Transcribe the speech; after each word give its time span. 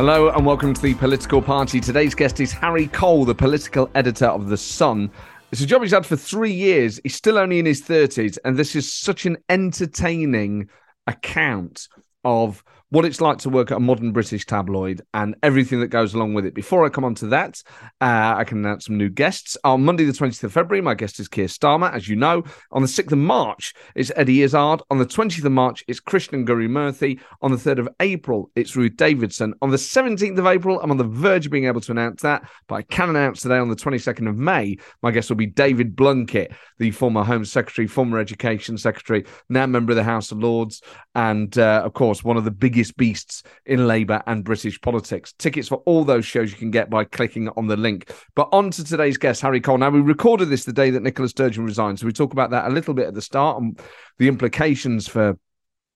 Hello 0.00 0.30
and 0.30 0.46
welcome 0.46 0.72
to 0.72 0.80
the 0.80 0.94
Political 0.94 1.42
Party. 1.42 1.78
Today's 1.78 2.14
guest 2.14 2.40
is 2.40 2.52
Harry 2.52 2.86
Cole, 2.86 3.26
the 3.26 3.34
political 3.34 3.90
editor 3.94 4.28
of 4.28 4.48
The 4.48 4.56
Sun. 4.56 5.10
It's 5.52 5.60
a 5.60 5.66
job 5.66 5.82
he's 5.82 5.92
had 5.92 6.06
for 6.06 6.16
three 6.16 6.54
years. 6.54 6.98
He's 7.02 7.14
still 7.14 7.36
only 7.36 7.58
in 7.58 7.66
his 7.66 7.82
30s, 7.82 8.38
and 8.42 8.56
this 8.56 8.74
is 8.74 8.90
such 8.90 9.26
an 9.26 9.36
entertaining 9.50 10.70
account 11.06 11.86
of 12.24 12.64
what 12.90 13.04
it's 13.04 13.20
like 13.20 13.38
to 13.38 13.48
work 13.48 13.70
at 13.70 13.76
a 13.76 13.80
modern 13.80 14.12
British 14.12 14.44
tabloid 14.44 15.00
and 15.14 15.36
everything 15.42 15.80
that 15.80 15.88
goes 15.88 16.12
along 16.12 16.34
with 16.34 16.44
it. 16.44 16.54
Before 16.54 16.84
I 16.84 16.88
come 16.88 17.04
on 17.04 17.14
to 17.16 17.28
that, 17.28 17.62
uh, 18.00 18.34
I 18.36 18.44
can 18.44 18.58
announce 18.58 18.86
some 18.86 18.98
new 18.98 19.08
guests. 19.08 19.56
On 19.62 19.84
Monday, 19.84 20.04
the 20.04 20.12
20th 20.12 20.42
of 20.42 20.52
February, 20.52 20.82
my 20.82 20.94
guest 20.94 21.20
is 21.20 21.28
Keir 21.28 21.46
Starmer, 21.46 21.92
as 21.94 22.08
you 22.08 22.16
know. 22.16 22.42
On 22.72 22.82
the 22.82 22.88
6th 22.88 23.12
of 23.12 23.18
March, 23.18 23.74
it's 23.94 24.10
Eddie 24.16 24.42
Izzard. 24.42 24.82
On 24.90 24.98
the 24.98 25.06
20th 25.06 25.44
of 25.44 25.52
March, 25.52 25.84
it's 25.86 26.00
Krishnan 26.00 26.44
Guru-Murthy. 26.44 27.20
On 27.42 27.52
the 27.52 27.56
3rd 27.56 27.78
of 27.78 27.88
April, 28.00 28.50
it's 28.56 28.74
Ruth 28.74 28.96
Davidson. 28.96 29.54
On 29.62 29.70
the 29.70 29.76
17th 29.76 30.38
of 30.38 30.46
April, 30.46 30.80
I'm 30.80 30.90
on 30.90 30.96
the 30.96 31.04
verge 31.04 31.46
of 31.46 31.52
being 31.52 31.66
able 31.66 31.80
to 31.82 31.92
announce 31.92 32.22
that, 32.22 32.42
but 32.66 32.74
I 32.74 32.82
can 32.82 33.08
announce 33.08 33.40
today 33.40 33.58
on 33.58 33.68
the 33.68 33.76
22nd 33.76 34.28
of 34.28 34.36
May, 34.36 34.78
my 35.02 35.12
guest 35.12 35.28
will 35.28 35.36
be 35.36 35.46
David 35.46 35.94
Blunkett, 35.94 36.52
the 36.78 36.90
former 36.90 37.22
Home 37.22 37.44
Secretary, 37.44 37.86
former 37.86 38.18
Education 38.18 38.76
Secretary, 38.78 39.24
now 39.48 39.66
member 39.66 39.92
of 39.92 39.96
the 39.96 40.02
House 40.02 40.32
of 40.32 40.38
Lords, 40.38 40.82
and 41.14 41.56
uh, 41.56 41.82
of 41.84 41.92
course, 41.92 42.24
one 42.24 42.36
of 42.36 42.44
the 42.44 42.50
biggest 42.50 42.79
biggest 42.80 42.96
beasts 42.96 43.42
in 43.66 43.86
Labour 43.86 44.22
and 44.26 44.42
British 44.42 44.80
politics. 44.80 45.34
Tickets 45.38 45.68
for 45.68 45.82
all 45.84 46.02
those 46.02 46.24
shows 46.24 46.50
you 46.50 46.56
can 46.56 46.70
get 46.70 46.88
by 46.88 47.04
clicking 47.04 47.50
on 47.50 47.66
the 47.66 47.76
link. 47.76 48.10
But 48.34 48.48
on 48.52 48.70
to 48.70 48.82
today's 48.82 49.18
guest, 49.18 49.42
Harry 49.42 49.60
Cole. 49.60 49.76
Now, 49.76 49.90
we 49.90 50.00
recorded 50.00 50.48
this 50.48 50.64
the 50.64 50.72
day 50.72 50.88
that 50.90 51.02
Nicola 51.02 51.28
Sturgeon 51.28 51.64
resigned, 51.66 51.98
so 51.98 52.06
we 52.06 52.12
talk 52.12 52.32
about 52.32 52.50
that 52.50 52.66
a 52.66 52.72
little 52.72 52.94
bit 52.94 53.06
at 53.06 53.12
the 53.12 53.20
start 53.20 53.60
and 53.60 53.78
the 54.18 54.28
implications 54.28 55.06
for 55.06 55.38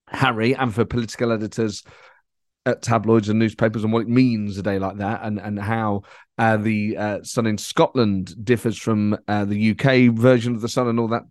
Harry 0.09 0.55
and 0.55 0.75
for 0.75 0.85
political 0.85 1.33
editors 1.33 1.83
at 2.67 2.83
tabloids 2.83 3.31
and 3.31 3.39
newspapers 3.39 3.83
and 3.83 3.93
what 3.93 4.03
it 4.03 4.09
means 4.09 4.59
a 4.59 4.63
day 4.63 4.79
like 4.79 4.97
that 4.97 5.21
and 5.23 5.39
and 5.39 5.59
how 5.59 6.03
uh, 6.39 6.57
the 6.57 6.97
uh, 6.97 7.23
Sun 7.23 7.47
in 7.47 7.57
Scotland 7.59 8.35
differs 8.45 8.77
from 8.77 9.17
uh, 9.29 9.47
the 9.47 9.71
UK 9.71 10.15
version 10.15 10.55
of 10.55 10.61
the 10.61 10.69
Sun 10.69 10.89
and 10.89 11.01
all 11.01 11.09
that 11.09 11.23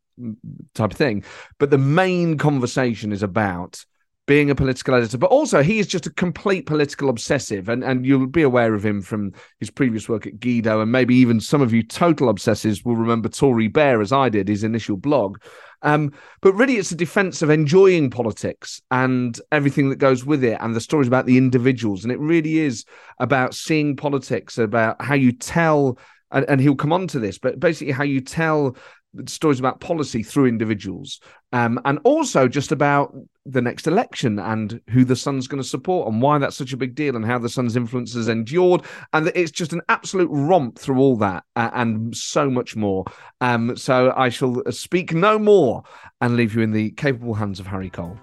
type 0.74 0.92
of 0.92 0.98
thing. 0.98 1.24
But 1.60 1.70
the 1.70 1.78
main 1.78 2.40
conversation 2.40 3.12
is 3.12 3.22
about 3.22 3.86
being 4.26 4.50
a 4.50 4.56
political 4.56 4.96
editor, 4.96 5.18
but 5.18 5.30
also 5.30 5.62
he 5.62 5.80
is 5.80 5.88
just 5.88 6.06
a 6.06 6.14
complete 6.14 6.66
political 6.66 7.10
obsessive, 7.10 7.68
and 7.68 7.84
and 7.84 8.06
you'll 8.06 8.28
be 8.28 8.42
aware 8.42 8.74
of 8.74 8.86
him 8.86 9.02
from 9.02 9.34
his 9.60 9.70
previous 9.70 10.08
work 10.08 10.26
at 10.26 10.40
Guido, 10.40 10.82
and 10.82 10.92
maybe 10.92 11.16
even 11.16 11.42
some 11.42 11.62
of 11.62 11.74
you 11.74 11.84
total 11.84 12.34
obsessives 12.34 12.86
will 12.86 12.96
remember 12.96 13.28
Tory 13.28 13.68
Bear, 13.68 14.02
as 14.02 14.14
I 14.14 14.30
did, 14.30 14.48
his 14.48 14.64
initial 14.64 14.98
blog. 14.98 15.38
Um, 15.82 16.14
but 16.42 16.54
really, 16.54 16.78
it's 16.78 16.92
a 16.92 16.96
defense 16.96 17.42
of 17.42 17.50
enjoying 17.50 18.10
politics 18.10 18.82
and 18.90 19.38
everything 19.52 19.90
that 19.90 19.98
goes 19.98 20.26
with 20.26 20.44
it, 20.44 20.58
and 20.62 20.74
the 20.74 20.82
stories 20.82 21.08
about 21.08 21.26
the 21.26 21.38
individuals, 21.38 22.04
and 22.04 22.12
it 22.12 22.20
really 22.20 22.60
is 22.60 22.86
about 23.20 23.54
seeing 23.54 23.98
politics, 23.98 24.58
about 24.58 25.02
how 25.02 25.16
you 25.16 25.34
tell. 25.34 25.98
And, 26.32 26.50
and 26.50 26.60
he'll 26.60 26.76
come 26.76 26.94
on 26.94 27.06
to 27.10 27.20
this, 27.20 27.38
but 27.38 27.60
basically, 27.60 27.94
how 27.94 28.04
you 28.04 28.20
tell 28.20 28.76
stories 29.28 29.60
about 29.60 29.80
policy 29.80 30.24
through 30.24 30.48
individuals, 30.48 31.20
um, 31.52 31.80
and 31.86 32.00
also 32.04 32.48
just 32.48 32.72
about 32.72 33.16
the 33.46 33.62
next 33.62 33.88
election 33.88 34.40
and 34.40 34.80
who 34.90 35.04
the 35.04 35.16
Sun's 35.16 35.48
going 35.48 35.62
to 35.62 35.68
support 35.68 36.08
and 36.08 36.22
why 36.22 36.38
that's 36.38 36.56
such 36.56 36.74
a 36.74 36.78
big 36.78 36.96
deal 36.96 37.16
and 37.16 37.26
how 37.26 37.38
the 37.38 37.50
Sun's 37.50 37.76
influence 37.76 38.14
has 38.14 38.30
endured. 38.30 38.82
And 39.12 39.32
it's 39.36 39.52
just 39.52 39.74
an 39.74 39.82
absolute 39.90 40.30
romp 40.32 40.80
through 40.80 41.00
all 41.00 41.18
that 41.18 41.44
uh, 41.56 41.70
and 41.74 42.16
so 42.16 42.50
much 42.50 42.76
more. 42.76 43.04
Um, 43.42 43.76
so 43.76 44.14
I 44.16 44.30
shall 44.30 44.62
speak 44.72 45.14
no 45.14 45.38
more 45.38 45.84
and 46.22 46.38
leave 46.38 46.56
you 46.56 46.62
in 46.62 46.72
the 46.72 46.92
capable 46.92 47.34
hands 47.34 47.60
of 47.60 47.68
Harry 47.68 47.90
Cole. 47.90 48.18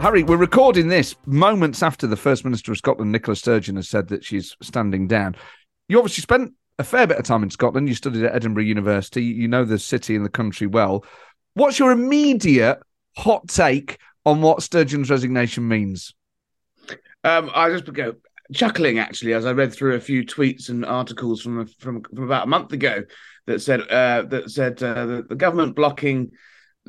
Harry, 0.00 0.22
we're 0.22 0.38
recording 0.38 0.88
this 0.88 1.14
moments 1.26 1.82
after 1.82 2.06
the 2.06 2.16
First 2.16 2.42
Minister 2.42 2.72
of 2.72 2.78
Scotland, 2.78 3.12
Nicola 3.12 3.36
Sturgeon, 3.36 3.76
has 3.76 3.86
said 3.86 4.08
that 4.08 4.24
she's 4.24 4.56
standing 4.62 5.06
down. 5.06 5.36
You 5.88 5.98
obviously 5.98 6.22
spent 6.22 6.54
a 6.78 6.84
fair 6.84 7.06
bit 7.06 7.18
of 7.18 7.26
time 7.26 7.42
in 7.42 7.50
Scotland. 7.50 7.86
You 7.86 7.94
studied 7.94 8.24
at 8.24 8.34
Edinburgh 8.34 8.62
University. 8.62 9.22
You 9.22 9.46
know 9.46 9.66
the 9.66 9.78
city 9.78 10.16
and 10.16 10.24
the 10.24 10.30
country 10.30 10.66
well. 10.66 11.04
What's 11.52 11.78
your 11.78 11.90
immediate 11.90 12.78
hot 13.14 13.46
take 13.48 13.98
on 14.24 14.40
what 14.40 14.62
Sturgeon's 14.62 15.10
resignation 15.10 15.68
means? 15.68 16.14
Um, 17.22 17.50
I 17.54 17.68
just 17.68 17.92
go 17.92 18.14
chuckling 18.54 18.98
actually 18.98 19.34
as 19.34 19.44
I 19.44 19.52
read 19.52 19.74
through 19.74 19.96
a 19.96 20.00
few 20.00 20.24
tweets 20.24 20.70
and 20.70 20.86
articles 20.86 21.42
from 21.42 21.66
from, 21.78 22.02
from 22.04 22.24
about 22.24 22.44
a 22.44 22.48
month 22.48 22.72
ago 22.72 23.04
that 23.46 23.60
said 23.60 23.82
uh, 23.82 24.22
that 24.22 24.50
said 24.50 24.82
uh, 24.82 25.04
the, 25.04 25.22
the 25.28 25.36
government 25.36 25.76
blocking 25.76 26.30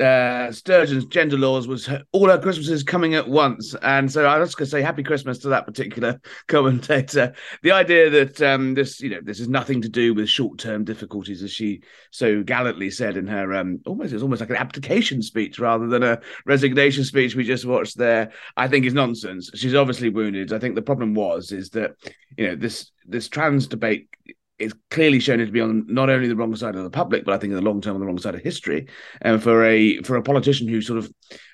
uh, 0.01 0.51
Sturgeon's 0.51 1.06
gender 1.06 1.38
laws 1.38 1.67
was 1.67 1.85
her, 1.85 2.03
all 2.12 2.29
her 2.29 2.39
Christmases 2.39 2.84
coming 2.84 3.13
at 3.16 3.28
once. 3.28 3.75
And 3.81 4.12
so 4.12 4.25
I 4.25 4.39
was 4.39 4.56
going 4.56 4.66
to 4.66 4.72
say 4.72 4.81
happy 4.81 5.03
Christmas 5.03 5.38
to 5.39 5.50
that 5.50 5.66
particular 5.66 6.19
commentator. 6.47 7.34
The 7.62 7.72
idea 7.72 8.09
that 8.09 8.41
um, 8.41 8.73
this, 8.73 9.00
you 9.00 9.09
know, 9.09 9.22
this 9.22 9.39
is 9.39 9.47
nothing 9.47 9.81
to 9.81 9.89
do 9.89 10.13
with 10.13 10.28
short 10.28 10.59
term 10.59 10.84
difficulties, 10.84 11.44
as 11.44 11.51
she 11.51 11.81
so 12.09 12.44
gallantly 12.44 12.89
said 12.89 13.16
in 13.16 13.28
her 13.28 13.53
um, 13.53 13.79
almost, 13.85 14.13
it's 14.13 14.23
almost 14.23 14.41
like 14.41 14.50
an 14.50 14.56
abdication 14.56 15.22
speech 15.22 15.59
rather 15.59 15.88
than 15.88 16.03
a 16.03 16.19
resignation 16.45 17.03
speech 17.03 17.35
we 17.35 17.44
just 17.44 17.66
watched 17.66 17.97
there, 17.97 18.31
I 18.57 18.68
think 18.68 18.85
is 18.85 18.94
nonsense. 18.94 19.51
She's 19.56 19.75
obviously 19.75 20.09
wounded. 20.09 20.51
I 20.51 20.59
think 20.59 20.75
the 20.75 20.81
problem 20.81 21.13
was, 21.13 21.51
is 21.51 21.69
that, 21.72 21.91
you 22.38 22.47
know, 22.47 22.56
this, 22.56 22.91
this 23.06 23.29
trans 23.29 23.68
debate 23.68 24.09
it's 24.61 24.73
clearly 24.89 25.19
shown 25.19 25.39
to 25.39 25.51
be 25.51 25.61
on 25.61 25.85
not 25.88 26.09
only 26.09 26.27
the 26.27 26.35
wrong 26.35 26.55
side 26.55 26.75
of 26.75 26.83
the 26.83 26.89
public, 26.89 27.25
but 27.25 27.33
I 27.33 27.38
think 27.38 27.51
in 27.51 27.55
the 27.55 27.61
long 27.61 27.81
term 27.81 27.95
on 27.95 27.99
the 27.99 28.05
wrong 28.05 28.19
side 28.19 28.35
of 28.35 28.41
history. 28.41 28.88
And 29.22 29.41
for 29.41 29.66
a 29.66 30.01
for 30.03 30.16
a 30.16 30.22
politician 30.22 30.67
who 30.67 30.81
sort 30.81 30.99
of 30.99 31.11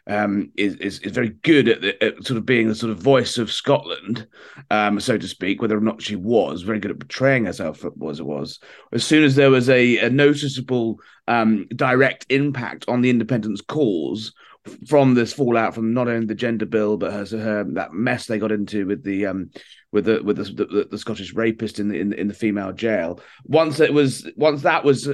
um, 0.07 0.51
is, 0.56 0.75
is, 0.75 1.00
is 1.00 1.12
very 1.12 1.29
good 1.29 1.67
at, 1.67 1.81
the, 1.81 2.03
at, 2.03 2.25
sort 2.25 2.38
of 2.38 2.46
being 2.46 2.67
the 2.67 2.75
sort 2.75 2.91
of 2.91 3.00
voice 3.00 3.38
of 3.38 3.51
Scotland, 3.51 4.28
um, 4.72 5.00
so 5.00 5.17
to 5.17 5.28
speak, 5.28 5.62
whether 5.62 5.78
or 5.78 5.81
not 5.81 6.01
she 6.01 6.16
was 6.16 6.62
very 6.62 6.79
good 6.79 6.91
at 6.91 7.00
portraying 7.00 7.46
herself 7.46 7.84
as 8.07 8.19
it 8.19 8.25
was. 8.25 8.59
As 8.94 9.03
soon 9.03 9.23
as 9.23 9.35
there 9.35 9.51
was 9.51 9.69
a, 9.69 9.97
a 9.97 10.09
noticeable 10.09 11.00
um, 11.28 11.67
direct 11.75 12.25
impact 12.29 12.85
on 12.88 13.01
the 13.01 13.09
independence 13.09 13.62
cause 13.62 14.34
from 14.88 15.13
this 15.13 15.34
fallout 15.34 15.73
from 15.73 15.94
not 15.94 16.07
only 16.07 16.25
the 16.25 16.35
gender 16.35 16.66
bill 16.66 16.97
but 16.97 17.12
her, 17.12 17.25
her 17.38 17.63
that 17.69 17.94
mess 17.94 18.25
they 18.25 18.38
got 18.38 18.51
into 18.51 18.85
with 18.85 19.01
the 19.03 19.25
um 19.25 19.50
with 19.92 20.06
the 20.06 20.22
with 20.24 20.38
the, 20.38 20.44
the, 20.44 20.88
the 20.90 20.98
Scottish 20.98 21.34
rapist 21.34 21.80
in 21.80 21.90
the 21.90 22.00
in, 22.00 22.14
in, 22.14 22.28
the 22.28 22.34
female 22.34 22.74
jail. 22.74 23.20
Once 23.46 23.80
it 23.80 23.94
was 23.94 24.30
once 24.36 24.62
that 24.64 24.84
was 24.84 25.09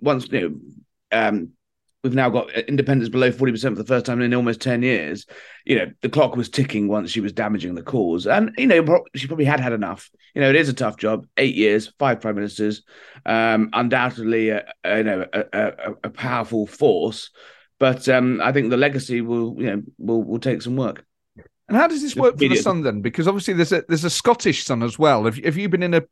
once 0.00 0.28
you 0.30 0.40
know 0.40 1.18
um 1.18 1.50
we've 2.02 2.14
now 2.14 2.28
got 2.28 2.50
independence 2.52 3.08
below 3.08 3.30
40% 3.30 3.62
for 3.62 3.74
the 3.76 3.84
first 3.84 4.04
time 4.04 4.20
in 4.20 4.34
almost 4.34 4.60
10 4.60 4.82
years 4.82 5.24
you 5.64 5.76
know 5.76 5.90
the 6.02 6.08
clock 6.08 6.36
was 6.36 6.50
ticking 6.50 6.86
once 6.86 7.10
she 7.10 7.20
was 7.20 7.32
damaging 7.32 7.74
the 7.74 7.82
cause 7.82 8.26
and 8.26 8.50
you 8.58 8.66
know 8.66 9.04
she 9.14 9.26
probably 9.26 9.46
had 9.46 9.58
had 9.58 9.72
enough 9.72 10.10
you 10.34 10.42
know 10.42 10.50
it 10.50 10.56
is 10.56 10.68
a 10.68 10.74
tough 10.74 10.98
job 10.98 11.26
eight 11.38 11.54
years 11.54 11.92
five 11.98 12.20
prime 12.20 12.34
ministers 12.34 12.82
um 13.24 13.70
undoubtedly 13.72 14.50
a, 14.50 14.66
a 14.82 14.98
you 14.98 15.04
know 15.04 15.24
a, 15.32 15.44
a, 15.54 15.92
a 16.04 16.10
powerful 16.10 16.66
force 16.66 17.30
but 17.78 18.08
um, 18.08 18.40
I 18.40 18.52
think 18.52 18.70
the 18.70 18.76
legacy 18.76 19.20
will, 19.20 19.56
you 19.58 19.66
know, 19.66 19.82
will 19.98 20.22
will 20.22 20.38
take 20.38 20.62
some 20.62 20.76
work. 20.76 21.04
And 21.68 21.76
how 21.76 21.86
does 21.86 22.02
this 22.02 22.14
work 22.14 22.38
for 22.38 22.48
the 22.48 22.56
Sun 22.56 22.82
then? 22.82 23.00
Because 23.00 23.26
obviously 23.26 23.54
there's 23.54 23.72
a 23.72 23.82
there's 23.88 24.04
a 24.04 24.10
Scottish 24.10 24.64
Sun 24.64 24.82
as 24.82 24.98
well. 24.98 25.24
Have, 25.24 25.36
have 25.38 25.56
you 25.56 25.68
been 25.68 25.82
in 25.82 25.94
a 25.94 26.02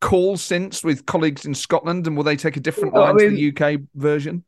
call 0.00 0.36
since 0.36 0.84
with 0.84 1.06
colleagues 1.06 1.46
in 1.46 1.54
Scotland, 1.54 2.06
and 2.06 2.16
will 2.16 2.24
they 2.24 2.36
take 2.36 2.56
a 2.56 2.60
different 2.60 2.92
well, 2.92 3.04
line 3.04 3.14
I 3.14 3.14
mean, 3.14 3.30
to 3.30 3.52
the 3.52 3.76
UK 3.76 3.80
version? 3.94 4.44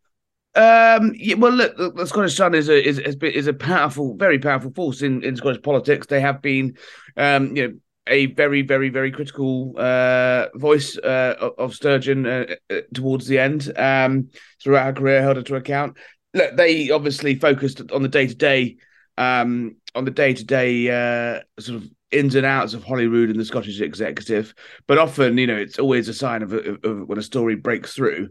Um, 0.54 1.12
yeah, 1.14 1.36
well, 1.36 1.52
look, 1.52 1.76
the, 1.76 1.92
the 1.92 2.06
Scottish 2.06 2.36
Sun 2.36 2.54
is 2.54 2.68
a 2.68 2.88
is, 2.88 2.98
is 2.98 3.46
a 3.46 3.54
powerful, 3.54 4.16
very 4.16 4.38
powerful 4.38 4.72
force 4.72 5.00
in, 5.00 5.22
in 5.22 5.36
Scottish 5.36 5.62
politics. 5.62 6.06
They 6.08 6.20
have 6.20 6.42
been, 6.42 6.76
um, 7.16 7.56
you 7.56 7.68
know, 7.68 7.74
a 8.06 8.26
very, 8.26 8.60
very, 8.60 8.90
very 8.90 9.12
critical 9.12 9.74
uh, 9.78 10.48
voice 10.56 10.98
uh, 10.98 11.52
of 11.56 11.74
Sturgeon 11.74 12.26
uh, 12.26 12.44
uh, 12.68 12.80
towards 12.92 13.26
the 13.26 13.38
end. 13.38 13.72
Um, 13.76 14.28
throughout 14.62 14.86
her 14.86 14.92
career, 14.92 15.22
held 15.22 15.36
her 15.36 15.42
to 15.42 15.56
account 15.56 15.96
look, 16.34 16.56
they 16.56 16.90
obviously 16.90 17.34
focused 17.34 17.90
on 17.92 18.02
the 18.02 18.08
day 18.08 18.26
to 18.26 18.34
day 18.34 18.76
um, 19.18 19.76
on 19.94 20.04
the 20.04 20.10
day 20.10 20.34
to 20.34 20.44
day 20.44 21.42
sort 21.58 21.82
of 21.82 21.88
ins 22.10 22.34
and 22.34 22.46
outs 22.46 22.74
of 22.74 22.84
Holyrood 22.84 23.30
and 23.30 23.38
the 23.38 23.44
Scottish 23.44 23.80
executive. 23.80 24.54
But 24.86 24.98
often, 24.98 25.38
you 25.38 25.46
know, 25.46 25.56
it's 25.56 25.78
always 25.78 26.08
a 26.08 26.14
sign 26.14 26.42
of, 26.42 26.52
of, 26.52 27.08
when 27.08 27.18
a 27.18 27.22
story 27.22 27.56
breaks 27.56 27.94
through 27.94 28.30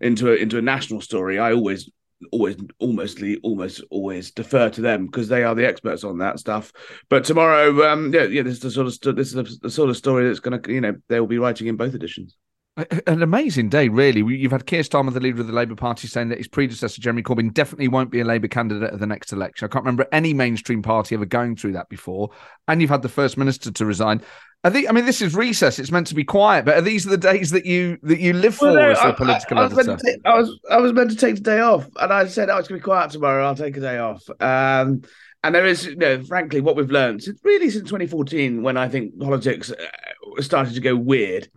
into 0.00 0.32
a, 0.32 0.36
into 0.36 0.58
a 0.58 0.62
national 0.62 1.00
story. 1.00 1.38
I 1.38 1.52
always 1.52 1.90
always 2.32 2.56
almost 2.78 3.18
almost 3.42 3.82
always 3.90 4.30
defer 4.30 4.68
to 4.68 4.82
them 4.82 5.06
because 5.06 5.28
they 5.28 5.42
are 5.42 5.54
the 5.54 5.66
experts 5.66 6.04
on 6.04 6.18
that 6.18 6.38
stuff 6.38 6.70
but 7.08 7.24
tomorrow 7.24 7.90
um 7.90 8.12
yeah 8.12 8.24
yeah 8.24 8.42
this 8.42 8.54
is 8.54 8.60
the 8.60 8.70
sort 8.70 8.86
of 8.86 9.16
this 9.16 9.34
is 9.34 9.58
the 9.60 9.70
sort 9.70 9.88
of 9.88 9.96
story 9.96 10.26
that's 10.26 10.38
going 10.38 10.60
to 10.60 10.70
you 10.70 10.82
know 10.82 10.94
they 11.08 11.18
will 11.18 11.26
be 11.26 11.38
writing 11.38 11.66
in 11.66 11.76
both 11.76 11.94
editions 11.94 12.36
an 12.76 13.22
amazing 13.22 13.68
day, 13.68 13.88
really. 13.88 14.20
You've 14.20 14.52
had 14.52 14.66
Keir 14.66 14.82
Starmer, 14.82 15.12
the 15.12 15.20
leader 15.20 15.40
of 15.40 15.46
the 15.46 15.52
Labour 15.52 15.74
Party, 15.74 16.08
saying 16.08 16.28
that 16.28 16.38
his 16.38 16.48
predecessor, 16.48 17.00
Jeremy 17.00 17.22
Corbyn, 17.22 17.52
definitely 17.52 17.88
won't 17.88 18.10
be 18.10 18.20
a 18.20 18.24
Labour 18.24 18.48
candidate 18.48 18.92
at 18.92 19.00
the 19.00 19.06
next 19.06 19.32
election. 19.32 19.66
I 19.66 19.68
can't 19.68 19.84
remember 19.84 20.06
any 20.12 20.32
mainstream 20.32 20.82
party 20.82 21.14
ever 21.14 21.26
going 21.26 21.56
through 21.56 21.72
that 21.72 21.88
before. 21.88 22.30
And 22.68 22.80
you've 22.80 22.90
had 22.90 23.02
the 23.02 23.08
First 23.08 23.36
Minister 23.36 23.70
to 23.70 23.84
resign. 23.84 24.22
I 24.62 24.70
think. 24.70 24.88
I 24.88 24.92
mean, 24.92 25.06
this 25.06 25.22
is 25.22 25.34
recess. 25.34 25.78
It's 25.78 25.90
meant 25.90 26.06
to 26.08 26.14
be 26.14 26.24
quiet, 26.24 26.66
but 26.66 26.76
are 26.76 26.82
these 26.82 27.04
the 27.04 27.16
days 27.16 27.50
that 27.50 27.64
you 27.64 27.98
that 28.02 28.20
you 28.20 28.34
live 28.34 28.54
for 28.54 28.66
well, 28.66 28.74
no, 28.74 28.90
as 28.90 28.98
a 29.02 29.14
political 29.14 29.58
I, 29.58 29.62
I, 29.62 29.64
editor? 29.66 29.96
take, 29.96 30.20
I 30.26 30.38
was 30.38 30.60
I 30.70 30.76
was 30.76 30.92
meant 30.92 31.10
to 31.10 31.16
take 31.16 31.36
the 31.36 31.40
day 31.40 31.60
off, 31.60 31.88
and 31.98 32.12
I 32.12 32.26
said, 32.26 32.50
"Oh, 32.50 32.58
it's 32.58 32.68
going 32.68 32.78
to 32.78 32.82
be 32.82 32.84
quiet 32.84 33.10
tomorrow. 33.10 33.46
I'll 33.46 33.54
take 33.54 33.78
a 33.78 33.80
day 33.80 33.96
off." 33.96 34.28
Um, 34.38 35.00
and 35.42 35.54
there 35.54 35.64
is, 35.64 35.86
you 35.86 35.96
know, 35.96 36.22
frankly, 36.24 36.60
what 36.60 36.76
we've 36.76 36.90
learned 36.90 37.24
really 37.42 37.70
since 37.70 37.88
2014, 37.88 38.62
when 38.62 38.76
I 38.76 38.88
think 38.88 39.18
politics 39.18 39.72
uh, 39.72 40.42
started 40.42 40.74
to 40.74 40.80
go 40.80 40.94
weird, 40.94 41.48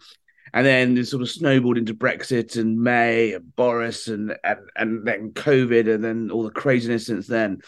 and 0.53 0.65
then 0.65 0.97
it 0.97 1.05
sort 1.05 1.21
of 1.21 1.29
snowballed 1.29 1.77
into 1.77 1.95
Brexit 1.95 2.57
and 2.57 2.79
May 2.79 3.33
and 3.33 3.55
Boris 3.55 4.07
and 4.07 4.35
and, 4.43 4.59
and 4.75 5.05
then 5.05 5.31
COVID 5.31 5.93
and 5.93 6.03
then 6.03 6.29
all 6.31 6.43
the 6.43 6.51
craziness 6.51 7.07
since 7.07 7.27
then. 7.27 7.59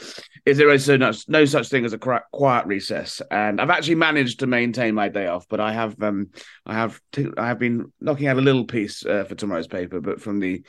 Is 0.46 0.58
there 0.58 0.70
is 0.70 0.86
so 0.86 0.98
much, 0.98 1.28
no 1.28 1.46
such 1.46 1.70
thing 1.70 1.86
as 1.86 1.94
a 1.94 1.98
quiet 1.98 2.68
recess? 2.68 3.22
And 3.32 3.60
I've 3.60 3.72
actually 3.72 3.96
managed 3.96 4.42
to 4.42 4.48
maintain 4.48 4.94
my 4.94 5.10
day 5.10 5.26
off, 5.26 5.48
but 5.50 5.60
I 5.60 5.74
have 5.74 6.02
um 6.02 6.30
I 6.66 6.74
have 6.76 7.00
t- 7.12 7.32
I 7.38 7.48
have 7.48 7.60
been 7.60 7.92
knocking 8.00 8.28
out 8.28 8.38
a 8.38 8.42
little 8.42 8.66
piece 8.66 9.04
uh, 9.06 9.24
for 9.24 9.36
tomorrow's 9.36 9.68
paper, 9.68 10.00
but 10.00 10.22
from 10.22 10.40
the 10.40 10.64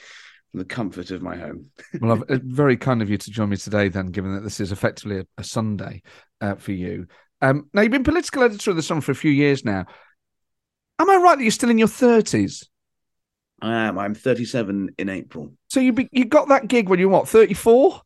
from 0.53 0.61
the 0.61 0.65
comfort 0.65 1.11
of 1.11 1.21
my 1.21 1.37
home. 1.37 1.67
well, 2.01 2.13
I've, 2.13 2.23
uh, 2.23 2.39
very 2.43 2.79
kind 2.79 3.03
of 3.03 3.11
you 3.11 3.19
to 3.19 3.31
join 3.31 3.51
me 3.51 3.59
today, 3.59 3.89
then, 3.89 4.07
given 4.07 4.35
that 4.35 4.43
this 4.43 4.61
is 4.61 4.73
effectively 4.73 5.19
a, 5.19 5.27
a 5.37 5.45
Sunday 5.45 6.03
uh, 6.41 6.55
for 6.55 6.73
you. 6.73 7.07
Um, 7.43 7.69
now, 7.75 7.83
you've 7.83 7.93
been 7.93 8.05
political 8.05 8.43
editor 8.43 8.71
of 8.71 8.77
the 8.77 8.83
Sun 8.83 9.03
for 9.03 9.13
a 9.13 9.17
few 9.17 9.31
years 9.31 9.65
now. 9.65 9.85
Am 10.99 11.11
I 11.11 11.17
right 11.17 11.37
that 11.37 11.45
you're 11.45 11.51
still 11.51 11.71
in 11.71 11.79
your 11.79 11.89
thirties? 11.89 12.69
I 13.61 13.75
am. 13.87 13.99
I'm 13.99 14.15
37 14.15 14.95
in 14.99 15.09
April. 15.09 15.53
So 15.69 15.81
you 15.81 15.93
be, 15.93 16.09
you 16.13 16.27
got 16.27 16.49
that 16.49 16.69
gig 16.69 16.89
when 16.89 16.99
you 16.99 17.09
were 17.09 17.19
what 17.19 17.29
34? 17.29 18.03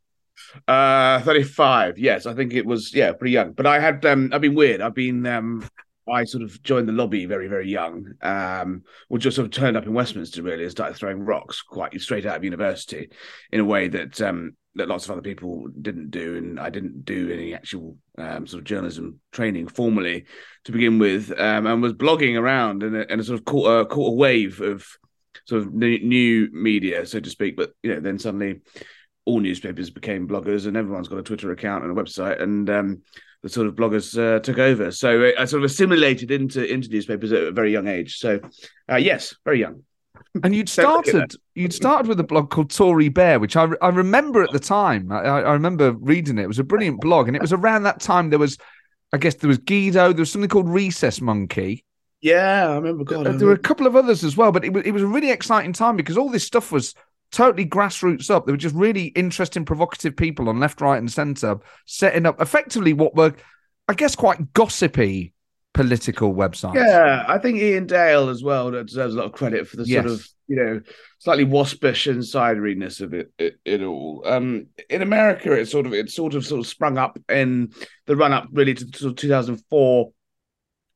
Uh, 0.69 1.21
35. 1.21 1.99
Yes, 1.99 2.27
I 2.27 2.35
think 2.35 2.55
it 2.55 2.65
was. 2.65 2.95
Yeah, 2.95 3.13
pretty 3.13 3.33
young. 3.33 3.53
But 3.53 3.67
I 3.67 3.81
had. 3.81 4.05
Um, 4.07 4.31
I've 4.33 4.41
been 4.41 4.55
weird. 4.55 4.81
I've 4.81 4.95
been. 4.95 5.27
Um, 5.27 5.69
I 6.11 6.25
sort 6.25 6.43
of 6.43 6.61
joined 6.63 6.89
the 6.89 6.93
lobby 6.93 7.27
very, 7.27 7.47
very 7.47 7.69
young. 7.69 8.15
Um, 8.23 8.83
or 9.09 9.19
just 9.19 9.37
sort 9.37 9.47
of 9.47 9.53
turned 9.53 9.77
up 9.77 9.87
in 9.87 9.93
Westminster 9.93 10.43
really 10.43 10.63
and 10.63 10.71
started 10.71 10.97
throwing 10.97 11.25
rocks 11.25 11.63
quite 11.63 11.99
straight 12.01 12.27
out 12.27 12.37
of 12.37 12.45
university, 12.45 13.11
in 13.53 13.61
a 13.61 13.65
way 13.65 13.89
that 13.89 14.21
um 14.21 14.57
that 14.77 14.89
lots 14.89 15.05
of 15.05 15.11
other 15.11 15.23
people 15.23 15.67
didn't 15.81 16.11
do, 16.11 16.37
and 16.37 16.61
I 16.61 16.71
didn't 16.71 17.05
do 17.05 17.31
any 17.31 17.55
actual 17.55 17.97
um, 18.19 18.47
sort 18.47 18.61
of 18.61 18.65
journalism 18.65 19.21
training 19.33 19.69
formally 19.69 20.27
to 20.65 20.73
begin 20.73 20.99
with, 20.99 21.33
um, 21.39 21.67
and 21.67 21.83
was 21.83 21.93
blogging 21.93 22.39
around 22.39 22.83
and, 22.83 22.95
and 22.95 23.25
sort 23.25 23.39
of 23.39 23.45
caught 23.45 23.67
a, 23.67 23.87
caught 23.87 24.13
a 24.13 24.17
wave 24.17 24.61
of 24.61 24.87
sort 25.47 25.63
of 25.63 25.73
new 25.75 26.49
media, 26.53 27.05
so 27.05 27.19
to 27.19 27.31
speak. 27.31 27.57
But 27.57 27.73
you 27.83 27.95
know, 27.95 28.01
then 28.01 28.19
suddenly 28.19 28.61
all 29.25 29.41
newspapers 29.41 29.91
became 29.91 30.29
bloggers, 30.29 30.67
and 30.67 30.77
everyone's 30.77 31.09
got 31.09 31.19
a 31.19 31.25
Twitter 31.25 31.51
account 31.51 31.85
and 31.85 31.97
a 31.97 32.01
website, 32.01 32.41
and 32.41 32.71
um, 32.71 33.03
the 33.43 33.49
sort 33.49 33.67
of 33.67 33.75
bloggers 33.75 34.17
uh, 34.19 34.39
took 34.41 34.59
over. 34.59 34.91
So 34.93 35.33
I 35.37 35.45
sort 35.47 35.65
of 35.65 35.71
assimilated 35.71 36.31
into 36.31 36.65
into 36.65 36.89
newspapers 36.89 37.33
at 37.33 37.43
a 37.43 37.53
very 37.53 37.73
young 37.73 37.89
age. 37.89 38.19
So 38.19 38.41
uh, 38.91 38.97
yes, 38.97 39.35
very 39.45 39.61
young. 39.61 39.83
And 40.43 40.55
you'd 40.55 40.69
started 40.69 41.35
you'd 41.55 41.73
started 41.73 42.07
with 42.07 42.21
a 42.21 42.25
blog 42.25 42.51
called 42.51 42.71
Tory 42.71 43.09
Bear, 43.09 43.39
which 43.39 43.57
I, 43.57 43.69
I 43.83 43.89
remember 43.89 44.43
at 44.43 44.53
the 44.53 44.59
time. 44.59 45.11
I, 45.13 45.19
I 45.19 45.53
remember 45.53 45.93
reading 45.93 46.39
it. 46.39 46.43
It 46.43 46.49
was 46.49 46.59
a 46.59 46.65
brilliant 46.65 47.01
blog, 47.01 47.29
and 47.29 47.37
it 47.37 47.43
was 47.43 47.53
around 47.53 47.85
that 47.85 48.01
time 48.01 48.31
there 48.31 48.39
was, 48.39 48.59
I 49.13 49.19
guess 49.19 49.35
there 49.37 49.49
was 49.49 49.59
Guido. 49.59 50.13
There 50.13 50.23
was 50.23 50.31
something 50.33 50.49
called 50.49 50.69
Recess 50.69 51.21
Monkey. 51.21 51.85
Yeah, 52.21 52.69
I 52.69 52.75
remember. 52.75 53.05
God, 53.05 53.39
there 53.39 53.47
were 53.47 53.55
a 53.55 53.59
couple 53.59 53.87
of 53.87 53.97
others 53.97 54.25
as 54.25 54.37
well, 54.37 54.53
but 54.53 54.65
it 54.65 54.73
was 54.73 54.85
it 54.85 54.93
was 54.93 55.03
a 55.03 55.07
really 55.07 55.31
exciting 55.31 55.73
time 55.73 55.97
because 55.97 56.19
all 56.19 56.29
this 56.29 56.45
stuff 56.45 56.71
was 56.71 56.95
totally 57.33 57.67
grassroots 57.67 58.31
up. 58.31 58.45
There 58.45 58.53
were 58.53 58.59
just 58.59 58.75
really 58.75 59.07
interesting, 59.07 59.65
provocative 59.65 60.17
people 60.17 60.49
on 60.49 60.61
left, 60.61 60.81
right, 60.81 60.99
and 60.99 61.11
centre 61.11 61.59
setting 61.87 62.27
up 62.27 62.41
effectively 62.41 62.93
what 62.93 63.15
were, 63.15 63.35
I 63.89 63.95
guess, 63.95 64.15
quite 64.15 64.53
gossipy 64.53 65.33
political 65.73 66.35
websites. 66.35 66.75
Yeah, 66.75 67.25
I 67.29 67.39
think 67.39 67.61
Iain 67.61 67.87
Dale 67.87 68.29
as 68.29 68.43
well 68.43 68.71
deserves 68.71 69.15
a 69.15 69.19
lot 69.19 69.27
of 69.27 69.33
credit 69.33 69.69
for 69.69 69.77
the 69.77 69.85
yes. 69.85 70.03
sort 70.03 70.13
of 70.13 70.29
you 70.49 70.57
know 70.57 70.81
slightly 71.19 71.45
waspish 71.45 72.07
insideriness 72.07 73.01
of 73.01 73.15
it, 73.15 73.33
it, 73.39 73.59
it 73.65 73.83
all. 73.83 74.23
Um, 74.27 74.67
in 74.89 75.03
America, 75.03 75.53
it 75.53 75.67
sort 75.69 75.87
of 75.87 75.95
it 75.95 76.11
sort 76.11 76.35
of 76.35 76.45
sort 76.45 76.61
of 76.61 76.67
sprung 76.67 76.99
up 76.99 77.19
in 77.29 77.73
the 78.07 78.17
run 78.17 78.33
up 78.33 78.49
really 78.53 78.75
to 78.75 78.85
sort 78.97 79.13
of 79.13 79.17
2004 79.17 80.13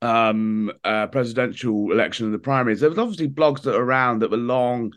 um 0.03 0.71
uh, 0.83 1.07
presidential 1.07 1.93
election 1.93 2.27
and 2.27 2.35
the 2.35 2.39
primaries. 2.39 2.81
There 2.81 2.91
was 2.91 2.99
obviously 2.99 3.29
blogs 3.29 3.63
that 3.63 3.75
were 3.75 3.85
around 3.85 4.21
that 4.21 4.31
were 4.31 4.37
long 4.37 4.93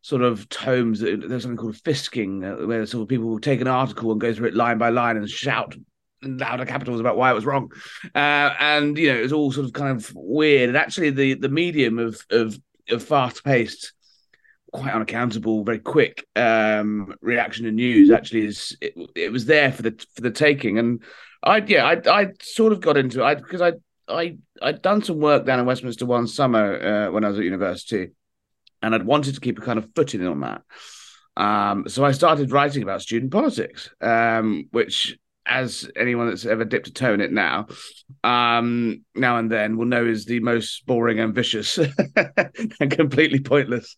sort 0.00 0.22
of 0.22 0.48
tomes. 0.48 1.00
There's 1.00 1.42
something 1.42 1.56
called 1.56 1.76
fisking, 1.76 2.42
uh, 2.44 2.66
where 2.66 2.86
sort 2.86 3.02
of 3.02 3.08
people 3.08 3.28
will 3.28 3.40
take 3.40 3.60
an 3.60 3.68
article 3.68 4.10
and 4.10 4.20
go 4.20 4.32
through 4.32 4.48
it 4.48 4.54
line 4.54 4.78
by 4.78 4.88
line 4.88 5.16
and 5.16 5.28
shout 5.28 5.76
louder 6.22 6.66
capitals 6.66 7.00
about 7.00 7.16
why 7.16 7.30
it 7.30 7.34
was 7.34 7.46
wrong, 7.46 7.70
uh, 8.14 8.54
and 8.58 8.96
you 8.98 9.12
know 9.12 9.18
it 9.18 9.22
was 9.22 9.32
all 9.32 9.52
sort 9.52 9.66
of 9.66 9.72
kind 9.72 9.96
of 9.96 10.12
weird. 10.14 10.68
And 10.68 10.76
actually, 10.76 11.10
the 11.10 11.34
the 11.34 11.48
medium 11.48 11.98
of 11.98 12.20
of, 12.30 12.58
of 12.90 13.02
fast 13.02 13.44
paced, 13.44 13.92
quite 14.72 14.94
unaccountable, 14.94 15.64
very 15.64 15.78
quick 15.78 16.26
um, 16.36 17.14
reaction 17.20 17.64
to 17.64 17.72
news 17.72 18.10
actually 18.10 18.46
is 18.46 18.76
it, 18.80 18.94
it 19.14 19.32
was 19.32 19.46
there 19.46 19.72
for 19.72 19.82
the 19.82 20.06
for 20.14 20.22
the 20.22 20.30
taking. 20.30 20.78
And 20.78 21.02
I 21.42 21.58
yeah 21.58 21.84
I 21.84 22.20
I 22.20 22.28
sort 22.42 22.72
of 22.72 22.80
got 22.80 22.96
into 22.96 23.26
it 23.26 23.38
because 23.38 23.60
I 23.60 23.72
I 24.08 24.36
I'd 24.60 24.82
done 24.82 25.02
some 25.02 25.18
work 25.18 25.46
down 25.46 25.60
in 25.60 25.66
Westminster 25.66 26.06
one 26.06 26.26
summer 26.26 27.08
uh, 27.08 27.12
when 27.12 27.24
I 27.24 27.28
was 27.28 27.38
at 27.38 27.44
university, 27.44 28.10
and 28.82 28.94
I'd 28.94 29.06
wanted 29.06 29.34
to 29.34 29.40
keep 29.40 29.58
a 29.58 29.62
kind 29.62 29.78
of 29.78 29.88
footing 29.94 30.26
on 30.26 30.40
that. 30.40 30.62
Um, 31.36 31.84
so 31.86 32.04
I 32.04 32.10
started 32.10 32.50
writing 32.50 32.82
about 32.82 33.00
student 33.00 33.30
politics, 33.30 33.90
um, 34.00 34.66
which 34.72 35.16
as 35.48 35.90
anyone 35.96 36.28
that's 36.28 36.46
ever 36.46 36.64
dipped 36.64 36.88
a 36.88 36.92
toe 36.92 37.14
in 37.14 37.20
it 37.20 37.32
now, 37.32 37.66
um, 38.22 39.04
now 39.14 39.38
and 39.38 39.50
then 39.50 39.76
will 39.76 39.86
know 39.86 40.04
is 40.04 40.24
the 40.24 40.40
most 40.40 40.86
boring, 40.86 41.20
ambitious, 41.20 41.78
and 42.80 42.90
completely 42.90 43.40
pointless 43.40 43.96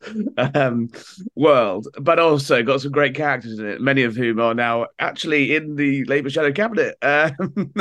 um, 0.54 0.88
world. 1.34 1.88
But 2.00 2.18
also 2.18 2.62
got 2.62 2.80
some 2.80 2.92
great 2.92 3.14
characters 3.14 3.58
in 3.58 3.66
it, 3.66 3.80
many 3.80 4.02
of 4.02 4.16
whom 4.16 4.40
are 4.40 4.54
now 4.54 4.86
actually 4.98 5.54
in 5.54 5.76
the 5.76 6.04
Labour 6.04 6.30
shadow 6.30 6.52
cabinet. 6.52 6.96
Um, 7.10 7.72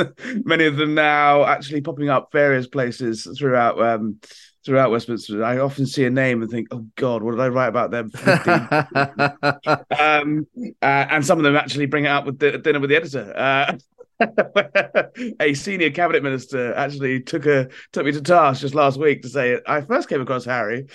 many 0.44 0.64
of 0.64 0.76
them 0.76 0.94
now 0.94 1.44
actually 1.44 1.80
popping 1.80 2.08
up 2.08 2.30
various 2.32 2.66
places 2.66 3.28
throughout 3.38 3.80
um, 3.80 4.18
throughout 4.64 4.90
Westminster. 4.90 5.42
I 5.44 5.58
often 5.58 5.86
see 5.86 6.04
a 6.04 6.10
name 6.10 6.42
and 6.42 6.50
think, 6.50 6.68
"Oh 6.70 6.86
God, 6.96 7.22
what 7.22 7.32
did 7.32 7.40
I 7.40 7.48
write 7.48 7.68
about 7.68 7.90
them?" 7.90 8.10
um, 9.98 10.46
uh, 10.82 11.06
and 11.10 11.24
some 11.24 11.38
of 11.38 11.44
them 11.44 11.56
actually 11.56 11.86
bring 11.86 12.04
it 12.04 12.08
up 12.08 12.26
with 12.26 12.38
the, 12.38 12.58
dinner 12.58 12.80
with 12.80 12.90
the 12.90 12.96
editor. 12.96 13.32
Uh, 13.36 13.78
a 15.40 15.54
senior 15.54 15.90
cabinet 15.90 16.22
minister 16.22 16.74
actually 16.74 17.20
took 17.20 17.46
a 17.46 17.68
took 17.92 18.04
me 18.04 18.12
to 18.12 18.20
task 18.20 18.60
just 18.60 18.74
last 18.74 18.98
week 18.98 19.22
to 19.22 19.28
say 19.28 19.58
I 19.66 19.80
first 19.80 20.08
came 20.08 20.20
across 20.20 20.44
Harry 20.44 20.86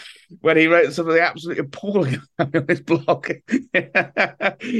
when 0.42 0.58
he 0.58 0.68
wrote 0.68 0.94
something 0.94 1.18
absolutely 1.18 1.64
appalling 1.66 2.22
on 2.40 2.66
his 2.68 2.82
blog. 2.82 3.28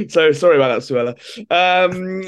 so 0.08 0.32
sorry 0.32 0.56
about 0.56 0.80
that, 0.80 0.82
Suella. 0.82 1.16
Um, 1.50 2.22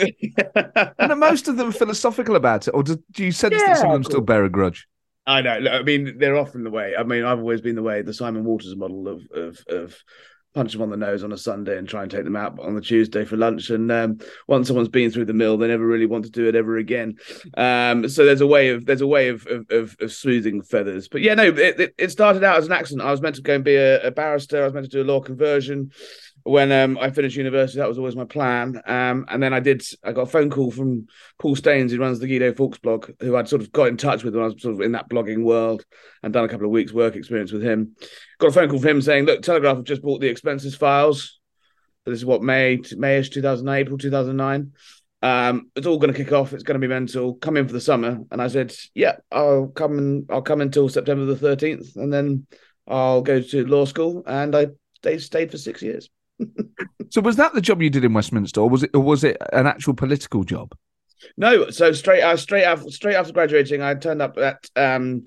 and 0.99 1.13
are 1.13 1.17
most 1.17 1.49
of 1.49 1.57
them 1.57 1.73
philosophical 1.73 2.37
about 2.37 2.67
it, 2.69 2.73
or 2.73 2.83
do, 2.83 3.03
do 3.13 3.25
you 3.25 3.33
sense 3.33 3.55
yeah, 3.55 3.67
that 3.67 3.79
some 3.79 3.91
of 3.91 3.95
them 3.95 4.05
still 4.05 4.21
bear 4.21 4.45
a 4.45 4.51
grudge? 4.51 4.89
I 5.29 5.43
know. 5.43 5.71
I 5.71 5.83
mean, 5.83 6.17
they're 6.17 6.39
often 6.39 6.65
the 6.65 6.71
way. 6.71 6.95
I 6.99 7.03
mean, 7.03 7.23
I've 7.23 7.39
always 7.39 7.61
been 7.61 7.77
the 7.77 7.83
way. 7.83 8.01
The 8.01 8.15
Simon 8.15 8.45
Walters 8.45 8.75
model 8.75 9.07
of 9.09 9.29
of 9.33 9.63
of 9.69 10.03
punch 10.55 10.73
them 10.73 10.81
on 10.81 10.89
the 10.89 10.97
nose 10.97 11.23
on 11.23 11.31
a 11.31 11.37
Sunday 11.37 11.77
and 11.77 11.87
try 11.87 12.03
and 12.03 12.11
take 12.11 12.25
them 12.25 12.35
out 12.35 12.59
on 12.59 12.75
the 12.75 12.81
Tuesday 12.81 13.27
for 13.27 13.37
lunch. 13.37 13.69
And 13.69 13.93
um, 13.93 14.19
once 14.47 14.67
someone's 14.67 14.89
been 14.89 15.11
through 15.11 15.27
the 15.27 15.35
mill, 15.35 15.59
they 15.59 15.69
never 15.69 15.87
really 15.87 16.07
want 16.07 16.25
to 16.25 16.31
do 16.31 16.49
it 16.49 16.55
ever 16.55 16.79
again. 16.79 17.19
Um, 17.59 18.09
so 18.09 18.25
there's 18.25 18.41
a 18.41 18.47
way 18.47 18.71
of 18.71 18.87
there's 18.87 19.03
a 19.03 19.07
way 19.07 19.29
of 19.29 19.47
of, 19.47 19.67
of, 19.71 19.97
of 20.01 20.13
smoothing 20.13 20.63
feathers. 20.63 21.09
But 21.09 21.21
yeah, 21.21 21.35
no, 21.35 21.45
it, 21.45 21.95
it, 21.99 22.11
started 22.11 22.43
out 22.43 22.57
as 22.57 22.67
an 22.67 22.73
accident. 22.73 23.07
I 23.07 23.11
was 23.11 23.21
meant 23.21 23.37
to 23.37 23.43
go 23.43 23.55
and 23.55 23.65
be 23.65 23.77
a, 23.77 24.01
a 24.07 24.11
barrister. 24.11 24.63
I 24.63 24.65
was 24.65 24.73
meant 24.73 24.87
to 24.87 24.91
do 24.91 25.03
a 25.03 25.13
law 25.13 25.21
conversion 25.21 25.93
when 26.49 26.73
um, 26.73 26.99
I 26.99 27.11
finished 27.11 27.37
university. 27.37 27.79
That 27.79 27.89
was 27.89 27.99
always 27.99 28.17
my 28.17 28.25
plan. 28.25 28.81
Um, 28.87 29.27
and 29.29 29.43
then 29.43 29.53
I 29.53 29.61
did. 29.61 29.83
I 30.03 30.13
got 30.13 30.23
a 30.23 30.27
phone 30.27 30.51
call 30.51 30.71
from 30.71 31.07
Paul 31.39 31.57
Staines, 31.57 31.93
who 31.93 31.99
runs 31.99 32.19
the 32.19 32.27
Guido 32.27 32.55
Fawkes 32.55 32.79
blog, 32.79 33.11
who 33.21 33.37
I'd 33.37 33.49
sort 33.49 33.63
of 33.63 33.71
got 33.71 33.89
in 33.89 33.97
touch 33.97 34.25
with 34.25 34.35
when 34.35 34.45
I 34.45 34.49
was 34.49 34.63
sort 34.63 34.75
of 34.75 34.81
in 34.81 34.93
that 34.93 35.09
blogging 35.09 35.45
world 35.45 35.85
and 36.23 36.33
done 36.33 36.45
a 36.45 36.49
couple 36.49 36.67
of 36.67 36.73
weeks' 36.73 36.93
work 36.93 37.17
experience 37.17 37.53
with 37.53 37.63
him. 37.63 37.97
Got 38.39 38.49
a 38.49 38.53
phone 38.53 38.69
call 38.69 38.79
from 38.79 38.89
him 38.89 39.03
saying, 39.03 39.25
"Look, 39.27 39.43
Telegraph 39.43 39.77
have 39.77 39.85
just 39.85 40.03
bought 40.03 40.21
the 40.21 40.29
expenses 40.29 40.75
files. 40.75 41.39
This 42.07 42.19
is 42.19 42.25
what 42.25 42.43
May 42.43 42.79
Mayish 42.79 43.31
two 43.31 43.43
thousand 43.43 43.69
April 43.69 43.99
two 43.99 44.11
thousand 44.11 44.37
nine. 44.37 44.73
um, 45.23 45.71
it's 45.75 45.87
all 45.87 45.99
going 45.99 46.13
to 46.13 46.25
kick 46.25 46.33
off. 46.33 46.53
It's 46.53 46.63
going 46.63 46.81
to 46.81 46.87
be 46.87 46.93
mental. 46.93 47.35
Come 47.35 47.57
in 47.57 47.67
for 47.67 47.73
the 47.73 47.81
summer, 47.81 48.21
and 48.31 48.41
I 48.41 48.49
said, 48.49 48.75
yeah, 48.95 49.17
I'll 49.33 49.69
come 49.69 49.99
and 49.99 50.27
I'll 50.31 50.43
come 50.43 50.61
until 50.61 50.89
September 50.89 51.25
the 51.25 51.37
thirteenth, 51.37 51.97
and 51.97 52.13
then 52.13 52.47
I'll 52.87 53.23
go 53.23 53.41
to 53.41 53.67
law 53.67 53.85
school, 53.85 54.23
and 54.27 54.55
I 54.55 54.69
stayed 55.19 55.51
for 55.51 55.59
six 55.59 55.83
years. 55.83 56.09
So 57.11 57.21
was 57.21 57.37
that 57.37 57.55
the 57.55 57.61
job 57.61 57.83
you 57.83 57.91
did 57.91 58.05
in 58.05 58.13
Westminster, 58.13 58.61
or 58.61 58.69
was 58.69 58.83
it 58.83 58.91
or 58.95 59.01
was 59.01 59.25
it 59.25 59.37
an 59.53 59.67
actual 59.67 59.95
political 59.95 60.45
job? 60.45 60.75
No, 61.37 61.71
so 61.71 61.93
straight 61.93 62.23
uh, 62.23 62.37
straight 62.37 62.65
after 62.65 62.91
straight 62.91 63.17
after 63.17 63.33
graduating, 63.33 63.83
I 63.83 63.95
turned 63.95 64.23
up 64.23 64.39
at 64.39 64.69
um, 64.77 65.25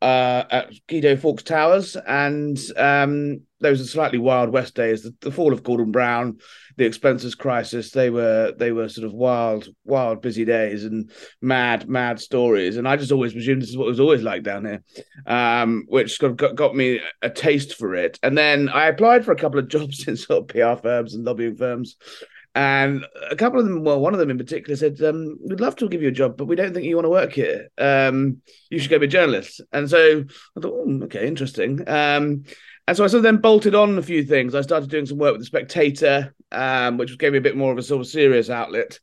uh, 0.00 0.44
at 0.50 0.72
Guido 0.88 1.16
Fawkes 1.16 1.42
Towers, 1.42 1.96
and 1.96 2.58
um, 2.76 3.40
those 3.60 3.80
are 3.80 3.84
slightly 3.84 4.18
wild 4.18 4.50
west 4.50 4.74
days. 4.74 5.02
The, 5.02 5.14
the, 5.20 5.30
fall 5.30 5.52
of 5.52 5.62
Gordon 5.62 5.92
Brown, 5.92 6.38
the 6.76 6.84
expenses 6.84 7.34
crisis, 7.34 7.90
they 7.90 8.10
were 8.10 8.52
they 8.56 8.72
were 8.72 8.88
sort 8.88 9.06
of 9.06 9.12
wild, 9.12 9.68
wild, 9.84 10.20
busy 10.20 10.44
days 10.44 10.84
and 10.84 11.10
mad, 11.40 11.88
mad 11.88 12.20
stories. 12.20 12.76
And 12.76 12.88
I 12.88 12.96
just 12.96 13.12
always 13.12 13.32
presumed 13.32 13.62
this 13.62 13.70
is 13.70 13.76
what 13.76 13.86
it 13.86 13.90
was 13.90 14.00
always 14.00 14.22
like 14.22 14.42
down 14.42 14.64
here, 14.64 14.82
um, 15.26 15.84
which 15.88 16.20
of 16.22 16.36
got, 16.36 16.54
got 16.54 16.74
me 16.74 17.00
a 17.22 17.30
taste 17.30 17.74
for 17.76 17.94
it. 17.94 18.18
And 18.22 18.36
then 18.36 18.68
I 18.68 18.86
applied 18.86 19.24
for 19.24 19.32
a 19.32 19.36
couple 19.36 19.58
of 19.58 19.68
jobs 19.74 20.06
in 20.08 20.16
sort 20.16 20.42
of 20.42 20.48
PR 20.48 20.80
firms 20.80 21.14
and 21.14 21.24
lobbying 21.24 21.56
firms. 21.56 21.96
And 22.56 23.04
a 23.30 23.34
couple 23.34 23.58
of 23.58 23.66
them, 23.66 23.82
well, 23.82 24.00
one 24.00 24.12
of 24.12 24.20
them 24.20 24.30
in 24.30 24.38
particular 24.38 24.76
said, 24.76 25.00
um, 25.02 25.38
"We'd 25.44 25.60
love 25.60 25.74
to 25.76 25.88
give 25.88 26.02
you 26.02 26.08
a 26.08 26.12
job, 26.12 26.36
but 26.36 26.44
we 26.44 26.54
don't 26.54 26.72
think 26.72 26.86
you 26.86 26.94
want 26.94 27.06
to 27.06 27.10
work 27.10 27.32
here. 27.32 27.68
Um, 27.78 28.42
you 28.70 28.78
should 28.78 28.90
go 28.90 28.98
be 29.00 29.06
a 29.06 29.08
journalist." 29.08 29.60
And 29.72 29.90
so 29.90 30.24
I 30.56 30.60
thought, 30.60 30.72
oh, 30.72 31.00
"Okay, 31.04 31.26
interesting." 31.26 31.82
Um, 31.88 32.44
and 32.86 32.96
so 32.96 33.04
I 33.04 33.06
sort 33.06 33.18
of 33.18 33.22
then 33.22 33.38
bolted 33.38 33.74
on 33.74 33.98
a 33.98 34.02
few 34.02 34.24
things. 34.24 34.54
I 34.54 34.60
started 34.60 34.90
doing 34.90 35.06
some 35.06 35.18
work 35.18 35.32
with 35.32 35.40
the 35.40 35.46
Spectator, 35.46 36.34
um, 36.52 36.98
which 36.98 37.16
gave 37.18 37.32
me 37.32 37.38
a 37.38 37.42
bit 37.42 37.56
more 37.56 37.72
of 37.72 37.78
a 37.78 37.82
sort 37.82 38.00
of 38.00 38.06
serious 38.06 38.50
outlet, 38.50 38.98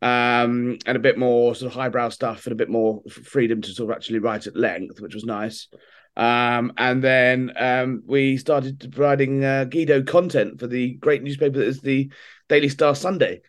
um, 0.00 0.78
and 0.86 0.96
a 0.96 1.00
bit 1.00 1.18
more 1.18 1.54
sort 1.54 1.72
of 1.72 1.76
highbrow 1.76 2.08
stuff, 2.08 2.46
and 2.46 2.52
a 2.52 2.56
bit 2.56 2.70
more 2.70 3.02
freedom 3.08 3.60
to 3.62 3.72
sort 3.72 3.90
of 3.90 3.96
actually 3.96 4.20
write 4.20 4.46
at 4.46 4.56
length, 4.56 5.00
which 5.00 5.14
was 5.14 5.24
nice. 5.24 5.68
Um, 6.16 6.72
and 6.76 7.02
then 7.02 7.52
um, 7.56 8.02
we 8.04 8.38
started 8.38 8.92
providing 8.92 9.44
uh, 9.44 9.64
Guido 9.64 10.02
content 10.02 10.58
for 10.58 10.66
the 10.66 10.94
great 10.94 11.22
newspaper 11.22 11.58
that 11.58 11.66
is 11.66 11.80
the 11.80 12.10
Daily 12.48 12.68
Star 12.68 12.96
Sunday, 12.96 13.42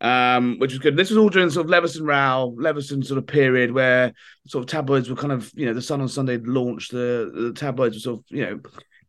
um, 0.00 0.58
which 0.58 0.72
was 0.72 0.78
good. 0.78 0.96
This 0.96 1.10
was 1.10 1.18
all 1.18 1.28
during 1.28 1.50
sort 1.50 1.66
of 1.66 1.70
Leveson 1.70 2.06
Row, 2.06 2.54
Leveson 2.56 3.02
sort 3.02 3.18
of 3.18 3.26
period 3.26 3.72
where 3.72 4.14
sort 4.46 4.62
of 4.64 4.70
tabloids 4.70 5.10
were 5.10 5.16
kind 5.16 5.32
of, 5.32 5.52
you 5.54 5.66
know, 5.66 5.74
the 5.74 5.82
Sun 5.82 6.00
on 6.00 6.08
Sunday 6.08 6.38
launched, 6.38 6.92
the, 6.92 7.30
the 7.34 7.52
tabloids 7.52 7.96
were 7.96 8.00
sort 8.00 8.18
of, 8.20 8.24
you 8.28 8.46
know, 8.46 8.60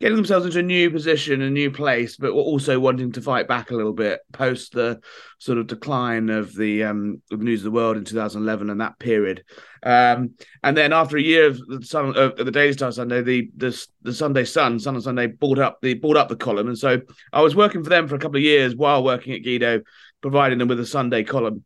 getting 0.06 0.18
themselves 0.18 0.46
into 0.46 0.60
a 0.60 0.62
new 0.62 0.92
position, 0.92 1.42
a 1.42 1.50
new 1.50 1.72
place, 1.72 2.16
but 2.16 2.30
also 2.30 2.80
wanting 2.80 3.12
to 3.12 3.24
fight 3.24 3.48
back 3.48 3.72
a 3.72 3.76
little 3.76 3.92
bit 3.92 4.20
post 4.32 4.72
the 4.74 5.02
sort 5.40 5.58
of 5.58 5.66
decline 5.66 6.30
of 6.30 6.54
the 6.54 6.84
um, 6.84 7.24
of 7.32 7.42
News 7.42 7.62
of 7.62 7.64
the 7.64 7.72
World 7.72 7.98
in 7.98 8.06
2011 8.06 8.70
and 8.70 8.82
that 8.82 9.00
period. 9.00 9.44
Um, 9.82 10.36
and 10.62 10.78
then 10.78 10.94
after 10.94 11.18
a 11.18 11.22
year 11.24 11.48
of 11.48 11.58
the 11.58 11.84
Sun, 11.84 12.16
uh, 12.16 12.30
the 12.38 12.52
Daily 12.52 12.74
Star 12.74 12.92
Sunday, 12.92 13.24
the, 13.24 13.50
the 13.58 13.88
the 14.04 14.14
Sunday 14.14 14.46
Sun, 14.46 14.80
Sun 14.80 14.94
on 14.94 15.02
Sunday, 15.02 15.26
bought 15.26 15.58
up 15.58 15.80
the 15.82 15.96
bought 15.96 16.18
up 16.18 16.30
the 16.30 16.36
column, 16.36 16.68
and 16.68 16.78
so 16.78 17.02
I 17.34 17.42
was 17.42 17.56
working 17.56 17.84
for 17.84 17.90
them 17.90 18.08
for 18.08 18.14
a 18.14 18.20
couple 18.20 18.38
of 18.38 18.44
years 18.44 18.76
while 18.76 19.04
working 19.04 19.34
at 19.34 19.42
Guido, 19.42 19.82
providing 20.22 20.60
them 20.60 20.68
with 20.68 20.80
a 20.80 20.86
Sunday 20.86 21.24
column, 21.24 21.64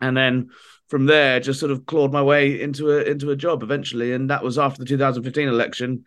and 0.00 0.16
then 0.16 0.50
from 0.88 1.06
there 1.06 1.40
just 1.40 1.58
sort 1.58 1.72
of 1.72 1.84
clawed 1.86 2.12
my 2.12 2.22
way 2.22 2.60
into 2.60 2.92
a 2.92 3.02
into 3.02 3.32
a 3.32 3.36
job 3.36 3.64
eventually, 3.64 4.12
and 4.12 4.30
that 4.30 4.44
was 4.44 4.56
after 4.56 4.78
the 4.78 4.88
2015 4.88 5.48
election. 5.48 6.04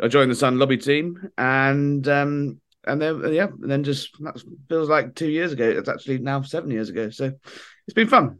I 0.00 0.08
joined 0.08 0.30
the 0.30 0.34
Sun 0.36 0.58
lobby 0.58 0.76
team, 0.76 1.30
and 1.38 2.06
um, 2.08 2.60
and 2.84 3.00
then 3.00 3.32
yeah, 3.32 3.46
and 3.46 3.70
then 3.70 3.84
just 3.84 4.10
that 4.20 4.42
feels 4.68 4.88
like 4.88 5.14
two 5.14 5.28
years 5.28 5.52
ago. 5.52 5.68
It's 5.68 5.88
actually 5.88 6.18
now 6.18 6.42
seven 6.42 6.70
years 6.70 6.88
ago. 6.88 7.10
So 7.10 7.32
it's 7.86 7.94
been 7.94 8.08
fun. 8.08 8.38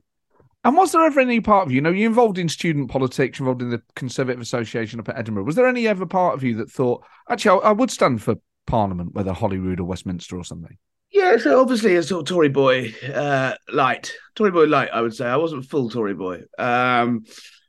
And 0.64 0.76
was 0.76 0.90
there 0.90 1.06
ever 1.06 1.20
any 1.20 1.40
part 1.40 1.64
of 1.64 1.70
you, 1.70 1.76
you 1.76 1.80
know, 1.80 1.90
you 1.90 2.08
involved 2.08 2.38
in 2.38 2.48
student 2.48 2.90
politics, 2.90 3.38
involved 3.38 3.62
in 3.62 3.70
the 3.70 3.80
Conservative 3.94 4.40
Association 4.40 4.98
up 4.98 5.08
at 5.08 5.16
Edinburgh? 5.16 5.44
Was 5.44 5.54
there 5.54 5.68
any 5.68 5.86
ever 5.86 6.06
part 6.06 6.34
of 6.34 6.42
you 6.42 6.56
that 6.56 6.68
thought, 6.68 7.04
actually, 7.30 7.60
I, 7.60 7.68
I 7.68 7.72
would 7.72 7.88
stand 7.88 8.20
for 8.20 8.34
Parliament, 8.66 9.14
whether 9.14 9.32
Holyrood 9.32 9.78
or 9.78 9.84
Westminster 9.84 10.36
or 10.36 10.42
something? 10.42 10.76
Yeah, 11.12 11.36
so 11.36 11.60
obviously 11.60 11.94
a 11.94 12.02
sort 12.02 12.22
of 12.22 12.26
Tory 12.28 12.48
boy, 12.48 12.92
uh, 13.14 13.54
light, 13.72 14.12
Tory 14.34 14.50
boy 14.50 14.64
light. 14.64 14.90
I 14.92 15.02
would 15.02 15.14
say 15.14 15.28
I 15.28 15.36
wasn't 15.36 15.66
full 15.66 15.88
Tory 15.88 16.14
boy. 16.14 16.42
Um, 16.58 17.24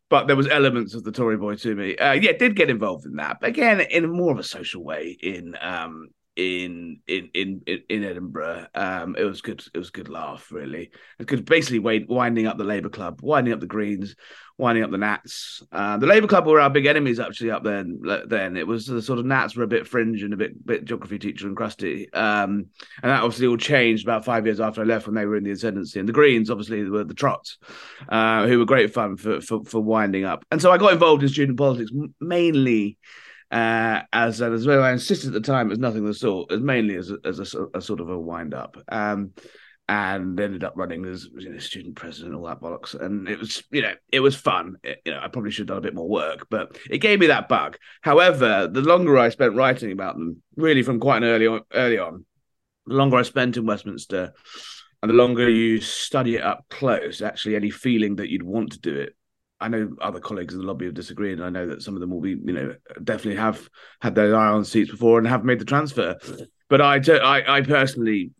but 0.09 0.27
there 0.27 0.35
was 0.35 0.47
elements 0.47 0.93
of 0.93 1.03
the 1.03 1.11
Tory 1.11 1.37
boy 1.37 1.55
to 1.55 1.75
me. 1.75 1.95
Uh, 1.97 2.13
yeah, 2.13 2.31
did 2.31 2.55
get 2.55 2.69
involved 2.69 3.05
in 3.05 3.15
that, 3.15 3.37
but 3.41 3.49
again, 3.49 3.81
in 3.81 4.09
more 4.09 4.31
of 4.31 4.39
a 4.39 4.43
social 4.43 4.83
way 4.83 5.17
in 5.21 5.55
um, 5.61 6.09
in 6.37 6.99
in 7.07 7.29
in 7.33 7.61
in 7.89 8.03
Edinburgh. 8.03 8.67
Um, 8.75 9.15
it 9.17 9.23
was 9.23 9.41
good. 9.41 9.63
It 9.73 9.77
was 9.77 9.89
a 9.89 9.91
good 9.91 10.07
laugh, 10.07 10.51
really. 10.51 10.91
Because 11.17 11.41
basically 11.41 12.05
winding 12.07 12.45
up 12.45 12.57
the 12.57 12.63
Labour 12.63 12.89
Club, 12.89 13.21
winding 13.23 13.53
up 13.53 13.59
the 13.59 13.65
Greens, 13.65 14.15
winding 14.55 14.83
up 14.83 14.91
the 14.91 14.99
Nats. 14.99 15.63
Uh, 15.71 15.97
the 15.97 16.05
Labour 16.05 16.27
Club 16.27 16.45
were 16.45 16.61
our 16.61 16.69
big 16.69 16.85
enemies 16.85 17.19
actually 17.19 17.49
up 17.49 17.63
then. 17.63 17.99
Then 18.27 18.55
it 18.55 18.67
was 18.67 18.85
the 18.85 19.01
sort 19.01 19.17
of 19.17 19.25
Nats 19.25 19.55
were 19.55 19.63
a 19.63 19.67
bit 19.67 19.87
fringe 19.87 20.21
and 20.21 20.33
a 20.33 20.37
bit 20.37 20.63
bit 20.63 20.85
geography 20.85 21.17
teacher 21.17 21.47
and 21.47 21.57
crusty. 21.57 22.13
Um, 22.13 22.67
and 23.01 23.11
that 23.11 23.23
obviously 23.23 23.47
all 23.47 23.57
changed 23.57 24.05
about 24.05 24.23
five 24.23 24.45
years 24.45 24.59
after 24.59 24.81
I 24.81 24.85
left 24.85 25.07
when 25.07 25.15
they 25.15 25.25
were 25.25 25.37
in 25.37 25.43
the 25.43 25.51
ascendancy. 25.51 25.99
And 25.99 26.07
the 26.07 26.13
Greens 26.13 26.51
obviously 26.51 26.87
were 26.87 27.03
the 27.03 27.15
Trots, 27.15 27.57
uh, 28.09 28.45
who 28.45 28.59
were 28.59 28.65
great 28.65 28.93
fun 28.93 29.17
for, 29.17 29.41
for 29.41 29.63
for 29.65 29.81
winding 29.81 30.23
up. 30.23 30.45
And 30.51 30.61
so 30.61 30.71
I 30.71 30.77
got 30.77 30.93
involved 30.93 31.23
in 31.23 31.29
student 31.29 31.57
politics 31.57 31.91
mainly 32.21 32.99
uh, 33.51 34.01
as 34.11 34.41
as 34.41 34.67
well. 34.67 34.83
I 34.83 34.91
insisted 34.91 35.27
at 35.27 35.33
the 35.33 35.41
time 35.41 35.67
it 35.67 35.71
was 35.71 35.79
nothing 35.79 36.01
of 36.01 36.07
the 36.07 36.13
sort. 36.13 36.49
Was 36.49 36.61
mainly 36.61 36.95
as 36.95 37.11
a, 37.11 37.17
as 37.25 37.39
a, 37.39 37.65
a 37.73 37.81
sort 37.81 37.99
of 37.99 38.09
a 38.09 38.19
wind 38.19 38.53
up. 38.53 38.77
Um, 38.89 39.33
and 39.89 40.37
ended 40.39 40.63
up 40.63 40.73
running 40.75 41.05
as 41.05 41.29
you 41.37 41.49
know, 41.49 41.57
student 41.59 41.95
president, 41.95 42.35
all 42.35 42.45
that 42.45 42.59
bollocks. 42.59 42.93
And 42.93 43.27
it 43.29 43.39
was, 43.39 43.63
you 43.71 43.81
know, 43.81 43.93
it 44.11 44.19
was 44.19 44.35
fun. 44.35 44.75
It, 44.83 44.99
you 45.05 45.13
know, 45.13 45.19
I 45.21 45.29
probably 45.29 45.51
should 45.51 45.69
have 45.69 45.75
done 45.75 45.77
a 45.77 45.81
bit 45.81 45.95
more 45.95 46.09
work, 46.09 46.47
but 46.49 46.77
it 46.89 46.97
gave 46.97 47.19
me 47.19 47.27
that 47.27 47.47
bug. 47.47 47.77
However, 48.01 48.67
the 48.67 48.81
longer 48.81 49.17
I 49.17 49.29
spent 49.29 49.55
writing 49.55 49.91
about 49.93 50.15
them, 50.15 50.41
really 50.57 50.83
from 50.83 50.99
quite 50.99 51.23
an 51.23 51.29
early 51.29 51.47
on, 51.47 51.61
early 51.73 51.99
on, 51.99 52.25
the 52.85 52.95
longer 52.95 53.17
I 53.17 53.21
spent 53.21 53.55
in 53.55 53.65
Westminster, 53.65 54.33
and 55.01 55.09
the 55.09 55.15
longer 55.15 55.49
you 55.49 55.79
study 55.79 56.35
it 56.35 56.43
up 56.43 56.65
close, 56.69 57.21
actually, 57.21 57.55
any 57.55 57.69
feeling 57.69 58.17
that 58.17 58.29
you'd 58.29 58.43
want 58.43 58.73
to 58.73 58.79
do 58.79 58.93
it 58.93 59.15
I 59.59 59.67
know 59.67 59.89
other 60.01 60.19
colleagues 60.19 60.53
in 60.53 60.59
the 60.59 60.65
lobby 60.67 60.85
have 60.85 60.93
disagreed, 60.93 61.39
and 61.39 61.43
I 61.43 61.49
know 61.49 61.67
that 61.67 61.81
some 61.81 61.95
of 61.95 62.01
them 62.01 62.11
will 62.11 62.21
be, 62.21 62.31
you 62.31 62.53
know, 62.53 62.75
definitely 63.03 63.37
have 63.37 63.67
had 64.01 64.13
their 64.13 64.35
eye 64.35 64.49
on 64.49 64.63
seats 64.63 64.91
before 64.91 65.17
and 65.17 65.27
have 65.27 65.43
made 65.43 65.59
the 65.59 65.65
transfer. 65.65 66.15
But 66.69 66.81
I, 66.81 66.97
I, 66.97 67.57
I 67.57 67.61
personally, 67.61 68.31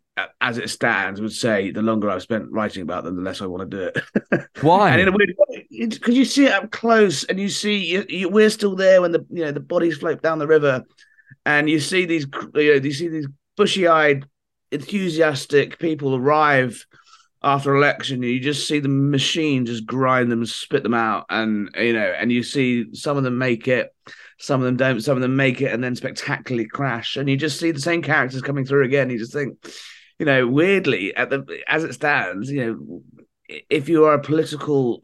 as 0.42 0.58
it 0.58 0.70
stands, 0.70 1.20
would 1.20 1.32
say 1.32 1.72
the 1.72 1.82
longer 1.82 2.10
I've 2.10 2.22
spent 2.22 2.52
writing 2.52 2.84
about 2.84 3.04
them, 3.04 3.16
the 3.16 3.24
less 3.24 3.42
I 3.42 3.48
want 3.48 3.70
to 3.70 3.78
do 3.78 3.84
it. 3.84 4.48
Why? 4.62 4.92
and 4.92 5.02
in 5.02 5.08
a 5.08 5.12
weird 5.12 5.34
way, 5.48 5.68
because 5.72 6.16
you 6.16 6.26
see 6.26 6.46
it 6.46 6.52
up 6.52 6.72
close, 6.72 7.24
and 7.24 7.40
you 7.40 7.50
see 7.50 7.78
you, 7.78 8.06
you, 8.10 8.30
we're 8.30 8.50
still 8.50 8.76
there 8.76 9.02
when 9.02 9.12
the 9.12 9.26
you 9.30 9.44
know 9.44 9.52
the 9.52 9.60
bodies 9.60 9.98
float 9.98 10.22
down 10.22 10.38
the 10.38 10.48
river, 10.48 10.84
and 11.46 11.68
you 11.70 11.80
see 11.80 12.06
these 12.06 12.28
you 12.54 12.76
know 12.76 12.82
you 12.84 12.94
see 12.94 13.08
these 13.08 13.28
bushy-eyed, 13.56 14.26
enthusiastic 14.72 15.80
people 15.80 16.16
arrive 16.16 16.86
after 17.48 17.76
election, 17.76 18.22
you 18.24 18.40
just 18.42 18.68
see 18.68 18.80
the 18.80 18.90
machine 18.90 19.66
just 19.66 19.86
grind 19.86 20.30
them, 20.30 20.46
spit 20.46 20.84
them 20.84 20.94
out, 20.94 21.26
and 21.30 21.70
you 21.76 21.94
know, 21.94 22.14
and 22.20 22.30
you 22.32 22.44
see 22.44 22.94
some 22.94 23.16
of 23.16 23.24
them 23.24 23.38
make 23.38 23.68
it, 23.70 23.96
some 24.38 24.60
of 24.60 24.66
them 24.66 24.76
don't, 24.76 25.02
some 25.02 25.16
of 25.16 25.22
them 25.22 25.38
make 25.38 25.62
it, 25.62 25.72
and 25.72 25.82
then 25.82 25.96
spectacularly 25.96 26.68
crash, 26.68 27.16
and 27.16 27.30
you 27.30 27.38
just 27.38 27.60
see 27.60 27.72
the 27.72 27.80
same 27.80 28.02
characters 28.02 28.42
coming 28.42 28.66
through 28.66 28.84
again. 28.84 29.10
You 29.10 29.18
just 29.18 29.32
think, 29.32 29.58
you 30.20 30.26
know, 30.26 30.46
weirdly, 30.46 31.16
at 31.16 31.30
the 31.30 31.62
as 31.68 31.86
it 31.86 31.94
stands, 31.94 32.52
you 32.52 32.66
know, 32.66 33.02
if 33.70 33.88
you 33.88 34.04
are 34.04 34.16
a 34.16 34.22
political 34.22 35.02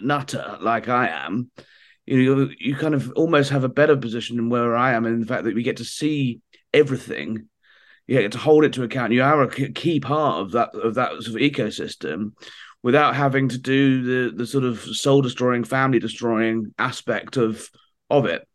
nutter 0.00 0.58
like 0.60 0.88
I 0.88 1.08
am, 1.08 1.50
you 2.04 2.34
know, 2.34 2.50
you 2.58 2.74
kind 2.74 2.94
of 2.94 3.12
almost 3.12 3.50
have 3.50 3.62
a 3.62 3.68
better 3.68 3.96
position 3.96 4.36
than 4.36 4.50
where 4.50 4.76
I 4.76 4.94
am. 4.94 5.06
In 5.06 5.20
the 5.20 5.26
fact 5.26 5.44
that 5.44 5.54
we 5.54 5.62
get 5.62 5.76
to 5.76 5.84
see 5.84 6.40
everything 6.74 7.48
get 8.14 8.32
to 8.32 8.38
hold 8.38 8.64
it 8.64 8.72
to 8.74 8.82
account. 8.82 9.12
You 9.12 9.22
are 9.22 9.42
a 9.42 9.50
key 9.50 10.00
part 10.00 10.40
of 10.40 10.52
that 10.52 10.74
of 10.74 10.94
that 10.94 11.10
sort 11.22 11.40
of 11.40 11.42
ecosystem, 11.42 12.32
without 12.82 13.16
having 13.16 13.48
to 13.48 13.58
do 13.58 14.02
the 14.30 14.36
the 14.36 14.46
sort 14.46 14.64
of 14.64 14.78
soul 14.80 15.22
destroying, 15.22 15.64
family 15.64 15.98
destroying 15.98 16.74
aspect 16.78 17.36
of 17.36 17.68
of 18.10 18.26
it. 18.26 18.46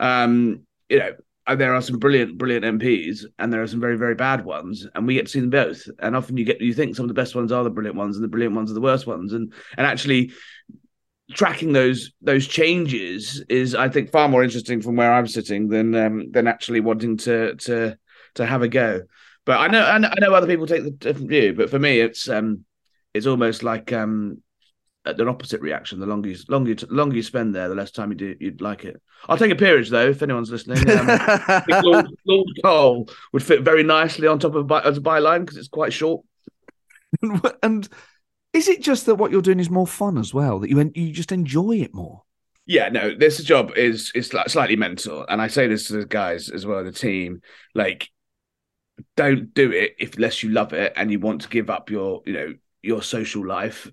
Um, 0.00 0.66
you 0.88 0.98
know, 0.98 1.12
uh, 1.48 1.54
there 1.54 1.74
are 1.74 1.80
some 1.80 1.98
brilliant, 1.98 2.36
brilliant 2.36 2.64
MPs, 2.64 3.24
and 3.38 3.50
there 3.50 3.62
are 3.62 3.66
some 3.66 3.80
very, 3.80 3.96
very 3.96 4.14
bad 4.14 4.44
ones, 4.44 4.86
and 4.94 5.06
we 5.06 5.14
get 5.14 5.26
to 5.26 5.32
see 5.32 5.40
them 5.40 5.48
both. 5.48 5.88
And 5.98 6.14
often 6.14 6.36
you 6.36 6.44
get 6.44 6.60
you 6.60 6.74
think 6.74 6.94
some 6.94 7.04
of 7.04 7.08
the 7.08 7.14
best 7.14 7.34
ones 7.34 7.50
are 7.50 7.64
the 7.64 7.70
brilliant 7.70 7.96
ones, 7.96 8.16
and 8.16 8.24
the 8.24 8.28
brilliant 8.28 8.54
ones 8.54 8.70
are 8.70 8.74
the 8.74 8.80
worst 8.82 9.06
ones, 9.06 9.32
and 9.32 9.52
and 9.78 9.86
actually 9.86 10.32
tracking 11.30 11.72
those 11.72 12.12
those 12.20 12.46
changes 12.46 13.42
is, 13.48 13.74
I 13.74 13.88
think, 13.88 14.10
far 14.10 14.28
more 14.28 14.44
interesting 14.44 14.82
from 14.82 14.96
where 14.96 15.12
I'm 15.12 15.26
sitting 15.26 15.68
than 15.68 15.94
um, 15.94 16.30
than 16.30 16.46
actually 16.46 16.80
wanting 16.80 17.16
to 17.18 17.54
to 17.54 17.96
to 18.34 18.46
have 18.46 18.62
a 18.62 18.68
go. 18.68 19.02
But 19.44 19.58
I 19.58 19.68
know 19.68 19.82
I 19.82 19.98
know 19.98 20.34
other 20.34 20.46
people 20.46 20.66
take 20.66 20.84
the 20.84 20.90
different 20.90 21.28
view, 21.28 21.54
but 21.54 21.70
for 21.70 21.78
me, 21.78 22.00
it's 22.00 22.28
um, 22.28 22.64
it's 23.14 23.26
almost 23.26 23.62
like 23.62 23.92
um, 23.92 24.42
an 25.04 25.28
opposite 25.28 25.60
reaction. 25.60 26.00
The 26.00 26.06
longer 26.06 26.28
you 26.28 26.36
longer 26.48 26.70
you, 26.70 26.76
longer 26.90 27.16
you 27.16 27.22
spend 27.22 27.54
there, 27.54 27.68
the 27.68 27.74
less 27.74 27.90
time 27.90 28.10
you 28.10 28.16
do 28.16 28.36
you'd 28.38 28.60
like 28.60 28.84
it. 28.84 29.00
I'll 29.28 29.38
take 29.38 29.50
a 29.50 29.56
peerage 29.56 29.90
though, 29.90 30.08
if 30.08 30.22
anyone's 30.22 30.50
listening. 30.50 30.88
Um, 30.90 31.06
Lord, 31.82 32.06
Lord 32.26 32.48
Cole 32.62 33.08
would 33.32 33.42
fit 33.42 33.62
very 33.62 33.82
nicely 33.82 34.26
on 34.26 34.38
top 34.38 34.54
of 34.54 34.70
as 34.70 34.98
a 34.98 35.00
byline 35.00 35.40
because 35.40 35.56
it's 35.56 35.68
quite 35.68 35.92
short. 35.92 36.24
and 37.62 37.88
Is 38.52 38.68
it 38.68 38.82
just 38.82 39.06
that 39.06 39.16
what 39.16 39.30
you're 39.30 39.42
doing 39.42 39.60
is 39.60 39.70
more 39.70 39.86
fun 39.86 40.18
as 40.18 40.32
well? 40.32 40.58
That 40.58 40.70
you 40.70 40.90
you 40.94 41.12
just 41.12 41.32
enjoy 41.32 41.76
it 41.76 41.94
more? 41.94 42.22
Yeah, 42.66 42.88
no, 42.90 43.14
this 43.14 43.42
job 43.42 43.72
is 43.76 44.12
is 44.14 44.30
slightly 44.46 44.76
mental, 44.76 45.24
and 45.28 45.40
I 45.40 45.48
say 45.48 45.68
this 45.68 45.88
to 45.88 45.94
the 45.94 46.06
guys 46.06 46.50
as 46.50 46.66
well, 46.66 46.84
the 46.84 46.92
team. 46.92 47.40
Like, 47.74 48.10
don't 49.16 49.52
do 49.54 49.70
it 49.72 49.94
if 49.98 50.16
unless 50.16 50.42
you 50.42 50.50
love 50.50 50.72
it 50.72 50.92
and 50.96 51.10
you 51.10 51.20
want 51.20 51.42
to 51.42 51.48
give 51.48 51.70
up 51.70 51.90
your, 51.90 52.22
you 52.26 52.32
know, 52.32 52.54
your 52.82 53.02
social 53.02 53.46
life, 53.46 53.90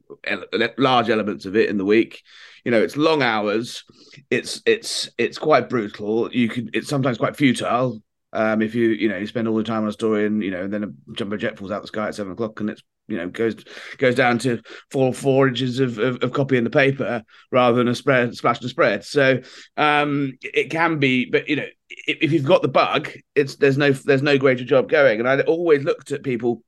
large 0.78 1.10
elements 1.10 1.46
of 1.46 1.56
it 1.56 1.70
in 1.70 1.78
the 1.78 1.86
week. 1.86 2.22
You 2.64 2.72
know, 2.72 2.82
it's 2.82 2.98
long 2.98 3.22
hours. 3.22 3.84
It's 4.30 4.62
it's 4.66 5.10
it's 5.18 5.38
quite 5.38 5.70
brutal. 5.70 6.32
You 6.32 6.50
can 6.50 6.70
it's 6.74 6.88
sometimes 6.88 7.18
quite 7.18 7.36
futile. 7.36 8.02
Um, 8.34 8.62
if 8.62 8.76
you 8.76 8.90
you 8.90 9.08
know 9.08 9.18
you 9.18 9.28
spend 9.28 9.48
all 9.48 9.56
the 9.56 9.64
time 9.64 9.84
on 9.84 9.90
a 9.90 9.94
story 9.94 10.26
and 10.26 10.44
you 10.44 10.52
know 10.52 10.68
then 10.68 10.84
a 10.84 11.14
jumbo 11.14 11.38
jet 11.38 11.58
falls 11.58 11.72
out 11.72 11.82
the 11.82 11.88
sky 11.88 12.08
at 12.08 12.16
seven 12.16 12.34
o'clock 12.34 12.60
and 12.60 12.70
it's 12.70 12.84
you 13.08 13.18
know 13.18 13.30
goes 13.30 13.56
goes 13.98 14.16
down 14.16 14.40
to 14.40 14.62
four 14.92 15.14
four 15.14 15.48
inches 15.48 15.80
of, 15.80 15.98
of, 16.00 16.22
of 16.24 16.34
copy 16.34 16.58
in 16.58 16.64
the 16.64 16.70
paper 16.70 17.24
rather 17.52 17.78
than 17.78 17.88
a 17.88 17.96
spread 17.96 18.36
splash 18.36 18.60
and 18.62 18.70
spread. 18.70 19.06
So 19.06 19.42
um, 19.78 20.34
it 20.42 20.70
can 20.70 21.00
be, 21.00 21.26
but 21.26 21.48
you 21.48 21.56
know 21.56 21.68
if, 21.90 22.32
you've 22.32 22.44
got 22.44 22.62
the 22.62 22.68
bug, 22.68 23.10
it's 23.36 23.56
there's 23.56 23.78
no 23.78 23.92
there's 23.92 24.22
no 24.22 24.38
greater 24.38 24.64
job 24.64 24.90
going. 24.90 25.20
And 25.20 25.30
I 25.30 25.42
always 25.42 25.84
looked 25.84 26.12
at 26.12 26.24
people 26.24 26.64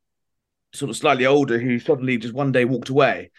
sort 0.74 0.90
of 0.90 0.98
slightly 0.98 1.26
older 1.26 1.60
who 1.60 1.80
suddenly 1.80 2.18
just 2.18 2.34
one 2.34 2.52
day 2.52 2.66
walked 2.66 2.90
away. 2.90 3.32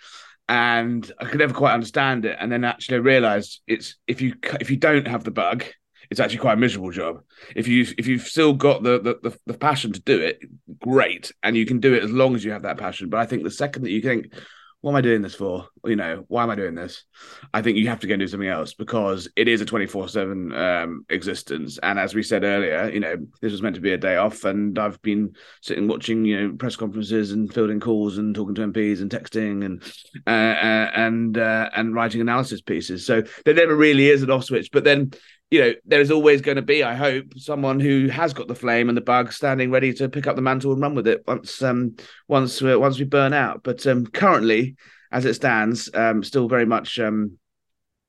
And 0.48 1.10
I 1.20 1.26
could 1.26 1.40
never 1.40 1.52
quite 1.52 1.74
understand 1.74 2.24
it, 2.24 2.38
and 2.40 2.50
then 2.50 2.64
actually 2.64 3.00
realised 3.00 3.60
it's 3.66 3.96
if 4.06 4.22
you 4.22 4.34
if 4.60 4.70
you 4.70 4.78
don't 4.78 5.06
have 5.06 5.22
the 5.22 5.30
bug, 5.30 5.64
it's 6.10 6.20
actually 6.20 6.38
quite 6.38 6.54
a 6.54 6.56
miserable 6.56 6.90
job. 6.90 7.20
If 7.54 7.68
you 7.68 7.86
if 7.98 8.06
you've 8.06 8.22
still 8.22 8.54
got 8.54 8.82
the, 8.82 8.98
the 8.98 9.30
the, 9.30 9.38
the 9.46 9.58
passion 9.58 9.92
to 9.92 10.00
do 10.00 10.20
it, 10.20 10.40
great, 10.80 11.32
and 11.42 11.54
you 11.54 11.66
can 11.66 11.80
do 11.80 11.92
it 11.92 12.02
as 12.02 12.10
long 12.10 12.34
as 12.34 12.44
you 12.44 12.52
have 12.52 12.62
that 12.62 12.78
passion. 12.78 13.10
But 13.10 13.20
I 13.20 13.26
think 13.26 13.42
the 13.42 13.50
second 13.50 13.82
that 13.82 13.90
you 13.90 14.00
think, 14.00 14.32
what 14.80 14.92
am 14.92 14.96
I 14.96 15.00
doing 15.02 15.20
this 15.20 15.34
for? 15.34 15.68
You 15.84 15.96
know, 15.96 16.24
why 16.28 16.42
am 16.42 16.50
I 16.50 16.54
doing 16.54 16.74
this? 16.74 17.04
I 17.52 17.62
think 17.62 17.78
you 17.78 17.88
have 17.88 18.00
to 18.00 18.06
go 18.06 18.14
and 18.14 18.20
do 18.20 18.28
something 18.28 18.48
else 18.48 18.74
because 18.74 19.28
it 19.36 19.48
is 19.48 19.60
a 19.60 19.64
24 19.64 20.02
um, 20.02 20.08
7 20.08 21.04
existence. 21.10 21.78
And 21.82 21.98
as 21.98 22.14
we 22.14 22.22
said 22.22 22.44
earlier, 22.44 22.90
you 22.90 23.00
know, 23.00 23.16
this 23.40 23.52
was 23.52 23.62
meant 23.62 23.76
to 23.76 23.80
be 23.80 23.92
a 23.92 23.98
day 23.98 24.16
off. 24.16 24.44
And 24.44 24.78
I've 24.78 25.00
been 25.02 25.34
sitting 25.62 25.88
watching, 25.88 26.24
you 26.24 26.40
know, 26.40 26.56
press 26.56 26.76
conferences 26.76 27.32
and 27.32 27.52
fielding 27.52 27.80
calls 27.80 28.18
and 28.18 28.34
talking 28.34 28.54
to 28.56 28.66
MPs 28.66 29.00
and 29.00 29.10
texting 29.10 29.64
and, 29.64 29.82
uh, 30.26 30.30
uh, 30.30 30.90
and, 30.94 31.38
uh, 31.38 31.70
and 31.74 31.94
writing 31.94 32.20
analysis 32.20 32.60
pieces. 32.60 33.06
So 33.06 33.22
there 33.44 33.54
never 33.54 33.76
really 33.76 34.08
is 34.08 34.22
an 34.22 34.30
off 34.30 34.44
switch. 34.44 34.70
But 34.72 34.84
then 34.84 35.12
you 35.50 35.60
know, 35.60 35.72
there's 35.86 36.10
always 36.10 36.42
going 36.42 36.56
to 36.56 36.62
be, 36.62 36.82
I 36.82 36.94
hope, 36.94 37.32
someone 37.36 37.80
who 37.80 38.08
has 38.08 38.34
got 38.34 38.48
the 38.48 38.54
flame 38.54 38.88
and 38.88 38.96
the 38.96 39.02
bug 39.02 39.32
standing 39.32 39.70
ready 39.70 39.94
to 39.94 40.08
pick 40.08 40.26
up 40.26 40.36
the 40.36 40.42
mantle 40.42 40.72
and 40.72 40.82
run 40.82 40.94
with 40.94 41.06
it 41.06 41.24
once, 41.26 41.62
um, 41.62 41.96
once, 42.26 42.62
uh, 42.62 42.78
once 42.78 42.98
we 42.98 43.06
burn 43.06 43.32
out. 43.32 43.62
But 43.62 43.86
um, 43.86 44.06
currently, 44.06 44.76
as 45.10 45.24
it 45.24 45.34
stands, 45.34 45.90
um, 45.94 46.22
still 46.22 46.48
very 46.48 46.66
much, 46.66 46.98
um, 46.98 47.38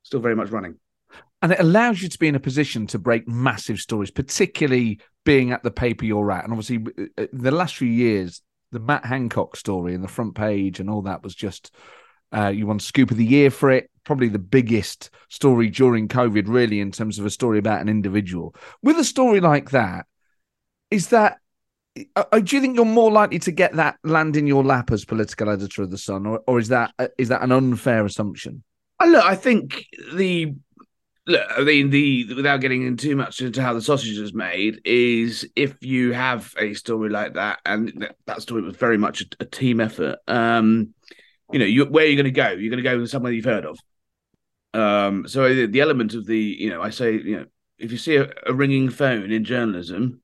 still 0.03 0.19
very 0.19 0.35
much 0.35 0.49
running. 0.49 0.75
And 1.41 1.53
it 1.53 1.59
allows 1.59 2.01
you 2.01 2.09
to 2.09 2.19
be 2.19 2.27
in 2.27 2.35
a 2.35 2.39
position 2.39 2.87
to 2.87 2.99
break 2.99 3.27
massive 3.27 3.79
stories, 3.79 4.11
particularly 4.11 4.99
being 5.23 5.51
at 5.51 5.63
the 5.63 5.71
paper 5.71 6.05
you're 6.05 6.31
at. 6.31 6.43
And 6.43 6.51
obviously, 6.51 6.85
uh, 6.97 7.23
uh, 7.23 7.27
the 7.31 7.51
last 7.51 7.75
few 7.75 7.87
years, 7.87 8.41
the 8.71 8.79
Matt 8.79 9.05
Hancock 9.05 9.55
story 9.55 9.95
and 9.95 10.03
the 10.03 10.09
front 10.09 10.35
page 10.35 10.79
and 10.79 10.89
all 10.89 11.03
that 11.03 11.23
was 11.23 11.33
just 11.33 11.73
uh, 12.35 12.49
you 12.49 12.67
won 12.67 12.79
Scoop 12.79 13.11
of 13.11 13.17
the 13.17 13.25
Year 13.25 13.49
for 13.49 13.71
it. 13.71 13.89
Probably 14.03 14.27
the 14.27 14.39
biggest 14.39 15.09
story 15.29 15.69
during 15.69 16.07
COVID, 16.07 16.47
really, 16.47 16.79
in 16.79 16.91
terms 16.91 17.19
of 17.19 17.25
a 17.25 17.29
story 17.29 17.59
about 17.59 17.81
an 17.81 17.89
individual. 17.89 18.55
With 18.81 18.97
a 18.97 19.03
story 19.03 19.39
like 19.39 19.71
that, 19.71 20.05
is 20.91 21.09
that 21.09 21.37
uh, 22.15 22.23
uh 22.31 22.39
do 22.39 22.55
you 22.55 22.61
think 22.61 22.75
you're 22.75 22.85
more 22.85 23.11
likely 23.11 23.39
to 23.39 23.51
get 23.51 23.75
that 23.75 23.97
land 24.03 24.35
in 24.35 24.47
your 24.47 24.63
lap 24.63 24.91
as 24.91 25.05
political 25.05 25.49
editor 25.49 25.83
of 25.83 25.91
the 25.91 25.97
Sun, 25.97 26.25
or, 26.25 26.41
or 26.47 26.59
is 26.59 26.69
that 26.69 26.93
uh, 26.99 27.07
is 27.17 27.29
that 27.29 27.41
an 27.41 27.51
unfair 27.51 28.05
assumption? 28.05 28.63
Look, 29.05 29.23
I 29.23 29.35
think 29.35 29.85
the 30.13 30.53
look, 31.25 31.47
I 31.49 31.61
mean, 31.61 31.89
the 31.89 32.33
without 32.33 32.61
getting 32.61 32.85
in 32.85 32.97
too 32.97 33.15
much 33.15 33.41
into 33.41 33.61
how 33.61 33.73
the 33.73 33.81
sausage 33.81 34.17
is 34.17 34.33
made, 34.33 34.81
is 34.83 35.47
if 35.55 35.75
you 35.81 36.11
have 36.11 36.53
a 36.57 36.73
story 36.73 37.09
like 37.09 37.35
that, 37.35 37.59
and 37.65 38.09
that 38.25 38.41
story 38.41 38.61
was 38.61 38.75
very 38.75 38.97
much 38.97 39.23
a, 39.39 39.45
team 39.45 39.79
effort. 39.79 40.17
Um, 40.27 40.93
you 41.51 41.59
know, 41.59 41.65
you, 41.65 41.85
where 41.85 42.05
are 42.05 42.07
you 42.07 42.15
going 42.15 42.25
to 42.25 42.31
go? 42.31 42.49
You're 42.49 42.69
going 42.69 42.83
to 42.83 42.89
go 42.89 42.99
with 42.99 43.33
you've 43.33 43.45
heard 43.45 43.65
of. 43.65 43.77
Um, 44.73 45.27
so 45.27 45.53
the, 45.53 45.65
the, 45.65 45.81
element 45.81 46.13
of 46.13 46.27
the, 46.27 46.37
you 46.37 46.69
know, 46.69 46.81
I 46.81 46.91
say, 46.91 47.13
you 47.13 47.37
know, 47.37 47.45
if 47.79 47.91
you 47.91 47.97
see 47.97 48.17
a, 48.17 48.29
a 48.45 48.53
ringing 48.53 48.89
phone 48.89 49.31
in 49.31 49.43
journalism 49.43 50.21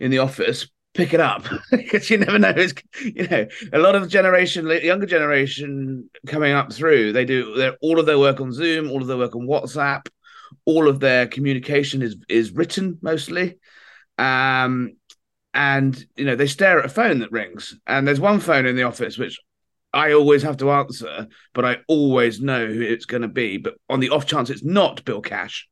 in 0.00 0.10
the 0.10 0.18
office, 0.18 0.66
pick 0.94 1.14
it 1.14 1.20
up 1.20 1.44
because 1.70 2.10
you 2.10 2.18
never 2.18 2.38
know. 2.38 2.52
It's, 2.54 2.74
you 3.02 3.26
know, 3.28 3.46
a 3.72 3.78
lot 3.78 3.94
of 3.94 4.08
generation, 4.08 4.66
younger 4.82 5.06
generation 5.06 6.10
coming 6.26 6.52
up 6.52 6.72
through, 6.72 7.12
they 7.12 7.24
do 7.24 7.74
all 7.80 7.98
of 7.98 8.06
their 8.06 8.18
work 8.18 8.40
on 8.40 8.52
Zoom, 8.52 8.90
all 8.90 9.00
of 9.00 9.08
their 9.08 9.16
work 9.16 9.34
on 9.34 9.46
WhatsApp, 9.46 10.08
all 10.64 10.88
of 10.88 11.00
their 11.00 11.26
communication 11.26 12.02
is 12.02 12.16
is 12.28 12.52
written 12.52 12.98
mostly. 13.02 13.58
Um, 14.18 14.96
and 15.54 16.02
you 16.16 16.24
know 16.24 16.36
they 16.36 16.46
stare 16.46 16.78
at 16.78 16.86
a 16.86 16.88
phone 16.88 17.18
that 17.18 17.30
rings 17.30 17.78
and 17.86 18.08
there's 18.08 18.20
one 18.20 18.40
phone 18.40 18.64
in 18.64 18.74
the 18.74 18.84
office 18.84 19.18
which 19.18 19.38
I 19.92 20.14
always 20.14 20.42
have 20.42 20.56
to 20.58 20.70
answer, 20.70 21.26
but 21.52 21.66
I 21.66 21.78
always 21.86 22.40
know 22.40 22.66
who 22.66 22.80
it's 22.80 23.04
going 23.04 23.20
to 23.20 23.28
be. 23.28 23.58
But 23.58 23.74
on 23.90 24.00
the 24.00 24.08
off 24.08 24.24
chance 24.24 24.48
it's 24.48 24.64
not 24.64 25.04
Bill 25.04 25.20
Cash, 25.20 25.68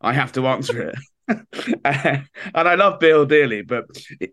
I 0.00 0.12
have 0.12 0.32
to 0.32 0.48
answer 0.48 0.80
it. 0.88 0.96
and 1.84 2.28
I 2.54 2.74
love 2.74 3.00
Bill 3.00 3.26
dearly, 3.26 3.62
but 3.62 3.86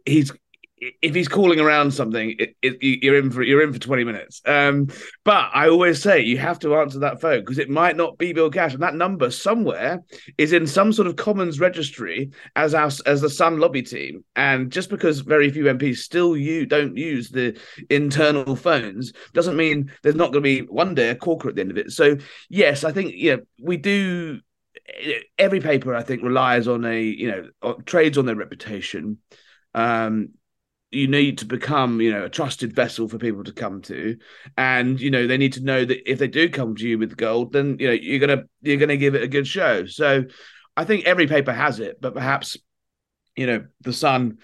he's 0.06 0.32
if 0.80 1.16
he's 1.16 1.28
calling 1.28 1.60
around 1.60 1.92
something, 1.92 2.36
it, 2.38 2.56
it, 2.62 2.78
you're 3.04 3.18
in 3.18 3.32
for 3.32 3.42
you're 3.42 3.64
in 3.64 3.74
for 3.74 3.80
twenty 3.80 4.04
minutes. 4.04 4.42
Um, 4.46 4.88
but 5.24 5.50
I 5.54 5.70
always 5.70 6.02
say 6.02 6.22
you 6.22 6.38
have 6.38 6.60
to 6.60 6.76
answer 6.76 7.00
that 7.00 7.20
phone 7.20 7.40
because 7.40 7.58
it 7.58 7.70
might 7.70 7.98
not 7.98 8.18
be 8.18 8.32
Bill 8.32 8.52
Cash, 8.52 8.74
and 8.74 8.84
that 8.84 8.94
number 8.94 9.32
somewhere 9.32 10.04
is 10.38 10.54
in 10.54 10.68
some 10.68 10.94
sort 10.94 11.08
of 11.08 11.16
Commons 11.16 11.60
registry 11.60 12.32
as 12.56 12.76
our 12.76 12.92
as 13.06 13.22
the 13.22 13.30
Sun 13.30 13.60
lobby 13.60 13.82
team. 13.82 14.24
And 14.36 14.72
just 14.72 14.90
because 14.90 15.22
very 15.22 15.50
few 15.50 15.64
MPs 15.64 15.98
still 15.98 16.38
you 16.38 16.66
don't 16.66 16.96
use 16.96 17.30
the 17.30 17.60
internal 17.90 18.56
phones 18.56 19.14
doesn't 19.34 19.58
mean 19.58 19.92
there's 20.04 20.16
not 20.16 20.32
going 20.32 20.44
to 20.44 20.62
be 20.62 20.62
one 20.62 20.94
day 20.94 21.10
a 21.10 21.16
corker 21.16 21.50
at 21.50 21.56
the 21.56 21.62
end 21.62 21.72
of 21.72 21.78
it. 21.78 21.92
So 21.92 22.18
yes, 22.50 22.84
I 22.84 22.92
think 22.92 23.14
yeah 23.16 23.38
we 23.62 23.78
do. 23.78 24.42
Every 25.38 25.60
paper 25.60 25.94
I 25.94 26.04
think 26.04 26.24
relies 26.24 26.68
on 26.68 26.86
a 26.86 27.02
you 27.02 27.52
know 27.62 27.74
trades 27.86 28.18
on 28.18 28.26
their 28.26 28.36
reputation. 28.36 29.18
Um, 29.74 30.30
you 30.92 31.08
need 31.08 31.40
to 31.40 31.46
become 31.46 32.00
you 32.00 32.12
know 32.12 32.26
a 32.26 32.30
trusted 32.30 32.74
vessel 32.74 33.08
for 33.08 33.18
people 33.18 33.44
to 33.44 33.52
come 33.52 33.82
to 33.82 34.18
and 34.58 35.00
you 35.02 35.12
know 35.12 35.28
they 35.28 35.38
need 35.38 35.54
to 35.54 35.64
know 35.64 35.84
that 35.84 36.10
if 36.10 36.18
they 36.18 36.28
do 36.28 36.50
come 36.50 36.76
to 36.76 36.88
you 36.88 36.98
with 36.98 37.18
gold 37.18 37.52
then 37.52 37.76
you 37.80 37.88
know 37.88 37.94
you're 37.94 38.26
gonna 38.26 38.44
you're 38.62 38.78
gonna 38.78 38.98
give 38.98 39.14
it 39.14 39.24
a 39.24 39.28
good 39.28 39.46
show 39.46 39.86
so 39.86 40.24
i 40.78 40.86
think 40.86 41.06
every 41.06 41.28
paper 41.28 41.52
has 41.52 41.80
it 41.82 42.00
but 42.00 42.14
perhaps 42.14 42.56
you 43.36 43.46
know 43.46 43.66
the 43.82 43.92
sun 43.92 44.38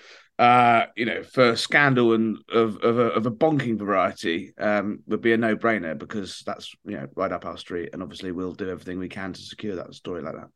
uh 0.43 0.87
you 0.95 1.05
know 1.05 1.23
for 1.23 1.55
scandal 1.55 2.13
and 2.13 2.37
of 2.51 2.77
of 2.83 2.99
a, 2.99 3.07
of 3.11 3.25
a 3.25 3.31
bonking 3.31 3.77
variety 3.77 4.53
um 4.57 4.99
would 5.07 5.21
be 5.21 5.33
a 5.33 5.37
no-brainer 5.37 5.97
because 5.97 6.43
that's 6.45 6.75
you 6.85 6.97
know 6.97 7.07
right 7.15 7.31
up 7.31 7.45
our 7.45 7.57
street 7.57 7.89
and 7.93 8.03
obviously 8.03 8.31
we'll 8.31 8.53
do 8.53 8.69
everything 8.69 8.99
we 8.99 9.09
can 9.09 9.31
to 9.31 9.41
secure 9.41 9.75
that 9.75 9.93
story 9.93 10.21
like 10.21 10.35
that 10.35 10.49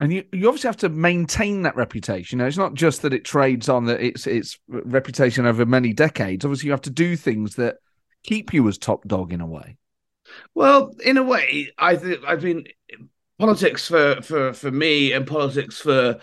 and 0.00 0.12
you, 0.12 0.24
you 0.32 0.48
obviously 0.48 0.68
have 0.68 0.76
to 0.78 0.88
maintain 0.88 1.62
that 1.62 1.76
reputation. 1.76 2.38
You 2.38 2.42
know, 2.42 2.48
it's 2.48 2.56
not 2.56 2.74
just 2.74 3.02
that 3.02 3.14
it 3.14 3.24
trades 3.24 3.68
on 3.68 3.84
that 3.86 4.00
its 4.00 4.26
its 4.26 4.58
reputation 4.68 5.46
over 5.46 5.64
many 5.64 5.92
decades. 5.92 6.44
Obviously, 6.44 6.66
you 6.66 6.72
have 6.72 6.82
to 6.82 6.90
do 6.90 7.14
things 7.14 7.54
that 7.54 7.76
keep 8.24 8.52
you 8.52 8.66
as 8.66 8.76
top 8.76 9.06
dog 9.06 9.32
in 9.32 9.40
a 9.40 9.46
way. 9.46 9.76
Well, 10.52 10.94
in 11.04 11.16
a 11.16 11.22
way, 11.22 11.70
I 11.78 11.94
think 11.94 12.24
I've 12.26 12.42
been 12.42 12.64
politics 13.38 13.86
for 13.86 14.20
for 14.20 14.52
for 14.52 14.70
me 14.70 15.12
and 15.12 15.26
politics 15.26 15.80
for 15.80 16.18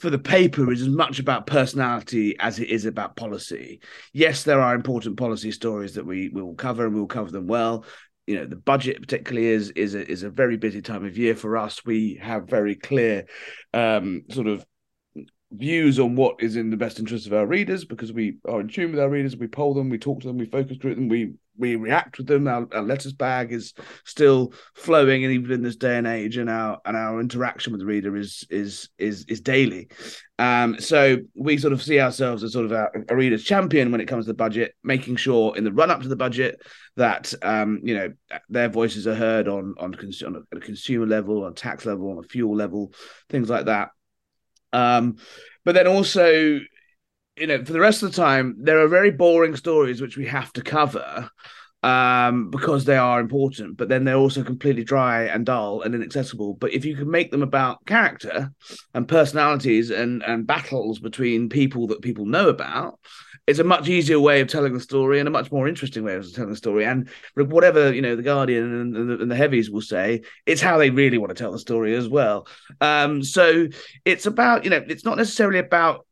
for 0.00 0.10
the 0.10 0.18
paper 0.18 0.72
is 0.72 0.82
as 0.82 0.88
much 0.88 1.18
about 1.18 1.46
personality 1.46 2.36
as 2.38 2.58
it 2.58 2.68
is 2.68 2.84
about 2.84 3.16
policy. 3.16 3.80
Yes, 4.12 4.44
there 4.44 4.60
are 4.60 4.74
important 4.74 5.16
policy 5.16 5.52
stories 5.52 5.94
that 5.94 6.06
we 6.06 6.28
we 6.28 6.42
will 6.42 6.54
cover 6.54 6.86
and 6.86 6.94
we'll 6.94 7.06
cover 7.06 7.30
them 7.30 7.46
well. 7.46 7.84
You 8.26 8.36
know 8.36 8.46
the 8.46 8.56
budget 8.56 9.00
particularly 9.00 9.48
is 9.48 9.70
is 9.70 9.94
a, 9.94 10.06
is 10.08 10.22
a 10.22 10.30
very 10.30 10.56
busy 10.56 10.82
time 10.82 11.04
of 11.04 11.16
year 11.16 11.34
for 11.34 11.56
us. 11.56 11.84
We 11.84 12.18
have 12.22 12.48
very 12.48 12.74
clear 12.74 13.26
um, 13.72 14.22
sort 14.30 14.46
of 14.46 14.64
views 15.50 15.98
on 15.98 16.14
what 16.14 16.36
is 16.40 16.56
in 16.56 16.70
the 16.70 16.76
best 16.76 16.98
interest 16.98 17.26
of 17.26 17.32
our 17.32 17.46
readers 17.46 17.86
because 17.86 18.12
we 18.12 18.36
are 18.46 18.60
in 18.60 18.68
tune 18.68 18.90
with 18.90 19.00
our 19.00 19.08
readers. 19.08 19.36
We 19.36 19.46
poll 19.46 19.74
them 19.74 19.88
we 19.88 19.98
talk 19.98 20.20
to 20.20 20.26
them 20.26 20.38
we 20.38 20.46
focus 20.46 20.76
group 20.76 20.96
them 20.96 21.08
we 21.08 21.32
we 21.58 21.76
react 21.76 22.18
with 22.18 22.26
them 22.26 22.46
our, 22.46 22.66
our 22.72 22.82
letters 22.82 23.12
bag 23.12 23.52
is 23.52 23.74
still 24.04 24.52
flowing 24.74 25.24
and 25.24 25.32
even 25.32 25.50
in 25.50 25.62
this 25.62 25.76
day 25.76 25.98
and 25.98 26.06
age 26.06 26.36
and 26.36 26.48
our 26.48 26.80
and 26.84 26.96
our 26.96 27.20
interaction 27.20 27.72
with 27.72 27.80
the 27.80 27.86
reader 27.86 28.16
is 28.16 28.46
is 28.50 28.88
is 28.98 29.24
is 29.28 29.40
daily. 29.40 29.88
Um 30.38 30.80
so 30.80 31.18
we 31.34 31.58
sort 31.58 31.72
of 31.72 31.82
see 31.82 32.00
ourselves 32.00 32.42
as 32.42 32.52
sort 32.52 32.66
of 32.66 32.72
our, 32.72 32.90
a 33.08 33.16
reader's 33.16 33.44
champion 33.44 33.90
when 33.90 34.00
it 34.00 34.06
comes 34.06 34.24
to 34.24 34.30
the 34.30 34.34
budget 34.34 34.74
making 34.82 35.16
sure 35.16 35.56
in 35.56 35.64
the 35.64 35.72
run 35.72 35.90
up 35.90 36.02
to 36.02 36.08
the 36.08 36.16
budget 36.16 36.62
that 36.96 37.34
um 37.42 37.80
you 37.82 37.94
know 37.94 38.12
their 38.48 38.68
voices 38.68 39.06
are 39.06 39.14
heard 39.14 39.48
on 39.48 39.74
on, 39.78 39.92
cons- 39.94 40.22
on 40.22 40.36
a, 40.36 40.56
a 40.56 40.60
consumer 40.60 41.06
level 41.06 41.44
on 41.44 41.54
tax 41.54 41.84
level 41.84 42.10
on 42.10 42.18
a 42.18 42.28
fuel 42.28 42.54
level 42.54 42.92
things 43.28 43.50
like 43.50 43.66
that. 43.66 43.90
Um, 44.72 45.16
but 45.64 45.74
then 45.74 45.86
also, 45.86 46.60
you 47.38 47.46
know, 47.46 47.64
for 47.64 47.72
the 47.72 47.80
rest 47.80 48.02
of 48.02 48.10
the 48.10 48.16
time, 48.16 48.56
there 48.58 48.80
are 48.80 48.88
very 48.88 49.10
boring 49.10 49.56
stories 49.56 50.00
which 50.00 50.16
we 50.16 50.26
have 50.26 50.52
to 50.54 50.62
cover 50.62 51.30
um, 51.82 52.50
because 52.50 52.84
they 52.84 52.96
are 52.96 53.20
important, 53.20 53.76
but 53.76 53.88
then 53.88 54.04
they're 54.04 54.16
also 54.16 54.42
completely 54.42 54.82
dry 54.82 55.24
and 55.24 55.46
dull 55.46 55.82
and 55.82 55.94
inaccessible. 55.94 56.54
But 56.54 56.72
if 56.72 56.84
you 56.84 56.96
can 56.96 57.10
make 57.10 57.30
them 57.30 57.42
about 57.42 57.84
character 57.86 58.50
and 58.94 59.06
personalities 59.06 59.90
and 59.90 60.22
and 60.22 60.46
battles 60.46 60.98
between 60.98 61.48
people 61.48 61.86
that 61.88 62.02
people 62.02 62.26
know 62.26 62.48
about, 62.48 62.98
it's 63.46 63.60
a 63.60 63.64
much 63.64 63.88
easier 63.88 64.18
way 64.18 64.40
of 64.40 64.48
telling 64.48 64.74
the 64.74 64.80
story 64.80 65.20
and 65.20 65.28
a 65.28 65.30
much 65.30 65.52
more 65.52 65.68
interesting 65.68 66.02
way 66.02 66.16
of 66.16 66.32
telling 66.34 66.50
the 66.50 66.56
story. 66.56 66.84
And 66.84 67.08
whatever 67.36 67.94
you 67.94 68.02
know, 68.02 68.16
the 68.16 68.22
Guardian 68.22 68.74
and, 68.74 68.94
the, 68.94 69.20
and 69.20 69.30
the, 69.30 69.36
heavies 69.36 69.70
will 69.70 69.80
say, 69.80 70.22
it's 70.46 70.60
how 70.60 70.78
they 70.78 70.90
really 70.90 71.16
want 71.16 71.30
to 71.30 71.34
tell 71.34 71.52
the 71.52 71.58
story 71.60 71.94
as 71.94 72.08
well. 72.08 72.48
Um, 72.80 73.22
so 73.22 73.68
it's 74.04 74.26
about 74.26 74.64
you 74.64 74.70
know, 74.70 74.84
it's 74.88 75.04
not 75.04 75.16
necessarily 75.16 75.60
about 75.60 76.07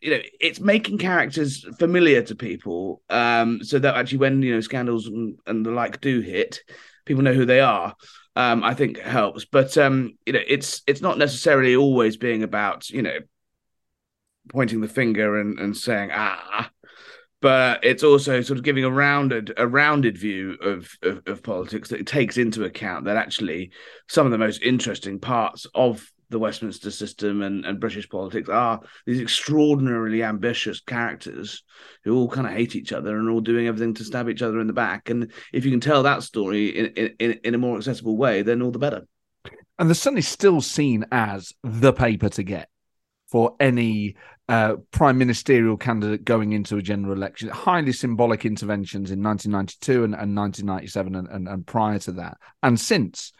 you 0.00 0.10
know 0.10 0.20
it's 0.40 0.60
making 0.60 0.98
characters 0.98 1.64
familiar 1.78 2.22
to 2.22 2.34
people 2.34 3.02
um 3.10 3.62
so 3.62 3.78
that 3.78 3.96
actually 3.96 4.18
when 4.18 4.42
you 4.42 4.54
know 4.54 4.60
scandals 4.60 5.06
and, 5.06 5.38
and 5.46 5.64
the 5.64 5.70
like 5.70 6.00
do 6.00 6.20
hit 6.20 6.60
people 7.04 7.22
know 7.22 7.34
who 7.34 7.44
they 7.44 7.60
are 7.60 7.94
um 8.36 8.62
i 8.62 8.74
think 8.74 8.98
helps. 8.98 9.44
But 9.44 9.76
um 9.76 10.16
you 10.26 10.32
know 10.32 10.40
it's 10.46 10.82
it's 10.86 11.00
not 11.00 11.18
necessarily 11.18 11.76
always 11.76 12.16
being 12.16 12.42
about 12.42 12.88
you 12.90 13.02
know 13.02 13.18
pointing 14.48 14.80
the 14.80 14.88
finger 14.88 15.40
and 15.40 15.58
and 15.58 15.76
saying 15.76 16.10
ah. 16.12 16.70
But 17.42 17.84
it's 17.84 18.04
also 18.04 18.42
sort 18.42 18.58
of 18.58 18.64
giving 18.64 18.84
a 18.84 18.90
rounded 18.90 19.54
a 19.56 19.66
rounded 19.66 20.18
view 20.18 20.58
of, 20.60 20.90
of, 21.02 21.22
of 21.26 21.42
politics 21.42 21.88
that 21.88 22.06
takes 22.06 22.36
into 22.36 22.64
account 22.64 23.06
that 23.06 23.16
actually 23.16 23.70
some 24.08 24.26
of 24.26 24.32
the 24.32 24.36
most 24.38 24.62
interesting 24.62 25.18
parts 25.18 25.66
of 25.74 26.06
the 26.30 26.38
Westminster 26.38 26.90
system 26.90 27.42
and, 27.42 27.64
and 27.66 27.80
British 27.80 28.08
politics 28.08 28.48
are 28.48 28.80
these 29.04 29.20
extraordinarily 29.20 30.22
ambitious 30.22 30.80
characters 30.80 31.62
who 32.04 32.16
all 32.16 32.28
kind 32.28 32.46
of 32.46 32.52
hate 32.52 32.76
each 32.76 32.92
other 32.92 33.18
and 33.18 33.28
all 33.28 33.40
doing 33.40 33.66
everything 33.66 33.94
to 33.94 34.04
stab 34.04 34.28
each 34.28 34.42
other 34.42 34.60
in 34.60 34.66
the 34.66 34.72
back. 34.72 35.10
And 35.10 35.32
if 35.52 35.64
you 35.64 35.70
can 35.70 35.80
tell 35.80 36.04
that 36.04 36.22
story 36.22 36.68
in, 36.68 37.14
in, 37.18 37.40
in 37.44 37.54
a 37.54 37.58
more 37.58 37.76
accessible 37.76 38.16
way, 38.16 38.42
then 38.42 38.62
all 38.62 38.70
the 38.70 38.78
better. 38.78 39.06
And 39.78 39.90
the 39.90 39.94
Sun 39.94 40.18
is 40.18 40.28
still 40.28 40.60
seen 40.60 41.04
as 41.10 41.52
the 41.62 41.92
paper 41.92 42.28
to 42.30 42.42
get 42.42 42.68
for 43.30 43.56
any 43.60 44.16
uh, 44.48 44.74
prime 44.90 45.16
ministerial 45.16 45.76
candidate 45.76 46.24
going 46.24 46.52
into 46.52 46.76
a 46.76 46.82
general 46.82 47.14
election. 47.14 47.48
Highly 47.48 47.92
symbolic 47.92 48.44
interventions 48.44 49.10
in 49.10 49.22
1992 49.22 50.04
and, 50.04 50.14
and 50.14 50.36
1997 50.36 51.14
and, 51.14 51.28
and, 51.28 51.48
and 51.48 51.66
prior 51.66 51.98
to 52.00 52.12
that. 52.12 52.38
And 52.62 52.78
since, 52.78 53.32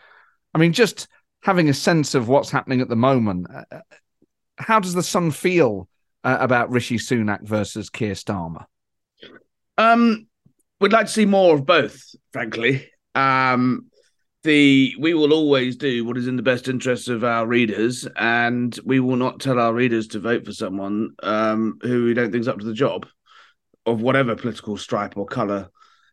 I 0.54 0.58
mean, 0.58 0.72
just 0.72 1.08
having 1.42 1.68
a 1.68 1.74
sense 1.74 2.14
of 2.14 2.28
what's 2.28 2.50
happening 2.50 2.80
at 2.80 2.88
the 2.88 2.96
moment, 2.96 3.46
uh, 3.52 3.64
uh, 3.72 3.80
how 4.58 4.78
does 4.78 4.94
the 4.94 5.02
Sun 5.02 5.30
feel 5.30 5.88
uh, 6.24 6.36
about 6.40 6.70
Rishi 6.70 6.98
Sunak 6.98 7.42
versus 7.42 7.88
Keir 7.88 8.14
Starmer? 8.14 8.64
Um, 9.78 10.26
we'd 10.80 10.92
like 10.92 11.06
to 11.06 11.12
see 11.12 11.24
more 11.24 11.54
of 11.54 11.64
both, 11.64 12.02
frankly. 12.32 12.88
Um, 13.14 13.86
the 14.42 14.94
we 14.98 15.12
will 15.12 15.34
always 15.34 15.76
do 15.76 16.04
what 16.04 16.16
is 16.16 16.26
in 16.26 16.36
the 16.36 16.42
best 16.42 16.68
interests 16.68 17.08
of 17.08 17.24
our 17.24 17.46
readers, 17.46 18.06
and 18.16 18.78
we 18.84 19.00
will 19.00 19.16
not 19.16 19.40
tell 19.40 19.58
our 19.58 19.74
readers 19.74 20.08
to 20.08 20.20
vote 20.20 20.46
for 20.46 20.52
someone 20.52 21.10
um, 21.22 21.78
who 21.82 22.06
we 22.06 22.14
don't 22.14 22.30
think 22.30 22.42
is 22.42 22.48
up 22.48 22.58
to 22.58 22.64
the 22.64 22.72
job 22.72 23.06
of 23.86 24.00
whatever 24.00 24.36
political 24.36 24.76
stripe 24.76 25.16
or 25.16 25.26
colour 25.26 25.70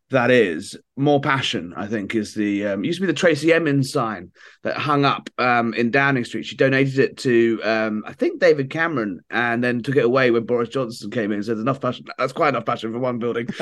that 0.10 0.32
is 0.32 0.78
more 0.96 1.20
passion 1.20 1.74
i 1.76 1.86
think 1.86 2.15
is 2.15 2.34
the 2.34 2.65
um, 2.65 2.84
used 2.84 2.98
to 2.98 3.02
be 3.02 3.08
the 3.08 3.13
tracey 3.13 3.54
emin 3.54 3.84
sign 3.84 4.32
that 4.63 4.78
hung 4.78 5.06
up 5.06 5.30
um, 5.38 5.74
in 5.74 5.91
downing 5.91 6.26
street. 6.26 6.46
She 6.46 6.56
donated 6.56 7.00
it 7.00 7.17
to 7.17 7.60
um, 7.63 8.04
i 8.06 8.13
think 8.13 8.39
david 8.39 8.70
cameron 8.70 9.20
and 9.30 9.63
then 9.63 9.82
took 9.82 9.96
it 9.96 10.06
away 10.06 10.32
when 10.32 10.46
boris 10.46 10.70
johnson 10.70 11.12
came 11.12 11.32
in 11.32 11.38
and 11.38 11.46
said 11.46 11.58
enough 11.58 11.82
passion. 11.82 12.06
That's 12.17 12.34
quite 12.34 12.50
enough 12.50 12.65
passion 12.65 12.91
for 12.93 13.00
one 13.00 13.20
building. 13.20 13.48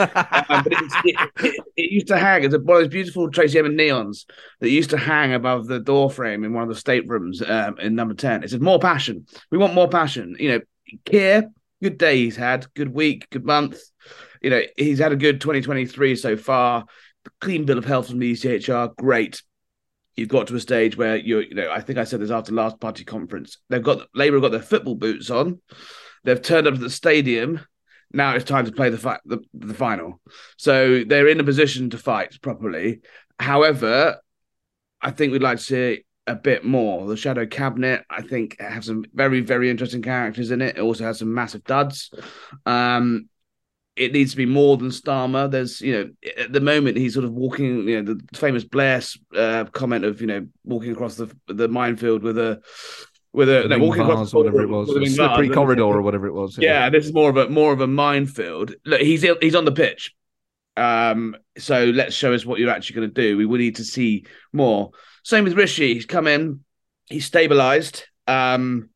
Um, 0.47 0.63
but 0.63 0.73
it, 0.73 1.15
it, 1.39 1.63
it, 1.75 1.91
used 1.91 2.07
to 2.07 2.17
hang. 2.17 2.43
It's 2.43 2.53
one 2.53 2.61
of 2.61 2.83
those 2.83 2.87
beautiful 2.87 3.31
tracey 3.31 3.57
emin 3.57 3.75
neons 3.75 4.25
that 4.59 4.69
used 4.69 4.91
to 4.91 4.97
hang 4.97 5.33
above 5.33 5.65
the 5.65 5.79
door 5.79 6.11
frame 6.11 6.43
in 6.43 6.53
one 6.53 6.63
of 6.63 6.69
the 6.69 6.75
staterooms 6.75 7.41
um, 7.41 7.79
in 7.79 7.95
number 7.95 8.13
10 8.13 8.43
it 8.43 8.51
said 8.51 8.61
more 8.61 8.79
passion. 8.79 9.25
We 9.49 9.57
want 9.57 9.73
more 9.73 9.87
passion. 9.87 10.35
You 10.39 10.49
know 10.49 10.59
Keir, 11.05 11.49
good 11.81 11.97
day 11.97 12.17
he's 12.17 12.35
had. 12.35 12.71
Good 12.75 12.93
week. 12.93 13.27
Good 13.31 13.45
month 13.45 13.79
you 14.45 14.51
know, 14.51 14.61
he's 14.77 14.99
had 14.99 15.11
a 15.11 15.15
good 15.15 15.41
2023 15.41 16.15
so 16.15 16.37
far. 16.37 16.85
Clean 17.41 17.65
bill 17.65 17.79
of 17.79 17.85
health 17.85 18.09
from 18.09 18.19
the 18.19 18.31
ECHR, 18.31 18.95
great. 18.95 19.41
You've 20.15 20.29
got 20.29 20.45
to 20.47 20.55
a 20.55 20.59
stage 20.59 20.95
where 20.95 21.15
you're, 21.15 21.41
you 21.41 21.55
know, 21.55 21.71
I 21.71 21.81
think 21.81 21.97
I 21.97 22.03
said 22.03 22.21
this 22.21 22.29
after 22.29 22.53
last 22.53 22.79
party 22.79 23.03
conference. 23.03 23.57
They've 23.69 23.81
got 23.81 24.07
Labour 24.13 24.35
have 24.35 24.43
got 24.43 24.51
their 24.51 24.61
football 24.61 24.93
boots 24.93 25.31
on. 25.31 25.61
They've 26.25 26.39
turned 26.39 26.67
up 26.67 26.75
to 26.75 26.79
the 26.79 26.91
stadium. 26.91 27.59
Now 28.13 28.35
it's 28.35 28.45
time 28.45 28.65
to 28.65 28.71
play 28.71 28.91
the 28.91 28.99
fight, 28.99 29.19
the, 29.25 29.39
the 29.55 29.73
final. 29.73 30.21
So 30.57 31.03
they're 31.03 31.27
in 31.27 31.39
a 31.39 31.43
position 31.43 31.89
to 31.89 31.97
fight 31.97 32.39
properly. 32.43 33.01
However, 33.39 34.17
I 35.01 35.09
think 35.09 35.31
we'd 35.31 35.41
like 35.41 35.57
to 35.57 35.63
see 35.63 36.03
a 36.27 36.35
bit 36.35 36.63
more. 36.63 37.07
The 37.07 37.17
Shadow 37.17 37.47
Cabinet, 37.47 38.03
I 38.11 38.21
think, 38.21 38.61
have 38.61 38.85
some 38.85 39.05
very, 39.11 39.41
very 39.41 39.71
interesting 39.71 40.03
characters 40.03 40.51
in 40.51 40.61
it. 40.61 40.77
It 40.77 40.81
also 40.81 41.03
has 41.03 41.17
some 41.17 41.33
massive 41.33 41.63
duds. 41.63 42.11
Um, 42.67 43.27
it 43.95 44.11
needs 44.11 44.31
to 44.31 44.37
be 44.37 44.45
more 44.45 44.77
than 44.77 44.89
Starmer. 44.89 45.49
There's, 45.49 45.79
you 45.81 45.93
know, 45.93 46.31
at 46.37 46.51
the 46.51 46.59
moment 46.59 46.97
he's 46.97 47.13
sort 47.13 47.25
of 47.25 47.31
walking, 47.31 47.87
you 47.87 48.01
know, 48.01 48.13
the 48.13 48.37
famous 48.37 48.63
Blair 48.63 49.01
uh, 49.35 49.65
comment 49.65 50.03
of, 50.03 50.21
you 50.21 50.27
know, 50.27 50.47
walking 50.63 50.91
across 50.91 51.15
the 51.15 51.33
the 51.47 51.67
minefield 51.67 52.23
with 52.23 52.37
a 52.37 52.61
with 53.31 53.49
a 53.49 53.67
no, 53.67 53.79
walking 53.79 54.03
across 54.03 54.31
the 54.31 54.37
whatever 54.37 54.61
it 54.61 54.69
was, 54.69 54.89
a 54.89 55.05
slippery 55.05 55.49
corridor 55.49 55.83
or 55.83 56.01
whatever 56.01 56.27
it 56.27 56.33
was. 56.33 56.57
Yeah. 56.57 56.85
yeah. 56.85 56.89
this 56.89 57.05
is 57.05 57.13
more 57.13 57.29
of 57.29 57.37
a 57.37 57.49
more 57.49 57.71
of 57.71 57.81
a 57.81 57.87
minefield. 57.87 58.75
Look, 58.85 59.01
he's 59.01 59.25
he's 59.41 59.55
on 59.55 59.65
the 59.65 59.71
pitch. 59.71 60.13
Um, 60.77 61.37
so 61.57 61.85
let's 61.85 62.13
show 62.13 62.33
us 62.33 62.45
what 62.45 62.59
you're 62.59 62.69
actually 62.69 62.95
going 62.97 63.13
to 63.13 63.21
do. 63.21 63.37
We 63.37 63.45
will 63.45 63.59
need 63.59 63.77
to 63.77 63.85
see 63.85 64.25
more. 64.51 64.91
Same 65.23 65.45
with 65.45 65.53
Rishi. 65.53 65.93
He's 65.93 66.05
come 66.05 66.27
in, 66.27 66.65
he's 67.07 67.25
stabilized. 67.25 68.05
Um, 68.27 68.89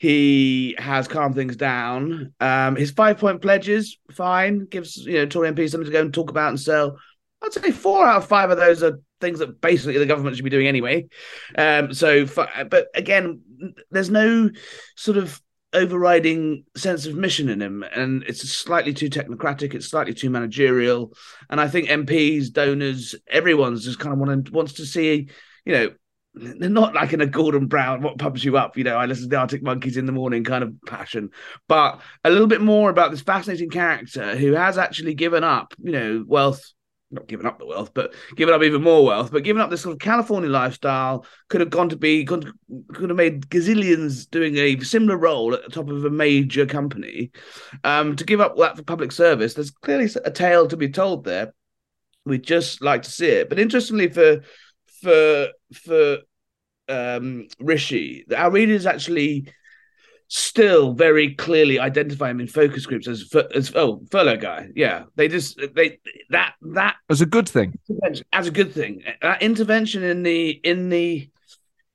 he 0.00 0.74
has 0.78 1.06
calmed 1.06 1.34
things 1.34 1.56
down. 1.56 2.32
Um, 2.40 2.74
his 2.74 2.90
five 2.90 3.18
point 3.18 3.42
pledges, 3.42 3.98
fine, 4.10 4.64
gives 4.64 4.96
you 4.96 5.18
know 5.18 5.26
Tory 5.26 5.52
MPs 5.52 5.72
something 5.72 5.84
to 5.84 5.92
go 5.92 6.00
and 6.00 6.12
talk 6.12 6.30
about 6.30 6.48
and 6.48 6.58
sell. 6.58 6.96
I'd 7.42 7.52
say 7.52 7.70
four 7.70 8.06
out 8.06 8.16
of 8.16 8.26
five 8.26 8.50
of 8.50 8.56
those 8.56 8.82
are 8.82 8.98
things 9.20 9.40
that 9.40 9.60
basically 9.60 9.98
the 9.98 10.06
government 10.06 10.36
should 10.36 10.44
be 10.44 10.50
doing 10.50 10.66
anyway. 10.66 11.06
Um, 11.54 11.92
so, 11.92 12.24
but 12.24 12.88
again, 12.94 13.42
there's 13.90 14.08
no 14.08 14.48
sort 14.96 15.18
of 15.18 15.38
overriding 15.74 16.64
sense 16.78 17.04
of 17.04 17.14
mission 17.14 17.50
in 17.50 17.60
him, 17.60 17.82
and 17.82 18.22
it's 18.22 18.48
slightly 18.48 18.94
too 18.94 19.10
technocratic. 19.10 19.74
It's 19.74 19.90
slightly 19.90 20.14
too 20.14 20.30
managerial, 20.30 21.12
and 21.50 21.60
I 21.60 21.68
think 21.68 21.90
MPs, 21.90 22.50
donors, 22.50 23.14
everyone's 23.28 23.84
just 23.84 23.98
kind 23.98 24.14
of 24.14 24.18
want 24.18 24.50
wants 24.50 24.72
to 24.74 24.86
see, 24.86 25.28
you 25.66 25.72
know, 25.74 25.90
they're 26.34 26.70
not 26.70 26.94
like 26.94 27.12
in 27.12 27.20
a 27.20 27.26
Gordon 27.26 27.66
Brown, 27.66 28.02
what 28.02 28.18
pumps 28.18 28.44
you 28.44 28.56
up, 28.56 28.76
you 28.76 28.84
know, 28.84 28.96
I 28.96 29.06
listen 29.06 29.24
to 29.24 29.28
the 29.30 29.36
Arctic 29.36 29.62
Monkeys 29.62 29.96
in 29.96 30.06
the 30.06 30.12
morning 30.12 30.44
kind 30.44 30.62
of 30.62 30.72
passion, 30.86 31.30
but 31.66 32.00
a 32.24 32.30
little 32.30 32.46
bit 32.46 32.60
more 32.60 32.90
about 32.90 33.10
this 33.10 33.20
fascinating 33.20 33.70
character 33.70 34.36
who 34.36 34.52
has 34.52 34.78
actually 34.78 35.14
given 35.14 35.42
up, 35.42 35.74
you 35.82 35.92
know, 35.92 36.24
wealth, 36.26 36.62
not 37.10 37.26
given 37.26 37.46
up 37.46 37.58
the 37.58 37.66
wealth, 37.66 37.90
but 37.94 38.14
given 38.36 38.54
up 38.54 38.62
even 38.62 38.80
more 38.80 39.04
wealth, 39.04 39.32
but 39.32 39.42
given 39.42 39.60
up 39.60 39.70
this 39.70 39.80
sort 39.80 39.92
of 39.92 39.98
California 39.98 40.48
lifestyle, 40.48 41.26
could 41.48 41.60
have 41.60 41.70
gone 41.70 41.88
to 41.88 41.96
be, 41.96 42.24
could, 42.24 42.52
could 42.94 43.10
have 43.10 43.16
made 43.16 43.48
gazillions 43.48 44.30
doing 44.30 44.56
a 44.56 44.78
similar 44.80 45.16
role 45.16 45.52
at 45.52 45.64
the 45.64 45.70
top 45.70 45.90
of 45.90 46.04
a 46.04 46.10
major 46.10 46.64
company. 46.64 47.32
Um, 47.82 48.14
to 48.14 48.24
give 48.24 48.40
up 48.40 48.56
that 48.58 48.76
for 48.76 48.84
public 48.84 49.10
service, 49.10 49.54
there's 49.54 49.72
clearly 49.72 50.08
a 50.24 50.30
tale 50.30 50.68
to 50.68 50.76
be 50.76 50.88
told 50.88 51.24
there. 51.24 51.52
We'd 52.24 52.44
just 52.44 52.82
like 52.82 53.02
to 53.02 53.10
see 53.10 53.26
it. 53.26 53.48
But 53.48 53.58
interestingly, 53.58 54.08
for 54.08 54.42
for 55.02 55.48
for 55.72 56.18
um, 56.88 57.48
Rishi, 57.58 58.24
our 58.36 58.50
readers 58.50 58.86
actually 58.86 59.46
still 60.32 60.92
very 60.92 61.34
clearly 61.34 61.80
identify 61.80 62.30
him 62.30 62.38
in 62.38 62.46
focus 62.46 62.86
groups 62.86 63.08
as 63.08 63.28
as 63.54 63.72
oh 63.74 64.00
furlough 64.10 64.36
guy. 64.36 64.68
Yeah, 64.74 65.04
they 65.16 65.28
just 65.28 65.60
they 65.74 65.98
that 66.30 66.54
that 66.62 66.96
as 67.08 67.20
a 67.20 67.26
good 67.26 67.48
thing. 67.48 67.74
As 68.32 68.46
a 68.46 68.52
good 68.52 68.72
thing, 68.72 69.02
that 69.22 69.42
intervention 69.42 70.02
in 70.02 70.22
the 70.22 70.50
in 70.50 70.88
the 70.88 71.28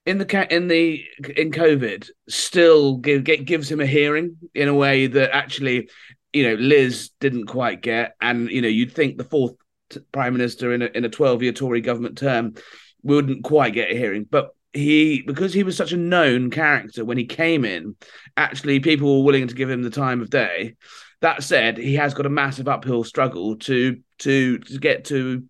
in 0.05 0.17
the 0.17 0.53
in 0.53 0.67
the 0.67 1.03
in 1.35 1.51
COVID 1.51 2.09
still 2.29 2.97
give, 2.97 3.23
gives 3.23 3.71
him 3.71 3.79
a 3.79 3.85
hearing 3.85 4.37
in 4.53 4.67
a 4.67 4.73
way 4.73 5.07
that 5.07 5.33
actually 5.33 5.89
you 6.33 6.43
know 6.43 6.55
Liz 6.55 7.11
didn't 7.19 7.47
quite 7.47 7.81
get, 7.81 8.15
and 8.21 8.49
you 8.49 8.61
know 8.61 8.67
you'd 8.67 8.93
think 8.93 9.17
the 9.17 9.23
fourth 9.23 9.55
prime 10.11 10.33
minister 10.33 10.73
in 10.73 10.81
a 10.81 10.85
in 10.87 11.05
a 11.05 11.09
twelve 11.09 11.41
year 11.41 11.53
Tory 11.53 11.81
government 11.81 12.17
term 12.17 12.55
wouldn't 13.05 13.43
quite 13.43 13.73
get 13.73 13.91
a 13.91 13.95
hearing. 13.95 14.25
But 14.29 14.49
he, 14.73 15.21
because 15.21 15.53
he 15.53 15.63
was 15.63 15.77
such 15.77 15.93
a 15.93 15.97
known 15.97 16.51
character 16.51 17.05
when 17.05 17.17
he 17.17 17.25
came 17.25 17.63
in, 17.63 17.95
actually 18.35 18.81
people 18.81 19.19
were 19.19 19.25
willing 19.25 19.47
to 19.47 19.55
give 19.55 19.69
him 19.69 19.83
the 19.83 19.89
time 19.89 20.21
of 20.21 20.29
day. 20.29 20.75
That 21.21 21.43
said, 21.43 21.77
he 21.77 21.95
has 21.95 22.13
got 22.13 22.25
a 22.25 22.29
massive 22.29 22.67
uphill 22.67 23.03
struggle 23.03 23.55
to 23.57 24.01
to 24.19 24.59
to 24.59 24.79
get 24.79 25.05
to 25.05 25.45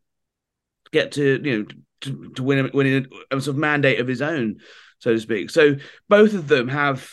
get 0.91 1.13
to 1.13 1.41
you 1.43 1.57
know 1.57 1.65
to, 2.01 2.29
to 2.35 2.43
win 2.43 2.69
win 2.73 3.07
a, 3.31 3.41
sort 3.41 3.55
of 3.55 3.57
mandate 3.57 3.99
of 3.99 4.07
his 4.07 4.21
own, 4.21 4.59
so 4.99 5.13
to 5.13 5.19
speak. 5.19 5.49
So 5.49 5.75
both 6.07 6.33
of 6.33 6.47
them 6.47 6.67
have, 6.67 7.09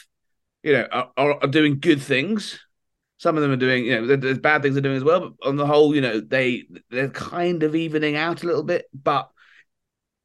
you 0.62 0.74
know, 0.74 0.86
are, 1.16 1.38
are 1.42 1.48
doing 1.48 1.80
good 1.80 2.02
things 2.02 2.60
Some 3.18 3.36
of 3.36 3.42
them 3.42 3.52
are 3.52 3.56
doing, 3.56 3.84
you 3.86 4.00
know, 4.00 4.16
there's 4.16 4.38
bad 4.38 4.62
things 4.62 4.74
they're 4.74 4.82
doing 4.82 4.96
as 4.96 5.04
well. 5.04 5.20
But 5.20 5.48
on 5.48 5.56
the 5.56 5.66
whole, 5.66 5.94
you 5.94 6.00
know, 6.00 6.20
they 6.20 6.64
they're 6.90 7.08
kind 7.08 7.62
of 7.62 7.76
evening 7.76 8.16
out 8.16 8.42
a 8.42 8.46
little 8.46 8.64
bit. 8.64 8.86
But 8.92 9.30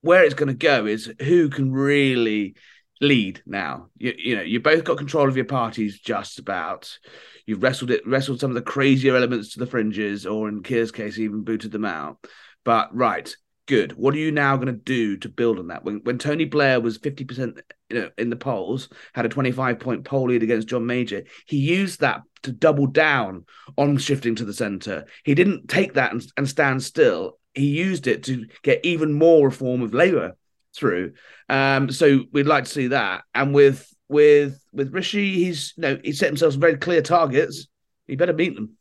where 0.08 0.24
it's 0.24 0.34
going 0.34 0.48
to 0.48 0.54
go 0.54 0.86
is 0.86 1.12
who 1.22 1.50
can 1.50 1.72
really 1.72 2.56
lead 3.02 3.42
now. 3.46 3.90
You, 3.98 4.14
you 4.18 4.36
know, 4.38 4.42
you 4.42 4.60
both 4.60 4.84
got 4.84 4.98
control 4.98 5.28
of 5.28 5.36
your 5.36 5.46
parties 5.46 6.00
just 6.00 6.40
about. 6.40 6.98
You've 7.46 7.62
wrestled 7.62 7.92
it, 7.92 8.08
wrestled 8.08 8.40
some 8.40 8.52
of 8.52 8.56
the 8.56 8.62
crazier 8.62 9.16
elements 9.16 9.54
to 9.54 9.60
the 9.60 9.68
fringes, 9.68 10.26
or 10.26 10.50
in 10.50 10.64
Keir's 10.64 10.92
case, 10.92 11.20
even 11.20 11.44
booted 11.44 11.72
them 11.72 11.86
out. 11.86 12.18
But 12.64 12.96
right, 12.96 13.32
good. 13.68 13.92
What 13.94 14.16
are 14.16 14.20
you 14.20 14.32
now 14.32 14.56
going 14.56 14.68
to 14.68 14.74
do 14.74 15.18
to 15.18 15.30
build 15.30 15.60
on 15.60 15.68
that? 15.68 15.84
When 15.84 16.02
when 16.04 16.18
Tony 16.18 16.46
Blair 16.46 16.80
was 16.80 16.98
fifty 16.98 17.26
percent, 17.26 17.60
you 17.90 18.02
know, 18.02 18.10
in 18.18 18.30
the 18.30 18.36
polls, 18.36 18.90
had 19.14 19.26
a 19.26 19.30
twenty 19.30 19.52
five 19.52 19.80
point 19.80 20.06
poll 20.06 20.30
lead 20.30 20.42
against 20.42 20.70
John 20.70 20.86
Major, 20.86 21.24
he 21.46 21.58
used 21.58 22.00
that 22.00 22.22
to 22.44 22.52
double 22.52 22.88
down 22.88 23.46
on 23.78 23.98
shifting 23.98 24.36
to 24.36 24.46
the 24.46 24.54
centre. 24.54 25.06
He 25.24 25.36
didn't 25.36 25.68
take 25.68 25.94
that 25.94 26.14
and, 26.14 26.26
and 26.38 26.48
stand 26.48 26.82
still. 26.82 27.37
He 27.58 27.66
used 27.68 28.08
it 28.08 28.24
to 28.26 28.46
get 28.62 28.86
even 28.86 29.14
more 29.14 29.46
reform 29.46 29.82
of 29.82 29.94
Labour 29.94 30.36
through. 30.76 31.14
Um, 31.50 31.92
so 31.92 32.24
we'd 32.32 32.46
like 32.46 32.66
to 32.66 32.72
see 32.72 32.88
that. 32.88 33.24
And 33.34 33.54
with 33.54 33.92
with 34.10 34.64
with 34.72 34.94
Rishi, 34.94 35.34
he's 35.34 35.74
you 35.76 35.82
know 35.82 36.00
he 36.04 36.14
set 36.14 36.28
himself 36.28 36.54
some 36.54 36.62
very 36.62 36.78
clear 36.78 37.02
targets. 37.02 37.68
He 38.08 38.16
better 38.16 38.34
meet 38.34 38.56
them. 38.56 38.78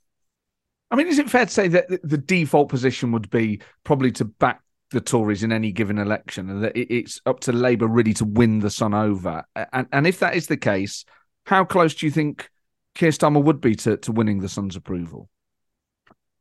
I 0.91 0.97
mean, 0.97 1.09
is 1.09 1.19
it 1.19 1.29
fair 1.29 1.47
to 1.47 1.53
say 1.53 1.69
that 1.69 1.89
the 2.05 2.19
default 2.19 2.69
position 2.69 3.11
would 3.13 3.29
be 3.31 3.61
probably 3.83 4.13
to 4.13 4.25
back 4.25 4.61
the 4.93 5.01
Tories 5.01 5.43
in 5.43 5.51
any 5.51 5.73
given 5.73 5.99
election, 5.99 6.49
and 6.49 6.63
that 6.63 6.77
it's 6.77 7.21
up 7.27 7.41
to 7.41 7.53
Labour 7.53 7.89
really 7.89 8.15
to 8.15 8.25
win 8.25 8.61
the 8.61 8.71
Sun 8.71 8.95
over? 8.95 9.45
And 9.73 9.89
and 9.93 10.07
if 10.07 10.21
that 10.21 10.37
is 10.37 10.47
the 10.47 10.57
case, 10.57 11.05
how 11.45 11.65
close 11.65 11.95
do 11.95 12.07
you 12.07 12.13
think 12.13 12.49
Keir 12.95 13.11
Starmer 13.11 13.43
would 13.43 13.61
be 13.61 13.75
to, 13.77 13.97
to 13.97 14.13
winning 14.13 14.41
the 14.41 14.49
Sun's 14.49 14.77
approval? 14.77 15.29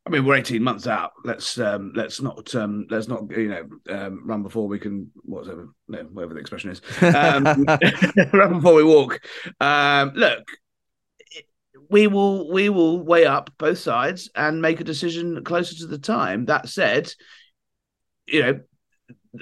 I 0.06 0.12
mean, 0.12 0.24
we're 0.24 0.36
eighteen 0.36 0.62
months 0.62 0.86
out. 0.86 1.14
Let's 1.24 1.58
um, 1.60 1.92
let's 1.96 2.22
not 2.22 2.54
um, 2.54 2.86
let's 2.92 3.08
not 3.08 3.24
you 3.32 3.50
know 3.50 3.68
um, 3.90 4.22
run 4.26 4.44
before 4.44 4.68
we 4.68 4.78
can 4.78 5.10
whatever 5.24 5.70
no, 5.88 6.04
whatever 6.04 6.36
the 6.36 6.40
expression 6.40 6.70
is. 6.70 6.82
Um, 7.02 7.44
run 8.34 8.54
before 8.54 8.76
we 8.76 8.84
walk. 8.84 9.20
Um, 9.60 10.12
look, 10.16 10.44
we 11.90 12.06
will 12.06 12.52
we 12.52 12.70
will 12.70 13.02
weigh 13.02 13.26
up 13.26 13.50
both 13.58 13.80
sides 13.80 14.30
and 14.36 14.62
make 14.62 14.80
a 14.80 14.84
decision 14.86 15.44
closer 15.44 15.76
to 15.78 15.88
the 15.88 15.98
time. 15.98 16.46
That 16.46 16.70
said, 16.70 17.12
you 18.28 18.44
know, 18.44 18.60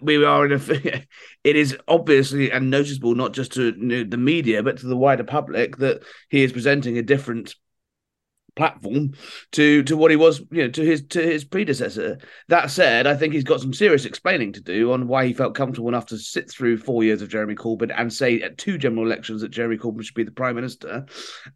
we 0.01 0.23
are 0.23 0.45
in 0.45 0.53
a. 0.53 1.05
it 1.43 1.55
is 1.55 1.77
obviously 1.87 2.51
and 2.51 2.69
noticeable 2.69 3.15
not 3.15 3.33
just 3.33 3.53
to 3.53 3.71
the 4.05 4.17
media 4.17 4.63
but 4.63 4.77
to 4.77 4.87
the 4.87 4.97
wider 4.97 5.23
public 5.23 5.77
that 5.77 6.03
he 6.29 6.43
is 6.43 6.51
presenting 6.53 6.97
a 6.97 7.03
different 7.03 7.55
platform 8.55 9.13
to 9.51 9.83
to 9.83 9.97
what 9.97 10.11
he 10.11 10.17
was 10.17 10.39
you 10.51 10.63
know 10.63 10.69
to 10.69 10.83
his 10.83 11.05
to 11.07 11.21
his 11.21 11.43
predecessor. 11.43 12.17
That 12.49 12.69
said 12.69 13.07
i 13.07 13.15
think 13.15 13.33
he's 13.33 13.43
got 13.43 13.61
some 13.61 13.73
serious 13.73 14.05
explaining 14.05 14.53
to 14.53 14.61
do 14.61 14.91
on 14.91 15.07
why 15.07 15.25
he 15.25 15.33
felt 15.33 15.55
comfortable 15.55 15.89
enough 15.89 16.05
to 16.07 16.17
sit 16.17 16.49
through 16.49 16.77
four 16.77 17.03
years 17.03 17.21
of 17.21 17.29
jeremy 17.29 17.55
corbyn 17.55 17.93
and 17.95 18.11
say 18.13 18.41
at 18.41 18.57
two 18.57 18.77
general 18.77 19.05
elections 19.05 19.41
that 19.41 19.49
jeremy 19.49 19.77
corbyn 19.77 20.03
should 20.03 20.15
be 20.15 20.23
the 20.23 20.31
prime 20.31 20.55
minister. 20.55 21.05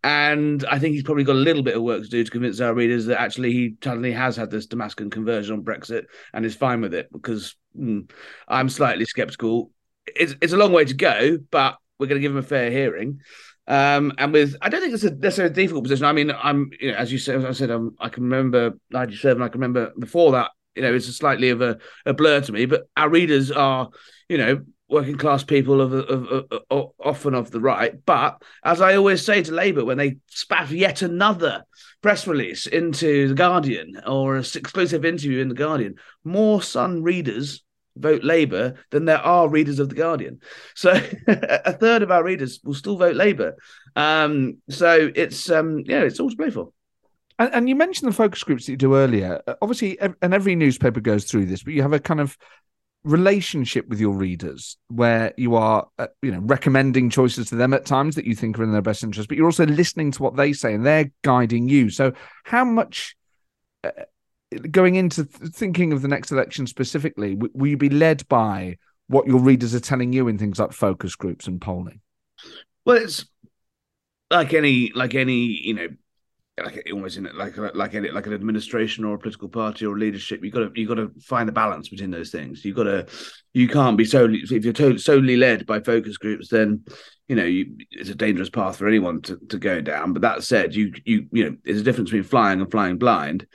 And 0.03 0.65
i 0.65 0.79
think 0.79 0.93
he's 0.93 1.03
probably 1.03 1.23
got 1.23 1.35
a 1.35 1.39
little 1.39 1.63
bit 1.63 1.75
of 1.75 1.83
work 1.83 2.03
to 2.03 2.09
do 2.09 2.23
to 2.23 2.31
convince 2.31 2.59
our 2.59 2.73
readers 2.73 3.05
that 3.05 3.21
actually 3.21 3.51
he 3.51 3.75
suddenly 3.83 4.11
has 4.11 4.35
had 4.35 4.49
this 4.49 4.65
damascus 4.65 5.07
conversion 5.11 5.55
on 5.55 5.63
brexit 5.63 6.05
and 6.33 6.45
is 6.45 6.55
fine 6.55 6.81
with 6.81 6.93
it 6.93 7.11
because 7.11 7.55
mm, 7.77 8.09
i'm 8.47 8.69
slightly 8.69 9.05
skeptical. 9.05 9.71
It's, 10.07 10.35
it's 10.41 10.53
a 10.53 10.57
long 10.57 10.71
way 10.71 10.85
to 10.85 10.93
go 10.93 11.37
but 11.51 11.77
we're 11.99 12.07
going 12.07 12.19
to 12.19 12.21
give 12.21 12.31
him 12.31 12.37
a 12.37 12.43
fair 12.43 12.71
hearing 12.71 13.19
um, 13.67 14.13
and 14.17 14.31
with, 14.31 14.55
I 14.61 14.69
don't 14.69 14.81
think 14.81 14.93
it's 14.93 15.03
a 15.03 15.13
necessarily 15.13 15.51
a 15.51 15.55
difficult 15.55 15.83
position. 15.83 16.05
I 16.05 16.13
mean, 16.13 16.31
I'm, 16.31 16.71
you 16.79 16.91
know, 16.91 16.97
as 16.97 17.11
you 17.11 17.17
said, 17.17 17.37
as 17.37 17.45
I 17.45 17.51
said, 17.51 17.69
I'm, 17.69 17.95
I 17.99 18.09
can 18.09 18.23
remember 18.23 18.77
'97. 18.91 19.41
I 19.41 19.49
can 19.49 19.59
remember 19.59 19.91
before 19.99 20.31
that. 20.33 20.51
You 20.75 20.83
know, 20.83 20.93
it's 20.93 21.07
a 21.07 21.13
slightly 21.13 21.49
of 21.49 21.61
a, 21.61 21.77
a 22.05 22.13
blur 22.13 22.41
to 22.41 22.51
me. 22.51 22.65
But 22.65 22.87
our 22.95 23.09
readers 23.09 23.51
are, 23.51 23.89
you 24.29 24.37
know, 24.37 24.63
working 24.89 25.17
class 25.17 25.43
people 25.43 25.81
of, 25.81 25.91
of, 25.91 26.27
of, 26.27 26.61
of, 26.69 26.91
often 27.03 27.33
of 27.33 27.51
the 27.51 27.59
right. 27.59 27.93
But 28.05 28.41
as 28.63 28.79
I 28.79 28.95
always 28.95 29.25
say 29.25 29.43
to 29.43 29.51
Labour, 29.51 29.83
when 29.83 29.97
they 29.97 30.17
spat 30.27 30.69
yet 30.69 31.01
another 31.01 31.65
press 32.01 32.27
release 32.27 32.67
into 32.67 33.27
the 33.27 33.33
Guardian 33.33 33.99
or 34.07 34.35
an 34.35 34.45
exclusive 34.55 35.03
interview 35.03 35.41
in 35.41 35.49
the 35.49 35.55
Guardian, 35.55 35.95
more 36.23 36.61
Sun 36.61 37.03
readers 37.03 37.63
vote 37.99 38.23
Labour 38.23 38.75
than 38.91 39.05
there 39.05 39.19
are 39.19 39.49
readers 39.49 39.79
of 39.79 39.89
the 39.89 39.95
Guardian. 39.95 40.39
So 40.75 40.91
a 41.27 41.73
third 41.73 42.01
of 42.01 42.11
our 42.11 42.23
readers 42.23 42.59
will 42.63 42.73
still 42.73 42.97
vote 42.97 43.15
Labour. 43.15 43.55
Um, 43.95 44.57
so 44.69 45.11
it's 45.15 45.49
um, 45.49 45.83
yeah, 45.85 46.01
it's 46.01 46.19
all 46.19 46.29
to 46.29 46.35
play 46.35 46.49
for. 46.49 46.69
And, 47.39 47.53
and, 47.53 47.69
you 47.69 47.75
mentioned 47.75 48.11
the 48.11 48.15
focus 48.15 48.43
groups 48.43 48.65
that 48.65 48.71
you 48.71 48.77
do 48.77 48.95
earlier. 48.95 49.41
Uh, 49.45 49.53
obviously, 49.61 49.99
and 49.99 50.15
every 50.21 50.55
newspaper 50.55 50.99
goes 50.99 51.25
through 51.25 51.45
this, 51.45 51.61
but 51.61 51.73
you 51.73 51.83
have 51.83 51.93
a 51.93 51.99
kind 51.99 52.19
of 52.19 52.35
relationship 53.03 53.87
with 53.87 53.99
your 53.99 54.13
readers 54.13 54.77
where 54.89 55.33
you 55.37 55.55
are 55.55 55.87
uh, 55.97 56.07
you 56.21 56.31
know 56.31 56.39
recommending 56.41 57.09
choices 57.09 57.47
to 57.47 57.55
them 57.55 57.73
at 57.73 57.85
times 57.85 58.15
that 58.15 58.25
you 58.25 58.35
think 58.35 58.59
are 58.59 58.63
in 58.63 58.73
their 58.73 58.81
best 58.81 59.01
interest 59.01 59.29
but 59.29 59.37
you're 59.37 59.45
also 59.45 59.65
listening 59.65 60.11
to 60.11 60.21
what 60.21 60.35
they 60.35 60.51
say 60.51 60.73
and 60.73 60.85
they're 60.85 61.09
guiding 61.23 61.69
you 61.69 61.89
so 61.89 62.11
how 62.43 62.65
much 62.65 63.15
uh, 63.85 63.91
going 64.71 64.95
into 64.95 65.25
th- 65.25 65.51
thinking 65.51 65.93
of 65.93 66.01
the 66.01 66.07
next 66.07 66.31
election 66.31 66.67
specifically, 66.67 67.35
will 67.35 67.67
you 67.67 67.77
be 67.77 67.89
led 67.89 68.27
by 68.27 68.77
what 69.07 69.27
your 69.27 69.39
readers 69.39 69.73
are 69.73 69.79
telling 69.79 70.13
you 70.13 70.27
in 70.27 70.37
things 70.37 70.59
like 70.59 70.71
focus 70.71 71.15
groups 71.15 71.47
and 71.47 71.61
polling? 71.61 72.01
Well, 72.85 72.97
it's 72.97 73.25
like 74.29 74.53
any 74.53 74.91
like 74.93 75.15
any 75.15 75.45
you 75.45 75.73
know 75.73 75.87
like 76.63 76.89
almost 76.91 77.17
in 77.17 77.25
it 77.27 77.35
like 77.35 77.55
like 77.75 77.93
any, 77.93 78.09
like 78.09 78.25
an 78.25 78.33
administration 78.33 79.05
or 79.05 79.15
a 79.15 79.19
political 79.19 79.47
party 79.47 79.85
or 79.85 79.97
leadership 79.97 80.43
you 80.43 80.49
got 80.49 80.73
to 80.73 80.79
you 80.79 80.87
got 80.87 80.95
to 80.95 81.11
find 81.21 81.47
a 81.47 81.51
balance 81.51 81.89
between 81.89 82.09
those 82.09 82.31
things. 82.31 82.65
You 82.65 82.73
got 82.73 82.83
to 82.83 83.05
you 83.53 83.67
can't 83.67 83.97
be 83.97 84.05
solely 84.05 84.39
if 84.43 84.65
you're 84.65 84.97
solely 84.97 85.37
led 85.37 85.65
by 85.65 85.79
focus 85.79 86.17
groups 86.17 86.49
then 86.49 86.83
you 87.27 87.35
know 87.35 87.43
you, 87.43 87.77
it's 87.91 88.09
a 88.09 88.15
dangerous 88.15 88.49
path 88.49 88.77
for 88.77 88.87
anyone 88.87 89.21
to, 89.23 89.37
to 89.49 89.57
go 89.59 89.81
down. 89.81 90.13
But 90.13 90.23
that 90.23 90.43
said 90.43 90.73
you 90.73 90.93
you 91.05 91.27
you 91.31 91.45
know 91.45 91.57
there's 91.63 91.81
a 91.81 91.83
difference 91.83 92.09
between 92.09 92.23
flying 92.23 92.59
and 92.59 92.71
flying 92.71 92.97
blind. 92.97 93.45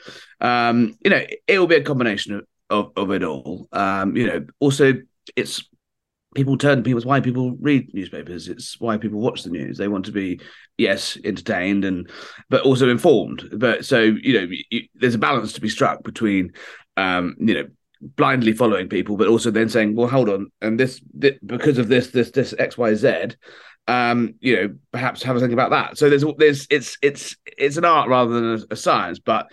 Um 0.41 0.97
you 1.05 1.11
know 1.11 1.25
it 1.47 1.59
will 1.59 1.67
be 1.67 1.77
a 1.77 1.83
combination 1.83 2.35
of 2.35 2.47
of, 2.71 2.93
of 2.97 3.11
it 3.11 3.25
all. 3.25 3.69
Um 3.73 4.17
you 4.17 4.27
know 4.27 4.47
also 4.61 4.95
it's 5.35 5.65
people 6.35 6.57
turn 6.57 6.83
people 6.83 7.03
why 7.03 7.21
people 7.21 7.57
read 7.61 7.93
newspapers 7.93 8.49
it's 8.49 8.81
why 8.81 8.97
people 8.97 9.21
watch 9.21 9.43
the 9.43 9.51
news. 9.51 9.79
They 9.79 9.89
want 9.89 10.07
to 10.07 10.13
be 10.13 10.41
yes 10.79 11.19
entertained 11.25 11.85
and 11.85 12.11
but 12.49 12.63
also 12.63 12.89
informed. 12.89 13.49
But 13.57 13.85
so 13.85 14.01
you 14.01 14.41
know 14.41 14.55
you, 14.71 14.83
there's 14.95 15.15
a 15.15 15.19
balance 15.19 15.53
to 15.55 15.61
be 15.61 15.69
struck 15.69 16.03
between 16.03 16.53
um 16.97 17.37
you 17.39 17.55
know 17.55 17.69
blindly 18.01 18.53
following 18.53 18.89
people 18.89 19.17
but 19.17 19.29
also 19.29 19.51
then 19.51 19.69
saying 19.69 19.95
well 19.95 20.09
hold 20.09 20.29
on 20.29 20.51
and 20.61 20.79
this, 20.79 21.01
this 21.15 21.39
because 21.47 21.79
of 21.79 21.87
this 21.87 22.09
this 22.09 22.33
this 22.33 22.53
xyz 22.53 23.37
um 23.87 24.35
you 24.41 24.57
know 24.57 24.75
perhaps 24.91 25.23
have 25.23 25.37
a 25.37 25.41
think 25.41 25.53
about 25.53 25.71
that. 25.71 25.99
So 25.99 26.09
there's 26.09 26.25
there's 26.39 26.67
it's 26.71 26.97
it's 27.03 27.37
it's 27.59 27.77
an 27.77 27.85
art 27.85 28.09
rather 28.09 28.33
than 28.33 28.45
a, 28.45 28.75
a 28.75 28.77
science 28.77 29.19
but 29.19 29.47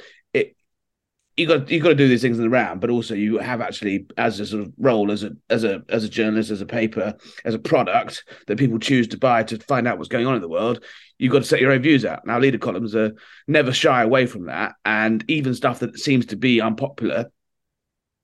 you 1.39 1.47
got 1.47 1.71
you 1.71 1.79
got 1.79 1.89
to 1.89 1.95
do 1.95 2.07
these 2.07 2.21
things 2.21 2.37
in 2.37 2.43
the 2.43 2.49
round, 2.49 2.81
but 2.81 2.89
also 2.89 3.15
you 3.15 3.37
have 3.37 3.61
actually 3.61 4.05
as 4.17 4.39
a 4.39 4.45
sort 4.45 4.63
of 4.63 4.73
role 4.77 5.09
as 5.09 5.23
a 5.23 5.31
as 5.49 5.63
a 5.63 5.81
as 5.87 6.03
a 6.03 6.09
journalist, 6.09 6.51
as 6.51 6.59
a 6.59 6.65
paper, 6.65 7.15
as 7.45 7.53
a 7.53 7.59
product 7.59 8.25
that 8.47 8.57
people 8.57 8.77
choose 8.77 9.07
to 9.07 9.17
buy 9.17 9.43
to 9.43 9.57
find 9.59 9.87
out 9.87 9.97
what's 9.97 10.09
going 10.09 10.27
on 10.27 10.35
in 10.35 10.41
the 10.41 10.49
world. 10.49 10.83
You've 11.17 11.31
got 11.31 11.39
to 11.39 11.45
set 11.45 11.61
your 11.61 11.71
own 11.71 11.81
views 11.81 12.05
out. 12.05 12.25
Now, 12.25 12.39
leader 12.39 12.57
columns 12.57 12.93
are 12.95 13.13
never 13.47 13.71
shy 13.71 14.03
away 14.03 14.25
from 14.25 14.47
that, 14.47 14.75
and 14.83 15.23
even 15.29 15.53
stuff 15.53 15.79
that 15.79 15.97
seems 15.97 16.27
to 16.27 16.35
be 16.35 16.59
unpopular 16.59 17.31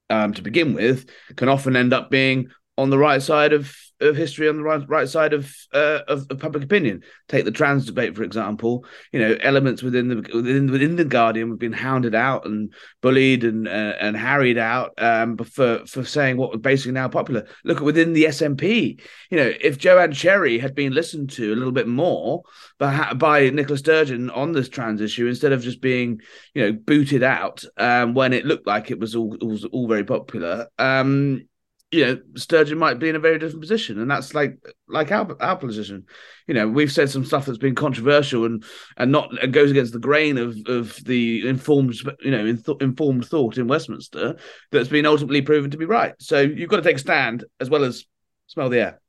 um, 0.10 0.34
to 0.34 0.42
begin 0.42 0.74
with 0.74 1.10
can 1.36 1.48
often 1.48 1.76
end 1.76 1.94
up 1.94 2.12
being 2.12 2.50
on 2.78 2.90
the 2.90 2.98
right 2.98 3.22
side 3.22 3.54
of 3.54 3.74
of 4.02 4.16
history 4.16 4.50
on 4.50 4.58
the 4.58 4.64
right, 4.64 4.88
right 4.88 5.08
side 5.08 5.34
of, 5.34 5.54
uh, 5.74 6.00
of, 6.08 6.26
of 6.30 6.40
public 6.40 6.64
opinion. 6.64 7.02
Take 7.28 7.46
the 7.46 7.52
trans 7.52 7.86
debate, 7.86 8.16
for 8.16 8.24
example. 8.24 8.86
You 9.12 9.20
know, 9.20 9.38
elements 9.42 9.82
within 9.82 10.08
the 10.10 10.16
within, 10.34 10.72
within 10.72 10.96
the 10.96 11.06
Guardian 11.06 11.50
have 11.50 11.60
been 11.60 11.74
hounded 11.74 12.14
out 12.14 12.46
and 12.46 12.74
bullied 13.02 13.44
and 13.44 13.68
uh, 13.68 13.94
and 14.00 14.18
harried 14.18 14.58
out 14.58 14.94
um, 14.98 15.38
for 15.38 15.86
for 15.86 16.04
saying 16.04 16.38
what 16.38 16.52
was 16.52 16.62
basically 16.62 16.92
now 16.92 17.08
popular. 17.08 17.48
Look 17.64 17.78
at 17.78 17.84
within 17.84 18.14
the 18.14 18.26
SNP. 18.26 19.00
You 19.30 19.38
know, 19.38 19.54
if 19.62 19.78
Joanna 19.78 20.14
Cherry 20.14 20.60
had 20.60 20.76
been 20.76 20.94
listened 20.94 21.30
to 21.32 21.54
a 21.54 21.56
little 21.56 21.72
bit 21.72 21.88
more 21.88 22.44
by 22.80 23.14
by 23.14 23.50
Nicola 23.50 23.78
Sturgeon 23.78 24.30
on 24.30 24.52
this 24.52 24.70
trans 24.70 25.02
issue 25.02 25.28
instead 25.28 25.54
of 25.54 25.62
just 25.62 25.82
being 25.82 26.22
you 26.54 26.64
know 26.64 26.72
booted 26.74 27.24
out 27.24 27.64
um, 27.78 28.14
when 28.14 28.34
it 28.34 28.46
looked 28.46 28.68
like 28.68 28.92
it 28.92 29.00
was 29.00 29.16
all 29.16 29.38
was 29.42 29.66
all 29.66 29.88
very 29.88 30.04
popular. 30.04 30.68
Um, 30.78 31.48
you 31.92 32.06
know, 32.06 32.20
Sturgeon 32.36 32.78
might 32.78 33.00
be 33.00 33.10
in 33.10 33.16
a 33.16 33.20
very 33.20 33.38
different 33.38 33.62
position, 33.62 34.00
and 34.00 34.10
that's 34.10 34.34
like 34.34 34.58
like 34.88 35.12
our 35.12 35.42
our 35.42 35.56
position. 35.56 36.06
You 36.48 36.54
know, 36.54 36.68
we've 36.68 36.92
said 36.92 37.10
some 37.10 37.26
stuff 37.26 37.46
that's 37.46 37.58
been 37.58 37.76
controversial 37.76 38.46
and 38.46 38.64
and 38.98 39.12
not 39.12 39.30
and 39.42 39.54
goes 39.54 39.72
against 39.72 39.94
the 39.94 40.00
grain 40.00 40.38
of 40.38 40.58
of 40.66 40.96
the 41.06 41.48
informed 41.48 41.96
you 42.22 42.32
know 42.32 42.46
informed 42.82 43.26
thought 43.26 43.58
in 43.58 43.68
Westminster 43.68 44.36
that's 44.72 44.90
been 44.90 45.06
ultimately 45.06 45.42
proven 45.42 45.72
to 45.72 45.78
be 45.78 45.86
right. 45.86 46.16
So 46.20 46.42
you've 46.42 46.70
got 46.70 46.78
to 46.78 46.84
take 46.84 46.98
a 46.98 47.00
stand 47.00 47.46
as 47.60 47.70
well 47.70 47.84
as 47.84 48.06
smell 48.48 48.70
the 48.70 48.80
air. 48.80 49.02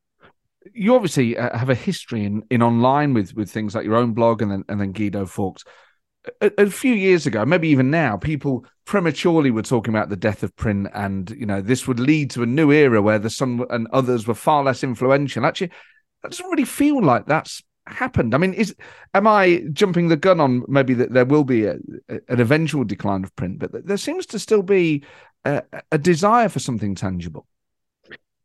You 0.73 0.95
obviously 0.95 1.37
uh, 1.37 1.57
have 1.57 1.71
a 1.71 1.75
history 1.75 2.25
in 2.25 2.43
in 2.51 2.62
online 2.62 3.15
with 3.15 3.35
with 3.35 3.51
things 3.51 3.75
like 3.75 3.85
your 3.85 3.97
own 3.97 4.12
blog 4.12 4.43
and 4.43 4.51
then 4.51 4.65
and 4.69 4.81
then 4.81 4.93
Guido 4.93 5.25
Fawkes 5.25 5.65
a, 6.41 6.51
a, 6.62 6.71
few 6.71 6.93
years 6.93 7.27
ago, 7.27 7.45
maybe 7.45 7.69
even 7.69 7.91
now, 7.91 8.17
people 8.17 8.65
prematurely 8.85 9.51
were 9.51 9.62
talking 9.62 9.95
about 9.95 10.09
the 10.09 10.17
death 10.17 10.43
of 10.43 10.55
print, 10.57 10.89
and 10.95 11.31
you 11.31 11.47
know 11.47 11.61
this 11.61 11.87
would 11.87 12.01
lead 12.01 12.31
to 12.31 12.43
a 12.43 12.47
new 12.47 12.71
era 12.71 13.03
where 13.03 13.19
the 13.19 13.31
Sun 13.31 13.65
and 13.71 13.89
others 13.93 14.27
were 14.27 14.35
far 14.35 14.62
less 14.65 14.83
influential. 14.83 15.47
Actually, 15.47 15.71
that 16.23 16.31
doesn't 16.31 16.51
really 16.51 16.65
feel 16.65 17.03
like 17.03 17.27
that's 17.27 17.62
happened. 17.87 18.35
I 18.35 18.39
mean, 18.39 18.55
is 18.55 18.75
am 19.15 19.27
I 19.27 19.62
jumping 19.73 20.09
the 20.09 20.17
gun 20.17 20.41
on 20.41 20.65
maybe 20.69 20.95
that 20.95 21.12
there 21.12 21.25
will 21.25 21.45
be 21.45 21.65
a, 21.65 21.77
a, 22.09 22.21
an 22.29 22.41
eventual 22.41 22.85
decline 22.85 23.25
of 23.25 23.35
print, 23.37 23.59
but 23.59 23.87
there 23.87 23.97
seems 23.97 24.27
to 24.27 24.39
still 24.39 24.62
be 24.62 25.05
a, 25.45 25.62
a 25.93 25.99
desire 25.99 26.49
for 26.49 26.59
something 26.59 26.95
tangible. 26.95 27.47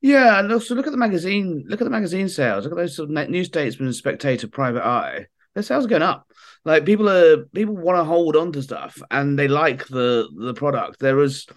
Yeah, 0.02 0.40
and 0.40 0.52
also 0.52 0.74
look 0.74 0.88
at 0.88 0.92
the 0.92 0.98
magazine. 0.98 1.64
Look 1.68 1.80
at 1.80 1.84
the 1.84 1.92
magazine 1.92 2.28
sales. 2.28 2.64
Look 2.64 2.74
at 2.74 2.78
those 2.78 2.96
sort 2.96 3.12
of 3.12 3.30
New 3.30 3.44
Statesman, 3.44 3.94
Spectator, 3.94 4.48
Private 4.48 4.84
Eye. 4.84 5.28
Their 5.54 5.64
sales 5.64 5.86
are 5.86 5.90
going 5.90 6.02
up. 6.02 6.31
Like 6.64 6.86
people 6.86 7.10
are 7.10 7.46
people 7.46 7.76
want 7.76 7.98
to 7.98 8.04
hold 8.04 8.36
on 8.36 8.52
to 8.54 8.62
stuff, 8.62 9.02
and 9.10 9.38
they 9.38 9.48
like 9.48 9.88
the 9.88 10.28
the 10.38 10.54
product. 10.54 11.00
There 11.00 11.16
was, 11.16 11.48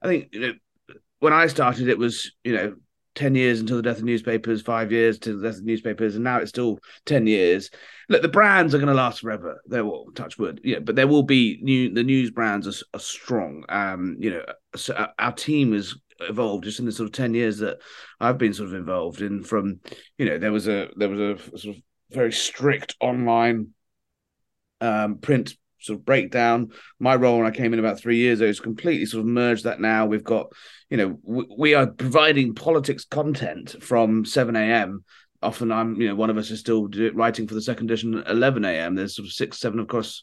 I 0.00 0.06
think, 0.06 0.28
you 0.32 0.40
know, 0.40 0.52
when 1.18 1.32
I 1.32 1.46
started, 1.48 1.88
it 1.88 1.98
was 1.98 2.32
you 2.44 2.54
know 2.54 2.74
10 3.14 3.34
years 3.34 3.60
until 3.60 3.76
the 3.76 3.82
death 3.82 3.98
of 3.98 4.04
newspapers, 4.04 4.62
five 4.62 4.90
years 4.90 5.18
to 5.20 5.36
the 5.36 5.48
death 5.48 5.58
of 5.58 5.64
newspapers, 5.64 6.14
and 6.14 6.24
now 6.24 6.38
it's 6.38 6.50
still 6.50 6.78
10 7.06 7.26
years. 7.26 7.70
Look, 8.08 8.22
the 8.22 8.28
brands 8.28 8.74
are 8.74 8.78
going 8.78 8.88
to 8.88 8.94
last 8.94 9.20
forever. 9.20 9.60
They 9.68 9.82
will 9.82 10.10
touch 10.14 10.38
wood, 10.38 10.60
yeah, 10.64 10.78
but 10.78 10.96
there 10.96 11.06
will 11.06 11.22
be 11.22 11.58
new, 11.62 11.92
the 11.92 12.02
news 12.02 12.30
brands 12.30 12.66
are, 12.66 12.84
are 12.96 13.00
strong. 13.00 13.64
Um, 13.68 14.16
you 14.18 14.30
know, 14.30 14.44
so 14.76 14.94
uh, 14.94 15.08
our 15.18 15.32
team 15.32 15.72
has 15.72 15.94
evolved 16.20 16.64
just 16.64 16.78
in 16.78 16.86
the 16.86 16.92
sort 16.92 17.08
of 17.08 17.12
10 17.12 17.34
years 17.34 17.58
that 17.58 17.78
I've 18.20 18.38
been 18.38 18.54
sort 18.54 18.68
of 18.68 18.74
involved 18.74 19.20
in 19.20 19.42
from, 19.42 19.80
you 20.18 20.26
know, 20.26 20.38
there 20.38 20.52
was 20.52 20.68
a, 20.68 20.88
there 20.96 21.08
was 21.08 21.20
a 21.20 21.58
sort 21.58 21.76
of 21.76 21.82
very 22.10 22.32
strict 22.32 22.96
online 23.00 23.68
um, 24.82 25.18
print 25.18 25.54
sort 25.80 25.98
of 25.98 26.04
breakdown. 26.04 26.70
My 26.98 27.16
role 27.16 27.38
when 27.38 27.46
I 27.46 27.50
came 27.50 27.72
in 27.72 27.78
about 27.78 27.98
three 27.98 28.18
years 28.18 28.40
ago 28.40 28.48
is 28.48 28.60
completely 28.60 29.06
sort 29.06 29.20
of 29.20 29.26
merged 29.26 29.64
that 29.64 29.80
now. 29.80 30.06
We've 30.06 30.24
got, 30.24 30.52
you 30.90 30.96
know, 30.96 31.18
we, 31.22 31.46
we 31.56 31.74
are 31.74 31.86
providing 31.86 32.54
politics 32.54 33.04
content 33.04 33.76
from 33.82 34.24
7 34.24 34.54
a.m. 34.56 35.04
Often 35.42 35.72
I'm, 35.72 36.00
you 36.00 36.08
know, 36.08 36.14
one 36.14 36.30
of 36.30 36.38
us 36.38 36.50
is 36.50 36.60
still 36.60 36.88
writing 37.14 37.48
for 37.48 37.54
the 37.54 37.62
second 37.62 37.90
edition 37.90 38.18
at 38.18 38.30
11 38.30 38.64
a.m. 38.64 38.94
There's 38.94 39.16
sort 39.16 39.26
of 39.26 39.32
six, 39.32 39.58
seven 39.58 39.80
across, 39.80 40.22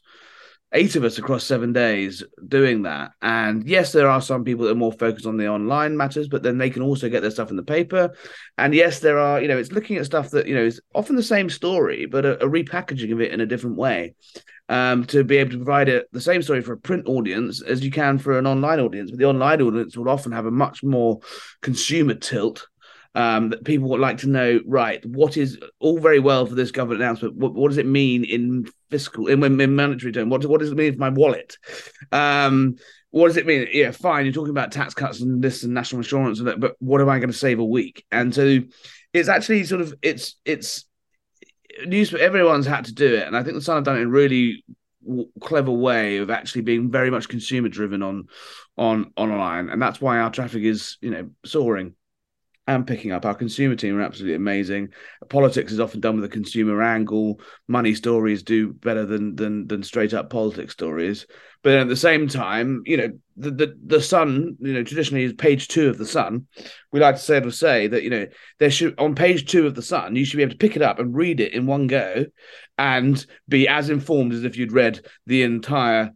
eight 0.73 0.95
of 0.95 1.03
us 1.03 1.17
across 1.17 1.43
seven 1.43 1.73
days 1.73 2.23
doing 2.47 2.84
that. 2.84 3.12
And 3.21 3.67
yes, 3.67 3.91
there 3.91 4.10
are 4.10 4.21
some 4.21 4.43
people 4.43 4.65
that 4.65 4.71
are 4.71 4.75
more 4.75 4.91
focused 4.91 5.25
on 5.25 5.38
the 5.38 5.47
online 5.47 5.97
matters, 5.97 6.27
but 6.27 6.43
then 6.43 6.58
they 6.58 6.69
can 6.69 6.84
also 6.84 7.10
get 7.10 7.21
their 7.21 7.32
stuff 7.32 7.49
in 7.49 7.55
the 7.55 7.63
paper. 7.63 8.13
And 8.58 8.73
yes, 8.75 8.99
there 8.99 9.17
are, 9.17 9.41
you 9.41 9.47
know, 9.47 9.58
it's 9.58 9.71
looking 9.71 9.97
at 9.97 10.05
stuff 10.05 10.29
that, 10.32 10.47
you 10.47 10.55
know, 10.55 10.63
is 10.63 10.82
often 10.93 11.15
the 11.15 11.23
same 11.23 11.49
story, 11.49 12.05
but 12.05 12.25
a, 12.25 12.43
a 12.43 12.47
repackaging 12.47 13.12
of 13.12 13.21
it 13.21 13.32
in 13.32 13.41
a 13.41 13.45
different 13.47 13.77
way 13.77 14.13
um, 14.69 15.05
to 15.05 15.23
be 15.23 15.38
able 15.38 15.51
to 15.51 15.58
provide 15.58 15.89
it 15.89 16.08
the 16.12 16.21
same 16.21 16.41
story 16.43 16.62
for 16.62 16.73
a 16.73 16.77
print 16.77 17.08
audience 17.08 17.62
as 17.62 17.84
you 17.84 17.91
can 17.91 18.19
for 18.19 18.38
an 18.38 18.45
online 18.45 18.79
audience. 18.79 19.10
But 19.10 19.19
the 19.19 19.25
online 19.25 19.62
audience 19.62 19.97
will 19.97 20.10
often 20.10 20.32
have 20.32 20.45
a 20.45 20.51
much 20.51 20.84
more 20.84 21.19
consumer 21.62 22.13
tilt. 22.13 22.67
Um, 23.15 23.50
that 23.50 23.65
people 23.65 23.89
would 23.89 24.00
like 24.00 24.19
to 24.19 24.30
know, 24.30 24.62
right? 24.67 25.04
What 25.04 25.36
is 25.36 25.58
all 25.80 26.00
very 26.00 26.19
well 26.19 26.45
for 26.45 26.54
this 26.54 26.69
government 26.69 27.02
announcement? 27.02 27.36
What, 27.36 27.56
what 27.56 27.69
does 27.69 27.80
it 27.80 27.88
mean 27.88 28.24
in 28.24 28.67
fiscal, 28.91 29.28
in, 29.28 29.43
in 29.43 29.76
monetary 29.76 30.12
terms? 30.12 30.30
What, 30.30 30.45
what 30.45 30.60
does 30.60 30.72
it 30.72 30.78
mean 30.78 30.93
for 30.93 31.00
my 31.00 31.10
wallet? 31.10 31.58
Um, 32.12 32.76
what 33.12 33.28
does 33.28 33.38
it 33.38 33.48
mean? 33.48 33.67
Yeah, 33.72 33.91
fine. 33.91 34.26
You're 34.26 34.34
talking 34.34 34.52
about 34.52 34.72
tax 34.72 34.93
cuts 34.93 35.22
and 35.22 35.41
this 35.41 35.63
and 35.63 35.74
national 35.74 36.02
insurance 36.02 36.39
and 36.39 36.48
that, 36.48 36.60
but 36.60 36.76
what 36.80 37.02
am 37.02 37.10
I 37.10 37.17
going 37.17 37.32
to 37.32 37.38
save 37.38 37.60
a 37.60 37.65
week? 37.65 38.06
And 38.12 38.34
so 38.34 38.60
it's 39.13 39.30
actually 39.30 39.63
sort 39.63 39.82
of 39.82 39.93
it's 40.02 40.36
it's 40.45 40.86
news 41.86 42.13
everyone's 42.13 42.65
had 42.65 42.86
to 42.86 42.93
do 42.93 43.15
it, 43.15 43.26
and 43.28 43.36
I 43.36 43.43
think 43.43 43.56
the 43.56 43.62
Sun 43.62 43.78
have 43.78 43.84
done 43.84 43.98
it 43.98 44.02
in 44.02 44.12
really 44.12 44.63
clever 45.41 45.72
way 45.72 46.17
of 46.17 46.30
actually 46.30 46.62
being 46.62 46.91
very 46.91 47.10
much 47.10 47.30
consumer 47.30 47.69
driven 47.69 48.04
on 48.04 48.28
on 48.78 49.12
online, 49.17 49.69
and 49.69 49.82
that's 49.82 50.00
why 50.00 50.19
our 50.19 50.30
traffic 50.30 50.63
is 50.63 50.98
you 51.02 51.10
know 51.10 51.30
soaring 51.45 51.95
and 52.69 52.86
picking 52.86 53.12
up. 53.12 53.25
Our 53.25 53.34
consumer 53.34 53.75
team 53.75 53.97
are 53.97 54.01
absolutely 54.01 54.36
amazing. 54.36 54.89
Politics 55.27 55.71
is 55.71 55.79
often 55.79 56.01
done 56.01 56.17
with 56.17 56.25
a 56.25 56.29
consumer 56.29 56.84
angle. 56.84 57.41
Money 57.67 57.95
stories 57.95 58.43
do 58.43 58.73
better 58.73 59.08
than 59.08 59.36
than 59.36 59.65
than 59.65 59.82
straight 59.82 60.13
up 60.13 60.29
politics 60.29 60.73
stories. 60.73 61.25
But 61.63 61.73
at 61.73 61.88
the 61.88 61.95
same 61.95 62.27
time, 62.27 62.84
you 62.86 62.97
know, 62.97 63.10
the, 63.36 63.49
the 63.49 63.79
the 63.84 64.01
Sun, 64.01 64.58
you 64.60 64.73
know, 64.73 64.84
traditionally 64.84 65.23
is 65.23 65.34
page 65.34 65.67
two 65.67 65.89
of 65.89 65.97
the 65.97 66.05
Sun. 66.05 66.45
We 66.91 66.99
like 66.99 67.15
to 67.15 67.21
say 67.21 67.39
to 67.39 67.51
say 67.51 67.88
that 67.88 68.03
you 68.03 68.12
know 68.12 68.27
there 68.60 68.69
should 68.69 68.99
on 68.99 69.15
page 69.15 69.49
two 69.49 69.65
of 69.65 69.73
the 69.73 69.82
Sun, 69.82 70.15
you 70.15 70.23
should 70.23 70.38
be 70.38 70.43
able 70.43 70.51
to 70.51 70.58
pick 70.58 70.75
it 70.75 70.84
up 70.84 70.99
and 70.99 71.15
read 71.15 71.39
it 71.39 71.53
in 71.53 71.65
one 71.65 71.88
go, 71.88 72.25
and 72.77 73.25
be 73.47 73.67
as 73.67 73.89
informed 73.89 74.34
as 74.34 74.43
if 74.43 74.58
you'd 74.58 74.73
read 74.73 75.03
the 75.25 75.41
entire 75.41 76.12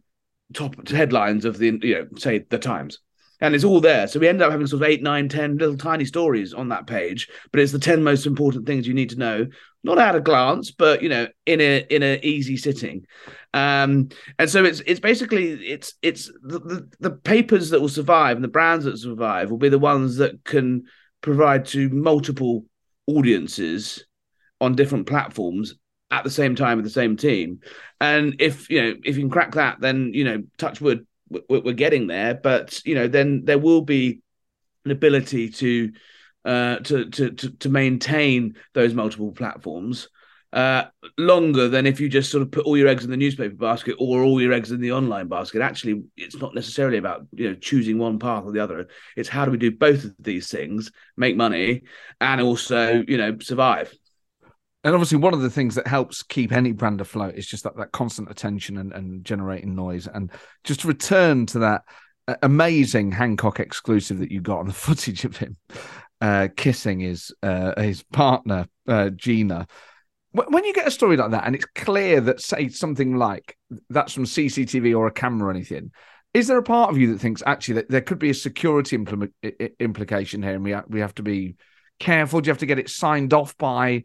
top 0.52 0.88
headlines 0.88 1.44
of 1.44 1.58
the 1.58 1.80
you 1.82 1.94
know 1.94 2.06
say 2.16 2.44
the 2.48 2.58
Times 2.58 3.00
and 3.40 3.54
it's 3.54 3.64
all 3.64 3.80
there. 3.80 4.06
So 4.06 4.20
we 4.20 4.28
end 4.28 4.42
up 4.42 4.50
having 4.50 4.66
sort 4.66 4.82
of 4.82 4.88
eight, 4.88 5.02
nine, 5.02 5.28
ten 5.28 5.56
little 5.58 5.76
tiny 5.76 6.04
stories 6.04 6.54
on 6.54 6.68
that 6.68 6.86
page, 6.86 7.28
but 7.50 7.60
it's 7.60 7.72
the 7.72 7.78
ten 7.78 8.02
most 8.02 8.26
important 8.26 8.66
things 8.66 8.86
you 8.86 8.94
need 8.94 9.10
to 9.10 9.18
know, 9.18 9.46
not 9.82 9.98
at 9.98 10.14
a 10.14 10.20
glance, 10.20 10.70
but 10.70 11.02
you 11.02 11.08
know, 11.08 11.26
in 11.46 11.60
a 11.60 11.86
in 11.90 12.02
an 12.02 12.20
easy 12.22 12.56
sitting. 12.56 13.06
Um, 13.52 14.08
and 14.38 14.50
so 14.50 14.64
it's 14.64 14.80
it's 14.86 15.00
basically 15.00 15.52
it's 15.52 15.94
it's 16.02 16.26
the, 16.42 16.58
the, 16.58 16.90
the 17.00 17.10
papers 17.10 17.70
that 17.70 17.80
will 17.80 17.88
survive 17.88 18.36
and 18.36 18.44
the 18.44 18.48
brands 18.48 18.84
that 18.84 18.98
survive 18.98 19.50
will 19.50 19.58
be 19.58 19.68
the 19.68 19.78
ones 19.78 20.16
that 20.16 20.44
can 20.44 20.84
provide 21.20 21.64
to 21.66 21.88
multiple 21.88 22.64
audiences 23.06 24.04
on 24.60 24.74
different 24.74 25.06
platforms 25.06 25.74
at 26.10 26.24
the 26.24 26.30
same 26.30 26.54
time 26.54 26.76
with 26.76 26.84
the 26.84 26.90
same 26.90 27.16
team. 27.16 27.60
And 28.00 28.36
if 28.40 28.70
you 28.70 28.82
know 28.82 28.94
if 29.04 29.16
you 29.16 29.22
can 29.22 29.30
crack 29.30 29.54
that, 29.54 29.80
then 29.80 30.12
you 30.14 30.24
know, 30.24 30.42
touch 30.58 30.80
wood, 30.80 31.06
we're 31.28 31.72
getting 31.72 32.06
there, 32.06 32.34
but 32.34 32.80
you 32.84 32.94
know, 32.94 33.08
then 33.08 33.44
there 33.44 33.58
will 33.58 33.82
be 33.82 34.20
an 34.84 34.90
ability 34.90 35.50
to 35.50 35.92
uh, 36.44 36.76
to, 36.76 37.08
to 37.10 37.30
to 37.30 37.68
maintain 37.68 38.56
those 38.74 38.94
multiple 38.94 39.32
platforms 39.32 40.08
uh, 40.54 40.84
longer 41.18 41.68
than 41.68 41.84
if 41.84 41.98
you 41.98 42.08
just 42.08 42.30
sort 42.30 42.42
of 42.42 42.50
put 42.50 42.64
all 42.64 42.76
your 42.76 42.86
eggs 42.86 43.04
in 43.04 43.10
the 43.10 43.16
newspaper 43.16 43.56
basket 43.56 43.96
or 43.98 44.22
all 44.22 44.40
your 44.40 44.52
eggs 44.52 44.70
in 44.70 44.80
the 44.80 44.92
online 44.92 45.26
basket. 45.26 45.60
Actually, 45.60 46.04
it's 46.16 46.36
not 46.36 46.54
necessarily 46.54 46.96
about 46.96 47.26
you 47.32 47.48
know 47.48 47.56
choosing 47.56 47.98
one 47.98 48.18
path 48.18 48.44
or 48.44 48.52
the 48.52 48.60
other. 48.60 48.86
It's 49.16 49.28
how 49.28 49.44
do 49.44 49.50
we 49.50 49.58
do 49.58 49.72
both 49.72 50.04
of 50.04 50.14
these 50.20 50.48
things, 50.50 50.92
make 51.16 51.36
money, 51.36 51.82
and 52.20 52.40
also 52.40 53.02
you 53.06 53.16
know 53.16 53.36
survive 53.40 53.92
and 54.84 54.94
obviously 54.94 55.18
one 55.18 55.34
of 55.34 55.40
the 55.40 55.50
things 55.50 55.74
that 55.74 55.86
helps 55.86 56.22
keep 56.22 56.52
any 56.52 56.72
brand 56.72 57.00
afloat 57.00 57.34
is 57.34 57.46
just 57.46 57.64
that, 57.64 57.76
that 57.76 57.92
constant 57.92 58.30
attention 58.30 58.76
and, 58.76 58.92
and 58.92 59.24
generating 59.24 59.74
noise. 59.74 60.06
And 60.06 60.30
just 60.62 60.80
to 60.80 60.88
return 60.88 61.46
to 61.46 61.60
that 61.60 61.82
amazing 62.42 63.10
hancock 63.10 63.60
exclusive 63.60 64.18
that 64.18 64.30
you 64.30 64.40
got 64.40 64.58
on 64.58 64.66
the 64.66 64.72
footage 64.74 65.24
of 65.24 65.36
him 65.36 65.56
uh, 66.20 66.48
kissing 66.56 67.00
his 67.00 67.32
uh, 67.42 67.80
his 67.80 68.02
partner 68.02 68.66
uh, 68.86 69.10
gina. 69.10 69.66
When 70.32 70.64
you 70.64 70.74
get 70.74 70.88
a 70.88 70.90
story 70.90 71.16
like 71.16 71.30
that 71.30 71.46
and 71.46 71.54
it's 71.54 71.64
clear 71.64 72.20
that 72.22 72.40
say 72.40 72.68
something 72.68 73.16
like 73.16 73.56
that's 73.88 74.12
from 74.12 74.24
cctv 74.24 74.98
or 74.98 75.06
a 75.06 75.12
camera 75.12 75.46
or 75.46 75.50
anything 75.52 75.92
is 76.32 76.48
there 76.48 76.58
a 76.58 76.62
part 76.62 76.90
of 76.90 76.98
you 76.98 77.12
that 77.12 77.20
thinks 77.20 77.40
actually 77.46 77.74
that 77.74 77.88
there 77.88 78.00
could 78.00 78.18
be 78.18 78.30
a 78.30 78.34
security 78.34 78.96
implement, 78.96 79.32
implication 79.78 80.42
here 80.42 80.54
and 80.54 80.64
we, 80.64 80.72
ha- 80.72 80.82
we 80.88 80.98
have 80.98 81.14
to 81.14 81.22
be 81.22 81.54
careful. 82.00 82.40
Do 82.40 82.48
you 82.48 82.50
have 82.50 82.58
to 82.58 82.66
get 82.66 82.80
it 82.80 82.90
signed 82.90 83.32
off 83.32 83.56
by 83.56 84.02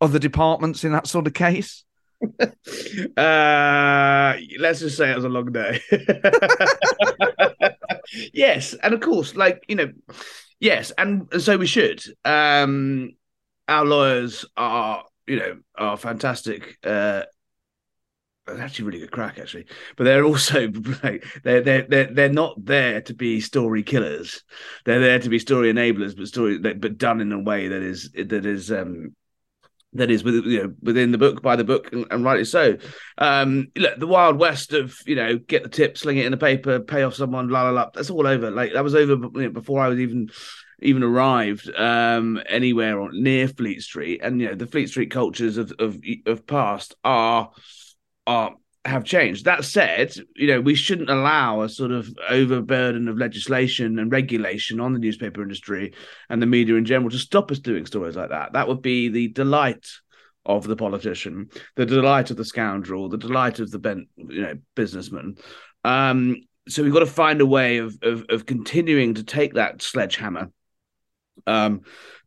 other 0.00 0.18
departments 0.18 0.84
in 0.84 0.92
that 0.92 1.06
sort 1.06 1.26
of 1.26 1.34
case? 1.34 1.84
uh, 2.40 2.46
let's 4.58 4.80
just 4.80 4.96
say 4.96 5.10
it 5.10 5.16
was 5.16 5.24
a 5.24 5.28
long 5.28 5.52
day. 5.52 5.80
yes, 8.32 8.74
and 8.74 8.94
of 8.94 9.00
course, 9.00 9.36
like 9.36 9.64
you 9.68 9.76
know, 9.76 9.92
yes, 10.60 10.92
and, 10.98 11.28
and 11.32 11.42
so 11.42 11.56
we 11.56 11.66
should. 11.66 12.02
Um, 12.24 13.12
our 13.68 13.84
lawyers 13.84 14.44
are, 14.56 15.04
you 15.26 15.36
know, 15.36 15.58
are 15.76 15.96
fantastic. 15.96 16.78
Uh, 16.82 17.22
actually 18.58 18.86
really 18.86 19.00
good 19.00 19.10
crack 19.10 19.38
actually 19.38 19.66
but 19.96 20.04
they're 20.04 20.24
also 20.24 20.68
they're, 21.42 21.60
they're 21.60 21.82
they're 21.82 22.06
they're 22.06 22.28
not 22.30 22.54
there 22.64 23.00
to 23.00 23.12
be 23.12 23.40
story 23.40 23.82
killers 23.82 24.42
they're 24.86 25.00
there 25.00 25.18
to 25.18 25.28
be 25.28 25.38
story 25.38 25.70
enablers 25.70 26.16
but 26.16 26.26
story 26.26 26.58
but 26.58 26.96
done 26.96 27.20
in 27.20 27.30
a 27.30 27.38
way 27.38 27.68
that 27.68 27.82
is 27.82 28.10
that 28.12 28.46
is 28.46 28.72
um 28.72 29.14
that 29.94 30.10
is 30.10 30.22
within, 30.22 30.44
you 30.44 30.62
know, 30.62 30.74
within 30.82 31.12
the 31.12 31.18
book 31.18 31.42
by 31.42 31.56
the 31.56 31.64
book 31.64 31.92
and, 31.92 32.06
and 32.10 32.24
rightly 32.24 32.44
so. 32.44 32.76
Um 33.16 33.68
look 33.76 33.98
the 33.98 34.06
wild 34.06 34.38
west 34.38 34.72
of 34.72 34.94
you 35.06 35.14
know 35.14 35.38
get 35.38 35.62
the 35.62 35.68
tip 35.68 35.96
sling 35.96 36.18
it 36.18 36.26
in 36.26 36.32
the 36.32 36.36
paper 36.36 36.80
pay 36.80 37.02
off 37.02 37.14
someone 37.14 37.48
la 37.48 37.62
la 37.62 37.70
la 37.70 37.90
that's 37.92 38.10
all 38.10 38.26
over. 38.26 38.50
Like 38.50 38.72
that 38.74 38.84
was 38.84 38.94
over 38.94 39.12
you 39.12 39.30
know, 39.34 39.50
before 39.50 39.80
i 39.80 39.88
was 39.88 39.98
even 39.98 40.30
even 40.80 41.02
arrived 41.02 41.68
um 41.74 42.40
anywhere 42.46 43.00
on 43.00 43.22
near 43.22 43.48
fleet 43.48 43.82
street. 43.82 44.20
And 44.22 44.40
you 44.40 44.48
know 44.48 44.54
the 44.54 44.66
fleet 44.66 44.88
street 44.88 45.10
cultures 45.10 45.56
of 45.56 45.72
of 45.78 45.98
of 46.26 46.46
past 46.46 46.94
are 47.02 47.50
are 48.26 48.54
have 48.88 49.04
changed. 49.04 49.44
That 49.44 49.64
said, 49.64 50.14
you 50.34 50.48
know, 50.48 50.60
we 50.60 50.74
shouldn't 50.74 51.10
allow 51.10 51.62
a 51.62 51.68
sort 51.68 51.92
of 51.92 52.08
overburden 52.28 53.08
of 53.08 53.18
legislation 53.18 53.98
and 53.98 54.10
regulation 54.10 54.80
on 54.80 54.92
the 54.92 54.98
newspaper 54.98 55.42
industry 55.42 55.94
and 56.28 56.42
the 56.42 56.46
media 56.46 56.74
in 56.76 56.84
general 56.84 57.10
to 57.10 57.18
stop 57.18 57.50
us 57.50 57.58
doing 57.58 57.86
stories 57.86 58.16
like 58.16 58.30
that. 58.30 58.52
That 58.52 58.68
would 58.68 58.82
be 58.82 59.08
the 59.08 59.28
delight 59.28 59.86
of 60.46 60.66
the 60.66 60.76
politician, 60.76 61.50
the 61.76 61.86
delight 61.86 62.30
of 62.30 62.36
the 62.36 62.44
scoundrel, 62.44 63.08
the 63.08 63.18
delight 63.18 63.60
of 63.60 63.70
the 63.70 63.78
bent, 63.78 64.08
you 64.16 64.42
know, 64.42 64.54
businessman. 64.74 65.36
Um, 65.84 66.36
so 66.68 66.82
we've 66.82 66.92
got 66.92 67.00
to 67.00 67.06
find 67.06 67.40
a 67.40 67.46
way 67.46 67.78
of, 67.78 67.96
of 68.02 68.24
of, 68.28 68.46
continuing 68.46 69.14
to 69.14 69.24
take 69.24 69.54
that 69.54 69.80
sledgehammer, 69.80 70.50
um, 71.46 71.82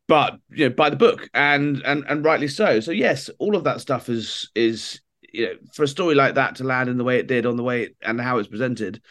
but 0.07 0.37
you 0.49 0.67
know, 0.69 0.75
by 0.75 0.89
the 0.89 0.95
book, 0.95 1.29
and 1.33 1.81
and 1.85 2.03
and 2.07 2.25
rightly 2.25 2.47
so. 2.47 2.79
So 2.79 2.91
yes, 2.91 3.29
all 3.39 3.55
of 3.55 3.65
that 3.65 3.81
stuff 3.81 4.09
is 4.09 4.49
is 4.55 4.99
you 5.31 5.47
know 5.47 5.53
for 5.73 5.83
a 5.83 5.87
story 5.87 6.15
like 6.15 6.35
that 6.35 6.55
to 6.55 6.63
land 6.63 6.89
in 6.89 6.97
the 6.97 7.03
way 7.03 7.19
it 7.19 7.27
did 7.27 7.45
on 7.45 7.57
the 7.57 7.63
way 7.63 7.83
it, 7.83 7.95
and 8.01 8.19
how 8.19 8.37
it's 8.37 8.49
presented, 8.49 9.01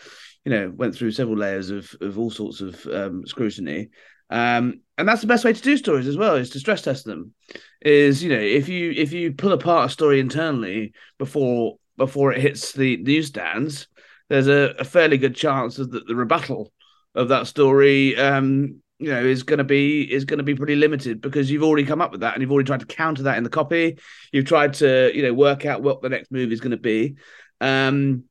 you 0.44 0.50
know, 0.50 0.72
went 0.74 0.94
through 0.94 1.12
several 1.12 1.36
layers 1.36 1.70
of 1.70 1.94
of 2.00 2.18
all 2.18 2.30
sorts 2.30 2.60
of 2.60 2.86
um, 2.86 3.26
scrutiny. 3.26 3.88
Um, 4.30 4.80
and 4.96 5.08
that's 5.08 5.22
the 5.22 5.26
best 5.26 5.44
way 5.44 5.52
to 5.52 5.62
do 5.62 5.76
stories 5.76 6.06
as 6.06 6.16
well 6.16 6.36
is 6.36 6.50
to 6.50 6.60
stress 6.60 6.82
test 6.82 7.04
them 7.04 7.34
is 7.82 8.22
you 8.22 8.28
know 8.28 8.40
if 8.40 8.68
you 8.68 8.92
if 8.92 9.12
you 9.12 9.32
pull 9.32 9.52
apart 9.52 9.90
a 9.90 9.92
story 9.92 10.20
internally 10.20 10.92
before 11.18 11.78
before 11.96 12.32
it 12.32 12.40
hits 12.40 12.72
the 12.72 12.98
newsstands 12.98 13.88
there's 14.28 14.46
a, 14.46 14.74
a 14.78 14.84
fairly 14.84 15.18
good 15.18 15.34
chance 15.34 15.76
that 15.76 15.90
the, 15.90 16.14
rebuttal 16.14 16.72
of 17.14 17.28
that 17.28 17.46
story 17.46 18.16
um, 18.16 18.80
you 19.00 19.10
know 19.10 19.24
is 19.24 19.42
going 19.42 19.58
to 19.58 19.64
be 19.64 20.02
is 20.02 20.24
going 20.24 20.38
to 20.38 20.44
be 20.44 20.54
pretty 20.54 20.76
limited 20.76 21.20
because 21.20 21.50
you've 21.50 21.62
already 21.62 21.86
come 21.86 22.00
up 22.00 22.12
with 22.12 22.20
that 22.20 22.34
and 22.34 22.42
you've 22.42 22.52
already 22.52 22.66
tried 22.66 22.80
to 22.80 22.86
counter 22.86 23.24
that 23.24 23.38
in 23.38 23.44
the 23.44 23.50
copy 23.50 23.98
you've 24.32 24.44
tried 24.44 24.74
to 24.74 25.10
you 25.14 25.22
know 25.22 25.32
work 25.32 25.64
out 25.64 25.82
what 25.82 26.02
the 26.02 26.08
next 26.08 26.30
move 26.30 26.52
is 26.52 26.60
going 26.60 26.70
to 26.70 26.76
be 26.76 27.16
um, 27.60 28.24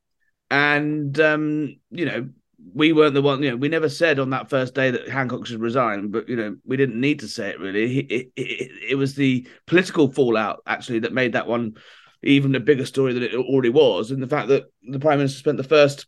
and 0.49 1.19
um, 1.19 1.75
you 1.89 2.05
know 2.05 2.29
we 2.73 2.93
weren't 2.93 3.13
the 3.13 3.21
one, 3.21 3.41
you 3.41 3.51
know, 3.51 3.57
we 3.57 3.69
never 3.69 3.89
said 3.89 4.19
on 4.19 4.31
that 4.31 4.49
first 4.49 4.75
day 4.75 4.91
that 4.91 5.07
Hancock 5.07 5.45
should 5.45 5.61
resign, 5.61 6.09
but, 6.09 6.27
you 6.27 6.35
know, 6.35 6.55
we 6.65 6.77
didn't 6.77 6.99
need 6.99 7.19
to 7.19 7.27
say 7.27 7.49
it 7.49 7.59
really. 7.59 7.99
It, 7.99 8.31
it, 8.35 8.71
it, 8.89 8.95
was 8.95 9.15
the 9.15 9.47
political 9.65 10.11
fallout 10.11 10.61
actually 10.67 10.99
that 10.99 11.13
made 11.13 11.33
that 11.33 11.47
one 11.47 11.75
even 12.21 12.55
a 12.55 12.59
bigger 12.59 12.85
story 12.85 13.13
than 13.13 13.23
it 13.23 13.33
already 13.33 13.69
was. 13.69 14.11
And 14.11 14.21
the 14.21 14.27
fact 14.27 14.49
that 14.49 14.65
the 14.83 14.99
Prime 14.99 15.19
Minister 15.19 15.39
spent 15.39 15.57
the 15.57 15.63
first 15.63 16.07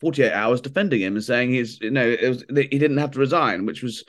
48 0.00 0.32
hours 0.32 0.60
defending 0.60 1.00
him 1.00 1.14
and 1.14 1.24
saying 1.24 1.50
he's, 1.50 1.80
you 1.80 1.90
know, 1.90 2.16
was, 2.22 2.44
he 2.48 2.78
didn't 2.78 2.98
have 2.98 3.12
to 3.12 3.18
resign, 3.18 3.66
which 3.66 3.82
was 3.82 4.04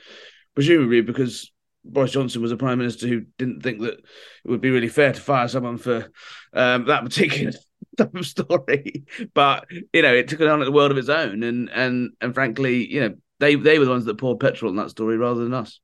presumably 0.56 1.02
because 1.02 1.52
Boris 1.84 2.12
Johnson 2.12 2.42
was 2.42 2.52
a 2.52 2.58
prime 2.58 2.78
minister 2.78 3.08
who 3.08 3.22
didn't 3.38 3.62
think 3.62 3.82
that 3.82 3.94
it 3.94 4.50
would 4.50 4.62
be 4.62 4.72
really 4.72 4.90
fair 4.90 5.14
to 5.14 5.22
fire 5.22 5.48
someone 5.48 5.78
for 5.78 6.12
um, 6.54 6.86
that 6.86 7.04
particular 7.04 7.54
type 7.98 8.16
of 8.16 8.26
story. 8.26 9.06
But 9.34 9.66
you 9.94 10.02
know, 10.02 10.14
it 10.14 10.28
took 10.28 10.42
it 10.42 10.48
on 10.48 10.60
the 10.60 10.72
world 10.72 10.92
of 10.92 10.98
its 10.98 11.10
own, 11.10 11.44
and 11.44 11.70
and 11.70 12.12
and 12.22 12.34
frankly, 12.34 12.92
you 12.92 13.00
know, 13.02 13.16
they 13.40 13.56
they 13.56 13.80
were 13.80 13.86
the 13.86 13.92
ones 13.92 14.06
that 14.06 14.18
poured 14.18 14.40
petrol 14.40 14.70
in 14.70 14.78
that 14.78 14.90
story 14.90 15.18
rather 15.18 15.44
than 15.44 15.54
us. 15.54 15.80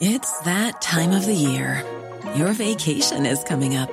It's 0.00 0.38
that 0.40 0.80
time 0.80 1.12
of 1.12 1.26
the 1.26 1.34
year. 1.34 1.84
Your 2.34 2.52
vacation 2.52 3.26
is 3.26 3.44
coming 3.44 3.76
up. 3.76 3.92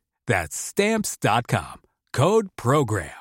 That's 0.31 0.55
stamps.com. 0.55 1.81
Code 2.13 2.47
program. 2.55 3.11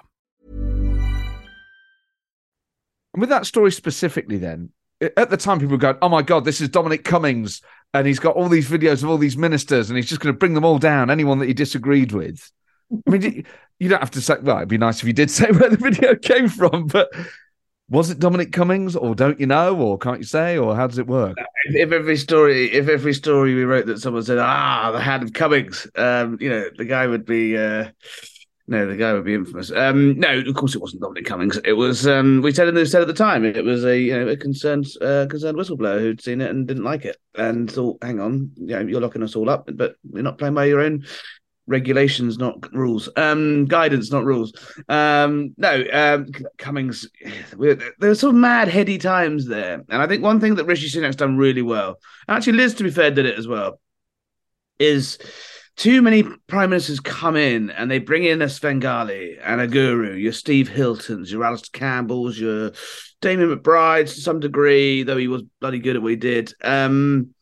And 3.12 3.20
with 3.20 3.30
that 3.30 3.46
story 3.46 3.72
specifically 3.72 4.38
then, 4.38 4.70
at 5.16 5.28
the 5.28 5.36
time 5.36 5.58
people 5.58 5.72
were 5.72 5.78
going, 5.78 5.96
"Oh 6.02 6.08
my 6.08 6.22
god, 6.22 6.44
this 6.44 6.60
is 6.60 6.68
Dominic 6.68 7.02
Cummings 7.02 7.62
and 7.92 8.06
he's 8.06 8.20
got 8.20 8.36
all 8.36 8.48
these 8.48 8.68
videos 8.70 9.02
of 9.02 9.10
all 9.10 9.18
these 9.18 9.36
ministers, 9.36 9.90
and 9.90 9.96
he's 9.96 10.08
just 10.08 10.20
going 10.20 10.32
to 10.32 10.38
bring 10.38 10.54
them 10.54 10.64
all 10.64 10.78
down. 10.78 11.10
Anyone 11.10 11.40
that 11.40 11.46
he 11.46 11.52
disagreed 11.52 12.12
with. 12.12 12.48
I 12.92 13.10
mean, 13.10 13.44
you 13.80 13.88
don't 13.88 13.98
have 13.98 14.12
to 14.12 14.20
say. 14.20 14.36
Well, 14.40 14.58
it'd 14.58 14.68
be 14.68 14.78
nice 14.78 15.00
if 15.00 15.04
you 15.08 15.12
did 15.12 15.32
say 15.32 15.46
where 15.50 15.68
the 15.68 15.78
video 15.78 16.14
came 16.14 16.48
from, 16.48 16.86
but 16.86 17.08
was 17.90 18.08
it 18.08 18.20
Dominic 18.20 18.52
Cummings, 18.52 18.94
or 18.94 19.14
don't 19.14 19.38
you 19.40 19.46
know, 19.46 19.76
or 19.76 19.98
can't 19.98 20.18
you 20.18 20.24
say, 20.24 20.56
or 20.56 20.74
how 20.76 20.86
does 20.86 20.98
it 20.98 21.08
work? 21.08 21.36
If 21.66 21.92
every 21.92 22.16
story, 22.16 22.72
if 22.72 22.88
every 22.88 23.12
story 23.12 23.54
we 23.54 23.64
wrote 23.64 23.86
that 23.86 24.00
someone 24.00 24.22
said, 24.22 24.38
"Ah, 24.38 24.92
the 24.92 25.00
hand 25.00 25.24
of 25.24 25.32
Cummings," 25.32 25.86
um, 25.96 26.38
you 26.40 26.48
know, 26.48 26.64
the 26.76 26.84
guy 26.84 27.06
would 27.06 27.26
be. 27.26 27.58
Uh, 27.58 27.90
no, 28.68 28.86
the 28.86 28.96
guy 28.96 29.12
would 29.12 29.24
be 29.24 29.34
infamous. 29.34 29.72
Um, 29.72 30.20
no, 30.20 30.38
of 30.38 30.54
course 30.54 30.76
it 30.76 30.80
wasn't 30.80 31.02
Dominic 31.02 31.24
Cummings. 31.24 31.58
It 31.64 31.72
was 31.72 32.06
um, 32.06 32.40
we 32.40 32.52
said 32.52 32.72
the 32.72 32.86
said 32.86 33.02
at 33.02 33.08
the 33.08 33.12
time 33.12 33.44
it 33.44 33.64
was 33.64 33.84
a 33.84 33.98
you 33.98 34.12
know 34.12 34.28
a 34.28 34.36
concerned 34.36 34.86
uh, 35.00 35.26
concerned 35.28 35.58
whistleblower 35.58 35.98
who'd 35.98 36.22
seen 36.22 36.40
it 36.40 36.50
and 36.50 36.68
didn't 36.68 36.84
like 36.84 37.04
it 37.04 37.16
and 37.34 37.68
thought, 37.68 37.98
hang 38.00 38.20
on, 38.20 38.52
you 38.54 38.66
know, 38.66 38.80
you're 38.80 39.00
locking 39.00 39.24
us 39.24 39.34
all 39.34 39.50
up, 39.50 39.68
but 39.74 39.96
you're 40.12 40.22
not 40.22 40.38
playing 40.38 40.54
by 40.54 40.66
your 40.66 40.80
own 40.80 41.04
regulations, 41.70 42.36
not 42.36 42.72
rules. 42.74 43.08
Um, 43.16 43.64
guidance, 43.66 44.10
not 44.10 44.24
rules. 44.24 44.52
Um, 44.88 45.54
no, 45.56 45.84
um, 45.92 46.26
Cummings. 46.58 47.08
There 47.56 47.78
were 48.00 48.14
some 48.14 48.40
mad 48.40 48.68
heady 48.68 48.98
times 48.98 49.46
there, 49.46 49.82
and 49.88 50.02
I 50.02 50.06
think 50.06 50.22
one 50.22 50.40
thing 50.40 50.56
that 50.56 50.66
Rishi 50.66 50.88
Sunak's 50.88 51.16
done 51.16 51.38
really 51.38 51.62
well, 51.62 51.98
actually 52.28 52.54
Liz, 52.54 52.74
to 52.74 52.84
be 52.84 52.90
fair, 52.90 53.10
did 53.10 53.24
it 53.24 53.38
as 53.38 53.46
well, 53.46 53.80
is 54.78 55.18
too 55.76 56.02
many 56.02 56.24
prime 56.48 56.70
ministers 56.70 57.00
come 57.00 57.36
in 57.36 57.70
and 57.70 57.90
they 57.90 57.98
bring 57.98 58.24
in 58.24 58.42
a 58.42 58.48
Svengali 58.48 59.38
and 59.42 59.60
a 59.60 59.66
guru, 59.66 60.14
your 60.14 60.32
Steve 60.32 60.68
Hiltons, 60.68 61.32
your 61.32 61.44
Alastair 61.44 61.78
Campbells, 61.78 62.38
your 62.38 62.72
Damian 63.22 63.56
McBrides 63.56 64.14
to 64.14 64.20
some 64.20 64.40
degree, 64.40 65.04
though 65.04 65.16
he 65.16 65.28
was 65.28 65.42
bloody 65.60 65.78
good 65.78 65.96
at 65.96 66.02
what 66.02 66.10
he 66.10 66.16
did. 66.16 66.52
Um, 66.62 67.34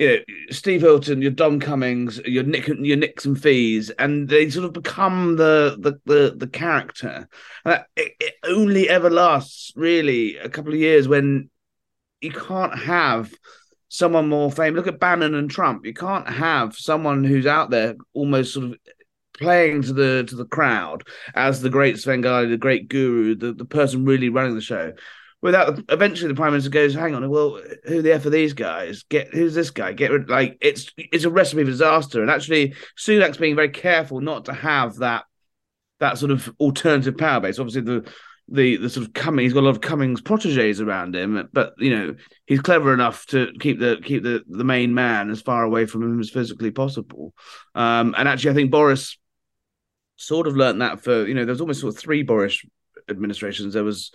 you 0.00 0.08
know, 0.08 0.18
Steve 0.50 0.80
Hilton, 0.80 1.20
your 1.20 1.30
Dom 1.30 1.60
Cummings, 1.60 2.18
your 2.24 2.42
Nick, 2.42 2.66
your 2.68 2.96
Nick 2.96 3.22
and 3.26 3.40
Fi's, 3.40 3.90
and 3.90 4.26
they 4.30 4.48
sort 4.48 4.64
of 4.64 4.72
become 4.72 5.36
the 5.36 5.76
the 5.78 6.00
the, 6.06 6.34
the 6.34 6.46
character. 6.46 7.28
Uh, 7.66 7.80
it, 7.96 8.14
it 8.18 8.34
only 8.44 8.88
ever 8.88 9.10
lasts 9.10 9.72
really 9.76 10.38
a 10.38 10.48
couple 10.48 10.72
of 10.72 10.78
years 10.78 11.06
when 11.06 11.50
you 12.22 12.32
can't 12.32 12.78
have 12.78 13.30
someone 13.88 14.26
more 14.26 14.50
famous. 14.50 14.78
Look 14.78 14.86
at 14.86 15.00
Bannon 15.00 15.34
and 15.34 15.50
Trump. 15.50 15.84
You 15.84 15.92
can't 15.92 16.28
have 16.28 16.76
someone 16.76 17.22
who's 17.22 17.46
out 17.46 17.68
there 17.68 17.96
almost 18.14 18.54
sort 18.54 18.70
of 18.70 18.76
playing 19.34 19.82
to 19.82 19.92
the 19.92 20.24
to 20.28 20.34
the 20.34 20.46
crowd 20.46 21.06
as 21.34 21.60
the 21.60 21.68
great 21.68 21.98
Svengali, 21.98 22.48
the 22.48 22.56
great 22.56 22.88
guru, 22.88 23.34
the, 23.34 23.52
the 23.52 23.66
person 23.66 24.06
really 24.06 24.30
running 24.30 24.54
the 24.54 24.62
show. 24.62 24.94
Without 25.42 25.80
eventually 25.88 26.28
the 26.28 26.34
prime 26.34 26.52
minister 26.52 26.70
goes, 26.70 26.94
hang 26.94 27.14
on, 27.14 27.28
well, 27.30 27.60
who 27.84 28.02
the 28.02 28.12
f 28.12 28.26
are 28.26 28.30
these 28.30 28.52
guys? 28.52 29.04
Get 29.04 29.32
who's 29.32 29.54
this 29.54 29.70
guy? 29.70 29.92
Get 29.92 30.10
rid 30.10 30.28
like 30.28 30.58
it's 30.60 30.92
it's 30.98 31.24
a 31.24 31.30
recipe 31.30 31.62
for 31.62 31.70
disaster. 31.70 32.20
And 32.20 32.30
actually, 32.30 32.74
Sunak's 32.98 33.38
being 33.38 33.56
very 33.56 33.70
careful 33.70 34.20
not 34.20 34.46
to 34.46 34.52
have 34.52 34.96
that 34.96 35.24
that 35.98 36.18
sort 36.18 36.30
of 36.30 36.52
alternative 36.60 37.16
power 37.16 37.40
base. 37.40 37.58
Obviously, 37.58 37.82
the 37.82 38.12
the 38.50 38.76
the 38.76 38.90
sort 38.90 39.06
of 39.06 39.14
coming. 39.14 39.44
He's 39.44 39.52
got 39.52 39.60
a 39.60 39.66
lot 39.66 39.70
of 39.70 39.80
Cummings 39.80 40.20
proteges 40.20 40.80
around 40.80 41.14
him, 41.14 41.48
but 41.52 41.74
you 41.78 41.96
know 41.96 42.16
he's 42.46 42.60
clever 42.60 42.92
enough 42.92 43.24
to 43.26 43.52
keep 43.60 43.78
the 43.78 44.00
keep 44.02 44.22
the 44.22 44.42
the 44.48 44.64
main 44.64 44.92
man 44.92 45.30
as 45.30 45.40
far 45.40 45.62
away 45.62 45.86
from 45.86 46.02
him 46.02 46.20
as 46.20 46.30
physically 46.30 46.70
possible. 46.70 47.32
Um, 47.74 48.14
and 48.18 48.28
actually, 48.28 48.50
I 48.50 48.54
think 48.54 48.70
Boris 48.70 49.16
sort 50.16 50.46
of 50.46 50.56
learned 50.56 50.82
that 50.82 51.00
for 51.02 51.26
you 51.26 51.34
know 51.34 51.44
there's 51.44 51.60
almost 51.60 51.80
sort 51.80 51.94
of 51.94 52.00
three 52.00 52.22
Boris 52.22 52.60
administrations. 53.08 53.74
There 53.74 53.84
was 53.84 54.10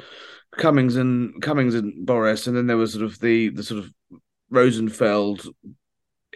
Cummings 0.57 0.95
and 0.95 1.41
Cummings 1.41 1.75
and 1.75 2.05
Boris, 2.05 2.47
and 2.47 2.55
then 2.55 2.67
there 2.67 2.77
was 2.77 2.93
sort 2.93 3.05
of 3.05 3.19
the 3.19 3.49
the 3.49 3.63
sort 3.63 3.83
of 3.83 3.91
Rosenfield 4.49 5.47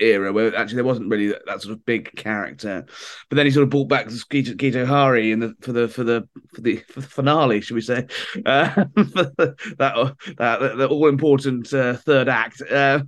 era 0.01 0.32
where 0.32 0.55
actually 0.55 0.76
there 0.76 0.86
wasn't 0.86 1.09
really 1.09 1.28
that, 1.28 1.45
that, 1.45 1.61
sort 1.61 1.74
of 1.74 1.86
big 1.86 2.15
character. 2.15 2.86
But 3.30 3.36
then 3.36 3.45
he 3.45 3.51
sort 3.51 3.63
of 3.63 3.70
brought 3.70 3.89
back 3.89 4.07
Guto, 4.07 4.55
Guto 4.55 4.86
Harri 4.86 5.32
in 5.32 5.39
the 5.39 5.55
for 5.61 5.72
the 5.72 5.88
for 5.88 6.03
the 6.03 6.28
for 6.53 6.61
the, 6.61 6.78
for 6.78 7.01
the 7.01 7.07
finale, 7.07 7.61
should 7.61 7.76
we 7.76 7.82
say? 7.82 8.07
Uh, 8.45 8.86
that 8.95 10.15
that 10.38 10.78
the 10.78 10.88
all 10.88 11.07
important 11.07 11.72
uh, 11.74 11.93
third 11.93 12.30
act. 12.30 12.61
Uh, 12.61 13.01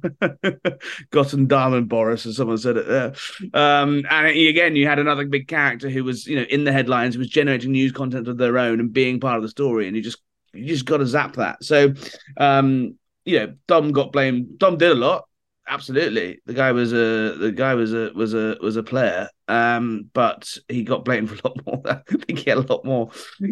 Gotten 1.12 1.48
Diamond 1.48 1.90
Boris, 1.90 2.26
as 2.26 2.36
someone 2.38 2.58
said 2.58 2.78
it 2.78 2.88
there. 2.88 3.14
Um, 3.54 4.04
and 4.10 4.28
again, 4.28 4.76
you 4.76 4.88
had 4.88 5.00
another 5.00 5.26
big 5.26 5.48
character 5.48 5.90
who 5.90 6.04
was 6.04 6.28
you 6.28 6.36
know 6.36 6.44
in 6.44 6.64
the 6.64 6.72
headlines, 6.72 7.16
who 7.16 7.20
was 7.20 7.30
generating 7.30 7.72
news 7.72 7.92
content 7.92 8.28
of 8.28 8.38
their 8.38 8.58
own 8.58 8.80
and 8.80 8.94
being 8.94 9.20
part 9.20 9.38
of 9.38 9.44
the 9.44 9.50
story, 9.50 9.88
and 9.88 9.96
you 9.96 10.04
just 10.04 10.22
you 10.54 10.68
just 10.68 10.86
got 10.86 10.98
to 10.98 11.06
zap 11.06 11.36
that. 11.36 11.64
So. 11.64 11.94
Um, 12.38 12.98
you 13.24 13.38
know, 13.38 13.54
Dom 13.68 13.92
got 13.92 14.12
blamed. 14.12 14.58
Dom 14.58 14.80
did 14.80 14.90
a 14.90 14.96
lot 14.96 15.26
absolutely. 15.72 16.42
The 16.46 16.54
guy 16.54 16.72
was 16.72 16.92
a 16.92 17.36
the 17.38 17.52
guy 17.56 17.74
was 17.74 17.94
a 17.94 18.12
was 18.14 18.34
a 18.34 18.58
was 18.62 18.76
a 18.76 18.84
player, 18.84 19.30
um, 19.48 20.10
but 20.14 20.58
he 20.68 20.84
got 20.84 21.06
blamed 21.06 21.30
for 21.30 21.36
a 21.36 21.48
lot 21.48 21.66
more. 21.66 21.82
I 21.86 22.16
think 22.26 22.40
he 22.40 22.50
had 22.50 22.60
a 22.60 22.74
lot 22.74 22.86
more. 22.86 23.10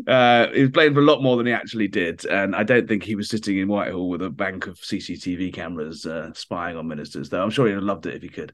Uh, 0.08 0.48
he 0.54 0.62
was 0.62 0.72
blamed 0.72 0.96
for 0.96 1.02
a 1.02 1.06
lot 1.06 1.24
more 1.24 1.38
than 1.38 1.48
he 1.48 1.54
actually 1.54 1.88
did, 1.88 2.26
and 2.26 2.56
I 2.56 2.64
don't 2.64 2.88
think 2.88 3.04
he 3.04 3.16
was 3.16 3.30
sitting 3.30 3.58
in 3.58 3.68
Whitehall 3.68 4.10
with 4.10 4.22
a 4.22 4.30
bank 4.30 4.68
of 4.68 4.78
CCTV 4.78 5.54
cameras 5.54 6.06
uh, 6.06 6.32
spying 6.34 6.78
on 6.78 6.88
ministers. 6.88 7.30
Though 7.30 7.42
I'm 7.42 7.50
sure 7.50 7.68
he'd 7.68 7.74
have 7.74 7.84
loved 7.84 8.06
it 8.06 8.16
if 8.16 8.22
he 8.22 8.30
could. 8.30 8.54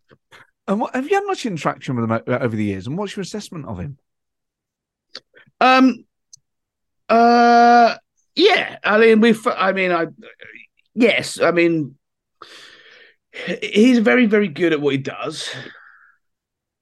And 0.67 0.79
what, 0.79 0.95
have 0.95 1.07
you 1.07 1.15
had 1.15 1.27
much 1.27 1.45
interaction 1.45 1.95
with 1.95 2.09
him 2.09 2.21
over 2.27 2.55
the 2.55 2.63
years? 2.63 2.87
And 2.87 2.97
what's 2.97 3.15
your 3.15 3.21
assessment 3.21 3.65
of 3.67 3.79
him? 3.79 3.97
Um. 5.59 6.05
Uh. 7.09 7.95
Yeah. 8.35 8.77
I 8.83 8.97
mean, 8.97 9.21
we. 9.21 9.35
I 9.45 9.71
mean, 9.71 9.91
I. 9.91 10.07
Yes. 10.93 11.39
I 11.39 11.51
mean, 11.51 11.95
he's 13.61 13.99
very, 13.99 14.25
very 14.25 14.47
good 14.47 14.73
at 14.73 14.81
what 14.81 14.93
he 14.93 14.97
does. 14.97 15.49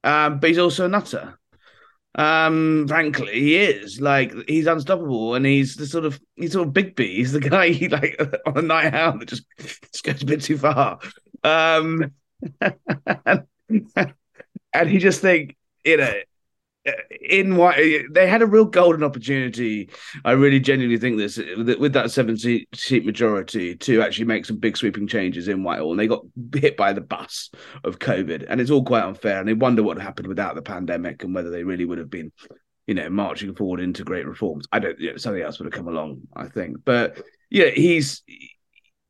Um, 0.04 0.40
but 0.40 0.50
he's 0.50 0.60
also 0.60 0.86
a 0.86 0.90
nutter. 0.90 1.38
Um, 2.16 2.86
frankly, 2.88 3.34
he 3.34 3.56
is 3.56 4.00
like 4.00 4.34
he's 4.48 4.68
unstoppable, 4.68 5.34
and 5.34 5.46
he's 5.46 5.76
the 5.76 5.88
sort 5.88 6.06
of 6.06 6.20
he's 6.36 6.52
sort 6.52 6.68
of 6.68 6.74
Big 6.74 6.96
B. 6.96 7.16
He's 7.16 7.32
the 7.32 7.40
guy 7.50 7.70
he 7.70 7.88
like 7.90 8.20
on 8.46 8.58
a 8.58 8.62
night 8.62 8.94
out 8.94 9.20
that 9.20 9.30
just, 9.30 9.46
just 9.60 10.04
goes 10.04 10.22
a 10.22 10.26
bit 10.26 10.42
too 10.42 10.58
far. 10.58 11.00
Um, 11.44 12.12
and, 13.26 13.46
and 14.74 14.90
he 14.90 15.00
just 15.00 15.22
think 15.22 15.58
you 15.84 15.98
know 15.98 16.14
in 17.22 17.56
what 17.56 17.78
they 18.12 18.28
had 18.28 18.42
a 18.42 18.46
real 18.46 18.66
golden 18.66 19.04
opportunity. 19.04 19.90
I 20.26 20.32
really 20.34 20.60
genuinely 20.60 21.00
think 21.00 21.18
this 21.18 21.38
with 21.38 21.94
that 21.94 22.12
seven 22.12 22.38
seat, 22.38 22.68
seat 22.74 23.06
majority 23.06 23.76
to 23.76 24.02
actually 24.02 24.26
make 24.26 24.46
some 24.46 24.58
big 24.58 24.76
sweeping 24.76 25.08
changes 25.08 25.48
in 25.48 25.64
Whitehall, 25.64 25.92
and 25.92 26.00
they 26.00 26.08
got 26.08 26.26
hit 26.54 26.76
by 26.76 26.94
the 26.94 27.02
bus 27.02 27.52
of 27.84 28.00
COVID, 28.00 28.46
and 28.50 28.60
it's 28.60 28.72
all 28.72 28.84
quite 28.84 29.04
unfair. 29.04 29.40
And 29.40 29.48
they 29.48 29.54
wonder 29.54 29.84
what 29.84 29.98
happened 29.98 30.28
without 30.28 30.56
the 30.56 30.62
pandemic 30.62 31.24
and 31.24 31.34
whether 31.34 31.50
they 31.50 31.64
really 31.64 31.86
would 31.86 32.00
have 32.00 32.10
been, 32.10 32.32
you 32.88 32.96
know, 32.96 33.10
marching 33.10 33.56
forward 33.56 33.80
into 33.80 34.04
great 34.04 34.28
reforms. 34.28 34.68
I 34.72 34.80
don't. 34.80 35.00
You 35.00 35.12
know, 35.12 35.18
something 35.18 35.42
else 35.42 35.60
would 35.60 35.66
have 35.66 35.74
come 35.74 35.88
along, 35.88 36.22
I 36.36 36.48
think. 36.48 36.78
But 36.84 37.22
yeah, 37.50 37.70
he's 37.70 38.24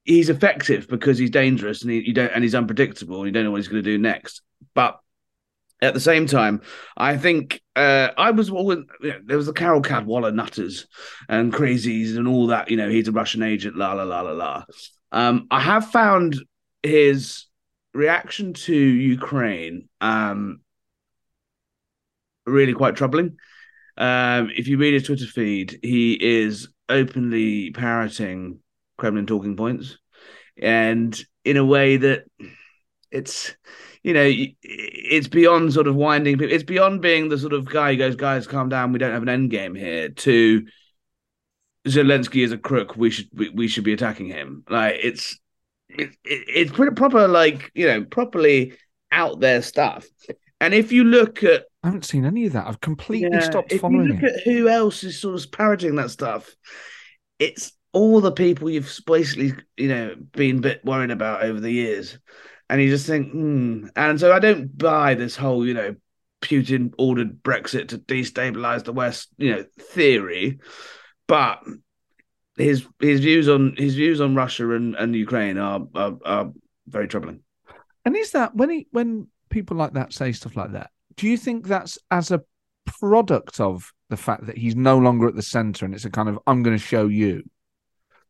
he's 0.04 0.30
effective 0.30 0.88
because 0.88 1.18
he's 1.18 1.30
dangerous 1.30 1.82
and 1.82 1.92
he, 1.92 2.02
you 2.06 2.14
don't 2.14 2.32
and 2.34 2.44
he's 2.44 2.56
unpredictable 2.56 3.18
and 3.18 3.28
you 3.28 3.32
don't 3.32 3.46
know 3.46 3.52
what 3.52 3.58
he's 3.58 3.68
going 3.68 3.84
to 3.84 3.90
do 3.90 3.98
next. 3.98 4.42
But 4.76 5.00
at 5.84 5.94
the 5.94 6.00
same 6.00 6.26
time, 6.26 6.62
I 6.96 7.18
think 7.18 7.62
uh, 7.76 8.10
I 8.18 8.32
was 8.32 8.50
know, 9.10 9.20
there 9.26 9.38
was 9.38 9.48
the 9.48 9.54
Carole 9.54 9.82
Cadwalladr 9.82 10.34
nutters 10.34 10.88
and 11.28 11.54
crazies 11.54 12.16
and 12.16 12.28
all 12.28 12.48
that. 12.48 12.72
You 12.72 12.78
know, 12.78 12.90
he's 12.90 13.08
a 13.08 13.12
Russian 13.12 13.44
agent. 13.44 13.76
La 13.76 13.94
la 13.94 14.04
la 14.04 14.22
la 14.22 14.32
la. 14.32 14.64
Um, 15.12 15.48
I 15.52 15.60
have 15.60 15.92
found 15.92 16.38
his 16.82 17.46
reaction 17.94 18.54
to 18.54 18.76
Ukraine 18.76 19.90
um, 20.02 20.62
really 22.46 22.74
quite 22.74 22.96
troubling. 22.96 23.38
Um, 23.98 24.50
if 24.56 24.68
you 24.68 24.78
read 24.78 24.94
his 24.94 25.04
Twitter 25.04 25.26
feed, 25.26 25.80
he 25.84 26.14
is 26.14 26.70
openly 26.90 27.72
parroting 27.72 28.60
Kremlin 28.98 29.28
talking 29.28 29.56
points, 29.56 29.98
and 30.62 31.20
in 31.44 31.58
a 31.58 31.66
way 31.66 31.98
that 31.98 32.24
it's 33.14 33.56
you 34.02 34.14
know, 34.14 34.30
it's 34.62 35.30
beyond 35.30 35.72
sort 35.72 35.88
of 35.88 35.96
winding 35.96 36.38
people. 36.38 36.54
It's 36.54 36.64
beyond 36.64 37.02
being 37.02 37.30
the 37.30 37.38
sort 37.38 37.54
of 37.54 37.70
guy 37.70 37.94
who 37.94 37.98
goes, 37.98 38.18
guys, 38.18 38.46
calm 38.46 38.68
down. 38.68 38.92
We 38.92 39.00
don't 39.00 39.14
have 39.14 39.24
an 39.24 39.30
end 39.30 39.50
game 39.50 39.76
here. 39.76 40.10
To 40.10 40.66
Zelensky 41.88 42.44
is 42.44 42.52
a 42.52 42.58
crook. 42.58 42.98
We 42.98 43.10
should 43.10 43.30
we, 43.34 43.50
we 43.50 43.68
should 43.70 43.86
be 43.86 43.94
attacking 43.94 44.28
him. 44.28 44.64
Like 44.70 44.98
it's 45.02 45.40
it, 45.88 46.10
it, 46.26 46.44
it's 46.48 46.72
pretty 46.72 46.96
proper, 46.96 47.28
like 47.30 47.72
you 47.74 47.88
know, 47.88 48.04
properly 48.04 48.74
out 49.12 49.40
there 49.40 49.62
stuff. 49.62 50.06
And 50.60 50.74
if 50.74 50.92
you 50.92 51.06
look 51.06 51.44
at, 51.44 51.66
I 51.84 51.88
haven't 51.88 52.06
seen 52.06 52.26
any 52.26 52.46
of 52.46 52.54
that. 52.54 52.68
I've 52.68 52.82
completely 52.82 53.30
yeah, 53.32 53.42
stopped 53.42 53.74
following. 53.74 54.02
If 54.02 54.08
you 54.08 54.14
look 54.14 54.24
at 54.24 54.44
who 54.44 54.68
else 54.68 55.04
is 55.04 55.20
sort 55.20 55.40
of 55.40 55.52
parroting 55.52 55.96
that 55.96 56.10
stuff, 56.10 56.54
it's 57.40 57.72
all 57.94 58.22
the 58.22 58.32
people 58.32 58.70
you've 58.70 59.00
basically, 59.06 59.54
you 59.78 59.88
know, 59.88 60.16
been 60.32 60.58
a 60.58 60.62
bit 60.62 60.84
worried 60.84 61.12
about 61.12 61.44
over 61.44 61.60
the 61.60 61.72
years 61.72 62.18
and 62.74 62.82
you 62.82 62.90
just 62.90 63.06
think, 63.06 63.32
hmm. 63.32 63.86
And 63.96 64.20
so 64.20 64.34
I 64.34 64.40
don't 64.40 64.76
buy 64.76 65.14
this 65.14 65.36
whole, 65.36 65.64
you 65.64 65.76
know, 65.76 65.96
Putin 66.42 66.92
ordered 66.98 67.44
Brexit 67.44 67.90
to 67.90 68.00
destabilize 68.00 68.84
the 68.84 68.94
West, 68.94 69.30
you 69.38 69.52
know, 69.52 69.66
theory. 69.80 70.58
But 71.28 71.62
his 72.58 72.88
his 73.00 73.20
views 73.20 73.48
on 73.48 73.76
his 73.78 73.94
views 73.94 74.20
on 74.22 74.34
Russia 74.34 74.72
and, 74.72 74.96
and 74.96 75.16
Ukraine 75.16 75.60
are, 75.60 75.82
are 75.94 76.18
are 76.26 76.52
very 76.88 77.08
troubling. 77.08 77.42
And 78.06 78.18
is 78.18 78.32
that 78.32 78.56
when 78.56 78.72
he 78.72 78.88
when 78.90 79.28
people 79.52 79.78
like 79.78 79.94
that 79.94 80.12
say 80.12 80.32
stuff 80.32 80.56
like 80.56 80.72
that, 80.72 80.90
do 81.16 81.28
you 81.28 81.38
think 81.38 81.68
that's 81.68 82.00
as 82.10 82.32
a 82.32 82.42
product 82.88 83.60
of 83.60 83.94
the 84.10 84.18
fact 84.18 84.48
that 84.48 84.58
he's 84.58 84.76
no 84.76 84.98
longer 84.98 85.28
at 85.28 85.36
the 85.36 85.44
center 85.44 85.86
and 85.86 85.94
it's 85.94 86.06
a 86.06 86.10
kind 86.10 86.28
of 86.28 86.40
I'm 86.48 86.64
going 86.64 86.76
to 86.76 86.84
show 86.84 87.06
you 87.06 87.44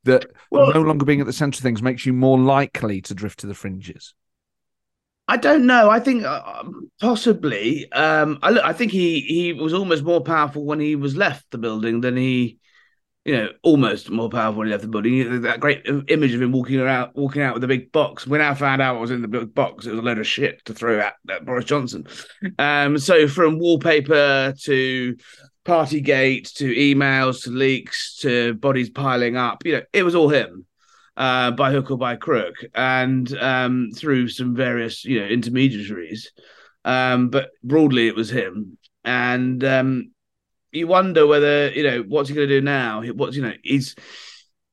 that 0.03 0.25
well, 0.51 0.73
no 0.73 0.81
longer 0.81 1.05
being 1.05 1.21
at 1.21 1.27
the 1.27 1.31
center 1.31 1.59
of 1.59 1.63
things 1.63 1.81
makes 1.81 2.05
you 2.05 2.11
more 2.11 2.37
likely 2.37 2.99
to 3.03 3.13
drift 3.13 3.39
to 3.39 3.47
the 3.47 3.53
fringes? 3.53 4.13
I 5.27 5.37
don't 5.37 5.65
know. 5.65 5.89
I 5.89 5.99
think 5.99 6.23
uh, 6.23 6.63
possibly. 6.99 7.89
Um, 7.91 8.39
I, 8.41 8.59
I 8.59 8.73
think 8.73 8.91
he 8.91 9.21
he 9.21 9.53
was 9.53 9.73
almost 9.73 10.03
more 10.03 10.21
powerful 10.21 10.65
when 10.65 10.79
he 10.79 10.95
was 10.95 11.15
left 11.15 11.49
the 11.51 11.57
building 11.57 12.01
than 12.01 12.17
he, 12.17 12.57
you 13.23 13.37
know, 13.37 13.49
almost 13.63 14.09
more 14.09 14.29
powerful 14.29 14.59
when 14.59 14.67
he 14.67 14.71
left 14.73 14.83
the 14.83 14.89
building. 14.89 15.41
That 15.41 15.61
great 15.61 15.85
image 16.09 16.33
of 16.33 16.41
him 16.41 16.51
walking 16.51 16.79
around, 16.79 17.11
walking 17.15 17.41
out 17.41 17.53
with 17.53 17.63
a 17.63 17.67
big 17.67 17.91
box. 17.93 18.27
When 18.27 18.41
I 18.41 18.53
found 18.53 18.81
out 18.81 18.95
what 18.95 19.01
was 19.01 19.11
in 19.11 19.21
the 19.21 19.29
big 19.29 19.55
box, 19.55 19.85
it 19.85 19.91
was 19.91 19.99
a 19.99 20.03
load 20.03 20.19
of 20.19 20.27
shit 20.27 20.63
to 20.65 20.73
throw 20.73 20.99
at, 20.99 21.13
at 21.29 21.45
Boris 21.45 21.65
Johnson. 21.65 22.05
Um, 22.59 22.97
so 22.97 23.27
from 23.29 23.59
wallpaper 23.59 24.53
to 24.63 25.15
Partygate 25.65 26.53
to 26.55 26.75
emails 26.75 27.43
to 27.43 27.49
leaks 27.49 28.17
to 28.17 28.55
bodies 28.55 28.89
piling 28.89 29.37
up, 29.37 29.65
you 29.65 29.71
know, 29.77 29.83
it 29.93 30.03
was 30.03 30.15
all 30.15 30.27
him 30.27 30.65
uh, 31.15 31.51
by 31.51 31.71
hook 31.71 31.91
or 31.91 31.97
by 31.97 32.15
crook, 32.15 32.55
and 32.73 33.35
um, 33.37 33.89
through 33.95 34.27
some 34.29 34.55
various 34.55 35.05
you 35.05 35.19
know 35.19 35.27
intermediaries. 35.27 36.31
Um, 36.85 37.29
but 37.29 37.51
broadly, 37.63 38.07
it 38.07 38.15
was 38.15 38.29
him, 38.29 38.77
and 39.03 39.63
um, 39.63 40.11
you 40.71 40.87
wonder 40.87 41.27
whether 41.27 41.71
you 41.71 41.83
know 41.83 42.03
what's 42.07 42.29
he 42.29 42.35
going 42.35 42.47
to 42.47 42.59
do 42.59 42.65
now. 42.65 43.03
What's 43.03 43.35
you 43.35 43.43
know 43.43 43.53
he's 43.63 43.95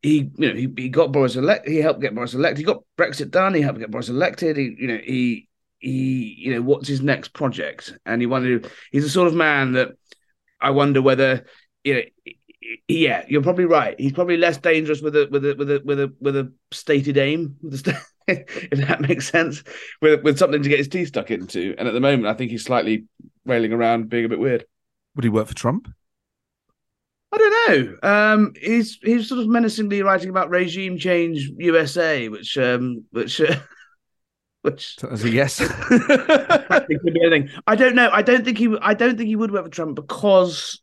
he 0.03 0.31
you 0.37 0.49
know 0.49 0.55
he, 0.55 0.69
he 0.77 0.89
got 0.89 1.13
Boris 1.13 1.37
elected. 1.37 1.73
He 1.73 1.79
helped 1.79 2.01
get 2.01 2.15
Boris 2.15 2.35
elected. 2.35 2.59
He 2.59 2.65
got 2.65 2.83
Brexit 2.99 3.31
done. 3.31 3.55
He 3.55 3.61
helped 3.61 3.79
get 3.79 3.91
Boris 3.91 4.09
elected. 4.09 4.57
He 4.57 4.75
you 4.79 4.89
know 4.89 4.99
he 5.03 5.49
he 5.79 6.35
you 6.39 6.55
know 6.55 6.63
what's 6.63 6.89
his 6.89 7.03
next 7.03 7.33
project, 7.33 7.95
and 8.07 8.21
he 8.21 8.27
wondered 8.27 8.71
he's 8.91 9.05
the 9.05 9.11
sort 9.11 9.29
of 9.29 9.35
man 9.35 9.73
that 9.73 9.91
I 10.61 10.71
wonder 10.71 11.03
whether 11.03 11.45
you 11.85 11.95
know 11.95 12.33
yeah, 12.89 13.25
you're 13.29 13.43
probably 13.43 13.65
right. 13.65 13.99
He's 13.99 14.13
probably 14.13 14.37
less 14.37 14.59
dangerous 14.59 15.01
with 15.01 15.17
a 15.17 15.29
with 15.31 15.45
a 15.45 15.55
with 15.55 15.71
a 15.71 15.83
with 15.85 16.01
a 16.01 16.13
with 16.21 16.37
a 16.37 16.53
stated 16.71 17.19
aim, 17.19 17.57
if 18.29 18.87
that 18.87 19.01
makes 19.01 19.29
sense, 19.29 19.63
with 20.01 20.23
with 20.23 20.39
something 20.39 20.63
to 20.63 20.69
get 20.69 20.79
his 20.79 20.89
teeth 20.89 21.09
stuck 21.09 21.31
into. 21.31 21.75
And 21.79 21.89
at 21.89 21.95
the 21.95 22.01
moment, 22.01 22.27
I 22.27 22.35
think 22.35 22.51
he's 22.51 22.65
slightly 22.65 23.07
railing 23.45 23.73
around, 23.73 24.09
being 24.09 24.25
a 24.25 24.29
bit 24.29 24.39
weird. 24.39 24.65
Would 25.17 25.25
he 25.25 25.31
work 25.31 25.49
for 25.49 25.55
Trump? 25.55 25.89
I 27.33 27.39
don't 27.39 28.01
know. 28.03 28.09
Um, 28.09 28.53
he's 28.61 28.99
he's 29.03 29.29
sort 29.29 29.41
of 29.41 29.49
menacingly 29.49 30.03
writing 30.03 30.31
about 30.31 30.51
regime 30.51 30.99
change 30.99 31.51
USA, 31.59 32.29
which 32.29 32.57
um, 32.59 33.05
which. 33.11 33.41
Uh, 33.41 33.57
which 34.63 34.99
as 35.11 35.25
a 35.25 35.31
yes, 35.31 35.59
I 37.67 37.77
don't 37.77 37.95
know. 37.95 38.11
I 38.13 38.21
don't 38.21 38.45
think 38.45 38.59
he. 38.59 38.77
I 38.83 38.93
don't 38.93 39.17
think 39.17 39.29
he 39.29 39.37
would 39.37 39.53
work 39.53 39.65
for 39.65 39.71
Trump 39.71 39.97
because 39.97 40.83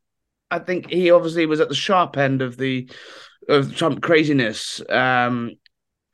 I 0.49 0.59
think 0.59 0.89
he 0.89 1.11
obviously 1.11 1.45
was 1.45 1.59
at 1.59 1.69
the 1.69 1.75
sharp 1.75 2.17
end 2.17 2.41
of 2.41 2.57
the 2.57 2.89
of 3.49 3.75
Trump 3.75 4.01
craziness. 4.01 4.81
Um, 4.89 5.51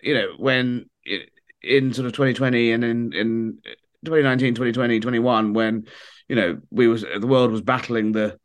you 0.01 0.13
know, 0.13 0.33
when 0.37 0.89
in 1.61 1.93
sort 1.93 2.05
of 2.05 2.13
2020 2.13 2.71
and 2.71 2.83
in 2.83 3.13
in 3.13 3.57
2019, 4.05 4.55
2020, 4.55 4.99
21, 4.99 5.53
when 5.53 5.87
you 6.27 6.35
know 6.35 6.59
we 6.71 6.87
was 6.87 7.01
the 7.01 7.27
world 7.27 7.51
was 7.51 7.61
battling 7.61 8.11
the 8.11 8.37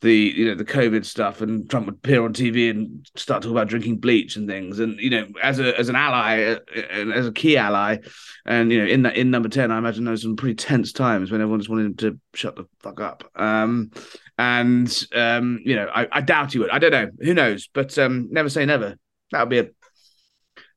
the 0.00 0.14
you 0.14 0.44
know 0.46 0.54
the 0.54 0.64
COVID 0.64 1.04
stuff, 1.04 1.40
and 1.40 1.68
Trump 1.68 1.86
would 1.86 1.96
appear 1.96 2.22
on 2.22 2.32
TV 2.32 2.70
and 2.70 3.10
start 3.16 3.42
talking 3.42 3.56
about 3.56 3.68
drinking 3.68 3.98
bleach 3.98 4.36
and 4.36 4.48
things. 4.48 4.78
And 4.78 4.98
you 5.00 5.10
know, 5.10 5.26
as 5.42 5.58
a 5.58 5.78
as 5.78 5.88
an 5.88 5.96
ally 5.96 6.42
uh, 6.42 6.58
and 6.90 7.12
as 7.12 7.26
a 7.26 7.32
key 7.32 7.56
ally, 7.56 7.98
and 8.44 8.70
you 8.70 8.78
know, 8.78 8.86
in 8.86 9.02
that 9.02 9.16
in 9.16 9.30
number 9.30 9.48
ten, 9.48 9.70
I 9.70 9.78
imagine 9.78 10.04
there 10.04 10.12
was 10.12 10.22
some 10.22 10.36
pretty 10.36 10.56
tense 10.56 10.92
times 10.92 11.30
when 11.30 11.40
everyone 11.40 11.60
just 11.60 11.70
wanted 11.70 11.98
to 12.00 12.20
shut 12.34 12.54
the 12.54 12.66
fuck 12.80 13.00
up. 13.00 13.24
Um, 13.34 13.90
and 14.38 15.06
um, 15.14 15.60
you 15.64 15.76
know, 15.76 15.88
I, 15.94 16.08
I 16.10 16.20
doubt 16.20 16.52
he 16.52 16.58
would. 16.58 16.70
I 16.70 16.78
don't 16.78 16.92
know. 16.92 17.10
Who 17.20 17.34
knows? 17.34 17.68
But 17.72 17.98
um, 17.98 18.28
never 18.30 18.48
say 18.48 18.66
never. 18.66 18.96
That 19.30 19.40
would 19.40 19.48
be 19.48 19.58
a 19.58 19.68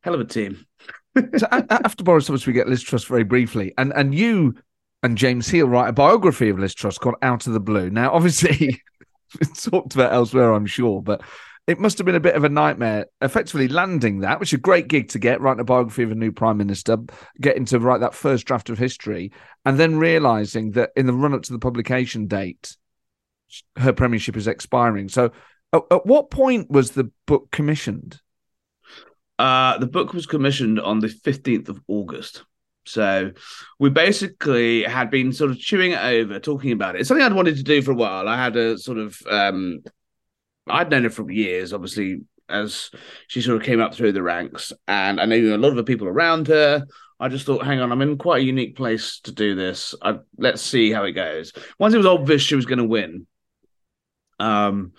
hell 0.01 0.13
of 0.13 0.21
a 0.21 0.25
team. 0.25 0.65
so 1.37 1.47
after 1.51 2.03
Boris 2.03 2.27
Thomas, 2.27 2.45
we 2.45 2.53
get 2.53 2.69
Liz 2.69 2.83
Truss 2.83 3.05
very 3.05 3.23
briefly, 3.23 3.73
and 3.77 3.91
and 3.93 4.13
you 4.13 4.55
and 5.03 5.17
James 5.17 5.47
Heale 5.47 5.69
write 5.69 5.89
a 5.89 5.93
biography 5.93 6.49
of 6.49 6.59
Liz 6.59 6.73
Truss 6.73 6.97
called 6.97 7.15
Out 7.21 7.47
of 7.47 7.53
the 7.53 7.59
Blue. 7.59 7.89
Now, 7.89 8.13
obviously, 8.13 8.81
talked 9.55 9.95
about 9.95 10.13
elsewhere, 10.13 10.53
I'm 10.53 10.65
sure, 10.65 11.01
but 11.01 11.21
it 11.67 11.79
must 11.79 11.97
have 11.97 12.05
been 12.05 12.15
a 12.15 12.21
bit 12.21 12.35
of 12.35 12.45
a 12.45 12.49
nightmare 12.49 13.07
effectively 13.21 13.67
landing 13.67 14.19
that, 14.19 14.39
which 14.39 14.53
is 14.53 14.57
a 14.57 14.61
great 14.61 14.87
gig 14.87 15.09
to 15.09 15.19
get, 15.19 15.41
writing 15.41 15.59
a 15.59 15.65
biography 15.65 16.03
of 16.03 16.11
a 16.11 16.15
new 16.15 16.31
prime 16.31 16.57
minister, 16.57 16.97
getting 17.41 17.65
to 17.65 17.79
write 17.79 17.99
that 17.99 18.15
first 18.15 18.45
draft 18.45 18.69
of 18.69 18.77
history, 18.77 19.31
and 19.65 19.77
then 19.77 19.97
realizing 19.97 20.71
that 20.71 20.91
in 20.95 21.05
the 21.05 21.13
run 21.13 21.33
up 21.33 21.43
to 21.43 21.51
the 21.51 21.59
publication 21.59 22.27
date, 22.27 22.75
her 23.77 23.93
premiership 23.93 24.37
is 24.37 24.47
expiring. 24.47 25.09
So, 25.09 25.31
at, 25.73 25.81
at 25.91 26.05
what 26.05 26.31
point 26.31 26.69
was 26.69 26.91
the 26.91 27.11
book 27.25 27.51
commissioned? 27.51 28.19
Uh, 29.39 29.77
the 29.77 29.87
book 29.87 30.13
was 30.13 30.25
commissioned 30.25 30.79
on 30.79 30.99
the 30.99 31.07
15th 31.07 31.69
of 31.69 31.79
August. 31.87 32.43
So 32.85 33.31
we 33.79 33.89
basically 33.89 34.83
had 34.83 35.11
been 35.11 35.33
sort 35.33 35.51
of 35.51 35.59
chewing 35.59 35.91
it 35.91 36.01
over, 36.01 36.39
talking 36.39 36.71
about 36.71 36.95
it. 36.95 36.99
It's 36.99 37.07
something 37.07 37.25
I'd 37.25 37.33
wanted 37.33 37.57
to 37.57 37.63
do 37.63 37.81
for 37.81 37.91
a 37.91 37.95
while. 37.95 38.27
I 38.27 38.37
had 38.37 38.55
a 38.55 38.77
sort 38.77 38.97
of 38.97 39.19
um 39.29 39.83
I'd 40.67 40.89
known 40.89 41.03
her 41.03 41.09
for 41.09 41.29
years, 41.29 41.73
obviously, 41.73 42.21
as 42.49 42.89
she 43.27 43.41
sort 43.41 43.57
of 43.57 43.63
came 43.63 43.81
up 43.81 43.93
through 43.93 44.13
the 44.13 44.23
ranks, 44.23 44.73
and 44.87 45.19
I 45.19 45.25
knew 45.25 45.55
a 45.55 45.57
lot 45.57 45.69
of 45.69 45.75
the 45.75 45.83
people 45.83 46.07
around 46.07 46.47
her. 46.47 46.85
I 47.19 47.29
just 47.29 47.45
thought, 47.45 47.65
hang 47.65 47.79
on, 47.79 47.91
I'm 47.91 48.01
in 48.01 48.17
quite 48.17 48.41
a 48.41 48.45
unique 48.45 48.75
place 48.75 49.19
to 49.21 49.31
do 49.31 49.55
this. 49.55 49.95
I, 50.01 50.19
let's 50.37 50.61
see 50.61 50.91
how 50.91 51.03
it 51.03 51.13
goes. 51.13 51.51
Once 51.79 51.93
it 51.93 51.97
was 51.97 52.05
obvious 52.05 52.43
she 52.43 52.55
was 52.55 52.67
going 52.67 52.77
to 52.77 52.85
win, 52.85 53.25
um, 54.39 54.93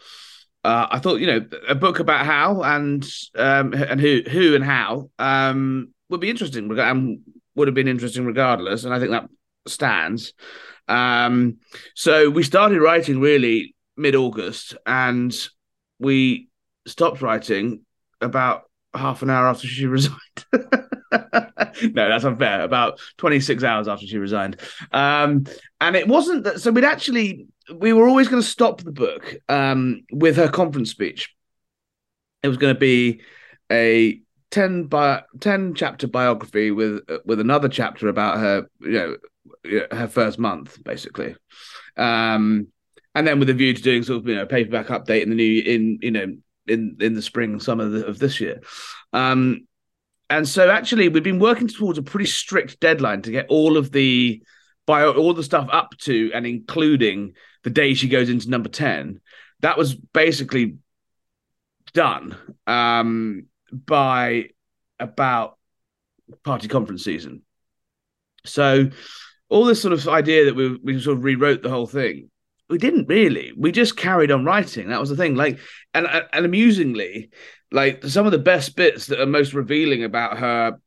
uh, 0.65 0.87
I 0.91 0.99
thought, 0.99 1.21
you 1.21 1.27
know, 1.27 1.47
a 1.69 1.75
book 1.75 2.01
about 2.01 2.27
how 2.27 2.63
and 2.63 3.07
um, 3.37 3.73
and 3.73 4.01
who 4.01 4.23
who 4.29 4.55
and 4.55 4.65
how 4.65 5.11
um, 5.19 5.93
would 6.09 6.21
be 6.21 6.31
interesting. 6.31 6.79
Um, 6.79 7.21
would 7.55 7.69
have 7.69 7.75
been 7.75 7.89
interesting 7.89 8.25
regardless, 8.25 8.85
and 8.85 8.95
I 8.95 8.99
think 8.99 9.11
that 9.11 9.29
stands. 9.67 10.33
Um, 10.87 11.59
so 11.95 12.31
we 12.31 12.43
started 12.43 12.81
writing 12.81 13.21
really 13.21 13.75
mid 13.97 14.15
August, 14.15 14.77
and 14.87 15.35
we 15.99 16.49
stopped 16.87 17.23
writing 17.23 17.83
about 18.21 18.65
half 18.95 19.23
an 19.23 19.31
hour 19.31 19.49
after 19.49 19.67
she 19.67 19.87
resigned. 19.87 20.17
no, 20.53 22.09
that's 22.09 22.25
unfair. 22.25 22.63
About 22.63 23.01
26 23.19 23.63
hours 23.65 23.89
after 23.89 24.07
she 24.07 24.19
resigned. 24.19 24.61
Um, 24.93 25.45
and 25.81 25.97
it 25.97 26.09
wasn't 26.09 26.45
that, 26.45 26.61
so 26.61 26.71
we'd 26.71 26.85
actually, 26.85 27.47
we 27.75 27.93
were 27.93 28.09
always 28.09 28.29
going 28.29 28.43
to 28.43 28.49
stop 28.49 28.81
the 28.83 28.93
book 28.93 29.37
um, 29.49 30.03
with 30.13 30.37
her 30.37 30.49
conference 30.49 30.91
speech. 30.91 31.35
It 32.43 32.49
was 32.49 32.57
going 32.57 32.75
to 32.75 32.79
be 32.79 33.21
a 33.71 34.21
10 34.51 34.85
by 34.85 35.23
10 35.41 35.75
chapter 35.75 36.07
biography 36.07 36.71
with 36.71 37.03
with 37.25 37.41
another 37.41 37.69
chapter 37.69 38.09
about 38.09 38.39
her 38.39 38.67
you 38.81 38.93
know 38.93 39.17
her 39.91 40.09
first 40.09 40.39
month 40.39 40.83
basically 40.85 41.37
um 41.97 42.67
and 43.15 43.27
then 43.27 43.39
with 43.39 43.51
a 43.51 43.55
view 43.55 43.75
to 43.75 43.83
doing 43.83 44.03
sort 44.03 44.23
of 44.23 44.29
you 44.29 44.37
know 44.37 44.47
paperback 44.47 44.87
update 44.87 45.23
in 45.23 45.31
the 45.31 45.35
new 45.35 45.63
in 45.63 45.99
you 46.01 46.11
know 46.11 46.27
in 46.67 46.97
in 47.01 47.15
the 47.15 47.21
spring 47.23 47.61
summer 47.61 47.85
of 48.07 48.19
this 48.19 48.41
year 48.41 48.61
um 49.13 49.67
and 50.31 50.49
so 50.49 50.71
actually 50.71 51.09
we've 51.09 51.23
been 51.23 51.39
working 51.39 51.69
towards 51.69 51.99
a 51.99 52.03
pretty 52.03 52.27
strict 52.27 52.81
deadline 52.81 53.21
to 53.23 53.31
get 53.31 53.47
all 53.49 53.77
of 53.77 53.93
the 53.93 54.43
bio 54.87 55.13
all 55.13 55.35
the 55.35 55.43
stuff 55.43 55.69
up 55.71 55.91
to 55.99 56.31
and 56.33 56.47
including 56.47 57.35
the 57.65 57.71
day 57.71 57.95
she 57.95 58.09
goes 58.09 58.29
into 58.29 58.51
number 58.51 58.69
10 58.69 59.21
that 59.61 59.79
was 59.79 59.95
basically 59.95 60.77
done 61.93 62.37
um 62.67 63.47
by 63.73 64.47
about 65.01 65.59
party 66.43 66.69
conference 66.69 67.05
season. 67.05 67.43
So 68.45 68.91
all 69.49 69.65
this 69.65 69.81
sort 69.81 69.93
of 69.93 70.07
idea 70.09 70.47
that 70.47 70.55
we 70.55 70.77
we 70.77 71.01
sort 71.01 71.19
of 71.19 71.25
rewrote 71.25 71.63
the 71.63 71.71
whole 71.71 71.87
thing, 71.87 72.31
we 72.69 72.79
didn't 72.79 73.09
really. 73.09 73.53
We 73.57 73.73
just 73.73 73.97
carried 73.97 74.31
on 74.31 74.45
writing. 74.45 74.89
That 74.89 75.01
was 75.01 75.11
the 75.11 75.17
thing. 75.17 75.35
Like, 75.35 75.59
and 75.95 76.07
and 76.33 76.45
amusingly, 76.45 77.31
like 77.73 78.05
some 78.05 78.27
of 78.27 78.33
the 78.33 78.39
best 78.39 78.77
bits 78.77 79.07
that 79.07 79.21
are 79.21 79.27
most 79.27 79.55
revealing 79.55 80.05
about 80.05 80.39
her 80.39 80.79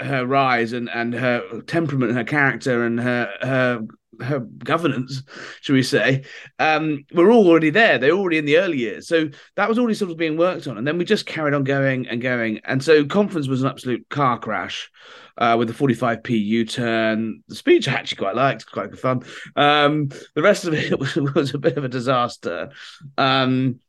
her 0.00 0.26
rise 0.26 0.72
and 0.72 0.88
and 0.90 1.14
her 1.14 1.62
temperament, 1.62 2.12
her 2.12 2.24
character, 2.24 2.84
and 2.84 3.00
her 3.00 3.32
her 3.42 3.86
her 4.20 4.40
governance, 4.40 5.22
should 5.60 5.74
we 5.74 5.82
say, 5.82 6.24
um, 6.58 7.04
were 7.12 7.30
all 7.30 7.48
already 7.48 7.70
there. 7.70 7.98
They're 7.98 8.12
already 8.12 8.38
in 8.38 8.44
the 8.44 8.58
early 8.58 8.78
years. 8.78 9.06
So 9.06 9.28
that 9.56 9.68
was 9.68 9.78
already 9.78 9.94
sort 9.94 10.10
of 10.10 10.16
being 10.16 10.36
worked 10.36 10.66
on. 10.66 10.78
And 10.78 10.86
then 10.86 10.98
we 10.98 11.04
just 11.04 11.26
carried 11.26 11.54
on 11.54 11.64
going 11.64 12.08
and 12.08 12.20
going. 12.20 12.60
And 12.64 12.82
so 12.82 13.04
conference 13.04 13.48
was 13.48 13.62
an 13.62 13.68
absolute 13.68 14.08
car 14.08 14.38
crash 14.38 14.90
uh, 15.36 15.56
with 15.58 15.68
the 15.68 15.74
45p 15.74 16.30
U 16.30 16.64
turn. 16.64 17.42
The 17.48 17.54
speech 17.54 17.88
I 17.88 17.92
actually 17.92 18.18
quite 18.18 18.36
liked, 18.36 18.70
quite 18.70 18.90
good 18.90 19.00
fun. 19.00 19.22
Um, 19.56 20.08
the 20.34 20.42
rest 20.42 20.64
of 20.64 20.74
it 20.74 20.98
was, 20.98 21.14
was 21.16 21.54
a 21.54 21.58
bit 21.58 21.76
of 21.76 21.84
a 21.84 21.88
disaster. 21.88 22.70
Um, 23.16 23.80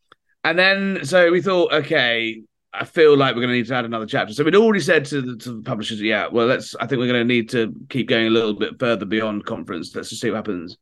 and 0.43 0.57
then 0.57 1.05
so 1.05 1.31
we 1.31 1.41
thought, 1.41 1.73
okay, 1.73 2.43
I 2.73 2.85
feel 2.85 3.17
like 3.17 3.35
we're 3.35 3.41
going 3.41 3.53
to 3.53 3.55
need 3.55 3.67
to 3.67 3.75
add 3.75 3.85
another 3.85 4.05
chapter. 4.05 4.33
So 4.33 4.43
we'd 4.43 4.55
already 4.55 4.79
said 4.79 5.05
to 5.05 5.21
the, 5.21 5.37
to 5.37 5.53
the 5.53 5.61
publishers, 5.63 6.01
yeah, 6.01 6.27
well, 6.31 6.45
let's. 6.45 6.75
I 6.75 6.85
think 6.85 6.99
we're 6.99 7.07
going 7.07 7.27
to 7.27 7.33
need 7.33 7.49
to 7.49 7.73
keep 7.89 8.07
going 8.07 8.27
a 8.27 8.31
little 8.31 8.53
bit 8.53 8.79
further 8.79 9.05
beyond 9.05 9.45
conference. 9.45 9.95
Let's 9.95 10.09
just 10.09 10.21
see 10.21 10.29
what 10.29 10.37
happens. 10.37 10.77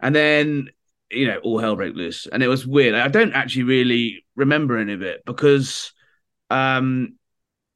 And 0.00 0.14
then, 0.14 0.68
you 1.10 1.26
know, 1.26 1.38
all 1.38 1.58
hell 1.58 1.76
broke 1.76 1.94
loose, 1.94 2.26
and 2.26 2.42
it 2.42 2.48
was 2.48 2.66
weird. 2.66 2.94
I 2.94 3.08
don't 3.08 3.34
actually 3.34 3.64
really 3.64 4.24
remember 4.36 4.78
any 4.78 4.94
of 4.94 5.02
it 5.02 5.22
because 5.26 5.92
um, 6.50 7.16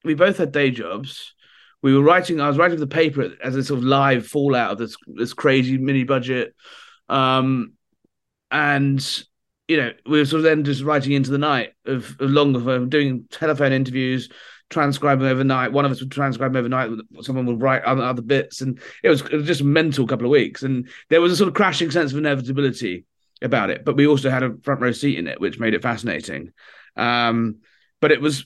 we 0.05 0.15
both 0.15 0.39
had 0.39 0.53
day 0.53 0.71
jobs. 0.71 1.35
We 1.83 1.95
were 1.95 2.03
writing. 2.03 2.41
I 2.41 2.49
was 2.49 2.59
writing 2.59 2.81
the 2.81 2.87
paper 2.87 3.33
as 3.43 3.55
a 3.55 3.65
sort 3.65 3.79
of 3.79 3.85
live 3.85 4.27
fallout 4.27 4.73
of 4.73 4.79
this 4.79 4.97
this 5.15 5.35
crazy 5.35 5.77
mini 5.77 6.05
budget, 6.05 6.55
um, 7.09 7.75
and 8.51 9.25
you 9.69 9.77
know, 9.77 9.93
we 10.07 10.19
were 10.19 10.25
sort 10.25 10.41
of 10.41 10.45
then 10.45 10.65
just 10.65 10.83
writing 10.83 11.13
into 11.13 11.31
the 11.31 11.39
night 11.39 11.73
of, 11.87 12.17
of 12.21 12.31
longer 12.31 12.85
doing 12.87 13.27
telephone 13.31 13.73
interviews, 13.73 14.29
transcribing 14.71 15.27
overnight. 15.27 15.73
One 15.73 15.85
of 15.85 15.93
us 15.93 16.01
would 16.01 16.11
transcribe 16.11 16.57
overnight. 16.57 16.91
Someone 17.21 17.47
would 17.47 17.63
write 17.63 17.85
other, 17.85 18.03
other 18.03 18.23
bits, 18.23 18.61
and 18.61 18.81
it 19.03 19.09
was, 19.09 19.23
it 19.23 19.37
was 19.37 19.47
just 19.47 19.61
a 19.61 19.65
mental 19.65 20.07
couple 20.07 20.27
of 20.27 20.33
weeks. 20.33 20.63
And 20.63 20.89
there 21.11 21.21
was 21.21 21.33
a 21.33 21.37
sort 21.37 21.49
of 21.49 21.55
crashing 21.55 21.91
sense 21.91 22.13
of 22.13 22.19
inevitability 22.19 23.05
about 23.41 23.71
it, 23.71 23.85
but 23.85 23.97
we 23.97 24.07
also 24.07 24.31
had 24.31 24.43
a 24.43 24.57
front 24.63 24.81
row 24.81 24.93
seat 24.93 25.19
in 25.19 25.27
it, 25.27 25.41
which 25.41 25.59
made 25.59 25.75
it 25.75 25.83
fascinating. 25.83 26.53
Um, 26.97 27.59
but 28.01 28.13
it 28.13 28.21
was 28.21 28.45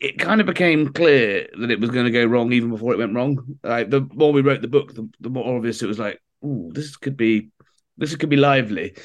it 0.00 0.18
kind 0.18 0.40
of 0.40 0.46
became 0.46 0.92
clear 0.92 1.48
that 1.58 1.70
it 1.70 1.80
was 1.80 1.90
going 1.90 2.06
to 2.06 2.12
go 2.12 2.24
wrong 2.24 2.52
even 2.52 2.70
before 2.70 2.92
it 2.92 2.98
went 2.98 3.14
wrong. 3.14 3.58
Like 3.62 3.90
the 3.90 4.08
more 4.14 4.32
we 4.32 4.40
wrote 4.40 4.62
the 4.62 4.68
book, 4.68 4.94
the, 4.94 5.08
the 5.20 5.28
more 5.28 5.56
obvious 5.56 5.82
it 5.82 5.86
was. 5.86 5.98
Like, 5.98 6.20
ooh, 6.44 6.70
this 6.72 6.96
could 6.96 7.16
be 7.16 7.50
this 7.98 8.14
could 8.16 8.28
be 8.28 8.36
lively. 8.36 8.96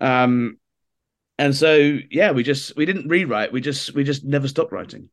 Um, 0.00 0.58
and 1.40 1.56
so 1.56 1.98
yeah 2.10 2.30
we 2.30 2.42
just 2.42 2.76
we 2.76 2.84
didn't 2.84 3.08
rewrite 3.08 3.50
we 3.50 3.60
just 3.60 3.94
we 3.94 4.04
just 4.04 4.24
never 4.24 4.46
stopped 4.46 4.72
writing 4.72 5.08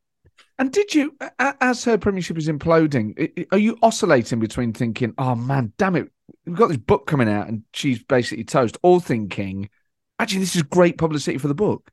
and 0.60 0.72
did 0.72 0.94
you 0.94 1.16
as 1.40 1.84
her 1.86 1.98
premiership 1.98 2.38
is 2.38 2.50
imploding 2.50 3.48
are 3.52 3.58
you 3.58 3.78
oscillating 3.82 4.40
between 4.40 4.74
thinking 4.74 5.14
oh 5.18 5.36
man 5.36 5.72
damn 5.78 5.96
it 5.96 6.12
we've 6.46 6.58
got 6.58 6.68
this 6.68 6.78
book 6.78 7.08
coming 7.08 7.30
out 7.30 7.48
and 7.48 7.64
she's 7.74 8.04
basically 8.04 8.44
toast 8.44 8.78
or 8.84 9.00
thinking 9.00 9.70
actually 10.20 10.42
this 10.42 10.56
is 10.56 10.64
great 10.64 10.98
publicity 10.98 11.38
for 11.38 11.48
the 11.48 11.56
book 11.56 11.90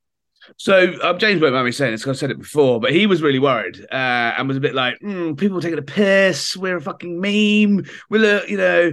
so 0.59 0.93
uh, 1.03 1.17
James 1.17 1.41
won't 1.41 1.55
mind 1.55 1.65
me 1.65 1.73
saying 1.73 1.93
this 1.93 2.03
because 2.03 2.17
I've 2.17 2.21
said 2.21 2.31
it 2.31 2.39
before, 2.39 2.79
but 2.79 2.93
he 2.93 3.07
was 3.07 3.23
really 3.23 3.39
worried 3.39 3.81
uh, 3.91 4.35
and 4.37 4.47
was 4.47 4.59
a 4.59 4.61
bit 4.61 4.75
like, 4.75 4.99
mm, 5.01 5.35
"People 5.39 5.57
are 5.57 5.63
taking 5.63 5.79
a 5.79 5.83
piss. 5.83 6.55
We're 6.55 6.77
a 6.77 6.83
fucking 6.83 7.19
meme. 7.19 7.87
We're, 8.11 8.43
uh, 8.43 8.93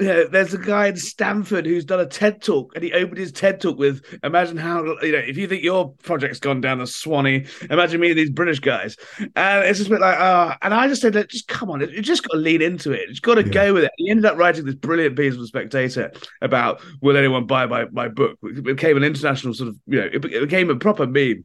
you 0.00 0.06
know, 0.06 0.26
there's 0.26 0.54
a 0.54 0.58
guy 0.58 0.86
in 0.86 0.96
Stanford 0.96 1.66
who's 1.66 1.84
done 1.84 2.00
a 2.00 2.06
TED 2.06 2.42
talk, 2.42 2.72
and 2.74 2.82
he 2.82 2.92
opened 2.92 3.18
his 3.18 3.32
TED 3.32 3.60
talk 3.60 3.78
with, 3.78 4.02
"Imagine 4.22 4.56
how 4.56 4.84
you 5.02 5.12
know 5.12 5.18
if 5.18 5.36
you 5.36 5.46
think 5.46 5.62
your 5.62 5.92
project's 6.02 6.38
gone 6.38 6.60
down 6.60 6.78
the 6.78 6.86
Swanee, 6.86 7.46
imagine 7.70 8.00
me 8.00 8.10
and 8.10 8.18
these 8.18 8.30
British 8.30 8.60
guys." 8.60 8.96
And 9.36 9.64
it's 9.64 9.78
just 9.78 9.90
a 9.90 9.94
bit 9.94 10.00
like, 10.00 10.16
ah, 10.18 10.52
oh. 10.52 10.58
and 10.62 10.72
I 10.72 10.88
just 10.88 11.02
said, 11.02 11.14
like, 11.14 11.28
just 11.28 11.48
come 11.48 11.70
on, 11.70 11.80
you 11.80 12.02
just 12.02 12.26
got 12.26 12.34
to 12.34 12.40
lean 12.40 12.62
into 12.62 12.92
it. 12.92 13.08
You've 13.08 13.22
got 13.22 13.34
to 13.34 13.44
yeah. 13.44 13.52
go 13.52 13.74
with 13.74 13.84
it. 13.84 13.92
He 13.96 14.10
ended 14.10 14.24
up 14.24 14.36
writing 14.36 14.64
this 14.64 14.74
brilliant 14.74 15.16
piece 15.16 15.34
for 15.34 15.40
the 15.40 15.46
Spectator 15.46 16.12
about 16.40 16.80
will 17.02 17.16
anyone 17.16 17.46
buy 17.46 17.66
my 17.66 17.84
my 17.92 18.08
book? 18.08 18.38
It 18.42 18.64
became 18.64 18.96
an 18.96 19.04
international 19.04 19.54
sort 19.54 19.68
of, 19.68 19.76
you 19.86 20.00
know, 20.00 20.08
it 20.12 20.20
became 20.22 20.70
a 20.70 20.76
proper 20.76 21.06
meme 21.06 21.44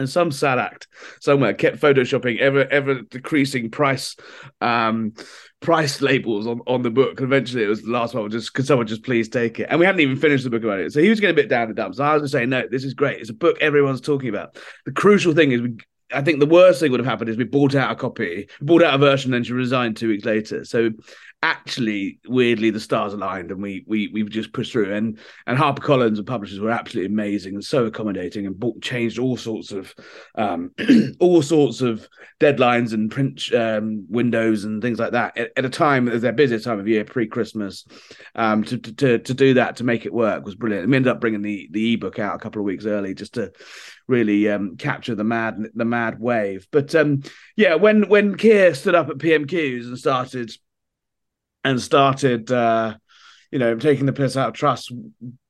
and 0.00 0.08
some 0.08 0.32
sad 0.32 0.58
act 0.58 0.88
somewhere 1.20 1.52
kept 1.52 1.78
photoshopping 1.78 2.38
ever 2.38 2.66
ever 2.70 3.02
decreasing 3.02 3.70
price 3.70 4.16
um 4.60 5.12
price 5.60 6.00
labels 6.00 6.46
on, 6.46 6.60
on 6.66 6.82
the 6.82 6.90
book. 6.90 7.20
Eventually 7.20 7.62
it 7.62 7.68
was 7.68 7.82
the 7.82 7.90
last 7.90 8.14
one, 8.14 8.30
just 8.30 8.54
could 8.54 8.66
someone 8.66 8.86
just 8.86 9.04
please 9.04 9.28
take 9.28 9.60
it? 9.60 9.68
And 9.70 9.78
we 9.78 9.86
hadn't 9.86 10.00
even 10.00 10.16
finished 10.16 10.44
the 10.44 10.50
book 10.50 10.64
about 10.64 10.80
it. 10.80 10.92
So 10.92 11.00
he 11.00 11.10
was 11.10 11.20
getting 11.20 11.34
a 11.34 11.42
bit 11.42 11.48
down 11.48 11.68
the 11.68 11.74
dumps. 11.74 11.98
So 11.98 12.04
I 12.04 12.14
was 12.14 12.22
just 12.22 12.32
saying, 12.32 12.48
no, 12.48 12.64
this 12.70 12.84
is 12.84 12.94
great. 12.94 13.20
It's 13.20 13.30
a 13.30 13.34
book 13.34 13.58
everyone's 13.60 14.00
talking 14.00 14.30
about. 14.30 14.56
The 14.86 14.92
crucial 14.92 15.34
thing 15.34 15.52
is 15.52 15.60
we 15.60 15.76
I 16.12 16.22
think 16.22 16.40
the 16.40 16.46
worst 16.46 16.80
thing 16.80 16.90
would 16.90 17.00
have 17.00 17.06
happened 17.06 17.30
is 17.30 17.36
we 17.36 17.44
bought 17.44 17.74
out 17.74 17.92
a 17.92 17.94
copy, 17.94 18.48
bought 18.60 18.82
out 18.82 18.94
a 18.94 18.98
version, 18.98 19.32
and 19.32 19.46
she 19.46 19.52
resigned 19.52 19.96
two 19.96 20.08
weeks 20.08 20.24
later. 20.24 20.64
So 20.64 20.90
actually, 21.42 22.18
weirdly, 22.26 22.70
the 22.70 22.80
stars 22.80 23.12
aligned, 23.12 23.50
and 23.50 23.62
we 23.62 23.84
we 23.86 24.08
we 24.08 24.22
just 24.24 24.52
pushed 24.52 24.72
through. 24.72 24.92
And 24.92 25.18
and 25.46 25.58
HarperCollins 25.58 26.18
and 26.18 26.26
publishers 26.26 26.60
were 26.60 26.70
absolutely 26.70 27.12
amazing 27.12 27.54
and 27.54 27.64
so 27.64 27.86
accommodating, 27.86 28.46
and 28.46 28.58
bought, 28.58 28.82
changed 28.82 29.18
all 29.18 29.36
sorts 29.36 29.72
of 29.72 29.94
um, 30.34 30.72
all 31.20 31.42
sorts 31.42 31.80
of 31.80 32.06
deadlines 32.40 32.92
and 32.92 33.10
print 33.10 33.52
um, 33.54 34.06
windows 34.08 34.64
and 34.64 34.82
things 34.82 34.98
like 34.98 35.12
that 35.12 35.36
at, 35.36 35.52
at 35.56 35.64
a 35.64 35.70
time 35.70 36.08
as 36.08 36.22
their 36.22 36.32
busiest 36.32 36.64
time 36.64 36.78
of 36.78 36.88
year, 36.88 37.04
pre 37.04 37.26
Christmas. 37.26 37.86
Um, 38.34 38.64
to, 38.64 38.78
to 38.78 39.18
to 39.18 39.34
do 39.34 39.54
that 39.54 39.76
to 39.76 39.84
make 39.84 40.04
it 40.04 40.12
work 40.12 40.44
was 40.44 40.54
brilliant. 40.54 40.84
And 40.84 40.90
we 40.90 40.96
ended 40.96 41.12
up 41.12 41.20
bringing 41.20 41.42
the 41.42 41.68
the 41.70 41.94
ebook 41.94 42.18
out 42.18 42.36
a 42.36 42.38
couple 42.38 42.60
of 42.60 42.66
weeks 42.66 42.84
early 42.84 43.14
just 43.14 43.34
to 43.34 43.52
really 44.06 44.48
um, 44.48 44.76
capture 44.76 45.14
the 45.14 45.24
mad 45.24 45.56
the 45.74 45.84
mad 45.84 46.20
wave. 46.20 46.66
But 46.70 46.94
um, 46.94 47.22
yeah, 47.56 47.76
when 47.76 48.08
when 48.08 48.36
Keir 48.36 48.74
stood 48.74 48.94
up 48.94 49.08
at 49.08 49.18
PMQs 49.18 49.86
and 49.86 49.98
started 49.98 50.52
and 51.64 51.80
started 51.80 52.50
uh, 52.50 52.94
you 53.50 53.58
know 53.58 53.76
taking 53.76 54.06
the 54.06 54.12
piss 54.12 54.36
out 54.36 54.48
of 54.48 54.54
Truss 54.54 54.90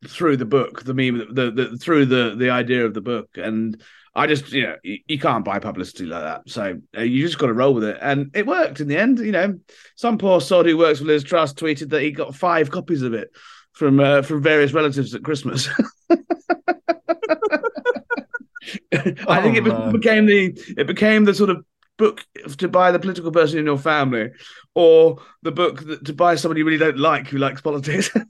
through 0.07 0.37
the 0.37 0.45
book, 0.47 0.83
the 0.85 0.95
meme, 0.95 1.35
the, 1.35 1.51
the 1.51 1.77
through 1.79 2.07
the 2.07 2.35
the 2.37 2.51
idea 2.51 2.85
of 2.87 2.95
the 2.95 3.01
book, 3.01 3.31
and 3.35 3.81
I 4.15 4.27
just 4.27 4.53
you 4.53 4.63
know 4.63 4.77
you, 4.83 4.99
you 5.07 5.19
can't 5.19 5.45
buy 5.45 5.59
publicity 5.59 6.07
like 6.07 6.23
that, 6.23 6.43
so 6.49 6.81
uh, 6.97 7.03
you 7.03 7.25
just 7.25 7.39
got 7.39 7.47
to 7.47 7.53
roll 7.53 7.75
with 7.75 7.85
it, 7.85 7.99
and 8.01 8.31
it 8.35 8.47
worked 8.47 8.81
in 8.81 8.89
the 8.89 8.97
end. 8.97 9.19
You 9.19 9.33
know, 9.33 9.59
some 9.97 10.19
poor 10.19 10.41
sod 10.41 10.67
who 10.67 10.77
works 10.79 10.99
for 10.99 11.05
Liz 11.07 11.25
Truss 11.25 11.53
tweeted 11.53 11.91
that 11.91 12.03
he 12.03 12.11
got 12.11 12.35
five 12.35 12.71
copies 12.71 13.03
of 13.03 13.15
it 13.15 13.31
from 13.73 14.01
uh, 14.01 14.23
from 14.23 14.43
various 14.43 14.73
relatives 14.73 15.15
at 15.15 15.23
Christmas. 15.23 15.69
I 18.93 19.41
think 19.43 19.57
it 19.57 19.67
Oh, 19.67 19.93
became 19.93 20.27
the 20.27 20.53
it 20.77 20.87
became 20.87 21.25
the 21.25 21.35
sort 21.35 21.51
of 21.51 21.65
book 22.01 22.27
to 22.57 22.67
buy 22.67 22.91
the 22.91 22.99
political 22.99 23.31
person 23.31 23.59
in 23.59 23.67
your 23.67 23.79
family, 23.79 24.31
or 24.75 25.19
the 25.43 25.53
book 25.53 25.85
that, 25.85 26.05
to 26.07 26.15
buy 26.15 26.35
somebody 26.35 26.61
you 26.61 26.65
really 26.65 26.79
don't 26.79 26.99
like 26.99 27.29
who 27.29 27.39
likes 27.39 27.61
politics. 27.61 28.11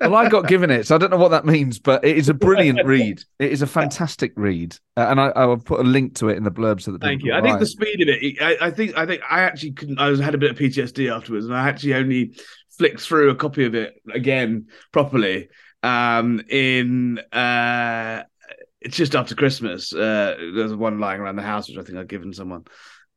Well, 0.00 0.16
I 0.16 0.30
got 0.30 0.48
given 0.48 0.70
it, 0.70 0.86
so 0.86 0.94
I 0.94 0.98
don't 0.98 1.10
know 1.10 1.18
what 1.18 1.28
that 1.32 1.44
means, 1.44 1.78
but 1.78 2.02
it 2.02 2.16
is 2.16 2.30
a 2.30 2.34
brilliant 2.34 2.82
read. 2.86 3.22
It 3.38 3.52
is 3.52 3.60
a 3.60 3.66
fantastic 3.66 4.32
read, 4.34 4.74
uh, 4.96 5.06
and 5.10 5.20
I, 5.20 5.26
I 5.28 5.44
will 5.44 5.58
put 5.58 5.80
a 5.80 5.82
link 5.82 6.14
to 6.16 6.30
it 6.30 6.38
in 6.38 6.42
the 6.42 6.50
blurb 6.50 6.80
so 6.80 6.92
that 6.92 7.02
Thank 7.02 7.22
you. 7.22 7.34
I 7.34 7.42
think 7.42 7.60
the 7.60 7.66
speed 7.66 8.00
of 8.00 8.08
it. 8.08 8.36
I, 8.40 8.68
I 8.68 8.70
think. 8.70 8.96
I 8.96 9.04
think. 9.04 9.20
I 9.30 9.40
actually 9.40 9.72
couldn't. 9.72 10.00
I 10.00 10.16
had 10.16 10.34
a 10.34 10.38
bit 10.38 10.50
of 10.50 10.56
PTSD 10.56 11.14
afterwards, 11.14 11.44
and 11.44 11.54
I 11.54 11.68
actually 11.68 11.94
only 11.94 12.32
flicked 12.78 13.02
through 13.02 13.28
a 13.28 13.34
copy 13.34 13.66
of 13.66 13.74
it 13.74 14.00
again 14.12 14.68
properly 14.90 15.50
um, 15.82 16.40
in. 16.48 17.18
Uh, 17.30 18.24
it's 18.80 18.96
just 18.96 19.14
after 19.14 19.34
Christmas. 19.34 19.92
Uh, 19.92 20.36
there's 20.54 20.74
one 20.74 20.98
lying 20.98 21.20
around 21.20 21.36
the 21.36 21.42
house, 21.42 21.68
which 21.68 21.78
I 21.78 21.82
think 21.82 21.98
I'd 21.98 22.08
given 22.08 22.32
someone. 22.32 22.64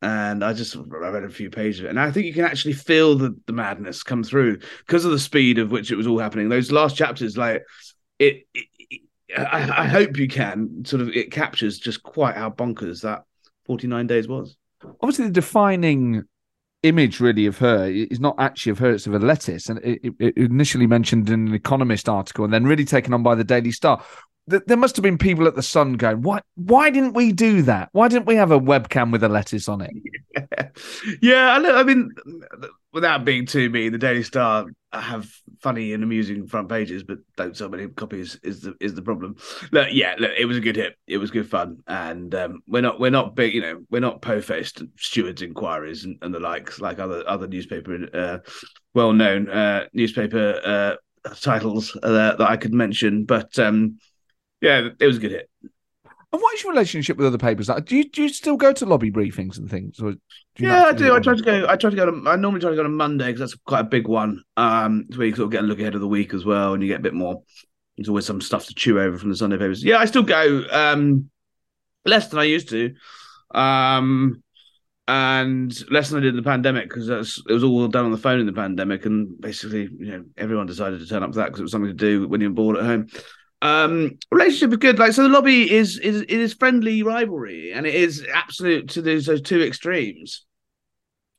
And 0.03 0.43
I 0.43 0.51
just 0.51 0.75
I 0.75 0.81
read 0.81 1.23
a 1.23 1.29
few 1.29 1.49
pages 1.49 1.79
of 1.79 1.85
it. 1.85 1.89
And 1.89 1.99
I 1.99 2.11
think 2.11 2.25
you 2.25 2.33
can 2.33 2.43
actually 2.43 2.73
feel 2.73 3.17
the, 3.17 3.39
the 3.45 3.53
madness 3.53 4.03
come 4.03 4.21
through 4.21 4.59
because 4.79 5.05
of 5.05 5.11
the 5.11 5.19
speed 5.19 5.59
of 5.59 5.71
which 5.71 5.91
it 5.91 5.95
was 5.95 6.07
all 6.07 6.19
happening. 6.19 6.49
Those 6.49 6.73
last 6.73 6.97
chapters, 6.97 7.37
like 7.37 7.63
it, 8.19 8.45
it, 8.53 8.65
it 8.77 9.01
I, 9.37 9.83
I 9.83 9.87
hope 9.87 10.17
you 10.17 10.27
can 10.27 10.83
sort 10.83 11.01
of 11.01 11.07
it 11.07 11.31
captures 11.31 11.79
just 11.79 12.03
quite 12.03 12.35
how 12.35 12.49
bonkers 12.49 13.01
that 13.03 13.23
49 13.65 14.05
days 14.07 14.27
was. 14.27 14.57
Obviously, 14.99 15.27
the 15.27 15.31
defining 15.31 16.23
image 16.83 17.21
really 17.21 17.45
of 17.45 17.57
her 17.59 17.85
is 17.85 18.19
not 18.19 18.35
actually 18.39 18.73
of 18.73 18.79
her; 18.79 18.91
it's 18.91 19.07
of 19.07 19.13
a 19.13 19.19
lettuce, 19.19 19.69
and 19.69 19.79
it, 19.85 20.13
it 20.19 20.37
initially 20.37 20.85
mentioned 20.85 21.29
in 21.29 21.47
an 21.47 21.53
Economist 21.53 22.09
article, 22.09 22.43
and 22.43 22.53
then 22.53 22.65
really 22.65 22.83
taken 22.83 23.13
on 23.13 23.23
by 23.23 23.35
the 23.35 23.45
Daily 23.45 23.71
Star. 23.71 24.03
Th- 24.49 24.63
There 24.67 24.77
must 24.77 24.95
have 24.97 25.03
been 25.03 25.17
people 25.17 25.47
at 25.47 25.55
the 25.55 25.63
Sun 25.63 25.93
going, 25.93 26.21
"Why? 26.21 26.41
Why 26.55 26.89
didn't 26.89 27.13
we 27.13 27.31
do 27.31 27.61
that? 27.63 27.89
Why 27.93 28.07
didn't 28.07 28.25
we 28.25 28.35
have 28.35 28.51
a 28.51 28.59
webcam 28.59 29.11
with 29.11 29.23
a 29.23 29.29
lettuce 29.29 29.69
on 29.69 29.81
it?" 29.81 29.91
yeah, 31.21 31.53
I, 31.53 31.59
know, 31.59 31.75
I 31.75 31.83
mean, 31.83 32.11
without 32.91 33.25
being 33.25 33.45
too 33.45 33.69
mean, 33.69 33.91
the 33.91 33.97
Daily 33.97 34.23
Star 34.23 34.65
have 34.91 35.29
funny 35.61 35.93
and 35.93 36.03
amusing 36.03 36.45
front 36.45 36.69
pages, 36.69 37.03
but 37.03 37.19
don't 37.37 37.55
sell 37.55 37.69
many 37.69 37.87
copies. 37.87 38.37
Is 38.43 38.61
the 38.61 38.75
is 38.79 38.93
the 38.93 39.01
problem? 39.01 39.35
Look, 39.71 39.89
yeah, 39.91 40.15
look, 40.19 40.31
it 40.37 40.45
was 40.45 40.57
a 40.57 40.61
good 40.61 40.75
hit. 40.75 40.97
It 41.07 41.17
was 41.17 41.31
good 41.31 41.49
fun, 41.49 41.77
and 41.87 42.33
um, 42.35 42.59
we're 42.67 42.81
not 42.81 42.99
we're 42.99 43.11
not 43.11 43.35
big, 43.35 43.53
you 43.53 43.61
know, 43.61 43.83
we're 43.89 43.99
not 43.99 44.21
po 44.21 44.41
faced 44.41 44.83
stewards 44.97 45.41
inquiries 45.41 46.03
and, 46.03 46.17
and 46.21 46.33
the 46.33 46.39
likes 46.39 46.81
like 46.81 46.99
other 46.99 47.23
other 47.27 47.47
newspaper, 47.47 48.07
uh, 48.13 48.37
well 48.93 49.13
known 49.13 49.49
uh, 49.49 49.85
newspaper 49.93 50.59
uh, 50.63 51.29
titles 51.35 51.97
uh, 52.03 52.35
that 52.35 52.41
I 52.41 52.57
could 52.57 52.73
mention, 52.73 53.25
but 53.25 53.57
um, 53.57 53.97
yeah, 54.63 54.87
it 54.97 55.05
was 55.05 55.17
a 55.17 55.19
good 55.19 55.31
hit. 55.31 55.49
And 55.61 56.41
what 56.41 56.55
is 56.55 56.63
your 56.63 56.71
relationship 56.71 57.17
with 57.17 57.27
other 57.27 57.37
papers? 57.37 57.69
Like, 57.69 57.85
do 57.85 57.97
you 57.97 58.09
do 58.09 58.23
you 58.23 58.29
still 58.29 58.57
go 58.57 58.71
to 58.73 58.85
lobby 58.85 59.11
briefings 59.11 59.59
and 59.59 59.69
things? 59.69 59.99
Or 59.99 60.13
do 60.13 60.19
you 60.57 60.67
yeah, 60.67 60.85
I 60.85 60.93
do. 60.93 61.13
I 61.13 61.19
try 61.19 61.35
to 61.35 61.43
go. 61.43 61.67
I 61.67 61.75
try 61.75 61.89
to 61.91 61.95
go. 61.95 62.09
To, 62.09 62.29
I 62.29 62.37
normally 62.37 62.61
try 62.61 62.71
to 62.71 62.75
go 62.75 62.81
on 62.81 62.87
a 62.87 62.89
Monday 62.89 63.27
because 63.27 63.41
that's 63.41 63.61
quite 63.65 63.81
a 63.81 63.83
big 63.83 64.07
one. 64.07 64.41
Um, 64.57 65.05
so 65.11 65.21
you 65.21 65.35
sort 65.35 65.45
of 65.45 65.51
get 65.51 65.63
a 65.63 65.67
look 65.67 65.79
ahead 65.79 65.95
of 65.95 66.01
the 66.01 66.07
week 66.07 66.33
as 66.33 66.45
well, 66.45 66.73
and 66.73 66.81
you 66.81 66.87
get 66.87 67.01
a 67.01 67.03
bit 67.03 67.13
more. 67.13 67.43
There's 67.97 68.09
always 68.09 68.25
some 68.25 68.41
stuff 68.41 68.65
to 68.67 68.73
chew 68.73 68.99
over 68.99 69.17
from 69.17 69.29
the 69.29 69.35
Sunday 69.35 69.57
papers. 69.57 69.83
Yeah, 69.83 69.97
I 69.97 70.05
still 70.05 70.23
go. 70.23 70.63
Um, 70.71 71.29
less 72.05 72.29
than 72.29 72.39
I 72.39 72.45
used 72.45 72.69
to. 72.69 72.95
Um, 73.53 74.41
and 75.07 75.91
less 75.91 76.09
than 76.09 76.19
I 76.19 76.21
did 76.21 76.29
in 76.29 76.37
the 76.37 76.41
pandemic 76.41 76.89
because 76.89 77.09
it 77.09 77.51
was 77.51 77.63
all 77.63 77.87
done 77.89 78.05
on 78.05 78.11
the 78.11 78.17
phone 78.17 78.39
in 78.39 78.45
the 78.45 78.53
pandemic, 78.53 79.05
and 79.05 79.39
basically, 79.39 79.89
you 79.99 80.11
know, 80.11 80.23
everyone 80.37 80.65
decided 80.65 80.99
to 80.99 81.05
turn 81.05 81.21
up 81.21 81.33
to 81.33 81.39
that 81.39 81.47
because 81.47 81.59
it 81.59 81.63
was 81.63 81.71
something 81.71 81.91
to 81.91 81.93
do 81.93 82.27
when 82.27 82.41
you're 82.41 82.49
bored 82.49 82.77
at 82.77 82.85
home. 82.85 83.07
Um, 83.63 84.19
relationship 84.29 84.71
is 84.71 84.77
good. 84.77 84.99
Like, 84.99 85.13
so 85.13 85.23
the 85.23 85.29
lobby 85.29 85.71
is 85.71 85.97
is 85.97 86.21
it 86.21 86.29
is 86.29 86.53
friendly 86.53 87.01
rivalry, 87.01 87.71
and 87.71 87.87
it 87.87 87.95
is 87.95 88.27
absolute 88.31 88.89
to 88.89 89.01
those, 89.01 89.25
those 89.25 89.41
two 89.41 89.61
extremes. 89.61 90.45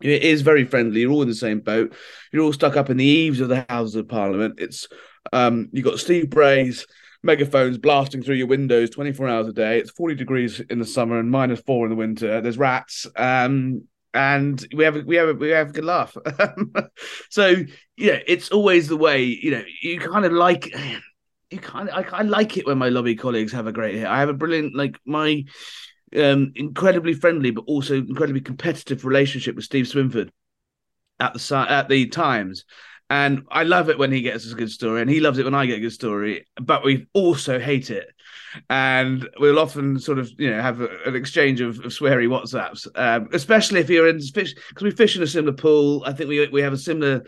It 0.00 0.22
is 0.22 0.40
very 0.40 0.64
friendly. 0.64 1.02
You're 1.02 1.12
all 1.12 1.22
in 1.22 1.28
the 1.28 1.34
same 1.34 1.60
boat. 1.60 1.94
You're 2.32 2.42
all 2.42 2.52
stuck 2.52 2.76
up 2.76 2.88
in 2.88 2.96
the 2.96 3.04
eaves 3.04 3.40
of 3.40 3.50
the 3.50 3.66
Houses 3.68 3.94
of 3.96 4.08
Parliament. 4.08 4.54
It's 4.58 4.88
um, 5.34 5.68
you've 5.72 5.84
got 5.84 5.98
Steve 5.98 6.30
Bray's 6.30 6.86
megaphones 7.22 7.76
blasting 7.78 8.22
through 8.22 8.36
your 8.36 8.46
windows 8.46 8.90
24 8.90 9.28
hours 9.28 9.48
a 9.48 9.52
day. 9.52 9.78
It's 9.78 9.90
40 9.90 10.14
degrees 10.14 10.60
in 10.60 10.78
the 10.78 10.84
summer 10.86 11.18
and 11.18 11.30
minus 11.30 11.60
four 11.60 11.84
in 11.84 11.90
the 11.90 11.96
winter. 11.96 12.40
There's 12.40 12.58
rats. 12.58 13.06
Um, 13.16 13.86
and 14.14 14.64
we 14.74 14.84
have 14.84 14.94
we 15.04 15.16
have 15.16 15.36
we 15.36 15.50
have 15.50 15.70
a 15.70 15.72
good 15.72 15.84
laugh. 15.84 16.16
so 17.30 17.56
yeah, 17.98 18.18
it's 18.26 18.50
always 18.50 18.88
the 18.88 18.96
way. 18.96 19.24
You 19.24 19.50
know, 19.50 19.64
you 19.82 20.00
kind 20.00 20.24
of 20.24 20.32
like 20.32 20.72
you 21.54 21.60
kind 21.60 21.88
of 21.88 21.94
I, 22.12 22.18
I 22.18 22.22
like 22.22 22.56
it 22.56 22.66
when 22.66 22.78
my 22.78 22.88
lobby 22.88 23.16
colleagues 23.16 23.52
have 23.52 23.66
a 23.66 23.72
great 23.72 23.96
hit. 23.96 24.06
I 24.06 24.20
have 24.20 24.28
a 24.28 24.34
brilliant 24.34 24.74
like 24.74 24.98
my 25.06 25.44
um 26.16 26.52
incredibly 26.54 27.14
friendly 27.14 27.50
but 27.50 27.64
also 27.66 27.94
incredibly 27.94 28.40
competitive 28.40 29.04
relationship 29.04 29.56
with 29.56 29.64
Steve 29.64 29.86
Swinford 29.86 30.30
at 31.20 31.34
the 31.34 31.66
at 31.68 31.88
the 31.88 32.06
Times. 32.06 32.64
And 33.10 33.42
I 33.50 33.64
love 33.64 33.90
it 33.90 33.98
when 33.98 34.10
he 34.10 34.22
gets 34.22 34.50
a 34.50 34.54
good 34.54 34.70
story, 34.70 35.02
and 35.02 35.10
he 35.10 35.20
loves 35.20 35.38
it 35.38 35.44
when 35.44 35.54
I 35.54 35.66
get 35.66 35.76
a 35.76 35.82
good 35.82 35.92
story. 35.92 36.46
But 36.60 36.84
we 36.84 37.06
also 37.12 37.60
hate 37.60 37.90
it, 37.90 38.08
and 38.70 39.28
we'll 39.38 39.58
often 39.58 39.98
sort 39.98 40.18
of 40.18 40.30
you 40.38 40.50
know 40.50 40.60
have 40.60 40.80
a, 40.80 40.88
an 41.04 41.14
exchange 41.14 41.60
of, 41.60 41.78
of 41.80 41.92
sweary 41.92 42.26
WhatsApps, 42.26 42.88
um, 42.96 43.28
especially 43.32 43.80
if 43.80 43.90
you're 43.90 44.08
in 44.08 44.20
fish 44.20 44.54
because 44.70 44.82
we 44.82 44.90
fish 44.90 45.16
in 45.16 45.22
a 45.22 45.26
similar 45.26 45.52
pool. 45.52 46.02
I 46.06 46.14
think 46.14 46.30
we 46.30 46.48
we 46.48 46.62
have 46.62 46.72
a 46.72 46.78
similar 46.78 47.24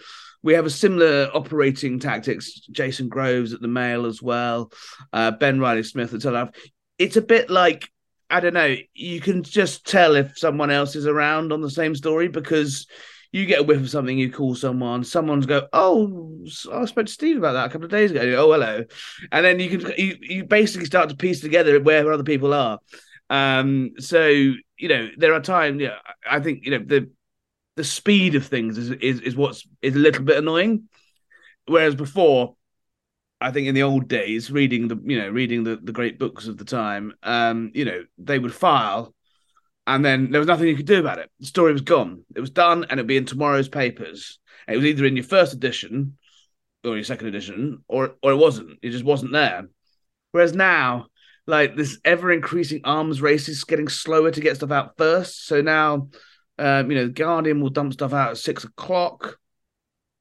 we 0.47 0.55
have 0.55 0.65
a 0.65 0.71
similar 0.71 1.29
operating 1.35 1.99
tactics. 1.99 2.53
Jason 2.71 3.09
Groves 3.09 3.53
at 3.53 3.61
the 3.61 3.67
Mail 3.67 4.07
as 4.07 4.23
well, 4.23 4.71
uh, 5.13 5.33
Ben 5.33 5.59
Riley 5.59 5.83
Smith 5.83 6.15
at 6.15 6.21
Telegraph. 6.21 6.55
It's 6.99 7.17
a 7.17 7.21
bit 7.21 7.51
like 7.51 7.91
I 8.31 8.39
don't 8.39 8.55
know. 8.55 8.77
You 8.95 9.21
can 9.21 9.43
just 9.43 9.87
tell 9.87 10.15
if 10.15 10.39
someone 10.39 10.71
else 10.71 10.95
is 10.95 11.07
around 11.07 11.53
on 11.53 11.63
the 11.63 11.71
same 11.71 11.97
story 11.97 12.29
because 12.29 12.87
you 13.33 13.45
get 13.45 13.59
a 13.59 13.63
whiff 13.65 13.81
of 13.81 13.91
something, 13.91 14.17
you 14.17 14.33
call 14.33 14.55
someone, 14.55 15.03
someone's 15.03 15.47
go, 15.47 15.67
oh, 15.73 16.45
I 16.73 16.85
spoke 16.85 17.07
to 17.07 17.13
Steve 17.13 17.39
about 17.39 17.53
that 17.55 17.67
a 17.67 17.71
couple 17.71 17.87
of 17.87 17.91
days 17.91 18.13
ago. 18.13 18.25
Go, 18.25 18.49
oh, 18.49 18.53
hello, 18.53 18.85
and 19.33 19.45
then 19.45 19.59
you 19.59 19.69
can 19.69 19.93
you 19.99 20.17
you 20.21 20.45
basically 20.45 20.87
start 20.87 21.09
to 21.09 21.17
piece 21.17 21.41
together 21.41 21.81
where 21.81 22.13
other 22.13 22.23
people 22.23 22.55
are. 22.55 22.79
Um, 23.31 23.95
so 23.99 24.29
you 24.29 24.89
know 24.89 25.09
there 25.17 25.35
are 25.35 25.41
times. 25.41 25.83
Yeah, 25.83 25.97
I 26.29 26.39
think 26.39 26.65
you 26.65 26.71
know 26.71 26.85
the 26.87 27.11
the 27.77 27.85
speed 27.85 28.35
of 28.35 28.47
things 28.47 28.79
is 28.79 28.91
is 28.91 29.21
is 29.21 29.37
what's 29.37 29.67
is 29.83 29.95
a 29.95 29.99
little 29.99 30.25
bit 30.25 30.39
annoying. 30.39 30.89
Whereas 31.67 31.95
before, 31.95 32.57
I 33.41 33.51
think 33.51 33.67
in 33.67 33.75
the 33.75 33.83
old 33.83 34.09
days, 34.09 34.51
reading 34.51 34.89
the 34.89 35.01
you 35.05 35.19
know 35.19 35.29
reading 35.29 35.65
the 35.65 35.77
the 35.77 35.93
great 35.93 36.19
books 36.19 36.47
of 36.47 36.57
the 36.57 36.65
time, 36.65 37.15
um, 37.23 37.71
you 37.75 37.85
know 37.85 38.05
they 38.19 38.39
would 38.39 38.55
file 38.55 39.15
and 39.87 40.05
then 40.05 40.31
there 40.31 40.41
was 40.41 40.49
nothing 40.49 40.67
you 40.67 40.77
could 40.77 40.87
do 40.87 41.01
about 41.01 41.19
it. 41.19 41.31
The 41.39 41.47
story 41.47 41.73
was 41.73 41.83
gone. 41.83 42.25
It 42.35 42.41
was 42.41 42.51
done, 42.51 42.85
and 42.85 42.93
it'd 42.93 43.07
be 43.07 43.17
in 43.17 43.25
tomorrow's 43.25 43.69
papers. 43.69 44.39
And 44.67 44.75
it 44.75 44.79
was 44.79 44.87
either 44.87 45.05
in 45.05 45.17
your 45.17 45.25
first 45.25 45.53
edition 45.53 46.19
or 46.85 46.97
your 46.97 47.05
second 47.05 47.29
edition, 47.29 47.85
or 47.87 48.17
or 48.23 48.33
it 48.33 48.37
wasn't. 48.37 48.79
It 48.83 48.91
just 48.91 49.05
wasn't 49.05 49.33
there. 49.33 49.69
Whereas 50.33 50.55
now, 50.55 51.07
like 51.47 51.77
this 51.77 51.99
ever 52.05 52.33
increasing 52.33 52.81
arms 52.85 53.23
race 53.23 53.49
is 53.49 53.63
getting 53.63 53.89
slower 53.89 54.31
to 54.33 54.41
get 54.41 54.57
stuff 54.57 54.73
out 54.73 54.97
first. 54.97 55.47
So 55.47 55.63
now 55.63 56.09
Um, 56.59 56.91
you 56.91 56.97
know, 56.97 57.07
the 57.07 57.13
Guardian 57.13 57.61
will 57.61 57.71
dump 57.71 57.93
stuff 57.93 58.13
out 58.13 58.31
at 58.31 58.39
six 58.39 58.65
o'clock. 58.65 59.39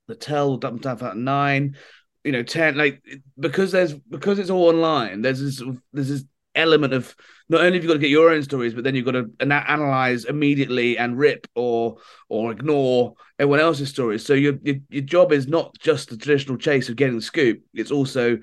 The 0.07 0.15
Tell 0.15 0.49
will 0.49 0.57
dump 0.57 0.81
stuff 0.81 1.01
out 1.01 1.11
at 1.11 1.17
nine. 1.17 1.77
You 2.23 2.31
know, 2.31 2.43
ten 2.43 2.75
like 2.77 3.03
because 3.39 3.71
there's 3.71 3.93
because 3.93 4.39
it's 4.39 4.49
all 4.49 4.69
online. 4.69 5.21
There's 5.21 5.39
this 5.39 5.63
there's 5.93 6.09
this 6.09 6.23
element 6.55 6.93
of 6.93 7.15
not 7.49 7.61
only 7.61 7.77
have 7.77 7.83
you 7.83 7.89
got 7.89 7.95
to 7.95 7.99
get 7.99 8.09
your 8.09 8.31
own 8.31 8.41
stories, 8.41 8.73
but 8.73 8.83
then 8.83 8.95
you've 8.95 9.05
got 9.05 9.11
to 9.11 9.29
analyze 9.39 10.25
immediately 10.25 10.97
and 10.97 11.17
rip 11.17 11.47
or 11.55 11.97
or 12.29 12.51
ignore 12.51 13.13
everyone 13.38 13.59
else's 13.59 13.89
stories. 13.89 14.25
So 14.25 14.33
your, 14.33 14.55
your 14.63 14.77
your 14.89 15.03
job 15.03 15.31
is 15.31 15.47
not 15.47 15.77
just 15.79 16.09
the 16.09 16.17
traditional 16.17 16.57
chase 16.57 16.89
of 16.89 16.95
getting 16.95 17.15
the 17.15 17.21
scoop; 17.21 17.61
it's 17.73 17.91
also 17.91 18.39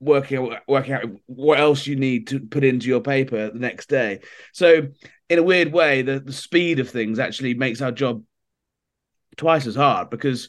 working 0.00 0.38
out 0.38 0.60
working 0.66 0.94
out 0.94 1.04
what 1.26 1.60
else 1.60 1.86
you 1.86 1.96
need 1.96 2.26
to 2.28 2.40
put 2.40 2.64
into 2.64 2.88
your 2.88 3.00
paper 3.00 3.50
the 3.50 3.58
next 3.58 3.88
day. 3.88 4.20
So 4.52 4.88
in 5.30 5.38
a 5.38 5.44
weird 5.44 5.72
way, 5.72 6.02
the, 6.02 6.18
the 6.18 6.32
speed 6.32 6.80
of 6.80 6.90
things 6.90 7.20
actually 7.20 7.54
makes 7.54 7.80
our 7.80 7.92
job 7.92 8.24
twice 9.36 9.66
as 9.66 9.76
hard 9.76 10.10
because, 10.10 10.48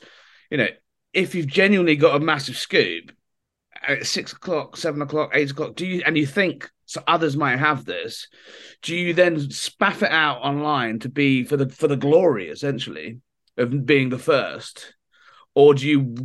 you 0.49 0.57
know, 0.57 0.67
if 1.13 1.35
you've 1.35 1.47
genuinely 1.47 1.95
got 1.95 2.15
a 2.15 2.19
massive 2.19 2.57
scoop 2.57 3.11
at 3.87 4.07
six 4.07 4.33
o'clock, 4.33 4.75
seven 4.75 5.03
o'clock, 5.03 5.29
eight 5.33 5.51
o'clock, 5.51 5.75
do 5.75 5.85
you 5.85 6.01
and 6.05 6.17
you 6.17 6.25
think 6.25 6.69
so 6.87 7.01
others 7.07 7.37
might 7.37 7.57
have 7.57 7.85
this, 7.85 8.27
do 8.81 8.95
you 8.95 9.13
then 9.13 9.37
spaff 9.37 10.01
it 10.01 10.11
out 10.11 10.41
online 10.41 10.97
to 10.99 11.09
be 11.09 11.43
for 11.43 11.57
the 11.57 11.69
for 11.69 11.87
the 11.87 11.95
glory 11.95 12.49
essentially 12.49 13.19
of 13.57 13.85
being 13.85 14.09
the 14.09 14.17
first? 14.17 14.95
Or 15.53 15.75
do 15.75 15.87
you 15.87 16.15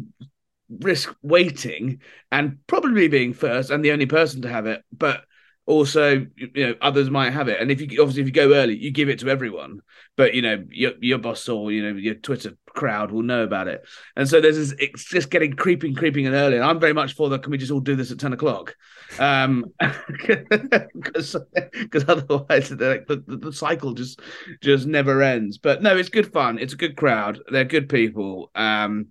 risk 0.70 1.14
waiting 1.22 2.00
and 2.32 2.58
probably 2.66 3.08
being 3.08 3.34
first 3.34 3.70
and 3.70 3.84
the 3.84 3.92
only 3.92 4.06
person 4.06 4.42
to 4.42 4.48
have 4.48 4.66
it, 4.66 4.82
but 4.90 5.24
also 5.66 6.26
you 6.36 6.50
know 6.54 6.74
others 6.80 7.10
might 7.10 7.32
have 7.32 7.48
it. 7.48 7.60
And 7.60 7.70
if 7.70 7.80
you 7.80 8.00
obviously 8.00 8.22
if 8.22 8.28
you 8.28 8.32
go 8.32 8.54
early 8.54 8.76
you 8.76 8.92
give 8.92 9.08
it 9.08 9.18
to 9.20 9.28
everyone. 9.28 9.80
But 10.16 10.34
you 10.34 10.42
know 10.42 10.64
your 10.70 10.92
your 11.00 11.18
boss 11.18 11.48
or 11.48 11.72
you 11.72 11.82
know 11.82 11.98
your 11.98 12.14
twitter 12.14 12.56
crowd 12.68 13.10
will 13.10 13.22
know 13.22 13.42
about 13.42 13.66
it. 13.66 13.82
And 14.14 14.28
so 14.28 14.40
there's 14.40 14.56
this 14.56 14.74
it's 14.78 15.04
just 15.04 15.30
getting 15.30 15.54
creeping 15.54 15.94
creeping 15.94 16.26
and 16.26 16.34
early. 16.34 16.56
And 16.56 16.64
i'm 16.64 16.80
very 16.80 16.92
much 16.92 17.14
for 17.14 17.28
that 17.30 17.42
can 17.42 17.50
we 17.50 17.58
just 17.58 17.72
all 17.72 17.80
do 17.80 17.96
this 17.96 18.12
at 18.12 18.18
10 18.18 18.32
o'clock? 18.32 18.76
Um 19.18 19.64
because 20.08 21.36
because 21.72 22.04
otherwise 22.08 22.68
the, 22.68 23.04
the, 23.08 23.36
the 23.36 23.52
cycle 23.52 23.92
just 23.92 24.20
just 24.62 24.86
never 24.86 25.20
ends. 25.20 25.58
But 25.58 25.82
no 25.82 25.96
it's 25.96 26.08
good 26.08 26.32
fun. 26.32 26.58
It's 26.58 26.74
a 26.74 26.78
good 26.78 26.96
crowd. 26.96 27.40
They're 27.50 27.64
good 27.64 27.88
people. 27.88 28.50
Um 28.54 29.08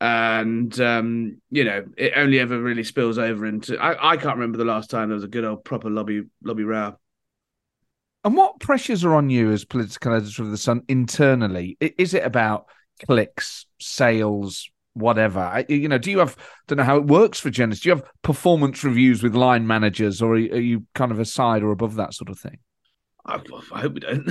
and 0.00 0.80
um, 0.80 1.40
you 1.50 1.64
know 1.64 1.84
it 1.96 2.12
only 2.16 2.38
ever 2.38 2.60
really 2.60 2.84
spills 2.84 3.18
over 3.18 3.46
into 3.46 3.76
I, 3.78 4.12
I 4.12 4.16
can't 4.16 4.36
remember 4.36 4.58
the 4.58 4.64
last 4.64 4.90
time 4.90 5.08
there 5.08 5.16
was 5.16 5.24
a 5.24 5.28
good 5.28 5.44
old 5.44 5.64
proper 5.64 5.90
lobby 5.90 6.22
lobby 6.42 6.64
row. 6.64 6.96
And 8.24 8.36
what 8.36 8.60
pressures 8.60 9.04
are 9.04 9.14
on 9.14 9.30
you 9.30 9.52
as 9.52 9.64
political 9.64 10.12
editor 10.12 10.42
of 10.42 10.50
the 10.50 10.58
sun 10.58 10.82
internally? 10.88 11.76
Is 11.80 12.14
it 12.14 12.24
about 12.24 12.66
clicks 13.06 13.66
sales 13.80 14.68
whatever? 14.94 15.64
You 15.68 15.88
know 15.88 15.98
do 15.98 16.10
you 16.10 16.18
have 16.20 16.36
don't 16.66 16.78
know 16.78 16.84
how 16.84 16.98
it 16.98 17.06
works 17.06 17.40
for 17.40 17.50
journalists 17.50 17.82
do 17.82 17.88
you 17.88 17.94
have 17.96 18.08
performance 18.22 18.84
reviews 18.84 19.22
with 19.22 19.34
line 19.34 19.66
managers 19.66 20.22
or 20.22 20.34
are 20.34 20.38
you 20.38 20.84
kind 20.94 21.10
of 21.10 21.18
aside 21.18 21.62
or 21.62 21.72
above 21.72 21.96
that 21.96 22.14
sort 22.14 22.30
of 22.30 22.38
thing? 22.38 22.58
I, 23.26 23.40
I 23.72 23.80
hope 23.80 23.94
we 23.94 24.00
don't. 24.00 24.30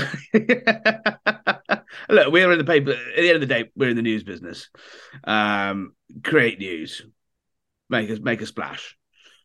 Look, 2.09 2.31
we're 2.31 2.51
in 2.51 2.57
the 2.57 2.63
paper. 2.63 2.91
At 2.91 3.15
the 3.15 3.27
end 3.27 3.35
of 3.35 3.41
the 3.41 3.47
day, 3.47 3.69
we're 3.75 3.89
in 3.89 3.95
the 3.95 4.01
news 4.01 4.23
business. 4.23 4.69
Um, 5.23 5.93
create 6.23 6.59
news, 6.59 7.03
make 7.89 8.09
us 8.09 8.19
make 8.19 8.41
a 8.41 8.45
splash, 8.45 8.97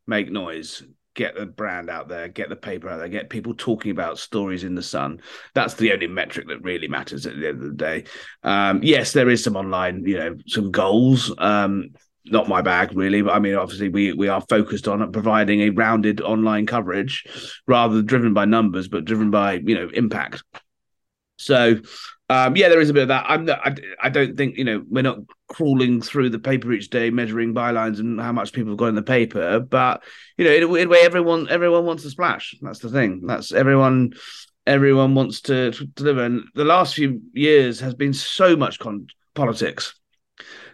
make 0.06 0.30
noise, 0.30 0.82
get 1.14 1.34
the 1.34 1.46
brand 1.46 1.90
out 1.90 2.08
there, 2.08 2.28
get 2.28 2.48
the 2.48 2.56
paper 2.56 2.88
out 2.88 2.98
there, 2.98 3.08
get 3.08 3.30
people 3.30 3.54
talking 3.54 3.90
about 3.90 4.18
stories 4.18 4.64
in 4.64 4.74
the 4.74 4.82
sun. 4.82 5.20
That's 5.54 5.74
the 5.74 5.92
only 5.92 6.06
metric 6.06 6.48
that 6.48 6.62
really 6.62 6.88
matters 6.88 7.26
at 7.26 7.36
the 7.36 7.48
end 7.48 7.62
of 7.62 7.68
the 7.68 7.76
day. 7.76 8.04
Um, 8.42 8.82
yes, 8.82 9.12
there 9.12 9.28
is 9.28 9.44
some 9.44 9.56
online, 9.56 10.04
you 10.06 10.16
know, 10.16 10.36
some 10.46 10.70
goals. 10.70 11.32
Um, 11.38 11.90
not 12.24 12.48
my 12.48 12.62
bag 12.62 12.96
really, 12.96 13.22
but 13.22 13.32
I 13.32 13.40
mean, 13.40 13.54
obviously, 13.54 13.88
we 13.88 14.12
we 14.12 14.28
are 14.28 14.40
focused 14.42 14.86
on 14.86 15.10
providing 15.12 15.62
a 15.62 15.70
rounded 15.70 16.20
online 16.20 16.66
coverage 16.66 17.24
rather 17.66 17.96
than 17.96 18.06
driven 18.06 18.32
by 18.32 18.44
numbers, 18.44 18.88
but 18.88 19.04
driven 19.04 19.30
by 19.30 19.54
you 19.54 19.74
know 19.74 19.90
impact. 19.92 20.44
So, 21.36 21.76
um, 22.32 22.56
yeah, 22.56 22.68
there 22.68 22.80
is 22.80 22.88
a 22.88 22.94
bit 22.94 23.02
of 23.02 23.08
that. 23.08 23.26
I'm 23.28 23.44
not, 23.44 23.60
I, 23.66 23.74
I 24.02 24.08
don't 24.08 24.36
think 24.36 24.56
you 24.56 24.64
know 24.64 24.82
we're 24.88 25.02
not 25.02 25.18
crawling 25.48 26.00
through 26.00 26.30
the 26.30 26.38
paper 26.38 26.72
each 26.72 26.88
day 26.88 27.10
measuring 27.10 27.52
bylines 27.52 28.00
and 28.00 28.18
how 28.20 28.32
much 28.32 28.52
people 28.52 28.72
have 28.72 28.78
got 28.78 28.86
in 28.86 28.94
the 28.94 29.02
paper, 29.02 29.60
but 29.60 30.02
you 30.38 30.44
know, 30.44 30.52
in 30.52 30.62
a 30.62 30.68
weird 30.68 30.88
way, 30.88 31.00
everyone 31.02 31.48
everyone 31.50 31.84
wants 31.84 32.04
to 32.04 32.10
splash. 32.10 32.54
That's 32.62 32.78
the 32.78 32.88
thing. 32.88 33.26
That's 33.26 33.52
everyone 33.52 34.14
everyone 34.66 35.14
wants 35.14 35.40
to, 35.42 35.72
to 35.72 35.86
deliver. 35.86 36.24
And 36.24 36.44
the 36.54 36.64
last 36.64 36.94
few 36.94 37.20
years 37.32 37.80
has 37.80 37.94
been 37.94 38.12
so 38.12 38.56
much 38.56 38.78
con- 38.78 39.08
politics 39.34 39.94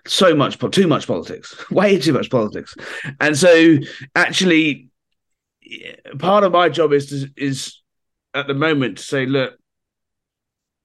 so 0.07 0.35
much, 0.35 0.59
too 0.71 0.87
much 0.87 1.07
politics, 1.07 1.55
way 1.71 1.99
too 1.99 2.13
much 2.13 2.31
politics, 2.31 2.75
and 3.21 3.37
so 3.37 3.77
actually, 4.15 4.89
part 6.19 6.45
of 6.45 6.53
my 6.53 6.69
job 6.69 6.93
is 6.93 7.07
to, 7.07 7.31
is 7.37 7.81
at 8.35 8.47
the 8.47 8.55
moment 8.55 8.99
to 8.99 9.05
say, 9.05 9.27
look, 9.27 9.58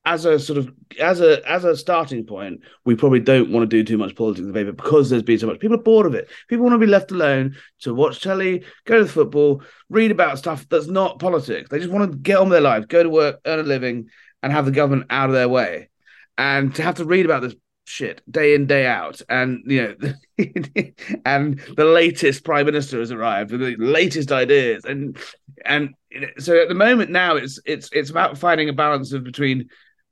as 0.05 0.25
a 0.25 0.37
sort 0.37 0.59
of 0.59 0.71
as 0.99 1.21
a 1.21 1.47
as 1.49 1.63
a 1.63 1.77
starting 1.77 2.25
point, 2.25 2.61
we 2.85 2.95
probably 2.95 3.19
don't 3.19 3.51
want 3.51 3.69
to 3.69 3.77
do 3.77 3.83
too 3.83 3.97
much 3.97 4.15
politics 4.15 4.41
in 4.41 4.47
the 4.47 4.53
paper 4.53 4.73
because 4.73 5.09
there's 5.09 5.23
been 5.23 5.39
so 5.39 5.47
much. 5.47 5.59
People 5.59 5.77
are 5.77 5.83
bored 5.83 6.05
of 6.05 6.13
it. 6.13 6.29
People 6.49 6.65
want 6.65 6.73
to 6.73 6.85
be 6.85 6.91
left 6.91 7.11
alone 7.11 7.55
to 7.81 7.93
watch 7.93 8.21
telly, 8.21 8.63
go 8.85 8.97
to 8.97 9.05
the 9.05 9.09
football, 9.09 9.63
read 9.89 10.11
about 10.11 10.37
stuff 10.37 10.67
that's 10.69 10.87
not 10.87 11.19
politics. 11.19 11.69
They 11.69 11.79
just 11.79 11.91
want 11.91 12.11
to 12.11 12.17
get 12.17 12.37
on 12.37 12.49
with 12.49 12.53
their 12.53 12.61
lives, 12.61 12.85
go 12.87 13.03
to 13.03 13.09
work, 13.09 13.39
earn 13.45 13.59
a 13.59 13.63
living, 13.63 14.09
and 14.41 14.51
have 14.51 14.65
the 14.65 14.71
government 14.71 15.07
out 15.09 15.29
of 15.29 15.35
their 15.35 15.49
way. 15.49 15.89
And 16.37 16.75
to 16.75 16.83
have 16.83 16.95
to 16.95 17.05
read 17.05 17.25
about 17.25 17.41
this 17.41 17.55
shit 17.85 18.21
day 18.31 18.55
in 18.55 18.65
day 18.65 18.85
out 18.85 19.21
and 19.27 19.61
you 19.65 19.81
know 19.99 20.13
and 21.25 21.59
the 21.75 21.83
latest 21.83 22.45
prime 22.45 22.65
minister 22.65 22.99
has 22.99 23.11
arrived 23.11 23.51
with 23.51 23.59
the 23.59 23.75
latest 23.77 24.31
ideas 24.31 24.85
and 24.85 25.17
and 25.65 25.93
so 26.39 26.61
at 26.61 26.69
the 26.69 26.73
moment 26.73 27.11
now 27.11 27.35
it's 27.35 27.59
it's 27.65 27.89
it's 27.91 28.09
about 28.09 28.37
finding 28.37 28.69
a 28.69 28.73
balance 28.73 29.11
of 29.11 29.25
between 29.25 29.67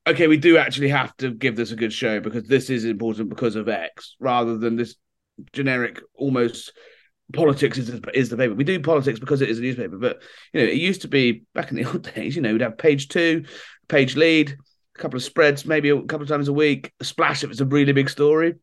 okay 0.07 0.27
we 0.27 0.37
do 0.37 0.57
actually 0.57 0.89
have 0.89 1.15
to 1.17 1.31
give 1.31 1.55
this 1.55 1.71
a 1.71 1.75
good 1.75 1.93
show 1.93 2.19
because 2.19 2.43
this 2.47 2.69
is 2.69 2.85
important 2.85 3.29
because 3.29 3.55
of 3.55 3.69
x 3.69 4.15
rather 4.19 4.57
than 4.57 4.75
this 4.75 4.95
generic 5.53 6.01
almost 6.15 6.73
politics 7.33 7.77
is 7.77 7.89
is 8.13 8.29
the 8.29 8.37
paper 8.37 8.53
we 8.53 8.63
do 8.63 8.79
politics 8.79 9.19
because 9.19 9.41
it 9.41 9.49
is 9.49 9.59
a 9.59 9.61
newspaper 9.61 9.97
but 9.97 10.21
you 10.53 10.61
know 10.61 10.67
it 10.67 10.75
used 10.75 11.01
to 11.01 11.07
be 11.07 11.43
back 11.53 11.71
in 11.71 11.77
the 11.77 11.85
old 11.89 12.13
days 12.13 12.35
you 12.35 12.41
know 12.41 12.51
we'd 12.51 12.61
have 12.61 12.77
page 12.77 13.07
two 13.07 13.45
page 13.87 14.15
lead 14.15 14.57
a 14.95 14.99
couple 14.99 15.17
of 15.17 15.23
spreads, 15.23 15.65
maybe 15.65 15.89
a 15.89 16.01
couple 16.01 16.23
of 16.23 16.27
times 16.27 16.47
a 16.47 16.53
week, 16.53 16.91
a 16.99 17.03
splash 17.03 17.43
if 17.43 17.51
it's 17.51 17.61
a 17.61 17.65
really 17.65 17.93
big 17.93 18.09
story. 18.09 18.55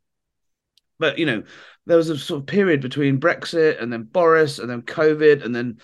But 0.99 1.19
you 1.19 1.27
know, 1.27 1.43
there 1.87 1.97
was 1.97 2.11
a 2.11 2.19
sort 2.19 2.41
of 2.41 2.47
period 2.47 2.81
between 2.81 3.21
Brexit 3.21 3.81
and 3.81 3.93
then 3.93 4.03
Boris 4.03 4.59
and 4.59 4.69
then 4.69 4.83
COVID 4.83 5.45
and 5.45 5.55
then 5.55 5.79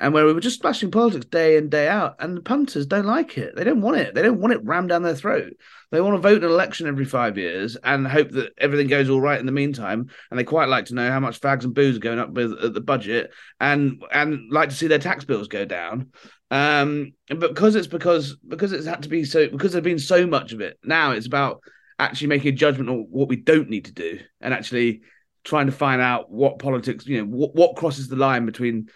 and 0.00 0.14
where 0.14 0.24
we 0.24 0.32
were 0.32 0.40
just 0.40 0.56
splashing 0.56 0.90
politics 0.90 1.26
day 1.26 1.56
in 1.56 1.68
day 1.68 1.86
out, 1.86 2.16
and 2.18 2.36
the 2.36 2.40
punters 2.40 2.86
don't 2.86 3.06
like 3.06 3.36
it. 3.36 3.54
They 3.54 3.64
don't 3.64 3.82
want 3.82 3.98
it. 3.98 4.14
They 4.14 4.22
don't 4.22 4.40
want 4.40 4.54
it 4.54 4.64
rammed 4.64 4.88
down 4.88 5.02
their 5.02 5.14
throat. 5.14 5.52
They 5.90 6.00
want 6.00 6.14
to 6.14 6.20
vote 6.20 6.42
an 6.42 6.50
election 6.50 6.88
every 6.88 7.04
five 7.04 7.36
years 7.36 7.76
and 7.84 8.08
hope 8.08 8.30
that 8.30 8.52
everything 8.56 8.86
goes 8.88 9.10
all 9.10 9.20
right 9.20 9.38
in 9.38 9.46
the 9.46 9.52
meantime. 9.52 10.08
And 10.30 10.38
they 10.38 10.44
quite 10.44 10.68
like 10.68 10.86
to 10.86 10.94
know 10.94 11.10
how 11.10 11.20
much 11.20 11.40
fags 11.40 11.64
and 11.64 11.74
booze 11.74 11.96
are 11.96 12.00
going 12.00 12.18
up 12.18 12.30
with 12.30 12.52
at 12.64 12.72
the 12.72 12.80
budget, 12.80 13.30
and 13.60 14.02
and 14.10 14.50
like 14.50 14.70
to 14.70 14.74
see 14.74 14.86
their 14.86 14.98
tax 14.98 15.24
bills 15.24 15.48
go 15.48 15.64
down. 15.66 16.10
Um, 16.50 17.12
because 17.28 17.76
it's 17.76 17.86
because 17.86 18.36
because 18.36 18.72
it's 18.72 18.86
had 18.86 19.02
to 19.02 19.08
be 19.08 19.24
so 19.24 19.48
because 19.48 19.72
there's 19.72 19.84
been 19.84 19.98
so 19.98 20.26
much 20.26 20.52
of 20.52 20.62
it. 20.62 20.78
Now 20.82 21.12
it's 21.12 21.26
about 21.26 21.60
actually 21.98 22.28
making 22.28 22.54
a 22.54 22.56
judgment 22.56 22.88
on 22.88 23.06
what 23.10 23.28
we 23.28 23.36
don't 23.36 23.68
need 23.68 23.84
to 23.84 23.92
do, 23.92 24.18
and 24.40 24.54
actually 24.54 25.02
trying 25.44 25.66
to 25.66 25.72
find 25.72 26.00
out 26.00 26.30
what 26.30 26.58
politics, 26.58 27.06
you 27.06 27.18
know, 27.18 27.24
what, 27.24 27.54
what 27.54 27.76
crosses 27.76 28.08
the 28.08 28.16
line 28.16 28.46
between 28.46 28.88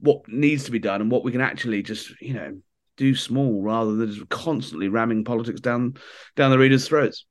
what 0.00 0.28
needs 0.28 0.64
to 0.64 0.70
be 0.70 0.78
done 0.78 1.00
and 1.00 1.10
what 1.10 1.24
we 1.24 1.32
can 1.32 1.40
actually 1.40 1.82
just, 1.82 2.20
you 2.20 2.34
know, 2.34 2.58
do 2.96 3.14
small 3.14 3.62
rather 3.62 3.94
than 3.94 4.12
just 4.12 4.28
constantly 4.28 4.88
ramming 4.88 5.24
politics 5.24 5.60
down 5.60 5.96
down 6.34 6.50
the 6.50 6.58
readers' 6.58 6.88
throats. 6.88 7.26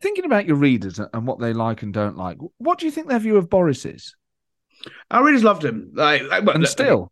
Thinking 0.00 0.24
about 0.24 0.46
your 0.46 0.56
readers 0.56 0.98
and 0.98 1.26
what 1.26 1.38
they 1.38 1.52
like 1.52 1.82
and 1.82 1.92
don't 1.92 2.16
like, 2.16 2.38
what 2.58 2.78
do 2.78 2.86
you 2.86 2.92
think 2.92 3.08
their 3.08 3.18
view 3.18 3.36
of 3.36 3.48
Boris 3.48 3.84
is? 3.84 4.14
Our 5.10 5.24
readers 5.24 5.42
loved 5.42 5.64
him, 5.64 5.92
like, 5.94 6.22
well, 6.30 6.50
and 6.50 6.68
still, 6.68 7.10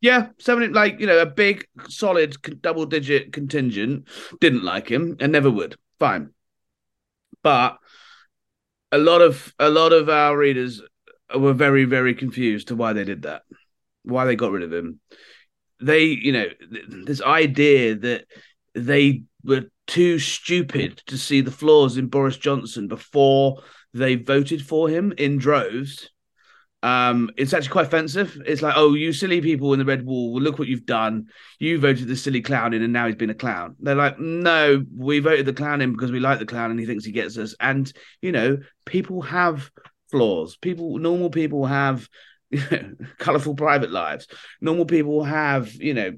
yeah, 0.00 0.28
seven 0.38 0.72
like 0.72 1.00
you 1.00 1.06
know 1.06 1.18
a 1.18 1.26
big 1.26 1.66
solid 1.88 2.36
double 2.62 2.86
digit 2.86 3.32
contingent 3.32 4.08
didn't 4.40 4.64
like 4.64 4.88
him 4.90 5.16
and 5.20 5.32
never 5.32 5.50
would. 5.50 5.76
Fine, 5.98 6.30
but 7.42 7.78
a 8.92 8.98
lot 8.98 9.20
of 9.20 9.54
a 9.58 9.68
lot 9.68 9.92
of 9.92 10.08
our 10.08 10.36
readers 10.36 10.82
were 11.36 11.52
very 11.52 11.84
very 11.84 12.14
confused 12.14 12.68
to 12.68 12.76
why 12.76 12.92
they 12.92 13.04
did 13.04 13.22
that, 13.22 13.42
why 14.04 14.24
they 14.24 14.36
got 14.36 14.52
rid 14.52 14.62
of 14.62 14.72
him. 14.72 15.00
They 15.80 16.04
you 16.04 16.32
know 16.32 16.46
this 16.88 17.22
idea 17.22 17.94
that 17.96 18.26
they 18.74 19.22
were 19.44 19.64
too 19.86 20.18
stupid 20.18 21.02
to 21.06 21.18
see 21.18 21.40
the 21.40 21.50
flaws 21.50 21.96
in 21.96 22.06
Boris 22.06 22.36
Johnson 22.36 22.88
before 22.88 23.62
they 23.94 24.14
voted 24.14 24.64
for 24.64 24.88
him 24.88 25.12
in 25.18 25.38
droves 25.38 26.10
Um, 26.82 27.30
it's 27.36 27.52
actually 27.52 27.72
quite 27.72 27.86
offensive. 27.88 28.40
It's 28.46 28.62
like, 28.62 28.72
oh, 28.76 28.94
you 28.94 29.12
silly 29.12 29.42
people 29.42 29.74
in 29.74 29.78
the 29.78 29.84
red 29.84 30.06
wall, 30.06 30.32
well, 30.32 30.42
look 30.42 30.58
what 30.58 30.68
you've 30.68 30.86
done. 30.86 31.26
You 31.58 31.78
voted 31.78 32.08
the 32.08 32.16
silly 32.16 32.40
clown 32.40 32.72
in, 32.72 32.82
and 32.82 32.92
now 32.92 33.06
he's 33.06 33.16
been 33.16 33.28
a 33.28 33.34
clown. 33.34 33.76
They're 33.80 33.94
like, 33.94 34.18
no, 34.18 34.82
we 34.96 35.18
voted 35.18 35.44
the 35.44 35.52
clown 35.52 35.82
in 35.82 35.92
because 35.92 36.10
we 36.10 36.20
like 36.20 36.38
the 36.38 36.46
clown, 36.46 36.70
and 36.70 36.80
he 36.80 36.86
thinks 36.86 37.04
he 37.04 37.12
gets 37.12 37.36
us. 37.36 37.54
And 37.60 37.92
you 38.22 38.32
know, 38.32 38.58
people 38.86 39.20
have 39.22 39.70
flaws. 40.10 40.56
People, 40.56 40.98
normal 40.98 41.28
people 41.28 41.66
have 41.66 42.08
you 42.50 42.62
know, 42.70 42.94
colorful 43.18 43.54
private 43.54 43.90
lives. 43.90 44.26
Normal 44.60 44.86
people 44.86 45.24
have, 45.24 45.72
you 45.74 45.94
know, 45.94 46.12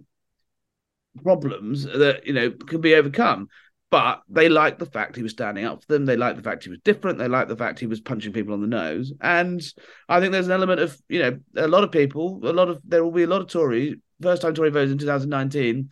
problems 1.22 1.84
that 1.84 2.26
you 2.26 2.32
know 2.32 2.50
can 2.50 2.80
be 2.80 2.94
overcome. 2.94 3.48
But 3.90 4.22
they 4.26 4.48
liked 4.48 4.78
the 4.78 4.86
fact 4.86 5.16
he 5.16 5.22
was 5.22 5.32
standing 5.32 5.66
up 5.66 5.82
for 5.82 5.92
them. 5.92 6.06
They 6.06 6.16
liked 6.16 6.38
the 6.38 6.42
fact 6.42 6.64
he 6.64 6.70
was 6.70 6.78
different. 6.82 7.18
They 7.18 7.28
liked 7.28 7.50
the 7.50 7.58
fact 7.58 7.78
he 7.78 7.86
was 7.86 8.00
punching 8.00 8.32
people 8.32 8.54
on 8.54 8.62
the 8.62 8.66
nose. 8.66 9.12
And 9.20 9.62
I 10.08 10.18
think 10.18 10.32
there's 10.32 10.46
an 10.46 10.52
element 10.52 10.80
of, 10.80 10.98
you 11.10 11.18
know, 11.18 11.38
a 11.56 11.68
lot 11.68 11.84
of 11.84 11.92
people, 11.92 12.40
a 12.42 12.54
lot 12.54 12.70
of, 12.70 12.80
there 12.86 13.04
will 13.04 13.10
be 13.10 13.24
a 13.24 13.26
lot 13.26 13.42
of 13.42 13.48
Tories, 13.48 13.96
first 14.22 14.40
time 14.40 14.54
Tory 14.54 14.70
voters 14.70 14.92
in 14.92 14.96
2019, 14.96 15.90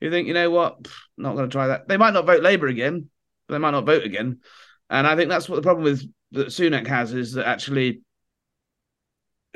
who 0.00 0.10
think, 0.12 0.28
you 0.28 0.34
know 0.34 0.48
what, 0.48 0.86
not 1.18 1.34
going 1.34 1.48
to 1.48 1.52
try 1.52 1.66
that. 1.66 1.88
They 1.88 1.96
might 1.96 2.14
not 2.14 2.24
vote 2.24 2.40
Labour 2.40 2.68
again, 2.68 3.10
but 3.48 3.54
they 3.54 3.58
might 3.58 3.72
not 3.72 3.84
vote 3.84 4.04
again. 4.04 4.38
And 4.88 5.04
I 5.04 5.16
think 5.16 5.28
that's 5.28 5.48
what 5.48 5.56
the 5.56 5.62
problem 5.62 5.82
with 5.82 6.08
that 6.30 6.48
Sunak 6.48 6.86
has 6.86 7.12
is 7.12 7.32
that 7.32 7.48
actually, 7.48 8.02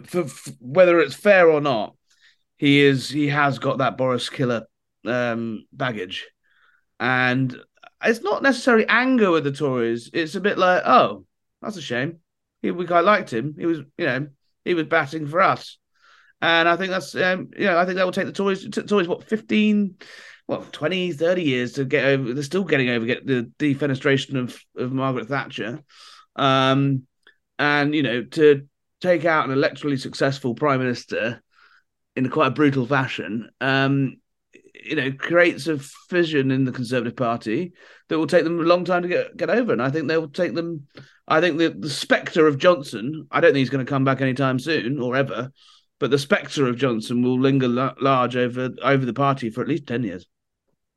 for, 0.02 0.24
for 0.24 0.50
whether 0.60 1.00
it's 1.00 1.14
fair 1.14 1.50
or 1.50 1.60
not, 1.60 1.94
he 2.56 2.80
is 2.80 3.08
he 3.08 3.28
has 3.28 3.58
got 3.58 3.78
that 3.78 3.96
Boris 3.96 4.28
killer 4.28 4.66
um, 5.04 5.66
baggage, 5.72 6.26
and 7.00 7.56
it's 8.02 8.22
not 8.22 8.42
necessarily 8.42 8.86
anger 8.88 9.30
with 9.30 9.44
the 9.44 9.52
Tories. 9.52 10.10
It's 10.12 10.34
a 10.34 10.40
bit 10.40 10.58
like, 10.58 10.82
oh, 10.84 11.24
that's 11.62 11.76
a 11.76 11.82
shame. 11.82 12.18
He, 12.62 12.70
we 12.70 12.86
quite 12.86 13.04
liked 13.04 13.32
him. 13.32 13.54
He 13.58 13.66
was, 13.66 13.80
you 13.98 14.06
know, 14.06 14.28
he 14.64 14.74
was 14.74 14.86
batting 14.86 15.26
for 15.26 15.40
us, 15.40 15.78
and 16.40 16.68
I 16.68 16.76
think 16.76 16.90
that's, 16.90 17.14
um, 17.14 17.50
you 17.56 17.66
know, 17.66 17.78
I 17.78 17.84
think 17.84 17.96
that 17.96 18.04
will 18.04 18.12
take 18.12 18.26
the 18.26 18.32
Tories. 18.32 18.68
T- 18.68 18.82
Tories 18.82 19.08
what 19.08 19.24
fifteen, 19.24 19.96
what 20.46 20.72
20, 20.72 21.12
30 21.12 21.42
years 21.42 21.72
to 21.72 21.84
get 21.84 22.04
over. 22.04 22.32
They're 22.32 22.42
still 22.42 22.64
getting 22.64 22.90
over 22.90 23.06
get 23.06 23.26
the 23.26 23.50
defenestration 23.58 24.38
of 24.38 24.58
of 24.76 24.92
Margaret 24.92 25.28
Thatcher, 25.28 25.82
um, 26.36 27.06
and 27.58 27.94
you 27.94 28.02
know 28.02 28.24
to 28.24 28.66
take 29.04 29.24
out 29.24 29.48
an 29.48 29.54
electorally 29.54 30.00
successful 30.00 30.54
prime 30.54 30.80
minister 30.80 31.42
in 32.16 32.30
quite 32.30 32.48
a 32.48 32.52
brutal 32.52 32.86
fashion. 32.86 33.50
Um, 33.60 34.16
you 34.74 34.96
know, 34.96 35.12
creates 35.12 35.66
a 35.66 35.78
fission 35.78 36.50
in 36.50 36.64
the 36.64 36.72
Conservative 36.72 37.16
Party 37.16 37.72
that 38.08 38.18
will 38.18 38.26
take 38.26 38.44
them 38.44 38.60
a 38.60 38.64
long 38.64 38.84
time 38.84 39.02
to 39.02 39.08
get 39.08 39.36
get 39.36 39.50
over. 39.50 39.72
And 39.72 39.82
I 39.82 39.90
think 39.90 40.08
they 40.08 40.18
will 40.18 40.28
take 40.28 40.54
them. 40.54 40.86
I 41.28 41.40
think 41.40 41.58
the 41.58 41.68
the 41.68 41.90
spectre 41.90 42.46
of 42.46 42.58
Johnson. 42.58 43.26
I 43.30 43.40
don't 43.40 43.50
think 43.50 43.58
he's 43.58 43.70
going 43.70 43.84
to 43.84 43.90
come 43.90 44.04
back 44.04 44.20
anytime 44.20 44.58
soon 44.58 45.00
or 45.00 45.16
ever. 45.16 45.52
But 46.00 46.10
the 46.10 46.18
spectre 46.18 46.66
of 46.66 46.76
Johnson 46.76 47.22
will 47.22 47.40
linger 47.40 47.68
la- 47.68 47.94
large 48.00 48.36
over 48.36 48.70
over 48.82 49.06
the 49.06 49.14
party 49.14 49.50
for 49.50 49.62
at 49.62 49.68
least 49.68 49.86
ten 49.86 50.02
years. 50.02 50.26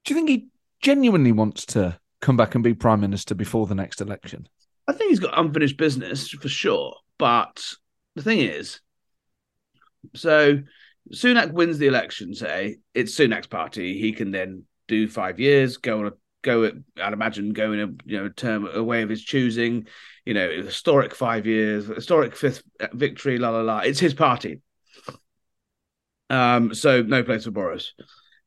Do 0.05 0.13
you 0.13 0.15
think 0.15 0.29
he 0.29 0.47
genuinely 0.81 1.31
wants 1.31 1.65
to 1.67 1.99
come 2.21 2.37
back 2.37 2.55
and 2.55 2.63
be 2.63 2.73
prime 2.73 2.99
minister 2.99 3.35
before 3.35 3.67
the 3.67 3.75
next 3.75 4.01
election? 4.01 4.47
I 4.87 4.93
think 4.93 5.09
he's 5.09 5.19
got 5.19 5.37
unfinished 5.37 5.77
business 5.77 6.29
for 6.29 6.49
sure. 6.49 6.95
But 7.17 7.63
the 8.17 8.23
thing 8.23 8.39
is, 8.39 8.81
so 10.15 10.59
Sunak 11.13 11.51
wins 11.51 11.77
the 11.77 11.87
election, 11.87 12.33
say 12.33 12.77
it's 12.93 13.15
Sunak's 13.15 13.47
party. 13.47 13.99
He 13.99 14.11
can 14.11 14.31
then 14.31 14.63
do 14.87 15.07
five 15.07 15.39
years, 15.39 15.77
go 15.77 15.99
on 15.99 16.07
a 16.07 16.11
go 16.43 16.63
at, 16.63 16.73
I'd 17.01 17.13
imagine 17.13 17.51
go 17.53 17.73
in 17.73 17.79
a 17.79 17.87
you 18.05 18.17
know 18.17 18.29
term 18.29 18.67
a 18.73 18.83
way 18.83 19.01
of 19.01 19.09
his 19.09 19.23
choosing. 19.23 19.87
You 20.25 20.33
know, 20.33 20.49
historic 20.49 21.15
five 21.15 21.45
years, 21.45 21.87
historic 21.87 22.35
fifth 22.35 22.61
victory, 22.93 23.37
la 23.37 23.49
la 23.49 23.61
la. 23.61 23.79
It's 23.79 23.99
his 23.99 24.13
party. 24.13 24.61
Um, 26.29 26.73
so 26.73 27.01
no 27.01 27.23
place 27.23 27.45
for 27.45 27.51
Boris. 27.51 27.93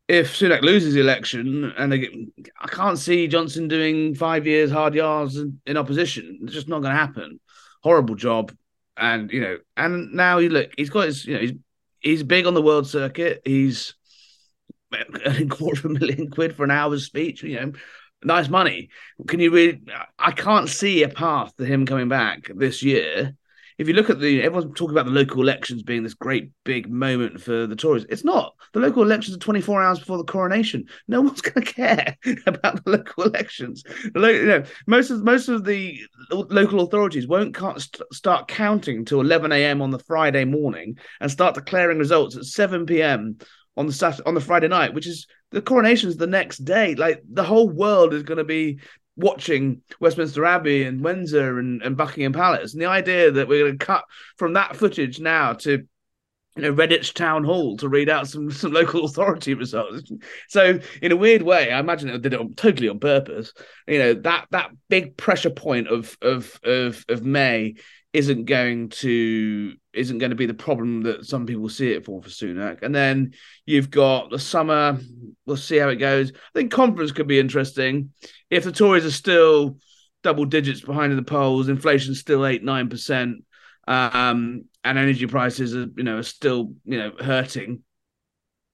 If 0.08 0.34
Sunak 0.34 0.62
loses 0.62 0.92
the 0.92 1.00
election, 1.00 1.72
and 1.78 1.94
I 1.94 2.66
can't 2.66 2.98
see 2.98 3.28
Johnson 3.28 3.68
doing 3.68 4.14
five 4.14 4.46
years 4.46 4.70
hard 4.70 4.94
yards 4.94 5.36
in 5.36 5.76
opposition. 5.76 6.40
It's 6.42 6.52
just 6.52 6.68
not 6.68 6.82
going 6.82 6.92
to 6.92 6.98
happen. 6.98 7.38
Horrible 7.82 8.16
job, 8.16 8.52
and 9.00 9.32
you 9.32 9.40
know, 9.40 9.58
and 9.76 10.12
now 10.12 10.38
he 10.38 10.48
look, 10.48 10.70
he's 10.76 10.90
got 10.90 11.06
his, 11.06 11.26
you 11.26 11.34
know, 11.34 11.40
he's 11.40 11.52
he's 12.00 12.22
big 12.22 12.46
on 12.46 12.54
the 12.54 12.62
world 12.62 12.86
circuit. 12.86 13.42
He's 13.44 13.94
earning 15.26 15.48
quarter 15.48 15.80
of 15.88 15.96
a 15.96 15.98
million 15.98 16.30
quid 16.30 16.54
for 16.54 16.64
an 16.64 16.70
hour's 16.70 17.06
speech. 17.06 17.42
You 17.42 17.60
know, 17.60 17.72
nice 18.22 18.48
money. 18.48 18.90
Can 19.26 19.40
you 19.40 19.50
really? 19.50 19.80
I 20.18 20.32
can't 20.32 20.68
see 20.68 21.02
a 21.02 21.08
path 21.08 21.56
to 21.56 21.64
him 21.64 21.86
coming 21.86 22.08
back 22.08 22.50
this 22.54 22.82
year. 22.82 23.34
If 23.80 23.88
you 23.88 23.94
look 23.94 24.10
at 24.10 24.20
the, 24.20 24.42
everyone's 24.42 24.76
talking 24.76 24.94
about 24.94 25.06
the 25.06 25.10
local 25.10 25.40
elections 25.40 25.82
being 25.82 26.02
this 26.02 26.12
great 26.12 26.50
big 26.64 26.90
moment 26.90 27.40
for 27.40 27.66
the 27.66 27.74
Tories. 27.74 28.04
It's 28.10 28.24
not. 28.24 28.52
The 28.74 28.80
local 28.80 29.02
elections 29.02 29.34
are 29.34 29.40
24 29.40 29.82
hours 29.82 29.98
before 29.98 30.18
the 30.18 30.24
coronation. 30.24 30.84
No 31.08 31.22
one's 31.22 31.40
going 31.40 31.64
to 31.64 31.72
care 31.72 32.14
about 32.46 32.84
the 32.84 32.90
local 32.90 33.24
elections. 33.24 33.82
You 34.04 34.20
know, 34.20 34.64
most 34.86 35.08
of 35.08 35.24
most 35.24 35.48
of 35.48 35.64
the 35.64 35.98
local 36.28 36.80
authorities 36.80 37.26
won't 37.26 37.56
start 38.12 38.48
counting 38.48 39.06
till 39.06 39.22
11 39.22 39.50
a.m. 39.50 39.80
on 39.80 39.90
the 39.90 39.98
Friday 40.00 40.44
morning 40.44 40.98
and 41.18 41.30
start 41.30 41.54
declaring 41.54 41.98
results 41.98 42.36
at 42.36 42.44
7 42.44 42.84
p.m. 42.84 43.38
on 43.78 43.86
the 43.86 43.94
Saturday, 43.94 44.24
on 44.26 44.34
the 44.34 44.42
Friday 44.42 44.68
night, 44.68 44.92
which 44.92 45.06
is 45.06 45.26
the 45.52 45.62
coronation's 45.62 46.18
the 46.18 46.26
next 46.26 46.66
day. 46.66 46.96
Like 46.96 47.22
the 47.32 47.44
whole 47.44 47.70
world 47.70 48.12
is 48.12 48.24
going 48.24 48.36
to 48.36 48.44
be 48.44 48.80
watching 49.20 49.82
Westminster 50.00 50.44
Abbey 50.44 50.84
and 50.84 51.02
Windsor 51.02 51.58
and, 51.58 51.82
and 51.82 51.96
Buckingham 51.96 52.32
Palace. 52.32 52.72
And 52.72 52.82
the 52.82 52.86
idea 52.86 53.30
that 53.30 53.48
we're 53.48 53.64
going 53.64 53.78
to 53.78 53.84
cut 53.84 54.04
from 54.36 54.54
that 54.54 54.76
footage 54.76 55.20
now 55.20 55.52
to 55.54 55.86
you 56.56 56.62
know 56.62 56.72
Redditch 56.72 57.14
town 57.14 57.44
hall 57.44 57.76
to 57.76 57.88
read 57.88 58.08
out 58.08 58.28
some 58.28 58.50
some 58.50 58.72
local 58.72 59.04
authority 59.04 59.54
results. 59.54 60.10
So 60.48 60.80
in 61.00 61.12
a 61.12 61.16
weird 61.16 61.42
way, 61.42 61.72
I 61.72 61.78
imagine 61.78 62.08
it 62.08 62.22
did 62.22 62.34
it 62.34 62.40
on, 62.40 62.54
totally 62.54 62.88
on 62.88 62.98
purpose. 62.98 63.52
You 63.86 63.98
know 63.98 64.14
that 64.14 64.46
that 64.50 64.70
big 64.88 65.16
pressure 65.16 65.50
point 65.50 65.88
of 65.88 66.16
of 66.20 66.58
of 66.64 67.04
of 67.08 67.24
May 67.24 67.74
isn't 68.12 68.44
going 68.44 68.88
to 68.88 69.74
isn't 69.92 70.18
going 70.18 70.30
to 70.30 70.36
be 70.36 70.46
the 70.46 70.54
problem 70.54 71.02
that 71.02 71.24
some 71.24 71.46
people 71.46 71.68
see 71.68 71.92
it 71.92 72.04
for 72.04 72.22
for 72.22 72.28
Sunak. 72.28 72.82
And 72.82 72.94
then 72.94 73.34
you've 73.66 73.90
got 73.90 74.30
the 74.30 74.38
summer. 74.38 74.98
We'll 75.46 75.56
see 75.56 75.78
how 75.78 75.88
it 75.88 75.96
goes. 75.96 76.32
I 76.32 76.58
think 76.58 76.72
conference 76.72 77.12
could 77.12 77.28
be 77.28 77.38
interesting 77.38 78.10
if 78.50 78.64
the 78.64 78.72
Tories 78.72 79.04
are 79.04 79.10
still 79.10 79.76
double 80.22 80.44
digits 80.44 80.80
behind 80.80 81.12
in 81.12 81.16
the 81.16 81.24
polls, 81.24 81.68
inflation's 81.68 82.20
still 82.20 82.44
eight 82.44 82.64
nine 82.64 82.88
percent, 82.88 83.44
um, 83.86 84.64
and 84.84 84.98
energy 84.98 85.26
prices 85.26 85.74
are 85.74 85.88
you 85.96 86.04
know 86.04 86.18
are 86.18 86.22
still 86.22 86.72
you 86.84 86.98
know 86.98 87.12
hurting. 87.20 87.82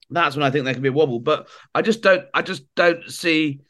That's 0.08 0.36
when 0.36 0.44
I 0.44 0.50
think 0.50 0.64
there 0.64 0.74
can 0.74 0.82
be 0.82 0.88
a 0.88 0.92
wobble. 0.92 1.20
But 1.20 1.48
I 1.74 1.82
just 1.82 2.02
don't. 2.02 2.24
I 2.32 2.42
just 2.42 2.62
don't 2.74 3.10
see 3.10 3.60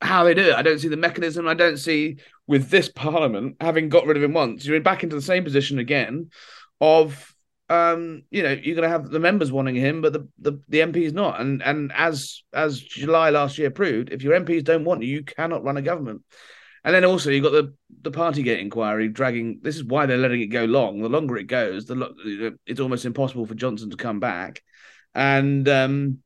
how 0.00 0.24
they 0.24 0.34
do 0.34 0.48
it. 0.48 0.54
I 0.54 0.62
don't 0.62 0.78
see 0.78 0.88
the 0.88 0.96
mechanism. 0.96 1.46
I 1.46 1.54
don't 1.54 1.76
see 1.76 2.18
with 2.46 2.70
this 2.70 2.88
parliament 2.88 3.56
having 3.60 3.88
got 3.88 4.06
rid 4.06 4.16
of 4.16 4.22
him 4.22 4.32
once, 4.32 4.64
you're 4.64 4.80
back 4.80 5.02
into 5.02 5.16
the 5.16 5.22
same 5.22 5.44
position 5.44 5.78
again 5.78 6.30
of 6.80 7.34
um, 7.70 8.24
you 8.32 8.42
know, 8.42 8.50
you're 8.50 8.74
going 8.74 8.82
to 8.82 8.88
have 8.88 9.08
the 9.08 9.20
members 9.20 9.52
wanting 9.52 9.76
him, 9.76 10.02
but 10.02 10.12
the, 10.12 10.28
the, 10.40 10.60
the 10.68 10.80
MPs 10.80 11.12
not. 11.12 11.40
And 11.40 11.62
and 11.62 11.92
as 11.94 12.42
as 12.52 12.80
July 12.80 13.30
last 13.30 13.58
year 13.58 13.70
proved, 13.70 14.12
if 14.12 14.22
your 14.22 14.38
MPs 14.38 14.64
don't 14.64 14.84
want 14.84 15.04
you, 15.04 15.08
you 15.08 15.22
cannot 15.22 15.62
run 15.62 15.76
a 15.76 15.82
government. 15.82 16.22
And 16.82 16.92
then 16.92 17.04
also 17.04 17.30
you've 17.30 17.44
got 17.44 17.52
the 17.52 17.72
the 18.02 18.10
Partygate 18.10 18.60
inquiry 18.60 19.08
dragging. 19.08 19.60
This 19.62 19.76
is 19.76 19.84
why 19.84 20.06
they're 20.06 20.18
letting 20.18 20.40
it 20.40 20.46
go 20.46 20.64
long. 20.64 21.00
The 21.00 21.08
longer 21.08 21.36
it 21.36 21.46
goes, 21.46 21.84
the 21.84 22.58
it's 22.66 22.80
almost 22.80 23.04
impossible 23.04 23.46
for 23.46 23.54
Johnson 23.54 23.90
to 23.90 23.96
come 23.96 24.18
back. 24.18 24.62
And 25.14 25.68
um, 25.68 26.18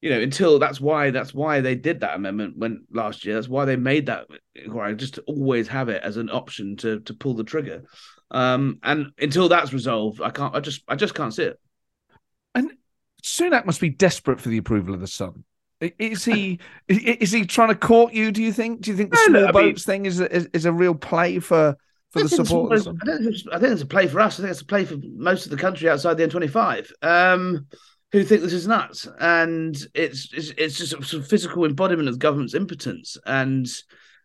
you 0.00 0.10
know, 0.10 0.20
until 0.20 0.58
that's 0.58 0.80
why 0.80 1.10
that's 1.10 1.34
why 1.34 1.60
they 1.60 1.74
did 1.74 2.00
that 2.00 2.14
amendment 2.14 2.56
when 2.56 2.84
last 2.92 3.24
year. 3.24 3.34
That's 3.34 3.48
why 3.48 3.64
they 3.64 3.76
made 3.76 4.06
that 4.06 4.26
inquiry, 4.54 4.94
just 4.94 5.14
to 5.14 5.22
always 5.22 5.66
have 5.68 5.88
it 5.88 6.02
as 6.02 6.16
an 6.16 6.30
option 6.30 6.76
to 6.78 7.00
to 7.00 7.14
pull 7.14 7.34
the 7.34 7.44
trigger. 7.44 7.84
Um, 8.30 8.78
and 8.82 9.08
until 9.18 9.48
that's 9.48 9.72
resolved, 9.72 10.20
I 10.20 10.30
can't. 10.30 10.54
I 10.54 10.60
just, 10.60 10.82
I 10.86 10.96
just 10.96 11.14
can't 11.14 11.34
see 11.34 11.44
it. 11.44 11.60
And 12.54 12.72
Sunak 13.24 13.66
must 13.66 13.80
be 13.80 13.90
desperate 13.90 14.40
for 14.40 14.50
the 14.50 14.58
approval 14.58 14.94
of 14.94 15.00
the 15.00 15.06
Sun. 15.06 15.44
Is 15.80 16.24
he? 16.24 16.60
is 16.88 17.32
he 17.32 17.44
trying 17.44 17.68
to 17.68 17.74
court 17.74 18.12
you? 18.12 18.30
Do 18.30 18.42
you 18.42 18.52
think? 18.52 18.82
Do 18.82 18.90
you 18.90 18.96
think 18.96 19.10
the 19.10 19.16
no, 19.16 19.26
small 19.26 19.46
no, 19.46 19.52
boats 19.52 19.86
mean, 19.86 19.94
thing 19.94 20.06
is 20.06 20.20
a, 20.20 20.32
is, 20.32 20.48
is 20.52 20.64
a 20.64 20.72
real 20.72 20.94
play 20.94 21.38
for 21.40 21.76
for 22.10 22.22
the 22.22 22.28
support? 22.28 22.72
I, 22.72 22.76
think 22.82 23.36
I 23.52 23.58
think 23.58 23.72
it's 23.72 23.82
a 23.82 23.86
play 23.86 24.06
for 24.06 24.20
us. 24.20 24.38
I 24.38 24.42
think 24.42 24.50
it's 24.52 24.60
a 24.60 24.66
play 24.66 24.84
for 24.84 24.96
most 25.02 25.44
of 25.44 25.50
the 25.50 25.56
country 25.56 25.88
outside 25.88 26.14
the 26.14 26.26
M25. 26.26 26.90
Um, 27.02 27.66
who 28.12 28.24
think 28.24 28.42
this 28.42 28.52
is 28.52 28.66
nuts, 28.66 29.06
and 29.20 29.76
it's 29.94 30.32
it's, 30.32 30.50
it's 30.56 30.78
just 30.78 30.94
a 30.94 31.02
sort 31.02 31.22
of 31.22 31.28
physical 31.28 31.64
embodiment 31.64 32.08
of 32.08 32.18
government's 32.18 32.54
impotence, 32.54 33.16
and 33.26 33.66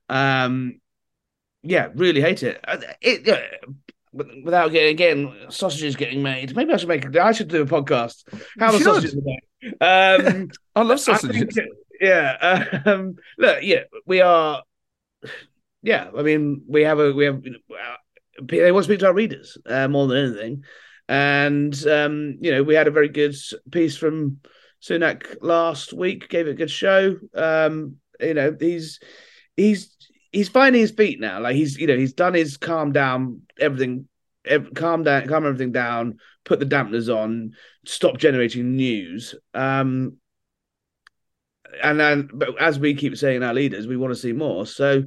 um, 0.09 0.79
yeah, 1.63 1.89
really 1.95 2.21
hate 2.21 2.43
it. 2.43 2.59
Uh, 2.67 2.77
it, 3.01 3.65
without 4.13 4.71
getting 4.71 4.91
again 4.91 5.33
sausages 5.49 5.95
getting 5.95 6.21
made. 6.21 6.55
Maybe 6.55 6.73
I 6.73 6.77
should 6.77 6.89
make. 6.89 7.15
I 7.15 7.31
should 7.31 7.47
do 7.47 7.63
a 7.63 7.65
podcast. 7.65 8.23
How 8.59 8.71
the 8.71 8.79
sausages 8.79 9.15
are 9.15 9.21
made. 9.23 9.73
Um, 9.81 10.49
I 10.75 10.81
love 10.83 10.99
sausages. 10.99 11.57
I 11.57 11.63
yeah. 11.99 12.81
Um, 12.85 13.15
look, 13.37 13.63
yeah, 13.63 13.83
we 14.05 14.21
are. 14.21 14.63
Yeah, 15.81 16.09
I 16.17 16.21
mean, 16.21 16.63
we 16.67 16.83
have 16.83 16.99
a 16.99 17.11
we 17.11 17.25
have. 17.25 17.41
they 18.41 18.71
want 18.71 18.83
to 18.83 18.87
speak 18.87 18.99
to 18.99 19.07
our 19.07 19.13
readers 19.13 19.57
uh, 19.65 19.87
more 19.87 20.07
than 20.07 20.17
anything. 20.17 20.63
And 21.07 21.75
um, 21.87 22.37
you 22.41 22.51
know, 22.51 22.63
we 22.63 22.75
had 22.75 22.87
a 22.87 22.91
very 22.91 23.09
good 23.09 23.35
piece 23.71 23.97
from 23.97 24.39
Sunak 24.81 25.37
last 25.41 25.93
week. 25.93 26.29
Gave 26.29 26.47
it 26.47 26.51
a 26.51 26.55
good 26.55 26.71
show. 26.71 27.17
Um, 27.33 27.97
you 28.19 28.33
know, 28.33 28.55
he's 28.59 28.99
he's 29.55 29.95
he's 30.31 30.49
finding 30.49 30.81
his 30.81 30.91
feet 30.91 31.19
now. 31.19 31.39
Like 31.39 31.55
he's 31.55 31.77
you 31.77 31.87
know 31.87 31.97
he's 31.97 32.13
done 32.13 32.33
his 32.33 32.57
calm 32.57 32.91
down 32.91 33.41
everything, 33.59 34.07
ev- 34.45 34.73
calm 34.73 35.03
down, 35.03 35.27
calm 35.27 35.45
everything 35.45 35.71
down, 35.71 36.19
put 36.43 36.59
the 36.59 36.65
dampeners 36.65 37.13
on, 37.13 37.51
stop 37.85 38.17
generating 38.17 38.75
news. 38.75 39.35
Um, 39.53 40.17
and 41.81 41.99
then, 41.99 42.29
but 42.33 42.61
as 42.61 42.77
we 42.77 42.93
keep 42.93 43.17
saying, 43.17 43.43
our 43.43 43.53
leaders, 43.53 43.87
we 43.87 43.97
want 43.97 44.13
to 44.13 44.19
see 44.19 44.33
more. 44.33 44.65
So, 44.65 45.03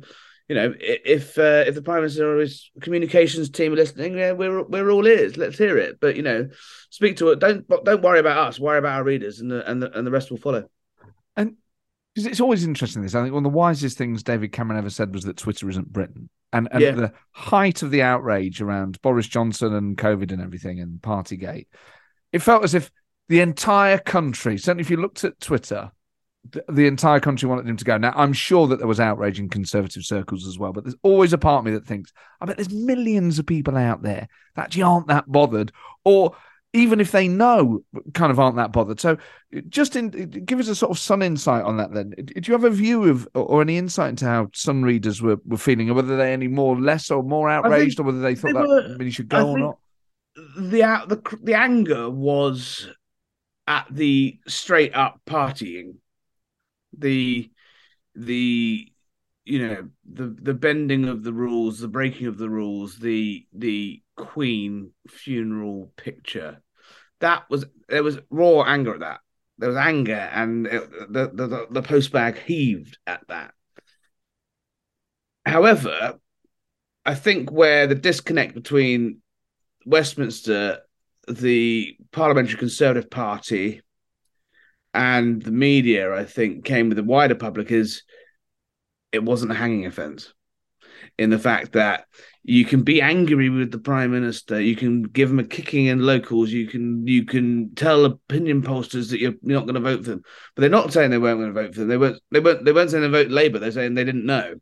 you 0.48 0.54
know, 0.54 0.74
if 0.78 1.36
uh, 1.38 1.64
if 1.66 1.74
the 1.74 1.82
prime 1.82 2.02
minister 2.02 2.36
or 2.36 2.40
his 2.40 2.70
communications 2.80 3.50
team 3.50 3.72
are 3.72 3.76
listening, 3.76 4.16
yeah, 4.16 4.32
we're 4.32 4.62
we're 4.62 4.90
all 4.90 5.06
ears. 5.06 5.36
Let's 5.36 5.58
hear 5.58 5.76
it. 5.76 5.98
But 6.00 6.16
you 6.16 6.22
know, 6.22 6.48
speak 6.90 7.16
to 7.16 7.30
it. 7.30 7.40
Don't 7.40 7.66
don't 7.84 8.02
worry 8.02 8.20
about 8.20 8.38
us. 8.38 8.60
Worry 8.60 8.78
about 8.78 8.96
our 8.96 9.04
readers, 9.04 9.40
and 9.40 9.50
the 9.50 9.68
and 9.68 9.82
the, 9.82 9.96
and 9.96 10.06
the 10.06 10.10
rest 10.10 10.30
will 10.30 10.38
follow. 10.38 10.68
And 11.36 11.56
because 12.14 12.26
it's 12.26 12.40
always 12.40 12.64
interesting. 12.64 13.02
This 13.02 13.14
I 13.14 13.22
think 13.22 13.34
one 13.34 13.44
of 13.44 13.52
the 13.52 13.56
wisest 13.56 13.98
things 13.98 14.22
David 14.22 14.52
Cameron 14.52 14.78
ever 14.78 14.90
said 14.90 15.12
was 15.12 15.24
that 15.24 15.36
Twitter 15.36 15.68
isn't 15.68 15.92
Britain. 15.92 16.30
And 16.52 16.68
and 16.70 16.80
Yeah. 16.80 16.92
the 16.92 17.12
height 17.32 17.82
of 17.82 17.90
the 17.90 18.02
outrage 18.02 18.62
around 18.62 19.02
Boris 19.02 19.26
Johnson 19.26 19.74
and 19.74 19.98
COVID 19.98 20.32
and 20.32 20.40
everything 20.40 20.80
and 20.80 21.00
Partygate, 21.02 21.66
it 22.32 22.38
felt 22.38 22.62
as 22.62 22.74
if 22.74 22.90
the 23.28 23.40
entire 23.40 23.98
country, 23.98 24.56
certainly 24.56 24.82
if 24.82 24.90
you 24.90 24.96
looked 24.96 25.24
at 25.24 25.40
Twitter, 25.40 25.90
the, 26.50 26.64
the 26.68 26.86
entire 26.86 27.20
country 27.20 27.48
wanted 27.48 27.68
him 27.68 27.76
to 27.76 27.84
go. 27.84 27.96
Now, 27.96 28.12
I'm 28.16 28.32
sure 28.32 28.66
that 28.68 28.78
there 28.78 28.86
was 28.86 29.00
outrage 29.00 29.38
in 29.38 29.48
conservative 29.48 30.04
circles 30.04 30.46
as 30.46 30.58
well, 30.58 30.72
but 30.72 30.84
there's 30.84 30.96
always 31.02 31.32
a 31.32 31.38
part 31.38 31.60
of 31.60 31.64
me 31.64 31.72
that 31.72 31.86
thinks, 31.86 32.12
I 32.40 32.46
bet 32.46 32.56
there's 32.56 32.70
millions 32.70 33.38
of 33.38 33.46
people 33.46 33.76
out 33.76 34.02
there 34.02 34.28
that 34.54 34.62
actually 34.62 34.82
aren't 34.82 35.08
that 35.08 35.30
bothered, 35.30 35.72
or 36.04 36.36
even 36.72 37.00
if 37.00 37.10
they 37.10 37.28
know, 37.28 37.82
kind 38.12 38.30
of 38.30 38.38
aren't 38.38 38.56
that 38.56 38.72
bothered. 38.72 39.00
So, 39.00 39.16
just 39.68 39.96
in, 39.96 40.10
give 40.10 40.60
us 40.60 40.68
a 40.68 40.74
sort 40.74 40.90
of 40.90 40.98
sun 40.98 41.22
insight 41.22 41.64
on 41.64 41.78
that. 41.78 41.92
Then, 41.92 42.10
do 42.10 42.40
you 42.42 42.52
have 42.52 42.64
a 42.64 42.70
view 42.70 43.04
of 43.04 43.26
or, 43.34 43.62
any 43.62 43.78
insight 43.78 44.10
into 44.10 44.26
how 44.26 44.48
some 44.52 44.82
readers 44.82 45.22
were, 45.22 45.38
were 45.46 45.56
feeling, 45.56 45.88
or 45.88 45.94
whether 45.94 46.16
they're 46.16 46.32
any 46.32 46.48
more 46.48 46.78
less 46.78 47.10
or 47.10 47.22
more 47.22 47.48
outraged, 47.48 47.98
or 48.00 48.02
whether 48.02 48.20
they 48.20 48.34
thought 48.34 48.48
they 48.48 48.60
that 48.60 48.68
were- 48.68 48.96
really 48.98 49.10
should 49.10 49.32
I 49.32 49.40
go 49.40 49.50
or 49.50 49.58
not? 49.58 49.78
the 50.56 51.02
the 51.08 51.38
the 51.42 51.54
anger 51.54 52.10
was 52.10 52.88
at 53.66 53.86
the 53.90 54.38
straight 54.46 54.94
up 54.94 55.20
partying, 55.26 55.94
the 56.98 57.50
the 58.14 58.92
you 59.44 59.66
know 59.66 59.88
the 60.10 60.36
the 60.42 60.54
bending 60.54 61.08
of 61.08 61.22
the 61.22 61.32
rules, 61.32 61.78
the 61.78 61.88
breaking 61.88 62.26
of 62.26 62.38
the 62.38 62.50
rules, 62.50 62.98
the 62.98 63.46
the 63.52 64.02
Queen 64.16 64.92
funeral 65.08 65.92
picture. 65.96 66.62
That 67.20 67.48
was 67.48 67.64
there 67.88 68.02
was 68.02 68.18
raw 68.30 68.62
anger 68.62 68.94
at 68.94 69.00
that. 69.00 69.20
There 69.58 69.68
was 69.68 69.78
anger, 69.78 70.14
and 70.14 70.66
it, 70.66 70.90
the, 71.12 71.30
the 71.32 71.46
the 71.46 71.66
the 71.70 71.82
postbag 71.82 72.38
heaved 72.38 72.98
at 73.06 73.26
that. 73.28 73.54
However, 75.46 76.18
I 77.04 77.14
think 77.14 77.52
where 77.52 77.86
the 77.86 77.94
disconnect 77.94 78.54
between 78.54 79.22
Westminster, 79.86 80.80
the 81.28 81.96
Parliamentary 82.10 82.58
Conservative 82.58 83.08
Party, 83.08 83.82
and 84.96 85.42
the 85.42 85.52
media, 85.52 86.14
I 86.14 86.24
think, 86.24 86.64
came 86.64 86.88
with 86.88 86.96
the 86.96 87.04
wider 87.04 87.34
public 87.34 87.70
is 87.70 88.02
it 89.12 89.22
wasn't 89.22 89.52
a 89.52 89.54
hanging 89.54 89.84
offence. 89.84 90.32
In 91.18 91.28
the 91.28 91.38
fact 91.38 91.72
that 91.72 92.06
you 92.42 92.64
can 92.64 92.82
be 92.82 93.02
angry 93.02 93.50
with 93.50 93.70
the 93.70 93.78
Prime 93.78 94.10
Minister, 94.10 94.58
you 94.58 94.74
can 94.74 95.02
give 95.02 95.30
him 95.30 95.38
a 95.38 95.44
kicking 95.44 95.86
in 95.86 96.00
locals, 96.00 96.50
you 96.50 96.66
can 96.66 97.06
you 97.06 97.26
can 97.26 97.74
tell 97.74 98.06
opinion 98.06 98.62
posters 98.62 99.10
that 99.10 99.20
you're 99.20 99.34
not 99.42 99.66
going 99.66 99.74
to 99.74 99.80
vote 99.80 100.04
for 100.04 100.10
them, 100.12 100.22
but 100.54 100.62
they're 100.62 100.70
not 100.70 100.92
saying 100.92 101.10
they 101.10 101.18
weren't 101.18 101.40
going 101.40 101.54
to 101.54 101.62
vote 101.62 101.74
for 101.74 101.80
them. 101.80 101.88
They 101.88 101.98
weren't 101.98 102.22
they 102.30 102.40
weren't 102.40 102.64
they 102.64 102.72
weren't 102.72 102.90
saying 102.90 103.02
they 103.02 103.22
vote 103.24 103.30
Labour. 103.30 103.58
They're 103.58 103.70
saying 103.72 103.94
they 103.94 104.04
didn't 104.04 104.24
know. 104.24 104.54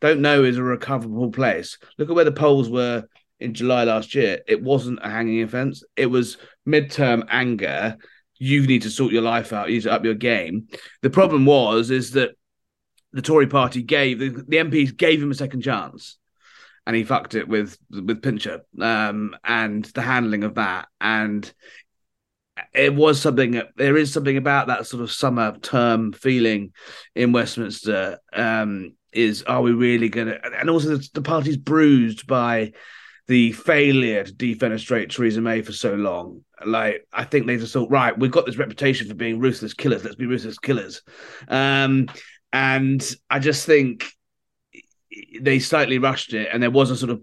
Don't 0.00 0.20
know 0.20 0.42
is 0.42 0.58
a 0.58 0.62
recoverable 0.62 1.30
place. 1.30 1.78
Look 1.98 2.08
at 2.08 2.16
where 2.16 2.24
the 2.24 2.32
polls 2.32 2.68
were 2.68 3.04
in 3.38 3.54
July 3.54 3.84
last 3.84 4.14
year. 4.16 4.40
It 4.48 4.62
wasn't 4.62 5.00
a 5.02 5.08
hanging 5.08 5.42
offence. 5.42 5.84
It 5.96 6.06
was 6.06 6.38
midterm 6.66 7.26
anger. 7.30 7.96
You 8.38 8.66
need 8.66 8.82
to 8.82 8.90
sort 8.90 9.12
your 9.12 9.22
life 9.22 9.52
out. 9.52 9.68
To 9.68 9.92
up 9.92 10.04
your 10.04 10.14
game. 10.14 10.68
The 11.02 11.10
problem 11.10 11.44
was 11.46 11.90
is 11.90 12.12
that 12.12 12.30
the 13.12 13.22
Tory 13.22 13.46
party 13.46 13.82
gave 13.82 14.18
the, 14.18 14.28
the 14.28 14.58
MPs 14.58 14.96
gave 14.96 15.22
him 15.22 15.30
a 15.30 15.34
second 15.34 15.62
chance, 15.62 16.18
and 16.86 16.94
he 16.94 17.04
fucked 17.04 17.34
it 17.34 17.48
with 17.48 17.78
with 17.90 18.22
Pincher 18.22 18.60
um, 18.80 19.36
and 19.44 19.84
the 19.86 20.02
handling 20.02 20.44
of 20.44 20.56
that. 20.56 20.88
And 21.00 21.50
it 22.72 22.94
was 22.94 23.20
something. 23.20 23.62
There 23.76 23.96
is 23.96 24.12
something 24.12 24.36
about 24.36 24.66
that 24.68 24.86
sort 24.86 25.02
of 25.02 25.12
summer 25.12 25.58
term 25.58 26.12
feeling 26.12 26.72
in 27.14 27.32
Westminster. 27.32 28.18
Um, 28.32 28.94
is 29.12 29.42
are 29.44 29.62
we 29.62 29.72
really 29.72 30.08
going 30.08 30.28
to? 30.28 30.40
And 30.58 30.68
also 30.68 30.96
the, 30.96 31.08
the 31.14 31.22
party's 31.22 31.56
bruised 31.56 32.26
by 32.26 32.72
the 33.28 33.52
failure 33.52 34.24
to 34.24 34.32
defenestrate 34.32 35.10
Theresa 35.10 35.40
May 35.40 35.60
for 35.60 35.72
so 35.72 35.94
long. 35.94 36.44
Like, 36.64 37.06
I 37.12 37.24
think 37.24 37.46
they 37.46 37.58
just 37.58 37.74
thought, 37.74 37.90
right, 37.90 38.18
we've 38.18 38.30
got 38.30 38.46
this 38.46 38.56
reputation 38.56 39.06
for 39.06 39.14
being 39.14 39.38
ruthless 39.38 39.74
killers. 39.74 40.02
Let's 40.02 40.16
be 40.16 40.26
ruthless 40.26 40.58
killers. 40.58 41.02
Um, 41.46 42.08
and 42.52 43.06
I 43.28 43.38
just 43.38 43.66
think 43.66 44.06
they 45.40 45.58
slightly 45.58 45.98
rushed 45.98 46.32
it, 46.32 46.48
and 46.52 46.62
there 46.62 46.70
was 46.70 46.90
a 46.90 46.96
sort 46.96 47.10
of 47.10 47.22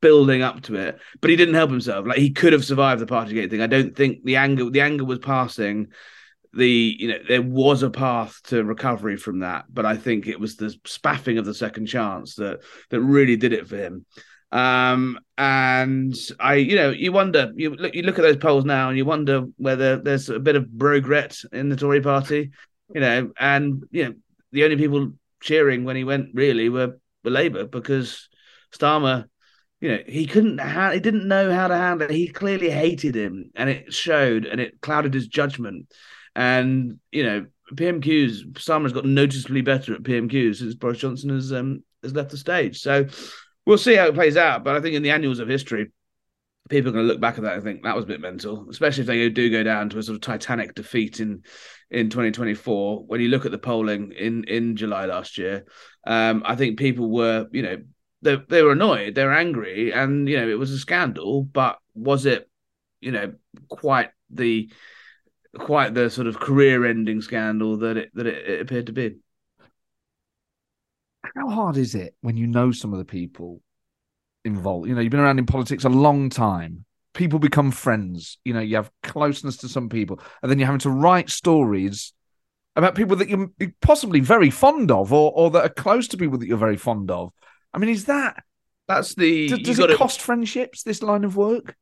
building 0.00 0.42
up 0.42 0.62
to 0.62 0.76
it. 0.76 1.00
But 1.20 1.30
he 1.30 1.36
didn't 1.36 1.54
help 1.54 1.70
himself. 1.70 2.06
Like 2.06 2.18
he 2.18 2.30
could 2.30 2.52
have 2.52 2.64
survived 2.64 3.00
the 3.00 3.06
Partygate 3.06 3.50
thing. 3.50 3.60
I 3.60 3.66
don't 3.66 3.96
think 3.96 4.24
the 4.24 4.36
anger, 4.36 4.70
the 4.70 4.80
anger 4.80 5.04
was 5.04 5.18
passing. 5.18 5.88
The 6.52 6.96
you 6.98 7.08
know 7.08 7.18
there 7.28 7.42
was 7.42 7.82
a 7.82 7.90
path 7.90 8.40
to 8.44 8.64
recovery 8.64 9.16
from 9.16 9.40
that, 9.40 9.66
but 9.68 9.86
I 9.86 9.96
think 9.96 10.26
it 10.26 10.40
was 10.40 10.56
the 10.56 10.74
spaffing 10.84 11.38
of 11.38 11.44
the 11.44 11.54
second 11.54 11.86
chance 11.86 12.36
that 12.36 12.60
that 12.90 13.00
really 13.00 13.36
did 13.36 13.52
it 13.52 13.68
for 13.68 13.76
him. 13.76 14.04
Um, 14.52 15.20
and 15.38 16.14
I, 16.38 16.54
you 16.54 16.76
know, 16.76 16.90
you 16.90 17.12
wonder, 17.12 17.52
you 17.54 17.74
look, 17.74 17.94
you 17.94 18.02
look 18.02 18.18
at 18.18 18.22
those 18.22 18.36
polls 18.36 18.64
now, 18.64 18.88
and 18.88 18.98
you 18.98 19.04
wonder 19.04 19.42
whether 19.56 19.96
there's 19.96 20.28
a 20.28 20.40
bit 20.40 20.56
of 20.56 20.68
regret 20.76 21.38
in 21.52 21.68
the 21.68 21.76
Tory 21.76 22.00
party, 22.00 22.50
you 22.92 23.00
know, 23.00 23.30
and 23.38 23.84
you 23.90 24.04
know, 24.04 24.14
the 24.52 24.64
only 24.64 24.76
people 24.76 25.12
cheering 25.40 25.84
when 25.84 25.96
he 25.96 26.04
went 26.04 26.30
really 26.34 26.68
were, 26.68 26.98
were 27.24 27.30
Labour 27.30 27.64
because 27.64 28.28
Starmer, 28.72 29.26
you 29.80 29.90
know, 29.90 29.98
he 30.06 30.26
couldn't, 30.26 30.58
ha- 30.58 30.90
he 30.90 31.00
didn't 31.00 31.28
know 31.28 31.52
how 31.52 31.68
to 31.68 31.76
handle 31.76 32.10
it. 32.10 32.14
He 32.14 32.28
clearly 32.28 32.70
hated 32.70 33.14
him, 33.14 33.50
and 33.54 33.70
it 33.70 33.94
showed, 33.94 34.44
and 34.44 34.60
it 34.60 34.80
clouded 34.80 35.14
his 35.14 35.28
judgment. 35.28 35.92
And 36.34 36.98
you 37.12 37.22
know, 37.24 37.46
PMQs, 37.74 38.52
Starmer's 38.54 38.92
got 38.92 39.04
noticeably 39.04 39.62
better 39.62 39.94
at 39.94 40.02
PMQs 40.02 40.56
since 40.56 40.74
Boris 40.74 40.98
Johnson 40.98 41.30
has 41.30 41.52
um 41.52 41.84
has 42.02 42.14
left 42.14 42.30
the 42.30 42.36
stage. 42.36 42.80
So 42.80 43.06
we'll 43.66 43.78
see 43.78 43.94
how 43.94 44.06
it 44.06 44.14
plays 44.14 44.36
out. 44.36 44.64
But 44.64 44.76
I 44.76 44.80
think 44.80 44.94
in 44.94 45.02
the 45.02 45.10
annals 45.10 45.38
of 45.38 45.48
history, 45.48 45.90
people 46.68 46.90
are 46.90 46.92
going 46.92 47.06
to 47.06 47.12
look 47.12 47.20
back 47.20 47.36
at 47.36 47.44
that 47.44 47.54
and 47.54 47.62
think 47.62 47.82
that 47.82 47.96
was 47.96 48.04
a 48.04 48.08
bit 48.08 48.20
mental, 48.20 48.66
especially 48.70 49.02
if 49.02 49.06
they 49.06 49.28
do 49.28 49.50
go 49.50 49.62
down 49.62 49.90
to 49.90 49.98
a 49.98 50.02
sort 50.02 50.14
of 50.14 50.22
titanic 50.22 50.74
defeat 50.74 51.20
in 51.20 51.42
in 51.90 52.08
2024. 52.08 53.04
When 53.06 53.20
you 53.20 53.28
look 53.28 53.44
at 53.44 53.50
the 53.52 53.58
polling 53.58 54.12
in 54.12 54.44
in 54.44 54.76
July 54.76 55.06
last 55.06 55.36
year, 55.38 55.66
um, 56.06 56.42
I 56.46 56.56
think 56.56 56.78
people 56.78 57.10
were, 57.10 57.46
you 57.52 57.62
know, 57.62 57.78
they 58.22 58.36
they 58.48 58.62
were 58.62 58.72
annoyed, 58.72 59.14
they 59.14 59.24
were 59.24 59.32
angry, 59.32 59.92
and 59.92 60.28
you 60.28 60.36
know 60.38 60.48
it 60.48 60.58
was 60.58 60.70
a 60.70 60.78
scandal. 60.78 61.42
But 61.42 61.78
was 61.94 62.26
it, 62.26 62.48
you 63.00 63.12
know, 63.12 63.34
quite 63.68 64.10
the 64.30 64.70
quite 65.58 65.94
the 65.94 66.08
sort 66.08 66.28
of 66.28 66.38
career-ending 66.38 67.20
scandal 67.22 67.78
that 67.78 67.96
it 67.96 68.10
that 68.14 68.26
it, 68.26 68.48
it 68.48 68.60
appeared 68.62 68.86
to 68.86 68.92
be? 68.92 69.16
How 71.22 71.48
hard 71.48 71.76
is 71.76 71.94
it 71.94 72.14
when 72.20 72.36
you 72.36 72.46
know 72.46 72.72
some 72.72 72.92
of 72.92 72.98
the 72.98 73.04
people 73.04 73.60
involved? 74.44 74.88
You 74.88 74.94
know, 74.94 75.00
you've 75.00 75.10
been 75.10 75.20
around 75.20 75.38
in 75.38 75.46
politics 75.46 75.84
a 75.84 75.88
long 75.88 76.30
time. 76.30 76.84
People 77.12 77.38
become 77.38 77.70
friends. 77.70 78.38
You 78.44 78.54
know, 78.54 78.60
you 78.60 78.76
have 78.76 78.90
closeness 79.02 79.58
to 79.58 79.68
some 79.68 79.88
people, 79.88 80.20
and 80.42 80.50
then 80.50 80.58
you're 80.58 80.66
having 80.66 80.80
to 80.80 80.90
write 80.90 81.28
stories 81.30 82.12
about 82.76 82.94
people 82.94 83.16
that 83.16 83.28
you're 83.28 83.50
possibly 83.82 84.20
very 84.20 84.50
fond 84.50 84.90
of, 84.90 85.12
or 85.12 85.32
or 85.34 85.50
that 85.50 85.64
are 85.64 85.68
close 85.68 86.08
to 86.08 86.16
people 86.16 86.38
that 86.38 86.46
you're 86.46 86.56
very 86.56 86.76
fond 86.76 87.10
of. 87.10 87.32
I 87.74 87.78
mean, 87.78 87.90
is 87.90 88.04
that 88.06 88.42
That's 88.88 89.14
the 89.14 89.48
does, 89.48 89.58
does 89.60 89.78
it 89.78 89.82
gotta- 89.82 89.96
cost 89.96 90.20
friendships? 90.20 90.82
This 90.82 91.02
line 91.02 91.24
of 91.24 91.36
work? 91.36 91.76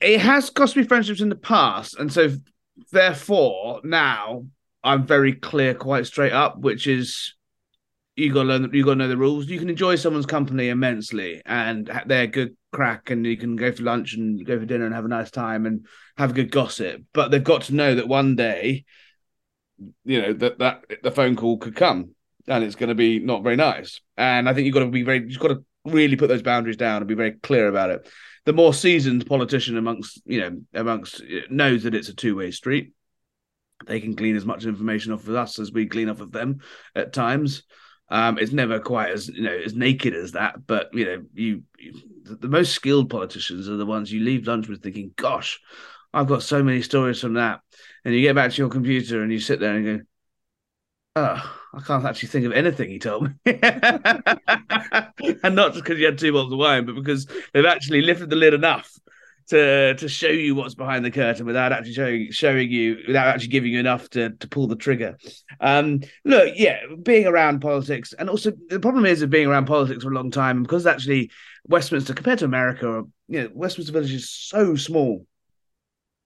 it 0.00 0.20
has 0.20 0.50
cost 0.50 0.76
me 0.76 0.84
friendships 0.84 1.20
in 1.20 1.28
the 1.28 1.34
past, 1.34 1.98
and 1.98 2.12
so 2.12 2.30
therefore 2.92 3.80
now 3.82 4.46
I'm 4.84 5.04
very 5.06 5.32
clear, 5.32 5.74
quite 5.74 6.06
straight 6.06 6.32
up, 6.32 6.58
which 6.60 6.86
is 6.86 7.34
you 8.16 8.32
got 8.32 8.42
to 8.42 8.48
learn, 8.48 8.70
you 8.72 8.84
got 8.84 8.92
to 8.92 8.96
know 8.96 9.08
the 9.08 9.16
rules. 9.16 9.46
You 9.46 9.58
can 9.58 9.70
enjoy 9.70 9.96
someone's 9.96 10.26
company 10.26 10.68
immensely, 10.68 11.42
and 11.44 11.90
they're 12.06 12.26
good 12.26 12.56
crack, 12.72 13.10
and 13.10 13.26
you 13.26 13.36
can 13.36 13.56
go 13.56 13.72
for 13.72 13.82
lunch 13.82 14.14
and 14.14 14.44
go 14.44 14.58
for 14.58 14.66
dinner 14.66 14.86
and 14.86 14.94
have 14.94 15.04
a 15.04 15.08
nice 15.08 15.30
time 15.30 15.66
and 15.66 15.86
have 16.16 16.30
a 16.30 16.34
good 16.34 16.50
gossip. 16.50 17.02
But 17.12 17.30
they've 17.30 17.42
got 17.42 17.62
to 17.62 17.74
know 17.74 17.96
that 17.96 18.08
one 18.08 18.36
day, 18.36 18.84
you 20.04 20.22
know 20.22 20.32
that 20.32 20.58
that 20.58 20.84
the 21.02 21.10
phone 21.10 21.34
call 21.34 21.58
could 21.58 21.74
come, 21.74 22.10
and 22.46 22.62
it's 22.62 22.76
going 22.76 22.88
to 22.88 22.94
be 22.94 23.18
not 23.18 23.42
very 23.42 23.56
nice. 23.56 24.00
And 24.16 24.48
I 24.48 24.54
think 24.54 24.66
you've 24.66 24.74
got 24.74 24.80
to 24.80 24.90
be 24.90 25.02
very, 25.02 25.24
you've 25.26 25.40
got 25.40 25.48
to 25.48 25.64
really 25.84 26.16
put 26.16 26.28
those 26.28 26.42
boundaries 26.42 26.76
down 26.76 26.98
and 26.98 27.08
be 27.08 27.14
very 27.14 27.32
clear 27.32 27.68
about 27.68 27.90
it. 27.90 28.08
The 28.44 28.52
more 28.52 28.74
seasoned 28.74 29.26
politician 29.26 29.76
amongst 29.76 30.22
you 30.24 30.40
know 30.40 30.60
amongst 30.74 31.20
uh, 31.20 31.40
knows 31.50 31.82
that 31.82 31.94
it's 31.94 32.10
a 32.10 32.14
two 32.14 32.36
way 32.36 32.52
street. 32.52 32.92
They 33.86 34.00
can 34.00 34.14
glean 34.14 34.36
as 34.36 34.46
much 34.46 34.66
information 34.66 35.12
off 35.12 35.26
of 35.26 35.34
us 35.34 35.58
as 35.58 35.72
we 35.72 35.86
glean 35.86 36.08
off 36.08 36.20
of 36.20 36.30
them 36.30 36.60
at 36.94 37.12
times. 37.12 37.64
Um, 38.08 38.38
it's 38.38 38.52
never 38.52 38.80
quite 38.80 39.10
as 39.10 39.28
you 39.28 39.42
know 39.42 39.56
as 39.56 39.74
naked 39.74 40.14
as 40.14 40.32
that, 40.32 40.66
but 40.66 40.92
you 40.92 41.04
know, 41.04 41.24
you, 41.32 41.62
you 41.78 41.94
the 42.24 42.48
most 42.48 42.72
skilled 42.72 43.10
politicians 43.10 43.68
are 43.68 43.76
the 43.76 43.86
ones 43.86 44.12
you 44.12 44.20
leave 44.20 44.46
lunch 44.46 44.68
with 44.68 44.82
thinking, 44.82 45.12
"Gosh, 45.16 45.60
I've 46.12 46.28
got 46.28 46.42
so 46.42 46.62
many 46.62 46.82
stories 46.82 47.20
from 47.20 47.34
that." 47.34 47.60
And 48.04 48.14
you 48.14 48.20
get 48.20 48.34
back 48.34 48.52
to 48.52 48.58
your 48.58 48.68
computer 48.68 49.22
and 49.22 49.32
you 49.32 49.40
sit 49.40 49.58
there 49.58 49.74
and 49.74 49.84
go, 49.84 50.00
"Oh, 51.16 51.60
I 51.72 51.80
can't 51.80 52.04
actually 52.04 52.28
think 52.28 52.46
of 52.46 52.52
anything 52.52 52.90
he 52.90 52.98
told 52.98 53.24
me." 53.24 53.30
and 53.46 53.54
not 55.54 55.72
just 55.72 55.84
because 55.84 55.98
you 55.98 56.06
had 56.06 56.18
two 56.18 56.32
bottles 56.32 56.52
of 56.52 56.58
wine, 56.58 56.86
but 56.86 56.96
because 56.96 57.26
they've 57.52 57.64
actually 57.64 58.02
lifted 58.02 58.30
the 58.30 58.36
lid 58.36 58.54
enough 58.54 58.90
to 59.48 59.94
to 59.94 60.08
show 60.08 60.28
you 60.28 60.54
what's 60.54 60.74
behind 60.74 61.04
the 61.04 61.10
curtain 61.10 61.46
without 61.46 61.72
actually 61.72 61.92
showing 61.92 62.30
showing 62.30 62.70
you 62.70 62.98
without 63.06 63.28
actually 63.28 63.48
giving 63.48 63.72
you 63.72 63.80
enough 63.80 64.08
to 64.10 64.30
to 64.30 64.48
pull 64.48 64.66
the 64.66 64.76
trigger. 64.76 65.18
Um, 65.60 66.00
look, 66.24 66.54
yeah, 66.56 66.80
being 67.02 67.26
around 67.26 67.60
politics, 67.60 68.12
and 68.18 68.30
also 68.30 68.52
the 68.68 68.80
problem 68.80 69.06
is 69.06 69.22
of 69.22 69.30
being 69.30 69.46
around 69.46 69.66
politics 69.66 70.04
for 70.04 70.10
a 70.10 70.14
long 70.14 70.30
time 70.30 70.62
because 70.62 70.86
actually 70.86 71.30
Westminster 71.66 72.14
compared 72.14 72.40
to 72.40 72.44
America, 72.44 73.02
you 73.28 73.42
know, 73.42 73.50
Westminster 73.54 73.92
Village 73.92 74.12
is 74.12 74.30
so 74.30 74.76
small 74.76 75.26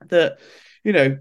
that 0.08 0.38
you 0.84 0.92
know 0.92 1.18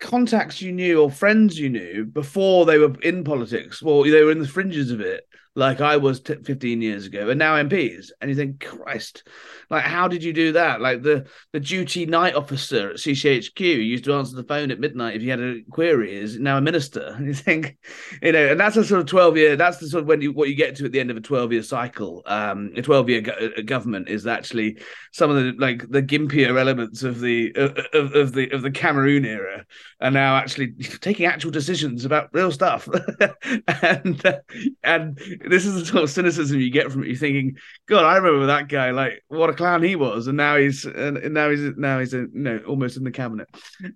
contacts 0.00 0.62
you 0.62 0.72
knew 0.72 1.02
or 1.02 1.10
friends 1.10 1.58
you 1.58 1.68
knew 1.68 2.04
before 2.04 2.64
they 2.64 2.78
were 2.78 2.94
in 3.02 3.24
politics, 3.24 3.82
well, 3.82 4.02
they 4.02 4.22
were 4.22 4.30
in 4.30 4.38
the 4.38 4.48
fringes 4.48 4.90
of 4.90 5.00
it 5.00 5.24
like 5.58 5.80
I 5.80 5.96
was 5.96 6.20
t- 6.20 6.36
15 6.36 6.80
years 6.80 7.06
ago, 7.06 7.28
and 7.30 7.38
now 7.38 7.56
MPs. 7.56 8.10
And 8.20 8.30
you 8.30 8.36
think, 8.36 8.64
Christ, 8.64 9.24
like, 9.70 9.82
how 9.82 10.06
did 10.06 10.22
you 10.22 10.32
do 10.32 10.52
that? 10.52 10.80
Like 10.80 11.02
the 11.02 11.26
the 11.52 11.58
duty 11.58 12.06
night 12.06 12.36
officer 12.36 12.90
at 12.90 12.96
CCHQ 12.96 13.60
used 13.60 14.04
to 14.04 14.14
answer 14.14 14.36
the 14.36 14.44
phone 14.44 14.70
at 14.70 14.78
midnight 14.78 15.16
if 15.16 15.22
you 15.22 15.30
had 15.30 15.40
a 15.40 15.62
query 15.70 16.16
is 16.16 16.38
now 16.38 16.58
a 16.58 16.60
minister. 16.60 17.12
And 17.16 17.26
you 17.26 17.34
think, 17.34 17.76
you 18.22 18.32
know, 18.32 18.52
and 18.52 18.60
that's 18.60 18.76
a 18.76 18.84
sort 18.84 19.00
of 19.00 19.06
12 19.06 19.36
year. 19.36 19.56
That's 19.56 19.78
the 19.78 19.88
sort 19.88 20.02
of 20.02 20.08
when 20.08 20.20
you 20.20 20.32
what 20.32 20.48
you 20.48 20.54
get 20.54 20.76
to 20.76 20.84
at 20.84 20.92
the 20.92 21.00
end 21.00 21.10
of 21.10 21.16
a 21.16 21.20
12 21.20 21.52
year 21.52 21.62
cycle. 21.62 22.22
Um, 22.26 22.70
a 22.76 22.82
12 22.82 23.08
year 23.08 23.20
go- 23.20 23.50
uh, 23.56 23.62
government 23.62 24.08
is 24.08 24.26
actually 24.26 24.78
some 25.12 25.30
of 25.30 25.36
the 25.36 25.52
like 25.58 25.88
the 25.90 26.02
gimpier 26.02 26.58
elements 26.58 27.02
of 27.02 27.18
the 27.20 27.52
uh, 27.56 27.68
uh, 27.76 27.98
of, 27.98 28.14
of 28.14 28.32
the 28.32 28.48
of 28.50 28.62
the 28.62 28.70
Cameroon 28.70 29.24
era 29.24 29.64
are 30.00 30.10
now 30.10 30.36
actually 30.36 30.72
taking 31.00 31.26
actual 31.26 31.50
decisions 31.50 32.04
about 32.04 32.28
real 32.32 32.52
stuff, 32.52 32.88
and 33.82 34.40
and 34.84 35.18
this 35.48 35.66
is 35.66 35.74
the 35.74 35.86
sort 35.86 36.04
of 36.04 36.10
cynicism 36.10 36.60
you 36.60 36.70
get 36.70 36.90
from 36.90 37.02
it. 37.02 37.08
You're 37.08 37.16
thinking, 37.16 37.56
God, 37.86 38.04
I 38.04 38.16
remember 38.16 38.46
that 38.46 38.68
guy. 38.68 38.90
Like, 38.90 39.22
what 39.28 39.50
a 39.50 39.54
clown 39.54 39.82
he 39.82 39.96
was, 39.96 40.26
and 40.26 40.36
now 40.36 40.56
he's 40.56 40.84
and 40.84 41.32
now 41.32 41.50
he's 41.50 41.76
now 41.76 41.98
he's 41.98 42.12
you 42.12 42.28
know 42.32 42.60
almost 42.66 42.96
in 42.96 43.04
the 43.04 43.10
cabinet. 43.10 43.48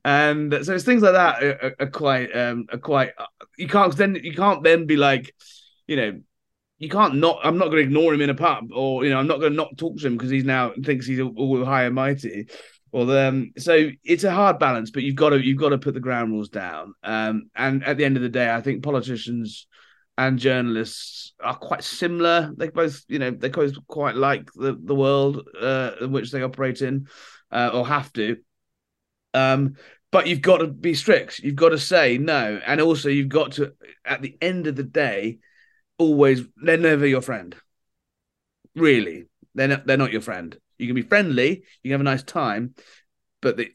And 0.05 0.53
so 0.63 0.75
it's 0.75 0.85
things 0.85 1.03
like 1.03 1.13
that 1.13 1.43
are, 1.43 1.75
are 1.81 1.91
quite 1.91 2.35
um 2.37 2.67
are 2.73 2.79
quite. 2.79 3.11
You 3.57 3.69
can't 3.69 3.95
then 3.97 4.17
you 4.17 4.35
can't 4.35 4.63
then 4.63 4.87
be 4.87 4.97
like, 4.97 5.35
you 5.87 5.97
know, 5.97 6.21
you 6.79 6.89
can't 6.89 7.17
not. 7.17 7.41
I'm 7.45 7.59
not 7.59 7.67
going 7.67 7.79
to 7.79 7.89
ignore 7.89 8.13
him 8.13 8.21
in 8.21 8.31
a 8.31 8.35
pub, 8.35 8.73
or 8.73 9.05
you 9.05 9.11
know, 9.11 9.19
I'm 9.19 9.29
not 9.29 9.41
going 9.41 9.53
to 9.53 9.57
not 9.57 9.77
talk 9.79 9.99
to 9.99 10.07
him 10.07 10.17
because 10.17 10.31
he's 10.31 10.45
now 10.45 10.73
thinks 10.83 11.07
he's 11.07 11.21
all, 11.21 11.33
all 11.37 11.65
high 11.65 11.85
and 11.85 11.95
mighty. 11.95 12.49
Well, 12.93 13.11
um, 13.17 13.53
so 13.57 13.89
it's 14.05 14.25
a 14.25 14.31
hard 14.31 14.59
balance, 14.59 14.91
but 14.91 15.03
you've 15.03 15.17
got 15.17 15.31
to 15.31 15.39
you've 15.41 15.59
got 15.59 15.71
to 15.71 15.79
put 15.79 15.95
the 15.95 16.01
ground 16.01 16.33
rules 16.33 16.51
down. 16.51 16.95
Um, 17.03 17.51
and 17.57 17.83
at 17.85 17.97
the 17.97 18.05
end 18.05 18.17
of 18.17 18.23
the 18.23 18.29
day, 18.29 18.53
I 18.53 18.61
think 18.61 18.83
politicians 18.83 19.67
and 20.19 20.39
journalists 20.39 21.33
are 21.41 21.57
quite 21.57 21.85
similar. 21.85 22.53
They 22.57 22.69
both, 22.69 23.03
you 23.09 23.19
know, 23.19 23.31
they 23.31 23.49
both 23.49 23.75
quite 23.87 24.15
like 24.15 24.51
the 24.55 24.79
the 24.83 24.95
world 24.95 25.49
uh, 25.61 25.93
in 26.01 26.13
which 26.13 26.31
they 26.31 26.43
operate 26.43 26.83
in, 26.83 27.09
uh, 27.51 27.71
or 27.73 27.87
have 27.87 28.13
to. 28.15 28.37
Um, 29.35 29.77
but 30.11 30.27
you've 30.27 30.43
got 30.43 30.59
to 30.59 30.67
be 30.67 30.95
strict. 30.95 31.39
You've 31.39 31.57
got 31.57 31.71
to 31.71 31.79
say 31.79 32.19
no, 32.19 32.61
and 32.67 32.81
also 32.81 33.09
you've 33.09 33.31
got 33.31 33.53
to, 33.53 33.73
at 34.05 34.21
the 34.21 34.37
end 34.41 34.67
of 34.67 34.77
the 34.77 34.83
day, 34.83 35.39
always 35.99 36.43
they're 36.57 36.77
never 36.77 37.07
your 37.07 37.23
friend. 37.23 37.57
Really, 38.75 39.25
they're 39.55 39.69
not, 39.69 39.87
they're 39.87 39.97
not 39.97 40.13
your 40.13 40.21
friend. 40.21 40.57
You 40.79 40.87
can 40.87 40.97
be 40.97 41.03
friendly, 41.03 41.65
you 41.83 41.91
can 41.91 41.93
have 41.93 42.01
a 42.01 42.05
nice 42.05 42.23
time, 42.23 42.75
but 43.41 43.57
the 43.57 43.71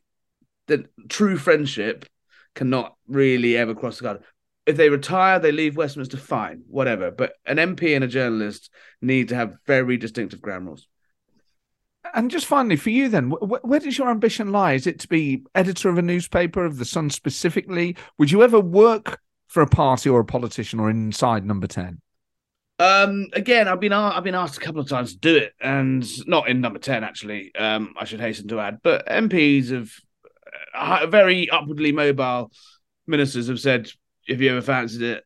the 0.68 0.86
true 1.10 1.38
friendship 1.38 2.06
cannot 2.54 2.96
really 3.08 3.56
ever 3.56 3.74
cross 3.74 3.98
the 3.98 4.04
guard 4.04 4.24
if 4.68 4.76
they 4.76 4.90
retire, 4.90 5.40
they 5.40 5.54
leave 5.54 5.78
Westminster, 5.78 6.18
fine, 6.18 6.64
whatever. 6.68 7.10
But 7.10 7.34
an 7.46 7.56
MP 7.56 7.96
and 7.96 8.04
a 8.04 8.08
journalist 8.08 8.70
need 9.02 9.30
to 9.30 9.36
have 9.36 9.56
very 9.66 9.96
distinctive 9.96 10.42
ground 10.42 10.68
rules. 10.68 10.88
And 12.14 12.30
just 12.30 12.46
finally, 12.46 12.76
for 12.76 12.90
you 12.90 13.08
then, 13.08 13.32
wh- 13.32 13.66
where 13.66 13.80
does 13.80 13.98
your 13.98 14.10
ambition 14.10 14.52
lie? 14.52 14.74
Is 14.74 14.86
it 14.86 15.00
to 15.00 15.08
be 15.08 15.44
editor 15.56 15.90
of 15.90 15.98
a 15.98 16.02
newspaper, 16.02 16.66
of 16.66 16.78
the 16.78 16.86
Sun 16.86 17.10
specifically? 17.10 17.96
Would 18.18 18.30
you 18.30 18.44
ever 18.44 18.60
work 18.60 19.20
for 19.48 19.62
a 19.62 19.68
party 19.68 20.10
or 20.10 20.20
a 20.20 20.26
politician 20.26 20.80
or 20.82 20.90
inside 20.90 21.46
Number 21.46 21.68
Ten? 21.68 22.02
Um, 22.80 23.28
again, 23.34 23.68
I've 23.70 23.80
been 23.80 23.94
I've 23.94 24.24
been 24.24 24.36
asked 24.36 24.58
a 24.58 24.62
couple 24.62 24.82
of 24.82 24.90
times 24.90 25.14
to 25.14 25.20
do 25.20 25.36
it, 25.38 25.54
and 25.62 26.06
not 26.28 26.50
in 26.50 26.62
Number 26.62 26.80
Ten 26.80 27.04
actually. 27.06 27.56
Um, 27.56 27.94
I 27.98 28.04
should 28.04 28.20
hasten 28.20 28.50
to 28.50 28.60
add, 28.60 28.80
but 28.84 29.08
MPs 29.08 29.72
of 29.72 29.92
uh, 30.76 31.08
very 31.08 31.50
upwardly 31.50 31.92
mobile 31.94 32.52
ministers 33.08 33.48
have 33.48 33.60
said 33.60 33.90
if 34.28 34.42
you 34.42 34.52
ever 34.52 34.62
fancied 34.62 35.02
it. 35.02 35.24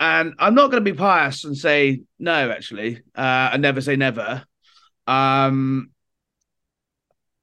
And 0.00 0.34
I'm 0.38 0.54
not 0.54 0.70
going 0.70 0.84
to 0.84 0.90
be 0.90 0.96
pious 0.96 1.44
and 1.44 1.56
say 1.56 2.02
no, 2.18 2.50
actually, 2.50 3.02
uh, 3.16 3.50
and 3.52 3.62
never 3.62 3.80
say 3.80 3.96
never, 3.96 4.44
um, 5.06 5.90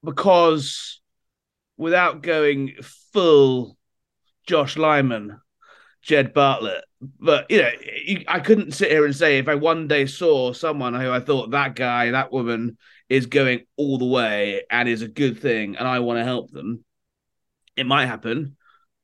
because 0.02 1.00
without 1.76 2.22
going 2.22 2.74
full 3.12 3.76
Josh 4.46 4.78
Lyman, 4.78 5.38
Jed 6.02 6.32
Bartlet, 6.32 6.80
but 7.00 7.50
you 7.50 7.60
know, 7.60 7.70
I 8.28 8.40
couldn't 8.40 8.72
sit 8.72 8.90
here 8.90 9.04
and 9.04 9.14
say 9.14 9.38
if 9.38 9.48
I 9.48 9.54
one 9.54 9.86
day 9.86 10.06
saw 10.06 10.52
someone 10.52 10.94
who 10.94 11.10
I 11.10 11.20
thought 11.20 11.50
that 11.50 11.74
guy, 11.74 12.12
that 12.12 12.32
woman 12.32 12.78
is 13.08 13.26
going 13.26 13.66
all 13.76 13.98
the 13.98 14.06
way 14.06 14.62
and 14.70 14.88
is 14.88 15.02
a 15.02 15.08
good 15.08 15.40
thing, 15.40 15.76
and 15.76 15.86
I 15.86 15.98
want 15.98 16.18
to 16.18 16.24
help 16.24 16.50
them, 16.50 16.84
it 17.76 17.84
might 17.84 18.06
happen. 18.06 18.55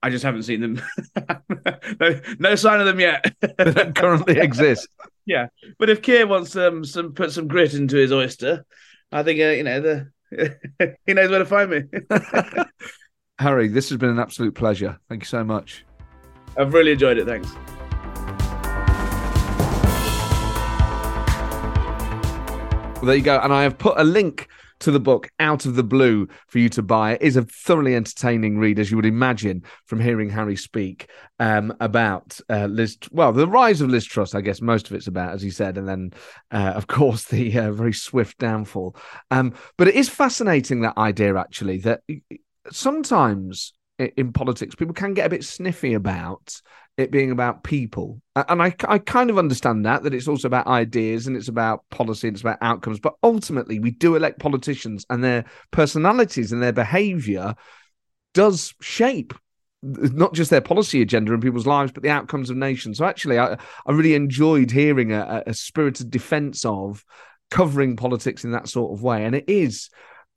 I 0.02 0.10
just 0.10 0.24
haven't 0.24 0.42
seen 0.42 0.60
them. 0.60 0.82
no, 2.00 2.20
no 2.38 2.54
sign 2.56 2.80
of 2.80 2.86
them 2.86 2.98
yet. 2.98 3.34
they 3.40 3.72
don't 3.72 3.94
currently 3.94 4.38
exist. 4.40 4.88
Yeah, 5.26 5.46
but 5.78 5.88
if 5.88 6.02
Keir 6.02 6.26
wants 6.26 6.56
um, 6.56 6.84
some 6.84 7.12
put 7.12 7.30
some 7.30 7.46
grit 7.46 7.74
into 7.74 7.96
his 7.96 8.12
oyster, 8.12 8.64
I 9.12 9.22
think 9.22 9.40
uh, 9.40 9.44
you 9.44 9.62
know 9.62 9.80
the 9.80 10.96
he 11.06 11.14
knows 11.14 11.30
where 11.30 11.38
to 11.38 11.44
find 11.44 11.70
me. 11.70 11.82
Harry, 13.38 13.68
this 13.68 13.88
has 13.90 13.98
been 13.98 14.10
an 14.10 14.18
absolute 14.18 14.54
pleasure. 14.54 14.98
Thank 15.08 15.22
you 15.22 15.26
so 15.26 15.44
much. 15.44 15.84
I've 16.56 16.74
really 16.74 16.92
enjoyed 16.92 17.18
it. 17.18 17.26
Thanks. 17.26 17.52
Well, 22.96 23.08
there 23.08 23.16
you 23.16 23.22
go. 23.22 23.38
And 23.40 23.52
I 23.52 23.62
have 23.62 23.78
put 23.78 23.98
a 23.98 24.04
link 24.04 24.48
to 24.82 24.90
the 24.90 25.00
book 25.00 25.30
Out 25.40 25.66
of 25.66 25.74
the 25.74 25.82
Blue 25.82 26.28
for 26.48 26.58
you 26.58 26.68
to 26.70 26.82
buy. 26.82 27.16
Is 27.20 27.36
a 27.36 27.42
thoroughly 27.42 27.94
entertaining 27.94 28.58
read, 28.58 28.78
as 28.78 28.90
you 28.90 28.96
would 28.96 29.06
imagine 29.06 29.62
from 29.86 30.00
hearing 30.00 30.30
Harry 30.30 30.56
speak 30.56 31.08
um, 31.38 31.74
about 31.80 32.38
uh, 32.50 32.66
Liz. 32.66 32.98
Well, 33.10 33.32
the 33.32 33.48
rise 33.48 33.80
of 33.80 33.90
Liz 33.90 34.04
Truss, 34.04 34.34
I 34.34 34.40
guess 34.40 34.60
most 34.60 34.88
of 34.88 34.96
it's 34.96 35.06
about, 35.06 35.32
as 35.32 35.42
he 35.42 35.50
said, 35.50 35.78
and 35.78 35.88
then, 35.88 36.12
uh, 36.50 36.72
of 36.74 36.86
course, 36.86 37.24
the 37.24 37.58
uh, 37.58 37.72
very 37.72 37.92
swift 37.92 38.38
downfall. 38.38 38.96
Um, 39.30 39.54
but 39.76 39.88
it 39.88 39.94
is 39.94 40.08
fascinating 40.08 40.82
that 40.82 40.98
idea, 40.98 41.36
actually, 41.36 41.78
that 41.78 42.00
sometimes 42.70 43.72
in 44.16 44.32
politics, 44.32 44.74
people 44.74 44.94
can 44.94 45.14
get 45.14 45.26
a 45.26 45.30
bit 45.30 45.44
sniffy 45.44 45.94
about 45.94 46.60
it 46.96 47.10
being 47.10 47.30
about 47.30 47.64
people. 47.64 48.20
And 48.36 48.62
I, 48.62 48.74
I 48.86 48.98
kind 48.98 49.30
of 49.30 49.38
understand 49.38 49.86
that, 49.86 50.02
that 50.02 50.14
it's 50.14 50.28
also 50.28 50.46
about 50.46 50.66
ideas 50.66 51.26
and 51.26 51.36
it's 51.36 51.48
about 51.48 51.88
policy 51.90 52.28
and 52.28 52.36
it's 52.36 52.42
about 52.42 52.58
outcomes. 52.60 53.00
But 53.00 53.14
ultimately, 53.22 53.78
we 53.78 53.92
do 53.92 54.14
elect 54.14 54.38
politicians 54.38 55.06
and 55.08 55.24
their 55.24 55.44
personalities 55.70 56.52
and 56.52 56.62
their 56.62 56.72
behavior 56.72 57.54
does 58.34 58.74
shape 58.80 59.34
not 59.82 60.32
just 60.32 60.50
their 60.50 60.60
policy 60.60 61.02
agenda 61.02 61.32
in 61.32 61.40
people's 61.40 61.66
lives, 61.66 61.90
but 61.92 62.02
the 62.02 62.10
outcomes 62.10 62.50
of 62.50 62.56
nations. 62.56 62.98
So 62.98 63.04
actually, 63.04 63.38
I, 63.38 63.54
I 63.86 63.92
really 63.92 64.14
enjoyed 64.14 64.70
hearing 64.70 65.12
a, 65.12 65.42
a 65.46 65.54
spirited 65.54 66.10
defense 66.10 66.64
of 66.64 67.04
covering 67.50 67.96
politics 67.96 68.44
in 68.44 68.52
that 68.52 68.68
sort 68.68 68.92
of 68.92 69.02
way. 69.02 69.24
And 69.24 69.34
it 69.34 69.44
is 69.48 69.90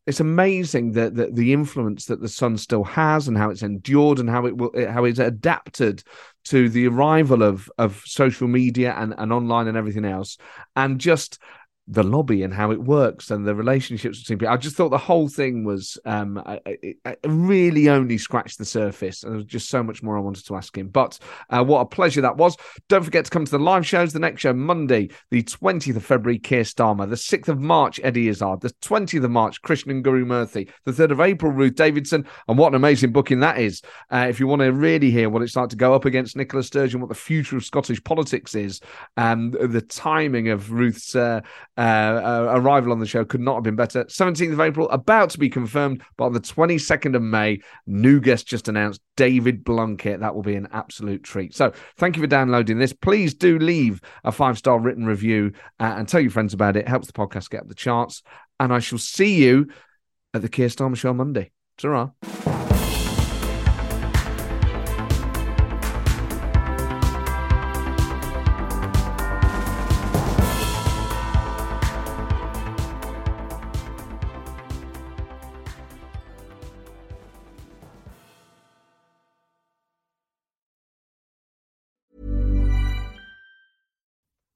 it's 0.05 0.19
amazing 0.19 0.91
that, 0.91 1.15
the 1.15 1.51
influence 1.51 2.05
that 2.05 2.21
the 2.21 2.29
sun 2.29 2.57
still 2.57 2.83
has 2.83 3.27
and 3.27 3.37
how 3.37 3.49
it's 3.49 3.63
endured 3.63 4.19
and 4.19 4.29
how 4.29 4.45
it 4.45 4.55
will 4.55 4.71
how 4.89 5.03
it's 5.03 5.19
adapted 5.19 6.03
to 6.45 6.69
the 6.69 6.87
arrival 6.87 7.41
of 7.41 7.69
of 7.77 8.01
social 8.05 8.47
media 8.47 8.93
and, 8.97 9.15
and 9.17 9.33
online 9.33 9.67
and 9.67 9.77
everything 9.77 10.05
else. 10.05 10.37
And 10.75 10.99
just 10.99 11.39
the 11.87 12.03
lobby 12.03 12.41
and 12.41 12.53
how 12.53 12.71
it 12.71 12.81
works 12.81 13.29
and 13.29 13.45
the 13.45 13.53
relationships 13.53 14.19
between 14.19 14.39
people. 14.39 14.53
I 14.53 14.57
just 14.57 14.75
thought 14.75 14.89
the 14.89 14.97
whole 14.97 15.27
thing 15.27 15.63
was 15.63 15.99
um, 16.05 16.39
I, 16.39 16.59
I, 17.05 17.15
really 17.25 17.89
only 17.89 18.17
scratched 18.17 18.57
the 18.57 18.65
surface, 18.65 19.23
and 19.23 19.31
there 19.31 19.37
was 19.37 19.45
just 19.45 19.69
so 19.69 19.83
much 19.83 20.01
more 20.01 20.17
I 20.17 20.21
wanted 20.21 20.47
to 20.47 20.55
ask 20.55 20.75
him. 20.75 20.87
But 20.87 21.19
uh, 21.51 21.63
what 21.63 21.81
a 21.81 21.85
pleasure 21.85 22.21
that 22.21 22.37
was! 22.37 22.57
Don't 22.89 23.03
forget 23.03 23.25
to 23.25 23.31
come 23.31 23.45
to 23.45 23.51
the 23.51 23.59
live 23.59 23.85
shows. 23.85 24.13
The 24.13 24.19
next 24.19 24.41
show 24.41 24.53
Monday, 24.53 25.09
the 25.29 25.43
twentieth 25.43 25.95
of 25.95 26.05
February, 26.05 26.39
Keir 26.39 26.63
Starmer. 26.63 27.07
The 27.07 27.17
sixth 27.17 27.49
of 27.49 27.59
March, 27.59 27.99
Eddie 28.03 28.29
Izzard. 28.29 28.61
The 28.61 28.73
twentieth 28.81 29.23
of 29.23 29.31
March, 29.31 29.61
Krishnan 29.61 30.01
Guru-Murthy. 30.01 30.69
The 30.85 30.93
third 30.93 31.11
of 31.11 31.21
April, 31.21 31.51
Ruth 31.51 31.75
Davidson. 31.75 32.25
And 32.47 32.57
what 32.57 32.69
an 32.69 32.75
amazing 32.75 33.11
booking 33.11 33.41
that 33.41 33.59
is! 33.59 33.83
Uh, 34.11 34.25
if 34.27 34.39
you 34.39 34.47
want 34.47 34.63
to 34.63 34.73
really 34.73 35.11
hear 35.11 35.29
what 35.29 35.43
it's 35.43 35.55
like 35.55 35.69
to 35.69 35.75
go 35.75 35.93
up 35.93 36.05
against 36.05 36.35
Nicola 36.35 36.63
Sturgeon, 36.63 36.99
what 36.99 37.09
the 37.09 37.15
future 37.15 37.57
of 37.57 37.65
Scottish 37.65 38.03
politics 38.03 38.55
is, 38.55 38.81
and 39.17 39.53
the 39.53 39.81
timing 39.81 40.49
of 40.49 40.71
Ruth's. 40.71 41.15
Uh, 41.15 41.41
uh, 41.77 42.45
arrival 42.49 42.91
on 42.91 42.99
the 42.99 43.05
show 43.05 43.25
could 43.25 43.41
not 43.41 43.55
have 43.55 43.63
been 43.63 43.75
better. 43.75 44.05
17th 44.05 44.53
of 44.53 44.59
April, 44.61 44.89
about 44.91 45.31
to 45.31 45.39
be 45.39 45.49
confirmed, 45.49 46.01
but 46.17 46.25
on 46.25 46.33
the 46.33 46.39
22nd 46.39 47.15
of 47.15 47.21
May, 47.21 47.59
new 47.85 48.21
guest 48.21 48.47
just 48.47 48.67
announced, 48.67 49.01
David 49.17 49.65
Blunkett. 49.65 50.19
That 50.19 50.35
will 50.35 50.43
be 50.43 50.55
an 50.55 50.69
absolute 50.71 51.23
treat. 51.23 51.53
So 51.53 51.73
thank 51.97 52.15
you 52.15 52.21
for 52.21 52.27
downloading 52.27 52.79
this. 52.79 52.93
Please 52.93 53.33
do 53.33 53.59
leave 53.59 54.01
a 54.23 54.31
five 54.31 54.57
star 54.57 54.79
written 54.79 55.05
review 55.05 55.51
uh, 55.79 55.95
and 55.97 56.07
tell 56.07 56.21
your 56.21 56.31
friends 56.31 56.53
about 56.53 56.77
it. 56.77 56.85
it. 56.85 56.89
Helps 56.89 57.07
the 57.07 57.13
podcast 57.13 57.49
get 57.49 57.61
up 57.61 57.67
the 57.67 57.75
charts. 57.75 58.23
And 58.59 58.73
I 58.73 58.79
shall 58.79 58.99
see 58.99 59.35
you 59.43 59.67
at 60.33 60.41
the 60.41 60.49
Keir 60.49 60.67
Starmer 60.67 60.95
Show 60.95 61.13
Monday. 61.13 61.51
ta 61.77 62.11